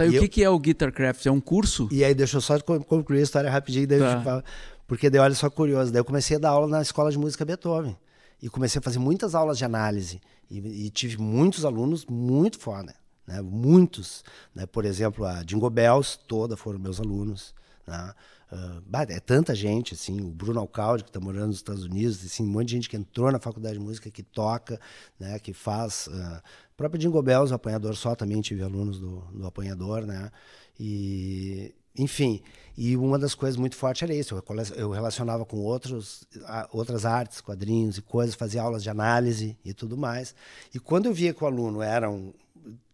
Tá, 0.00 0.06
e, 0.06 0.14
e 0.14 0.18
o 0.18 0.24
eu... 0.24 0.28
que, 0.28 0.42
é 0.42 0.48
o 0.48 0.58
Guitarcraft? 0.58 1.26
É 1.26 1.30
um 1.30 1.40
curso? 1.40 1.88
E 1.90 2.02
aí, 2.02 2.14
deixa 2.14 2.38
eu 2.38 2.40
só 2.40 2.58
concluir 2.60 3.20
a 3.20 3.22
história 3.22 3.50
rapidinho, 3.50 3.86
daí 3.86 4.00
tá. 4.00 4.42
porque 4.86 5.10
daí 5.10 5.20
olha 5.20 5.34
só 5.34 5.50
curioso. 5.50 5.92
Daí 5.92 6.00
eu 6.00 6.04
comecei 6.04 6.36
a 6.36 6.40
dar 6.40 6.50
aula 6.50 6.66
na 6.66 6.80
escola 6.80 7.10
de 7.10 7.18
música 7.18 7.44
Beethoven. 7.44 7.96
E 8.42 8.48
comecei 8.48 8.78
a 8.78 8.82
fazer 8.82 8.98
muitas 8.98 9.34
aulas 9.34 9.58
de 9.58 9.64
análise. 9.66 10.20
E, 10.50 10.86
e 10.86 10.90
tive 10.90 11.18
muitos 11.18 11.66
alunos 11.66 12.06
muito 12.06 12.58
foda. 12.58 12.94
Né? 13.26 13.42
Muitos. 13.42 14.24
Né? 14.54 14.64
Por 14.64 14.86
exemplo, 14.86 15.26
a 15.26 15.42
Jingle 15.42 15.68
Bells, 15.68 16.18
toda 16.26 16.56
foram 16.56 16.78
meus 16.78 16.98
alunos. 16.98 17.54
Né? 17.86 18.14
Uh, 18.50 18.82
é 19.08 19.20
tanta 19.20 19.54
gente, 19.54 19.94
assim, 19.94 20.20
o 20.20 20.28
Bruno 20.28 20.58
Alcalde, 20.58 21.04
que 21.04 21.10
está 21.10 21.20
morando 21.20 21.48
nos 21.48 21.56
Estados 21.56 21.84
Unidos, 21.84 22.24
assim, 22.24 22.42
um 22.42 22.48
monte 22.48 22.68
de 22.68 22.74
gente 22.74 22.88
que 22.88 22.96
entrou 22.96 23.30
na 23.30 23.38
faculdade 23.38 23.78
de 23.78 23.84
música, 23.84 24.10
que 24.10 24.24
toca, 24.24 24.80
né, 25.20 25.38
que 25.38 25.52
faz. 25.52 26.08
Uh, 26.08 26.42
próprio 26.80 26.98
Jingle 26.98 27.22
Bells, 27.22 27.52
o 27.52 27.56
apanhador 27.56 27.94
só, 27.94 28.14
também 28.14 28.40
tive 28.40 28.62
alunos 28.62 28.98
do, 28.98 29.20
do 29.34 29.46
apanhador, 29.46 30.06
né? 30.06 30.30
E, 30.78 31.74
enfim, 31.94 32.40
e 32.74 32.96
uma 32.96 33.18
das 33.18 33.34
coisas 33.34 33.58
muito 33.58 33.76
fortes 33.76 34.02
era 34.02 34.14
isso. 34.14 34.42
Eu 34.74 34.90
relacionava 34.90 35.44
com 35.44 35.58
outros, 35.58 36.26
outras 36.72 37.04
artes, 37.04 37.42
quadrinhos 37.42 37.98
e 37.98 38.02
coisas, 38.02 38.34
fazia 38.34 38.62
aulas 38.62 38.82
de 38.82 38.88
análise 38.88 39.58
e 39.62 39.74
tudo 39.74 39.94
mais. 39.94 40.34
E 40.74 40.78
quando 40.78 41.04
eu 41.04 41.12
via 41.12 41.34
que 41.34 41.44
o 41.44 41.46
aluno 41.46 41.82
era 41.82 42.10
um, 42.10 42.32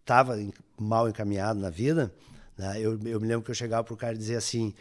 estava 0.00 0.36
mal 0.76 1.08
encaminhado 1.08 1.60
na 1.60 1.70
vida, 1.70 2.12
né, 2.58 2.80
eu, 2.80 2.98
eu 3.04 3.20
me 3.20 3.28
lembro 3.28 3.44
que 3.44 3.52
eu 3.52 3.54
chegava 3.54 3.84
para 3.84 3.94
o 3.94 3.96
cara 3.96 4.16
e 4.16 4.18
dizia 4.18 4.38
assim: 4.38 4.74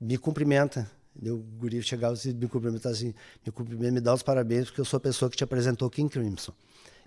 me 0.00 0.16
cumprimenta. 0.16 0.88
O 1.20 1.38
guri 1.38 1.82
chegava 1.82 2.16
e 2.24 2.32
me 2.32 2.48
cumprimentar 2.48 2.92
assim, 2.92 3.14
me 3.44 3.50
cumprimenta, 3.50 3.92
me 3.92 4.00
dá 4.00 4.14
os 4.14 4.22
parabéns 4.22 4.66
porque 4.66 4.80
eu 4.80 4.84
sou 4.84 4.98
a 4.98 5.00
pessoa 5.00 5.28
que 5.28 5.36
te 5.36 5.42
apresentou 5.42 5.90
King 5.90 6.08
Crimson. 6.08 6.52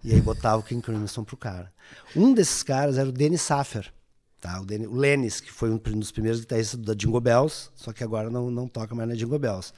E 0.07 0.13
aí 0.13 0.21
botava 0.21 0.57
o 0.57 0.63
King 0.63 0.81
Crimson 0.81 1.25
pro 1.25 1.35
cara. 1.35 1.69
Um 2.15 2.33
desses 2.33 2.63
caras 2.63 2.97
era 2.97 3.09
o 3.09 3.11
Dennis 3.11 3.41
Saffer, 3.41 3.91
tá? 4.39 4.61
O, 4.61 4.65
Dennis, 4.65 4.87
o 4.87 4.95
Lennis, 4.95 5.41
que 5.41 5.51
foi 5.51 5.69
um 5.69 5.77
dos 5.77 6.13
primeiros 6.13 6.39
guitarristas 6.39 6.79
da 6.79 6.93
Jingle 6.93 7.19
Bells, 7.19 7.69
só 7.75 7.91
que 7.91 8.05
agora 8.05 8.29
não, 8.29 8.49
não 8.49 8.69
toca 8.69 8.95
mais 8.95 9.09
na 9.09 9.15
Jingle 9.15 9.37
Bells. 9.37 9.73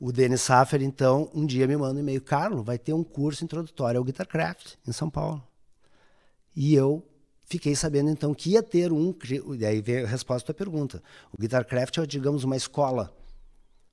O 0.00 0.10
Dennis 0.10 0.40
Saffer, 0.40 0.82
então, 0.82 1.30
um 1.32 1.46
dia 1.46 1.68
me 1.68 1.76
manda 1.76 1.94
um 1.94 2.00
e-mail, 2.00 2.20
Carlos, 2.20 2.64
vai 2.64 2.78
ter 2.78 2.92
um 2.92 3.04
curso 3.04 3.44
introdutório 3.44 3.98
ao 3.98 4.02
Guitarcraft 4.02 4.74
em 4.84 4.90
São 4.90 5.08
Paulo. 5.08 5.40
E 6.56 6.74
eu 6.74 7.06
fiquei 7.44 7.76
sabendo 7.76 8.10
então 8.10 8.34
que 8.34 8.50
ia 8.50 8.64
ter 8.64 8.90
um. 8.90 9.14
E 9.56 9.64
aí 9.64 9.80
vem 9.80 10.02
a 10.02 10.06
resposta 10.08 10.50
à 10.50 10.54
pergunta. 10.54 11.00
O 11.32 11.40
Guitarcraft 11.40 11.96
é, 11.98 12.06
digamos, 12.06 12.42
uma 12.42 12.56
escola 12.56 13.14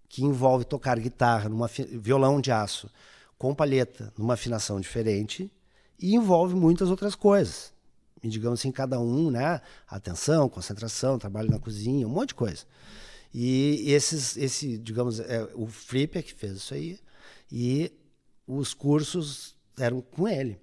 que 0.09 0.25
envolve 0.25 0.65
tocar 0.65 0.97
guitarra, 0.99 1.47
numa, 1.47 1.69
violão 1.91 2.41
de 2.41 2.51
aço, 2.51 2.89
com 3.37 3.53
palheta, 3.53 4.11
numa 4.17 4.33
afinação 4.33 4.79
diferente, 4.79 5.51
e 5.99 6.15
envolve 6.15 6.55
muitas 6.55 6.89
outras 6.89 7.15
coisas. 7.15 7.73
E, 8.21 8.29
digamos 8.29 8.59
assim, 8.59 8.71
cada 8.71 8.99
um, 8.99 9.29
né? 9.29 9.61
Atenção, 9.87 10.49
concentração, 10.49 11.19
trabalho 11.19 11.49
na 11.49 11.59
cozinha, 11.59 12.07
um 12.07 12.11
monte 12.11 12.29
de 12.29 12.35
coisa. 12.35 12.65
E 13.33 13.91
esses, 13.91 14.37
esse, 14.37 14.77
digamos, 14.77 15.19
é, 15.19 15.47
o 15.53 15.67
Fripp 15.67 16.17
é 16.17 16.21
que 16.21 16.33
fez 16.33 16.53
isso 16.57 16.73
aí, 16.73 16.99
e 17.51 17.91
os 18.47 18.73
cursos 18.73 19.55
eram 19.77 20.01
com 20.01 20.27
ele. 20.27 20.59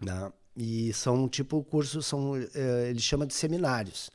Né? 0.00 0.32
E 0.56 0.92
são 0.92 1.28
tipo 1.28 1.62
cursos, 1.64 2.06
são, 2.06 2.36
é, 2.36 2.90
ele 2.90 3.00
chama 3.00 3.26
de 3.26 3.34
seminários. 3.34 4.10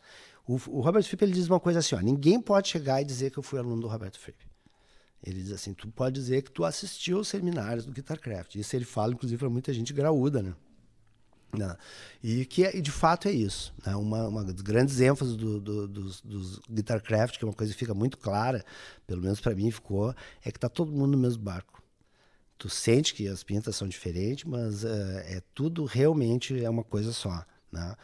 O, 0.47 0.53
o 0.53 0.81
Robert 0.81 1.03
Fripp 1.03 1.23
ele 1.23 1.33
diz 1.33 1.47
uma 1.47 1.59
coisa 1.59 1.79
assim: 1.79 1.95
ó, 1.95 1.99
ninguém 1.99 2.39
pode 2.39 2.69
chegar 2.69 3.01
e 3.01 3.05
dizer 3.05 3.31
que 3.31 3.37
eu 3.37 3.43
fui 3.43 3.59
aluno 3.59 3.81
do 3.81 3.87
Robert 3.87 4.17
Fripp. 4.17 4.46
Ele 5.23 5.41
diz 5.41 5.51
assim: 5.51 5.73
tu 5.73 5.87
pode 5.89 6.15
dizer 6.15 6.43
que 6.43 6.51
tu 6.51 6.63
assistiu 6.63 7.17
aos 7.17 7.27
seminários 7.27 7.85
do 7.85 7.91
Guitarcraft. 7.91 8.55
Isso 8.55 8.75
ele 8.75 8.85
fala, 8.85 9.13
inclusive, 9.13 9.39
para 9.39 9.49
muita 9.49 9.73
gente 9.73 9.93
graúda, 9.93 10.41
né? 10.41 10.53
Não. 11.53 11.67
Né? 11.67 11.77
E 12.23 12.45
que 12.45 12.65
é, 12.65 12.75
e 12.75 12.81
de 12.81 12.91
fato 12.91 13.27
é 13.27 13.31
isso. 13.31 13.73
Né? 13.85 13.95
Uma, 13.95 14.27
uma 14.27 14.43
das 14.43 14.61
grandes 14.61 14.99
ênfases 14.99 15.35
do, 15.35 15.59
do, 15.59 15.87
dos, 15.87 16.21
dos 16.21 16.59
Guitarcraft, 16.69 17.37
que 17.37 17.45
é 17.45 17.47
uma 17.47 17.53
coisa 17.53 17.73
que 17.73 17.79
fica 17.79 17.93
muito 17.93 18.17
clara, 18.17 18.63
pelo 19.05 19.21
menos 19.21 19.39
para 19.39 19.55
mim 19.55 19.71
ficou, 19.71 20.13
é 20.43 20.51
que 20.51 20.57
está 20.57 20.69
todo 20.69 20.91
mundo 20.91 21.11
no 21.11 21.17
mesmo 21.17 21.43
barco 21.43 21.77
tu 22.57 22.69
sente 22.69 23.13
que 23.13 23.27
as 23.27 23.43
pintas 23.43 23.75
são 23.75 23.87
diferentes, 23.87 24.43
mas 24.43 24.83
uh, 24.83 24.87
é 25.25 25.41
tudo 25.53 25.85
realmente 25.85 26.63
é 26.63 26.69
uma 26.69 26.83
coisa 26.83 27.13
só, 27.13 27.45
né? 27.71 27.95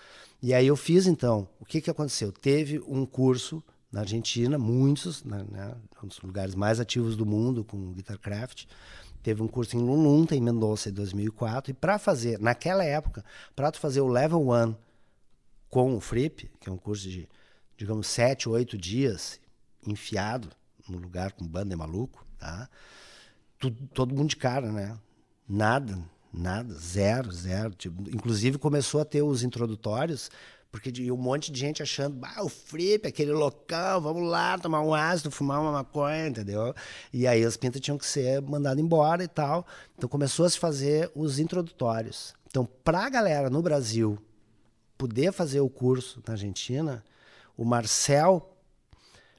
E 0.42 0.54
aí 0.54 0.68
eu 0.68 0.76
fiz 0.76 1.08
então, 1.08 1.48
o 1.60 1.66
que 1.66 1.82
que 1.82 1.90
aconteceu? 1.90 2.32
Teve 2.32 2.80
um 2.80 3.06
curso 3.06 3.64
na 3.94 4.02
Argentina, 4.02 4.58
muitos, 4.58 5.24
né, 5.24 5.46
né, 5.50 5.76
um 6.04 6.08
dos 6.08 6.20
lugares 6.20 6.56
mais 6.56 6.80
ativos 6.80 7.16
do 7.16 7.26
mundo 7.26 7.64
com 7.64 7.94
Guitarcraft. 7.94 8.66
Teve 9.22 9.42
um 9.42 9.48
curso 9.48 9.78
em 9.78 9.80
Lununta, 9.80 10.36
em 10.36 10.42
Mendoza, 10.42 10.90
em 10.90 10.94
2004, 10.94 11.72
e 11.72 11.74
para 11.74 11.98
fazer, 11.98 12.38
naquela 12.40 12.84
época, 12.84 13.24
para 13.56 13.72
tu 13.72 13.80
fazer 13.80 14.02
o 14.02 14.08
Level 14.08 14.52
1 14.52 14.76
com 15.70 15.96
o 15.96 16.02
Fripp, 16.02 16.52
que 16.60 16.68
é 16.68 16.72
um 16.72 16.78
curso 16.78 17.08
de, 17.08 17.30
digamos, 17.78 18.08
sete, 18.08 18.50
oito 18.50 18.78
dias, 18.78 19.40
enfiado 19.88 20.50
no 20.90 20.98
lugar 20.98 21.32
com 21.32 21.48
banda 21.48 21.74
é 21.74 21.78
maluco, 21.78 22.26
tá? 22.38 22.68
tudo, 23.64 23.88
todo 23.94 24.16
mundo 24.16 24.30
de 24.30 24.36
cara, 24.36 24.72
né? 24.72 24.98
Nada, 25.48 25.98
nada, 26.34 26.74
zero, 26.74 27.32
zero. 27.32 27.74
Tipo, 27.74 28.10
inclusive 28.10 28.58
começou 28.58 29.00
a 29.00 29.06
ter 29.06 29.22
os 29.22 29.44
introdutórios, 29.44 30.30
porque 30.74 30.92
de, 30.92 31.12
um 31.12 31.18
monte 31.18 31.52
de 31.52 31.60
gente 31.60 31.84
achando, 31.84 32.16
bah, 32.16 32.42
o 32.42 32.50
Flip, 32.50 33.08
aquele 33.08 33.32
local, 33.32 34.02
vamos 34.02 34.28
lá 34.28 34.58
tomar 34.58 34.82
um 34.82 34.92
ácido, 34.92 35.30
fumar 35.30 35.62
uma 35.62 35.72
maconha, 35.72 36.28
entendeu? 36.28 36.74
E 37.14 37.28
aí 37.28 37.46
as 37.46 37.56
pintas 37.56 37.80
tinham 37.80 37.96
que 37.96 38.08
ser 38.08 38.42
mandadas 38.42 38.84
embora 38.84 39.24
e 39.24 39.28
tal. 39.28 39.68
Então 39.96 40.10
começou 40.10 40.48
a 40.48 40.50
se 40.50 40.58
fazer 40.58 41.12
os 41.14 41.38
introdutórios. 41.38 42.34
Então, 42.48 42.68
para 42.84 43.06
a 43.06 43.10
galera 43.10 43.52
no 43.52 43.62
Brasil 43.62 44.18
poder 44.98 45.32
fazer 45.32 45.60
o 45.60 45.70
curso 45.70 46.24
na 46.26 46.34
Argentina, 46.34 47.04
o 47.56 47.64
Marcel 47.64 48.58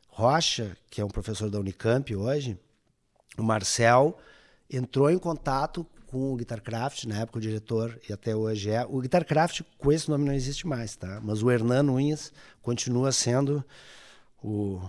Rocha, 0.07 0.77
que 0.89 1.01
é 1.01 1.05
um 1.05 1.11
professor 1.11 1.51
da 1.51 1.59
Unicamp 1.59 2.15
hoje, 2.15 2.57
o 3.37 3.43
Marcel 3.43 4.17
entrou 4.71 5.11
em 5.11 5.19
contato 5.19 5.85
com 6.15 6.33
o 6.33 6.37
Guitarcraft, 6.37 7.07
na 7.07 7.23
época 7.23 7.39
o 7.39 7.43
diretor, 7.43 7.99
e 8.09 8.13
até 8.13 8.37
hoje 8.37 8.71
é. 8.71 8.87
O 8.89 9.01
Guitarcraft, 9.01 9.63
com 9.77 9.91
esse 9.91 10.09
nome, 10.09 10.25
não 10.25 10.33
existe 10.33 10.65
mais, 10.65 10.95
tá? 10.95 11.21
Mas 11.21 11.43
o 11.43 11.51
Hernan 11.51 11.83
Nunes 11.83 12.33
continua 12.63 13.11
sendo 13.11 13.65
o, 14.41 14.81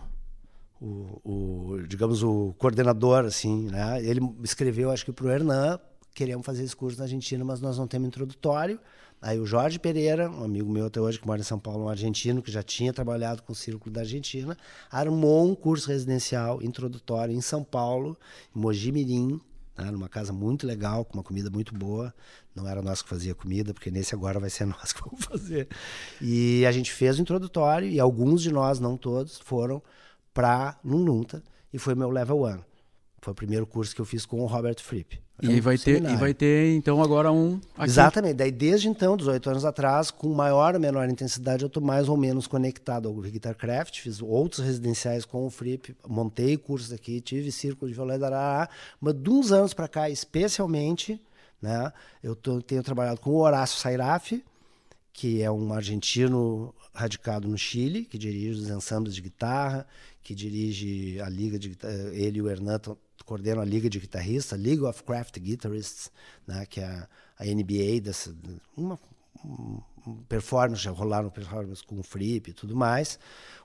o, 0.80 1.22
o, 1.24 1.88
digamos, 1.88 2.22
o 2.22 2.54
coordenador, 2.60 3.26
assim, 3.26 3.72
né? 3.72 4.06
Ele 4.06 4.22
escreveu, 4.44 4.92
acho 4.92 5.04
que 5.04 5.12
para 5.12 5.26
o 5.26 5.32
Hernan, 5.32 5.80
queremos 6.14 6.46
fazer 6.46 6.64
esse 6.64 6.76
curso 6.76 7.00
na 7.00 7.06
Argentina, 7.06 7.44
mas 7.44 7.60
nós 7.60 7.76
não 7.76 7.88
temos 7.88 8.08
introdutório. 8.08 8.80
Aí 9.20 9.40
o 9.40 9.48
Jorge 9.48 9.80
Pereira, 9.80 10.30
um 10.30 10.44
amigo 10.44 10.72
meu 10.72 10.86
até 10.86 11.02
hoje 11.02 11.20
que 11.20 11.26
mora 11.26 11.42
em 11.42 11.44
São 11.44 11.58
Paulo, 11.58 11.86
um 11.86 11.90
argentino 11.90 12.40
que 12.40 12.52
já 12.52 12.62
tinha 12.62 12.94
trabalhado 12.94 13.42
com 13.42 13.52
o 13.52 13.56
Círculo 13.56 13.92
da 13.92 14.02
Argentina, 14.02 14.56
armou 14.92 15.50
um 15.50 15.56
curso 15.56 15.88
residencial 15.88 16.62
introdutório 16.62 17.34
em 17.34 17.42
São 17.42 17.64
Paulo, 17.64 18.16
em 18.56 18.60
Mogi 18.60 18.92
Mirim, 18.92 19.42
né, 19.78 19.92
numa 19.92 20.08
casa 20.08 20.32
muito 20.32 20.66
legal, 20.66 21.04
com 21.04 21.18
uma 21.18 21.24
comida 21.24 21.50
muito 21.50 21.74
boa. 21.74 22.14
Não 22.56 22.68
era 22.68 22.82
nós 22.82 23.02
que 23.02 23.10
fazia 23.10 23.36
comida, 23.36 23.74
porque 23.74 23.92
nesse 23.92 24.16
agora 24.16 24.40
vai 24.40 24.50
ser 24.50 24.66
nós 24.68 24.94
que 24.94 25.02
vamos 25.02 25.26
fazer. 25.26 25.68
E 26.22 26.66
a 26.66 26.72
gente 26.72 26.92
fez 26.92 27.18
o 27.18 27.22
introdutório 27.22 27.88
e 27.88 28.00
alguns 28.00 28.42
de 28.42 28.52
nós, 28.52 28.80
não 28.80 28.98
todos, 28.98 29.40
foram 29.40 29.82
para 30.34 30.78
Lununta 30.84 31.44
e 31.74 31.78
foi 31.78 31.96
meu 31.96 32.10
level 32.10 32.46
1. 32.46 32.60
Foi 33.22 33.32
o 33.32 33.36
primeiro 33.36 33.66
curso 33.66 33.96
que 33.96 34.02
eu 34.02 34.06
fiz 34.06 34.26
com 34.26 34.42
o 34.42 34.46
Robert 34.46 34.82
Fripp. 34.82 35.25
E, 35.42 35.50
um 35.50 35.62
vai 35.62 35.78
ter, 35.78 36.02
e 36.02 36.16
vai 36.16 36.34
ter, 36.34 36.76
então, 36.76 37.02
agora 37.02 37.30
um. 37.30 37.60
Aqui. 37.78 37.90
Exatamente. 37.90 38.36
Daí, 38.36 38.52
desde 38.52 38.88
então, 38.88 39.18
dos 39.18 39.28
oito 39.28 39.50
anos 39.50 39.66
atrás, 39.66 40.10
com 40.10 40.34
maior 40.34 40.76
ou 40.76 40.80
menor 40.80 41.10
intensidade, 41.10 41.64
eu 41.64 41.68
estou 41.68 41.84
mais 41.84 42.08
ou 42.08 42.16
menos 42.16 42.48
conectado 42.48 43.10
ao 43.10 43.14
Guitarcraft. 43.16 44.00
Fiz 44.00 44.22
outros 44.22 44.66
residenciais 44.66 45.26
com 45.26 45.46
o 45.46 45.50
Fripp, 45.50 45.94
montei 46.08 46.56
cursos 46.56 46.94
aqui, 46.94 47.20
tive 47.20 47.52
círculo 47.52 47.90
de 47.90 47.96
violão 47.96 48.18
da 48.18 48.70
mas 49.00 49.14
de 49.14 49.30
uns 49.30 49.52
anos 49.52 49.74
para 49.74 49.90
cá, 49.90 50.10
especialmente, 50.10 51.22
Né? 51.62 51.92
Eu 52.24 52.36
tô, 52.36 52.62
tenho 52.62 52.84
trabalhado 52.84 53.20
com 53.20 53.32
o 53.32 53.42
Horácio 53.42 53.80
Sairafi, 53.80 54.44
que 55.12 55.42
é 55.42 55.52
um 55.52 55.74
argentino 55.74 56.74
radicado 56.94 57.48
no 57.48 57.58
Chile, 57.58 58.06
que 58.06 58.18
dirige 58.18 58.62
os 58.62 58.70
ensembles 58.70 59.16
de 59.16 59.22
guitarra, 59.22 59.86
que 60.24 60.34
dirige 60.34 61.20
a 61.22 61.30
liga 61.30 61.60
de 61.60 61.78
ele 62.14 62.40
e 62.40 62.42
o 62.42 62.50
Hernan 62.50 62.80
coordenam 63.26 63.62
a 63.62 63.66
liga 63.66 63.90
de 63.90 64.00
guitarristas, 64.00 64.60
League 64.60 64.84
of 64.84 65.04
Craft 65.04 65.40
Guitarists, 65.40 66.12
né, 66.48 66.66
que 66.66 66.80
é 66.80 67.08
a 67.38 67.44
NBA 67.44 68.02
dessa 68.02 68.36
uma, 68.78 69.00
um, 69.44 69.82
performance, 70.28 70.84
já 70.84 70.92
rolaram 70.92 71.30
performance 71.30 71.84
com 71.84 72.00
o 72.00 72.04
Fripp 72.04 72.52
e 72.52 72.54
tudo 72.54 72.76
mais. 72.76 73.20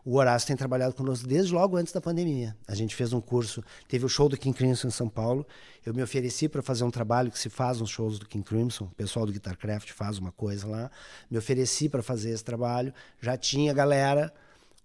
O 0.05 0.17
Horácio 0.17 0.49
tem 0.49 0.57
trabalhado 0.57 0.95
conosco 0.95 1.27
desde 1.27 1.53
logo 1.53 1.77
antes 1.77 1.93
da 1.93 2.01
pandemia. 2.01 2.57
A 2.67 2.75
gente 2.75 2.97
fez 2.97 3.13
um 3.13 3.21
curso, 3.21 3.63
teve 3.87 4.07
o 4.07 4.09
show 4.09 4.29
do 4.29 4.37
King 4.37 4.57
Crimson 4.57 4.89
em 4.89 4.91
São 4.91 5.09
Paulo. 5.09 5.47
Eu 5.85 5.93
me 5.93 6.03
ofereci 6.03 6.49
para 6.49 6.63
fazer 6.63 6.85
um 6.85 6.91
trabalho 6.91 7.31
que 7.31 7.39
se 7.39 7.51
faz 7.51 7.81
nos 7.81 7.91
shows 7.91 8.19
do 8.19 8.27
King 8.27 8.45
Crimson. 8.45 8.85
O 8.85 8.95
pessoal 8.95 9.27
do 9.27 9.33
Guitarcraft 9.33 9.91
faz 9.91 10.19
uma 10.19 10.33
coisa 10.33 10.67
lá. 10.67 10.91
Me 11.31 11.37
ofereci 11.37 11.89
para 11.89 12.03
fazer 12.03 12.31
esse 12.31 12.45
trabalho. 12.45 12.95
Já 13.21 13.37
tinha 13.37 13.75
galera, 13.75 14.33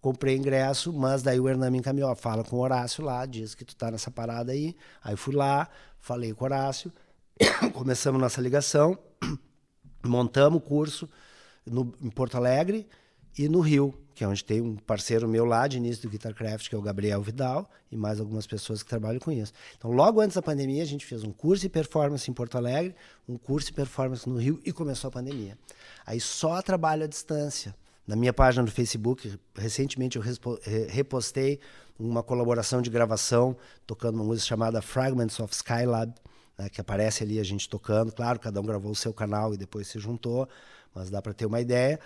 comprei 0.06 0.36
ingresso, 0.36 0.94
mas 0.94 1.23
daí 1.23 1.40
o 1.40 1.49
Hernan 1.49 1.72
me 1.72 1.80
encaminhou. 1.80 2.15
Fala 2.15 2.44
com 2.44 2.57
o 2.57 2.60
Horácio 2.60 3.03
lá, 3.03 3.26
diz 3.26 3.56
que 3.56 3.65
tu 3.65 3.76
tá 3.76 3.90
nessa 3.90 4.11
parada 4.11 4.52
aí. 4.52 4.76
Aí 5.03 5.15
fui 5.15 5.34
lá, 5.34 5.68
falei 5.98 6.32
com 6.32 6.44
o 6.44 6.45
Horácio, 6.45 6.94
começamos 7.73 8.22
nossa 8.22 8.40
ligação, 8.40 8.95
montamos 10.06 10.60
o 10.60 10.61
curso 10.61 11.10
no, 11.65 11.91
em 11.99 12.11
Porto 12.11 12.38
Alegre 12.38 12.88
e 13.36 13.49
no 13.49 13.61
Rio, 13.61 13.95
que 14.14 14.23
é 14.23 14.27
onde 14.27 14.45
tem 14.45 14.61
um 14.61 14.76
parceiro 14.76 15.27
meu 15.27 15.44
lá 15.44 15.68
de 15.68 15.77
início 15.77 16.03
do 16.03 16.11
Guitarcraft, 16.11 16.69
que 16.69 16.76
é 16.76 16.77
o 16.77 16.84
Gabriel 16.84 17.23
Vidal, 17.23 17.68
e 17.91 17.98
mais 17.98 18.19
algumas 18.19 18.45
pessoas 18.45 18.84
que 18.84 18.90
trabalham 18.90 19.19
com 19.19 19.32
isso. 19.32 19.53
Então, 19.76 19.90
logo 19.90 20.22
antes 20.22 20.36
da 20.36 20.41
pandemia, 20.44 20.84
a 20.84 20.86
gente 20.86 21.03
fez 21.03 21.23
um 21.23 21.32
curso 21.32 21.64
de 21.64 21.69
performance 21.69 22.30
em 22.30 22.34
Porto 22.36 22.60
Alegre, 22.60 22.94
um 23.27 23.40
curso 23.40 23.69
de 23.69 23.73
performance 23.73 24.30
no 24.30 24.38
Rio 24.38 24.61
e 24.64 24.72
começou 24.72 25.07
a 25.07 25.11
pandemia. 25.11 25.57
Aí 26.06 26.19
só 26.19 26.61
trabalho 26.61 27.06
à 27.06 27.07
distância. 27.07 27.76
Na 28.07 28.15
minha 28.15 28.34
página 28.34 28.64
no 28.64 28.72
Facebook, 28.72 29.40
recentemente 29.56 30.18
eu 30.18 30.23
repostei 30.90 31.60
uma 31.98 32.22
colaboração 32.22 32.82
de 32.82 32.90
gravação 32.90 33.57
tocando 33.88 34.15
uma 34.15 34.23
música 34.23 34.48
chamada 34.48 34.82
Fragments 34.82 35.40
of 35.40 35.53
Skylab, 35.53 36.14
né, 36.57 36.69
que 36.69 36.80
aparece 36.80 37.23
ali 37.23 37.40
a 37.40 37.44
gente 37.44 37.68
tocando. 37.68 38.11
Claro, 38.11 38.40
cada 38.40 38.61
um 38.61 38.64
gravou 38.64 38.91
o 38.91 38.95
seu 38.95 39.14
canal 39.14 39.53
e 39.53 39.57
depois 39.57 39.88
se 39.88 39.99
juntou, 39.99 40.48
mas 40.94 41.10
dá 41.10 41.22
para 41.22 41.34
ter 41.34 41.45
uma 41.45 41.60
ideia. 41.60 41.99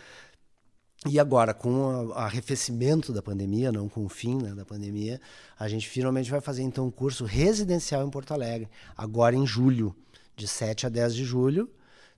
E 1.05 1.17
agora, 1.17 1.53
com 1.53 2.07
o 2.07 2.13
arrefecimento 2.13 3.13
da 3.13 3.21
pandemia, 3.21 3.71
não 3.71 3.87
com 3.87 4.05
o 4.05 4.09
fim 4.09 4.41
né, 4.41 4.53
da 4.53 4.65
pandemia, 4.65 5.19
a 5.57 5.67
gente 5.67 5.87
finalmente 5.87 6.29
vai 6.29 6.41
fazer 6.41 6.61
então 6.61 6.87
um 6.87 6.91
curso 6.91 7.23
residencial 7.23 8.05
em 8.05 8.09
Porto 8.09 8.33
Alegre, 8.33 8.69
agora 8.97 9.35
em 9.35 9.47
julho, 9.47 9.95
de 10.35 10.47
7 10.47 10.85
a 10.85 10.89
10 10.89 11.15
de 11.15 11.23
julho, 11.23 11.69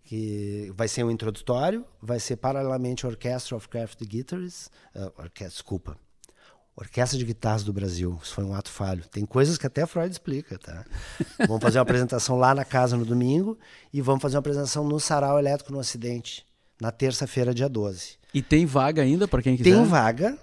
que 0.04 0.72
vai 0.76 0.88
ser 0.88 1.04
um 1.04 1.12
introdutório, 1.12 1.86
vai 2.02 2.20
ser 2.20 2.38
paralelamente 2.38 3.06
Orchestra 3.06 3.56
of 3.56 3.68
Craft 3.70 4.04
Guitars, 4.04 4.70
uh, 4.96 5.06
orquestra, 5.18 5.50
desculpa, 5.50 5.98
Orquestra 6.76 7.18
de 7.18 7.26
Guitarras 7.26 7.64
do 7.64 7.74
Brasil. 7.74 8.18
Isso 8.24 8.34
foi 8.34 8.44
um 8.44 8.54
ato 8.54 8.70
falho. 8.70 9.04
Tem 9.12 9.26
coisas 9.26 9.58
que 9.58 9.68
até 9.68 9.86
Freud 9.86 10.12
explica, 10.12 10.58
tá? 10.58 10.86
vamos 11.48 11.62
fazer 11.62 11.78
uma 11.78 11.84
apresentação 11.84 12.38
lá 12.38 12.56
na 12.56 12.64
casa 12.64 12.96
no 12.96 13.06
domingo 13.06 13.58
e 13.94 14.02
vamos 14.02 14.22
fazer 14.22 14.36
uma 14.36 14.40
apresentação 14.40 14.84
no 14.88 15.00
Sarau 15.00 15.38
Elétrico 15.38 15.72
no 15.72 15.80
Ocidente, 15.80 16.46
na 16.80 16.92
terça-feira, 16.92 17.54
dia 17.54 17.68
12. 17.68 18.18
E 18.34 18.42
tem 18.42 18.66
vaga 18.66 19.02
ainda 19.02 19.28
para 19.28 19.42
quem 19.42 19.58
quiser? 19.58 19.70
Tem 19.70 19.84
vaga, 19.84 20.38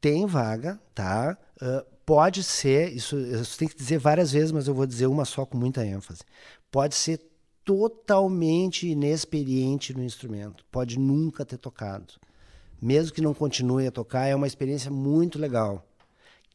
tem 0.00 0.24
vaga, 0.24 0.80
tá? 0.94 1.36
Uh, 1.60 1.84
pode 2.06 2.42
ser, 2.44 2.92
isso, 2.92 3.18
isso 3.18 3.58
tem 3.58 3.66
que 3.66 3.76
dizer 3.76 3.98
várias 3.98 4.30
vezes, 4.30 4.52
mas 4.52 4.68
eu 4.68 4.74
vou 4.74 4.86
dizer 4.86 5.08
uma 5.08 5.24
só 5.24 5.44
com 5.44 5.58
muita 5.58 5.84
ênfase. 5.84 6.22
Pode 6.70 6.94
ser 6.94 7.20
totalmente 7.64 8.88
inexperiente 8.88 9.94
no 9.94 10.02
instrumento, 10.02 10.64
pode 10.70 10.98
nunca 10.98 11.44
ter 11.44 11.58
tocado. 11.58 12.14
Mesmo 12.80 13.14
que 13.14 13.20
não 13.20 13.32
continue 13.32 13.86
a 13.86 13.92
tocar, 13.92 14.26
é 14.26 14.34
uma 14.34 14.46
experiência 14.46 14.90
muito 14.90 15.38
legal. 15.38 15.86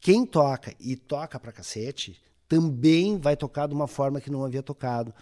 Quem 0.00 0.26
toca 0.26 0.74
e 0.78 0.94
toca 0.94 1.40
pra 1.40 1.52
cacete 1.52 2.20
também 2.46 3.18
vai 3.18 3.36
tocar 3.36 3.66
de 3.66 3.74
uma 3.74 3.86
forma 3.86 4.20
que 4.20 4.30
não 4.30 4.44
havia 4.44 4.62
tocado 4.62 5.12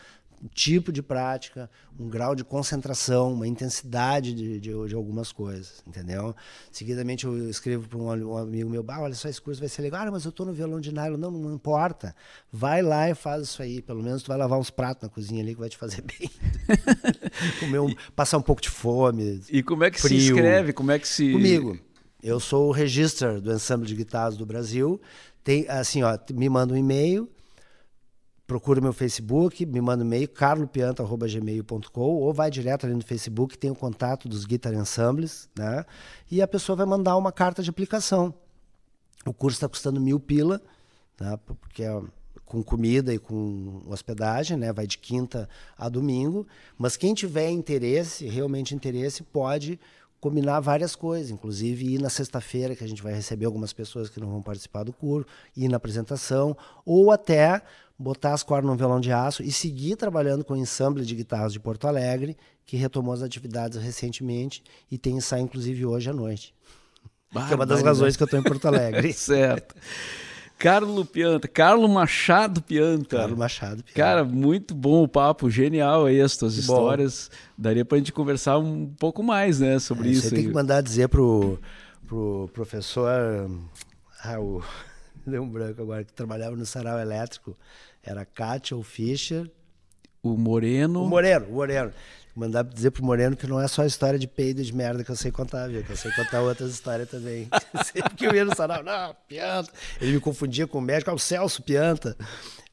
um 0.43 0.49
tipo 0.49 0.93
de 0.93 1.03
prática, 1.03 1.71
um 1.99 2.09
grau 2.09 2.35
de 2.35 2.45
concentração, 2.45 3.33
uma 3.33 3.47
intensidade 3.47 4.35
de, 4.35 4.61
de, 4.61 4.89
de 4.89 4.95
algumas 4.95 5.33
coisas, 5.33 5.83
entendeu? 5.87 6.35
Seguidamente 6.71 7.25
eu 7.25 7.49
escrevo 7.49 7.89
para 7.89 7.99
um, 7.99 8.33
um, 8.33 8.37
amigo 8.37 8.69
meu, 8.69 8.85
ah, 8.89 9.01
olha 9.01 9.15
só, 9.15 9.29
esse 9.29 9.41
curso 9.41 9.61
vai 9.61 9.69
ser 9.69 9.83
legal, 9.83 10.07
ah, 10.07 10.11
mas 10.11 10.25
eu 10.25 10.31
estou 10.31 10.45
no 10.45 10.53
violão 10.53 10.81
de 10.81 10.93
nylon. 10.93 11.17
Não, 11.17 11.31
não 11.31 11.55
importa. 11.55 12.15
Vai 12.53 12.83
lá 12.83 13.09
e 13.09 13.15
faz 13.15 13.45
isso 13.45 13.63
aí. 13.63 13.81
Pelo 13.81 14.03
menos 14.03 14.23
tu 14.23 14.29
vai 14.29 14.37
lavar 14.37 14.59
uns 14.59 14.71
pratos 14.71 15.03
na 15.03 15.09
cozinha 15.09 15.43
ali 15.43 15.55
que 15.55 15.61
vai 15.61 15.69
te 15.69 15.77
fazer 15.77 16.03
bem. 16.07 16.31
Comer 17.61 17.81
um, 17.81 17.95
passar 18.15 18.39
um 18.39 18.43
pouco 18.43 18.61
de 18.61 18.71
fome. 18.71 19.41
E 19.51 19.63
como 19.63 19.85
é 19.85 19.91
que 19.91 20.01
frio. 20.01 20.21
se 20.21 20.27
inscreve? 20.29 20.73
Como 20.73 20.91
é 20.91 20.99
que 20.99 21.09
se... 21.09 21.33
Comigo. 21.33 21.79
Eu 22.23 22.41
sou 22.41 22.69
o 22.69 22.73
registrar 22.73 23.41
do 23.41 23.53
Ensemble 23.53 23.87
de 23.87 23.95
Guitarras 23.95 24.37
do 24.37 24.45
Brasil. 24.45 25.01
Tem, 25.45 25.65
assim, 25.69 26.03
ó, 26.03 26.19
me 26.33 26.49
manda 26.49 26.75
um 26.75 26.77
e-mail, 26.77 27.31
procura 28.47 28.81
meu 28.81 28.93
Facebook, 28.93 29.67
me 29.67 29.81
manda 29.81 30.05
um 30.05 30.07
e-mail, 30.07 30.29
carlopianta.gmail.com 30.29 32.01
ou 32.01 32.33
vai 32.33 32.51
direto 32.51 32.87
ali 32.87 32.95
no 32.95 33.03
Facebook, 33.03 33.59
tem 33.59 33.71
o 33.71 33.75
contato 33.75 34.29
dos 34.29 34.45
Guitar 34.45 34.73
Ensembles, 34.73 35.49
né? 35.57 35.85
E 36.31 36.41
a 36.41 36.47
pessoa 36.47 36.77
vai 36.77 36.87
mandar 36.87 37.17
uma 37.17 37.33
carta 37.33 37.63
de 37.63 37.71
aplicação. 37.71 38.33
O 39.27 39.33
curso 39.33 39.57
está 39.57 39.69
custando 39.69 40.01
mil 40.01 40.21
pila, 40.21 40.63
né? 41.21 41.37
porque 41.61 41.83
é 41.83 42.01
com 42.45 42.63
comida 42.63 43.13
e 43.13 43.19
com 43.19 43.83
hospedagem, 43.89 44.57
né? 44.57 44.73
Vai 44.73 44.87
de 44.87 44.99
quinta 44.99 45.49
a 45.77 45.89
domingo. 45.89 46.47
Mas 46.79 46.97
quem 46.97 47.13
tiver 47.13 47.51
interesse, 47.51 48.27
realmente 48.27 48.73
interesse, 48.73 49.25
pode 49.25 49.81
combinar 50.21 50.61
várias 50.61 50.97
coisas, 50.97 51.31
inclusive 51.31 51.95
ir 51.95 52.01
na 52.01 52.09
sexta-feira, 52.09 52.75
que 52.75 52.83
a 52.83 52.89
gente 52.89 53.03
vai 53.03 53.13
receber 53.13 53.47
algumas 53.47 53.73
pessoas 53.73 54.09
que 54.09 54.19
não 54.19 54.29
vão 54.29 54.43
participar 54.43 54.85
do 54.85 54.93
curso, 54.93 55.29
ir 55.57 55.69
na 55.69 55.77
apresentação, 55.77 56.57
ou 56.85 57.11
até 57.11 57.61
botar 57.99 58.35
as 58.35 58.43
cordas 58.43 58.71
no 58.71 58.77
violão 58.77 59.01
de 59.01 59.11
aço 59.11 59.43
e 59.43 59.51
seguir 59.51 59.97
trabalhando 59.97 60.45
com 60.45 60.55
o 60.55 60.57
ensemble 60.57 61.05
de 61.05 61.15
guitarras 61.15 61.53
de 61.53 61.61
Porto 61.61 61.87
Alegre, 61.87 62.37
que 62.65 62.77
retomou 62.77 63.15
as 63.15 63.23
atividades 63.23 63.81
recentemente 63.81 64.63
e 64.91 64.99
tem 64.99 65.17
ensaio 65.17 65.45
inclusive 65.45 65.87
hoje 65.87 66.11
à 66.11 66.13
noite. 66.13 66.55
que 67.31 67.53
é 67.53 67.57
uma 67.57 67.67
das 67.67 67.83
razões 67.83 68.17
que 68.17 68.23
eu 68.23 68.27
estou 68.27 68.39
em 68.39 68.43
Porto 68.43 68.67
Alegre. 68.67 69.13
certo. 69.15 69.75
Carlos 70.59 71.07
Pianta, 71.09 71.47
Carlos 71.47 71.91
Machado 71.91 72.63
Pianta. 72.63 73.17
Carlos 73.19 73.39
Machado 73.39 73.83
Pianta. 73.83 73.93
Cara, 73.93 74.25
muito 74.25 74.75
bom 74.75 75.03
o 75.03 75.09
papo, 75.09 75.51
genial 75.51 76.07
aí 76.07 76.21
as 76.21 76.37
tuas 76.37 76.57
histórias. 76.57 77.31
Daria 77.57 77.85
pra 77.85 77.99
gente 77.99 78.13
conversar 78.13 78.59
um 78.59 78.87
pouco 78.87 79.23
mais, 79.23 79.61
né, 79.61 79.79
sobre 79.79 80.09
é, 80.09 80.13
isso. 80.13 80.29
Você 80.29 80.35
tem 80.35 80.47
que 80.47 80.53
mandar 80.55 80.81
dizer 80.81 81.09
pro, 81.09 81.59
pro 82.07 82.49
professor. 82.55 83.51
Ah, 84.25 84.41
o, 84.41 84.63
deu 85.31 85.43
um 85.43 85.49
branco 85.49 85.83
agora, 85.83 86.05
que 86.05 86.13
trabalhava 86.13 86.57
no 86.57 86.65
sarau 86.65 86.99
elétrico. 86.99 87.57
Era 88.03 88.25
Kátia, 88.25 88.77
o 88.77 88.83
Fischer. 88.83 89.51
O 90.23 90.37
Moreno. 90.37 91.03
O 91.03 91.09
Moreno, 91.09 91.47
o 91.47 91.53
Moreno. 91.53 91.93
Mandar 92.35 92.65
dizer 92.65 92.91
pro 92.91 93.03
Moreno 93.03 93.35
que 93.35 93.47
não 93.47 93.59
é 93.61 93.67
só 93.67 93.83
a 93.83 93.87
história 93.87 94.19
de 94.19 94.27
peido 94.27 94.63
de 94.63 94.75
merda 94.75 95.03
que 95.03 95.11
eu 95.11 95.17
sei 95.17 95.31
contar, 95.31 95.69
viu? 95.69 95.83
Que 95.83 95.93
eu 95.93 95.97
sei 95.97 96.13
contar 96.13 96.43
outras 96.43 96.71
histórias 96.71 97.09
também. 97.09 97.49
Sempre 97.85 98.15
que 98.15 98.27
eu 98.27 98.35
ia 98.35 98.45
no 98.45 98.55
sarau, 98.55 98.83
não, 98.83 99.17
Pianta. 99.27 99.71
Ele 100.01 100.13
me 100.13 100.21
confundia 100.21 100.67
com 100.67 100.79
o 100.79 100.83
médico, 100.83 101.11
ah, 101.11 101.15
o 101.15 101.19
Celso 101.19 101.63
Pianta. 101.63 102.17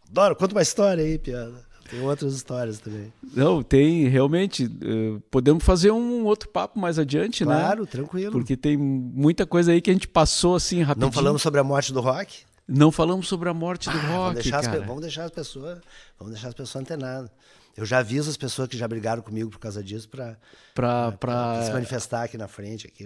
Adoro, 0.10 0.36
conta 0.36 0.54
uma 0.54 0.62
história 0.62 1.04
aí, 1.04 1.18
Pianta. 1.18 1.73
Tem 1.90 2.02
outras 2.02 2.34
histórias 2.34 2.80
também. 2.80 3.12
Não, 3.36 3.62
tem, 3.62 4.08
realmente. 4.08 4.66
Uh, 4.66 5.22
podemos 5.30 5.64
fazer 5.64 5.92
um 5.92 6.26
outro 6.26 6.50
papo 6.50 6.80
mais 6.80 6.98
adiante, 6.98 7.44
claro, 7.44 7.60
né? 7.60 7.66
Claro, 7.66 7.86
tranquilo. 7.86 8.32
Porque 8.32 8.56
tem 8.56 8.78
muita 8.78 9.46
coisa 9.46 9.72
aí 9.72 9.82
que 9.82 9.90
a 9.90 9.94
gente 9.94 10.08
passou 10.08 10.56
assim 10.56 10.82
rapidinho. 10.82 11.08
Não 11.08 11.12
falamos 11.12 11.42
sobre 11.42 11.60
a 11.60 11.64
morte 11.64 11.94
do 11.94 12.00
rock? 12.00 12.44
Não 12.68 12.92
falamos 12.92 13.28
sobre 13.28 13.50
a 13.50 13.54
morte 13.54 13.90
do 13.90 13.98
ah, 13.98 14.02
rock, 14.02 14.10
vamos 14.10 14.34
deixar, 14.36 14.62
cara. 14.64 14.80
As, 14.80 14.88
vamos 14.88 15.02
deixar 15.02 15.26
as 15.26 15.32
pessoas, 15.32 15.80
vamos 16.18 16.34
deixar 16.34 16.48
as 16.48 16.54
pessoas 16.54 16.82
antenadas. 16.82 17.30
Eu 17.76 17.86
já 17.86 17.98
aviso 17.98 18.30
as 18.30 18.38
pessoas 18.38 18.68
que 18.68 18.78
já 18.78 18.88
brigaram 18.88 19.22
comigo 19.22 19.50
por 19.50 19.60
causa 19.60 19.84
disso 19.84 20.08
para 20.08 20.38
pra, 20.76 21.64
se 21.66 21.74
manifestar 21.74 22.24
aqui 22.24 22.38
na 22.38 22.48
frente. 22.48 22.88
Aqui. 22.88 23.04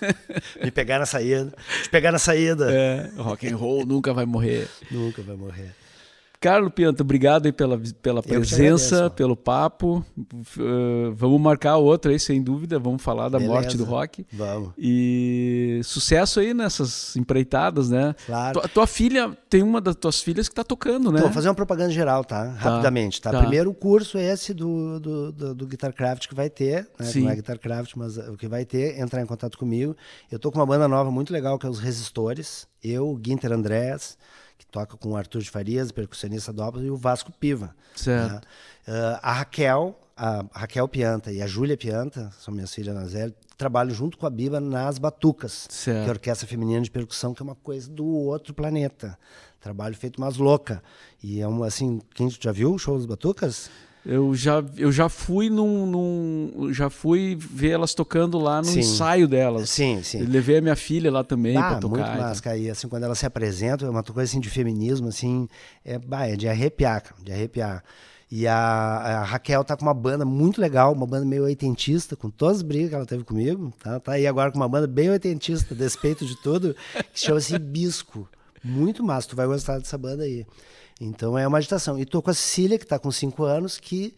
Me 0.62 0.70
pegar 0.70 0.98
na 0.98 1.06
saída. 1.06 1.52
Te 1.82 1.88
pegar 1.88 2.12
na 2.12 2.18
saída. 2.18 2.70
É, 2.70 3.10
rock 3.16 3.48
and 3.48 3.56
roll 3.56 3.86
nunca 3.86 4.12
vai 4.12 4.26
morrer. 4.26 4.68
Nunca 4.90 5.22
vai 5.22 5.36
morrer. 5.36 5.74
Carlos 6.44 6.72
Pianta, 6.74 7.02
obrigado 7.02 7.46
aí 7.46 7.52
pela, 7.52 7.80
pela 8.02 8.22
presença, 8.22 9.08
pelo 9.08 9.34
papo. 9.34 10.04
Uh, 10.14 11.10
vamos 11.14 11.40
marcar 11.40 11.78
outra 11.78 12.12
aí, 12.12 12.20
sem 12.20 12.42
dúvida. 12.42 12.78
Vamos 12.78 13.02
falar 13.02 13.30
da 13.30 13.38
Beleza. 13.38 13.54
morte 13.54 13.76
do 13.78 13.84
rock. 13.84 14.26
Vamos. 14.30 14.74
E 14.76 15.80
sucesso 15.84 16.40
aí 16.40 16.52
nessas 16.52 17.16
empreitadas, 17.16 17.88
né? 17.88 18.14
Claro. 18.26 18.60
Tua, 18.60 18.68
tua 18.68 18.86
filha, 18.86 19.34
tem 19.48 19.62
uma 19.62 19.80
das 19.80 19.96
tuas 19.96 20.20
filhas 20.20 20.46
que 20.46 20.52
está 20.52 20.62
tocando, 20.62 21.10
né? 21.10 21.18
Vou 21.18 21.32
fazer 21.32 21.48
uma 21.48 21.54
propaganda 21.54 21.90
geral, 21.90 22.22
tá? 22.22 22.44
tá. 22.44 22.50
Rapidamente, 22.50 23.22
tá? 23.22 23.30
tá. 23.30 23.40
Primeiro 23.40 23.70
o 23.70 23.74
curso 23.74 24.18
esse 24.18 24.52
do, 24.52 25.00
do, 25.00 25.32
do, 25.32 25.54
do 25.54 25.66
Guitarcraft 25.66 26.28
que 26.28 26.34
vai 26.34 26.50
ter, 26.50 26.86
né? 27.00 27.06
Sim. 27.06 27.22
Não 27.22 27.30
é 27.30 27.36
Guitarcraft, 27.36 27.94
mas 27.96 28.18
o 28.18 28.36
que 28.36 28.46
vai 28.46 28.66
ter, 28.66 29.00
entrar 29.00 29.22
em 29.22 29.26
contato 29.26 29.56
comigo. 29.56 29.96
Eu 30.30 30.38
tô 30.38 30.52
com 30.52 30.58
uma 30.58 30.66
banda 30.66 30.86
nova 30.86 31.10
muito 31.10 31.32
legal, 31.32 31.58
que 31.58 31.64
é 31.64 31.70
os 31.70 31.78
Resistores. 31.78 32.68
Eu, 32.82 33.14
Guinter 33.16 33.50
Andrés 33.50 34.18
que 34.64 34.70
toca 34.72 34.96
com 34.96 35.10
o 35.10 35.16
Arthur 35.16 35.42
de 35.42 35.50
Farias, 35.50 35.92
percussionista 35.92 36.52
do 36.52 36.62
Opus, 36.62 36.82
e 36.82 36.90
o 36.90 36.96
Vasco 36.96 37.32
Piva. 37.32 37.74
Certo. 37.94 38.32
né? 38.34 38.40
Ah, 38.86 39.20
a 39.22 39.32
Raquel, 39.32 39.98
a 40.16 40.44
Raquel 40.52 40.86
Pianta 40.88 41.32
e 41.32 41.40
a 41.42 41.46
Júlia 41.46 41.76
Pianta, 41.76 42.30
são 42.38 42.52
minhas 42.52 42.72
filhas 42.74 42.94
na 42.94 43.04
Zé, 43.06 43.32
trabalham 43.56 43.94
junto 43.94 44.18
com 44.18 44.26
a 44.26 44.30
Biba 44.30 44.60
nas 44.60 44.98
Batucas, 44.98 45.66
Certo. 45.70 46.02
que 46.02 46.06
é 46.06 46.08
a 46.08 46.14
Orquestra 46.14 46.46
Feminina 46.48 46.80
de 46.82 46.90
Percussão, 46.90 47.32
que 47.34 47.42
é 47.42 47.44
uma 47.44 47.54
coisa 47.54 47.88
do 47.90 48.04
outro 48.06 48.52
planeta. 48.54 49.18
Trabalho 49.60 49.94
feito 49.96 50.18
umas 50.18 50.36
louca. 50.36 50.82
E 51.22 51.40
é 51.40 51.48
um, 51.48 51.62
assim, 51.62 52.00
quem 52.14 52.28
já 52.28 52.52
viu 52.52 52.74
o 52.74 52.78
show 52.78 52.96
das 52.96 53.06
Batucas? 53.06 53.70
Eu 54.06 54.34
já, 54.34 54.62
eu 54.76 54.92
já 54.92 55.08
fui 55.08 55.48
num, 55.48 55.86
num- 55.86 56.72
Já 56.74 56.90
fui 56.90 57.36
ver 57.40 57.70
elas 57.70 57.94
tocando 57.94 58.38
lá 58.38 58.58
no 58.58 58.64
Sim. 58.66 58.80
ensaio 58.80 59.26
delas. 59.26 59.70
Sim, 59.70 60.02
sim. 60.02 60.20
Eu 60.20 60.28
levei 60.28 60.58
a 60.58 60.60
minha 60.60 60.76
filha 60.76 61.10
lá 61.10 61.24
também 61.24 61.56
Ah, 61.56 61.62
pra 61.70 61.78
tocar. 61.78 61.96
muito 61.96 62.18
massa. 62.22 62.56
E 62.56 62.68
assim, 62.68 62.86
quando 62.86 63.04
elas 63.04 63.18
se 63.18 63.24
apresentam, 63.24 63.88
é 63.88 63.90
uma 63.90 64.02
coisa 64.02 64.30
assim 64.30 64.40
de 64.40 64.50
feminismo, 64.50 65.08
assim, 65.08 65.48
é, 65.84 65.98
é 66.30 66.36
de 66.36 66.46
arrepiar, 66.46 67.02
cara, 67.02 67.16
de 67.24 67.32
arrepiar. 67.32 67.82
E 68.30 68.46
a, 68.46 68.56
a 68.56 69.22
Raquel 69.24 69.62
tá 69.64 69.76
com 69.76 69.82
uma 69.86 69.94
banda 69.94 70.24
muito 70.24 70.60
legal, 70.60 70.92
uma 70.92 71.06
banda 71.06 71.24
meio 71.24 71.44
oitentista, 71.44 72.14
com 72.16 72.28
todas 72.28 72.56
as 72.56 72.62
brigas 72.62 72.88
que 72.90 72.94
ela 72.96 73.06
teve 73.06 73.24
comigo. 73.24 73.72
Tá, 73.82 74.00
tá 74.00 74.12
aí 74.12 74.26
agora 74.26 74.50
com 74.50 74.56
uma 74.58 74.68
banda 74.68 74.86
bem 74.86 75.08
oitentista, 75.08 75.74
despeito 75.74 76.26
de 76.26 76.36
tudo, 76.42 76.74
que 77.12 77.20
se 77.20 77.26
chama-se 77.26 77.56
Bisco. 77.58 78.28
Muito 78.62 79.02
massa, 79.04 79.28
tu 79.28 79.36
vai 79.36 79.46
gostar 79.46 79.78
dessa 79.78 79.96
banda 79.96 80.24
aí. 80.24 80.44
Então 81.00 81.36
é 81.38 81.46
uma 81.46 81.58
agitação. 81.58 81.98
E 81.98 82.04
tô 82.04 82.22
com 82.22 82.30
a 82.30 82.34
Cecília, 82.34 82.78
que 82.78 82.86
tá 82.86 82.98
com 82.98 83.10
cinco 83.10 83.44
anos, 83.44 83.78
que. 83.78 84.14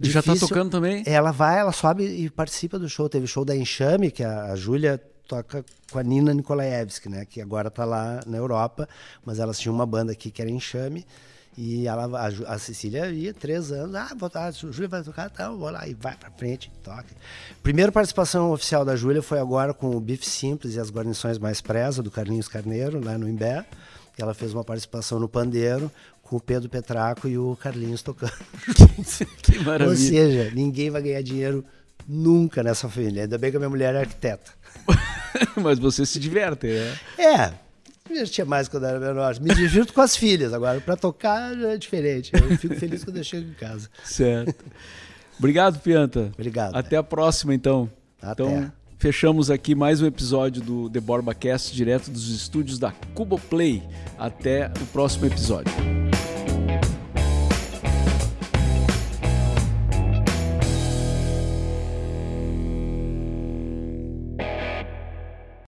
Já 0.00 0.22
tá 0.22 0.32
difícil- 0.32 0.48
tocando 0.48 0.70
também? 0.70 1.02
ela 1.06 1.30
vai, 1.30 1.58
ela 1.60 1.72
sobe 1.72 2.04
e 2.04 2.28
participa 2.30 2.78
do 2.78 2.88
show. 2.88 3.08
Teve 3.08 3.26
show 3.26 3.44
da 3.44 3.54
Enxame, 3.56 4.10
que 4.10 4.22
a, 4.24 4.44
a 4.52 4.56
Júlia 4.56 5.00
toca 5.28 5.64
com 5.90 5.98
a 5.98 6.02
Nina 6.02 6.34
Nikolaevski, 6.34 7.08
né? 7.08 7.24
Que 7.24 7.40
agora 7.40 7.70
tá 7.70 7.84
lá 7.84 8.20
na 8.26 8.36
Europa, 8.36 8.88
mas 9.24 9.38
elas 9.38 9.58
tinham 9.58 9.74
uma 9.74 9.86
banda 9.86 10.12
aqui 10.12 10.30
que 10.30 10.42
era 10.42 10.50
Enxame. 10.50 11.06
E 11.56 11.86
ela, 11.86 12.04
a, 12.18 12.54
a 12.54 12.58
Cecília 12.58 13.10
ia 13.10 13.34
três 13.34 13.70
anos, 13.70 13.94
ah, 13.94 14.08
vou, 14.18 14.30
a 14.32 14.50
Júlia 14.50 14.88
vai 14.88 15.02
tocar, 15.02 15.30
então 15.30 15.58
vou 15.58 15.68
lá, 15.70 15.86
e 15.86 15.92
vai 15.92 16.16
pra 16.16 16.30
frente, 16.30 16.72
toca. 16.82 17.04
Primeira 17.62 17.92
participação 17.92 18.50
oficial 18.52 18.86
da 18.86 18.96
Júlia 18.96 19.20
foi 19.20 19.38
agora 19.38 19.74
com 19.74 19.94
o 19.94 20.00
Bife 20.00 20.24
Simples 20.24 20.74
e 20.76 20.80
as 20.80 20.90
guarnições 20.90 21.36
mais 21.38 21.60
presa, 21.60 22.02
do 22.02 22.10
Carlinhos 22.10 22.48
Carneiro, 22.48 23.04
lá 23.04 23.18
no 23.18 23.28
Imbé. 23.28 23.66
Ela 24.18 24.34
fez 24.34 24.52
uma 24.52 24.62
participação 24.64 25.18
no 25.18 25.28
Pandeiro, 25.28 25.90
com 26.22 26.36
o 26.36 26.40
Pedro 26.40 26.68
Petraco 26.68 27.26
e 27.28 27.36
o 27.38 27.56
Carlinhos 27.56 28.02
tocando. 28.02 28.32
Que 29.42 29.58
Ou 29.58 29.64
maravilha. 29.64 29.96
seja, 29.96 30.50
ninguém 30.54 30.90
vai 30.90 31.02
ganhar 31.02 31.22
dinheiro 31.22 31.64
nunca 32.06 32.62
nessa 32.62 32.88
família. 32.88 33.22
Ainda 33.22 33.38
bem 33.38 33.50
que 33.50 33.56
a 33.56 33.60
minha 33.60 33.70
mulher 33.70 33.94
é 33.94 34.00
arquiteta. 34.00 34.52
Mas 35.62 35.78
você 35.78 36.04
se 36.06 36.18
diverte, 36.18 36.66
né? 36.66 36.98
É, 37.18 37.46
me 38.08 38.14
divertia 38.14 38.44
mais 38.44 38.68
quando 38.68 38.86
era 38.86 38.98
menor. 38.98 39.38
Me 39.40 39.54
divirto 39.54 39.92
com 39.92 40.00
as 40.00 40.16
filhas. 40.16 40.52
Agora, 40.52 40.80
para 40.80 40.96
tocar 40.96 41.54
já 41.54 41.72
é 41.72 41.76
diferente. 41.76 42.32
Eu 42.34 42.58
fico 42.58 42.74
feliz 42.76 43.04
quando 43.04 43.16
eu 43.16 43.24
chego 43.24 43.48
em 43.48 43.54
casa. 43.54 43.88
Certo. 44.04 44.64
Obrigado, 45.38 45.80
Pianta. 45.80 46.30
Obrigado. 46.34 46.76
Até 46.76 46.96
a 46.96 47.02
próxima, 47.02 47.54
então. 47.54 47.90
Até. 48.20 48.42
Então, 48.44 48.72
fechamos 49.02 49.50
aqui 49.50 49.74
mais 49.74 50.00
um 50.00 50.06
episódio 50.06 50.62
do 50.62 50.88
The 50.88 51.00
Borba 51.00 51.34
Cast, 51.34 51.74
direto 51.74 52.08
dos 52.08 52.30
estúdios 52.30 52.78
da 52.78 52.92
Cuboplay. 53.16 53.82
Até 54.16 54.70
o 54.80 54.86
próximo 54.92 55.26
episódio. 55.26 55.72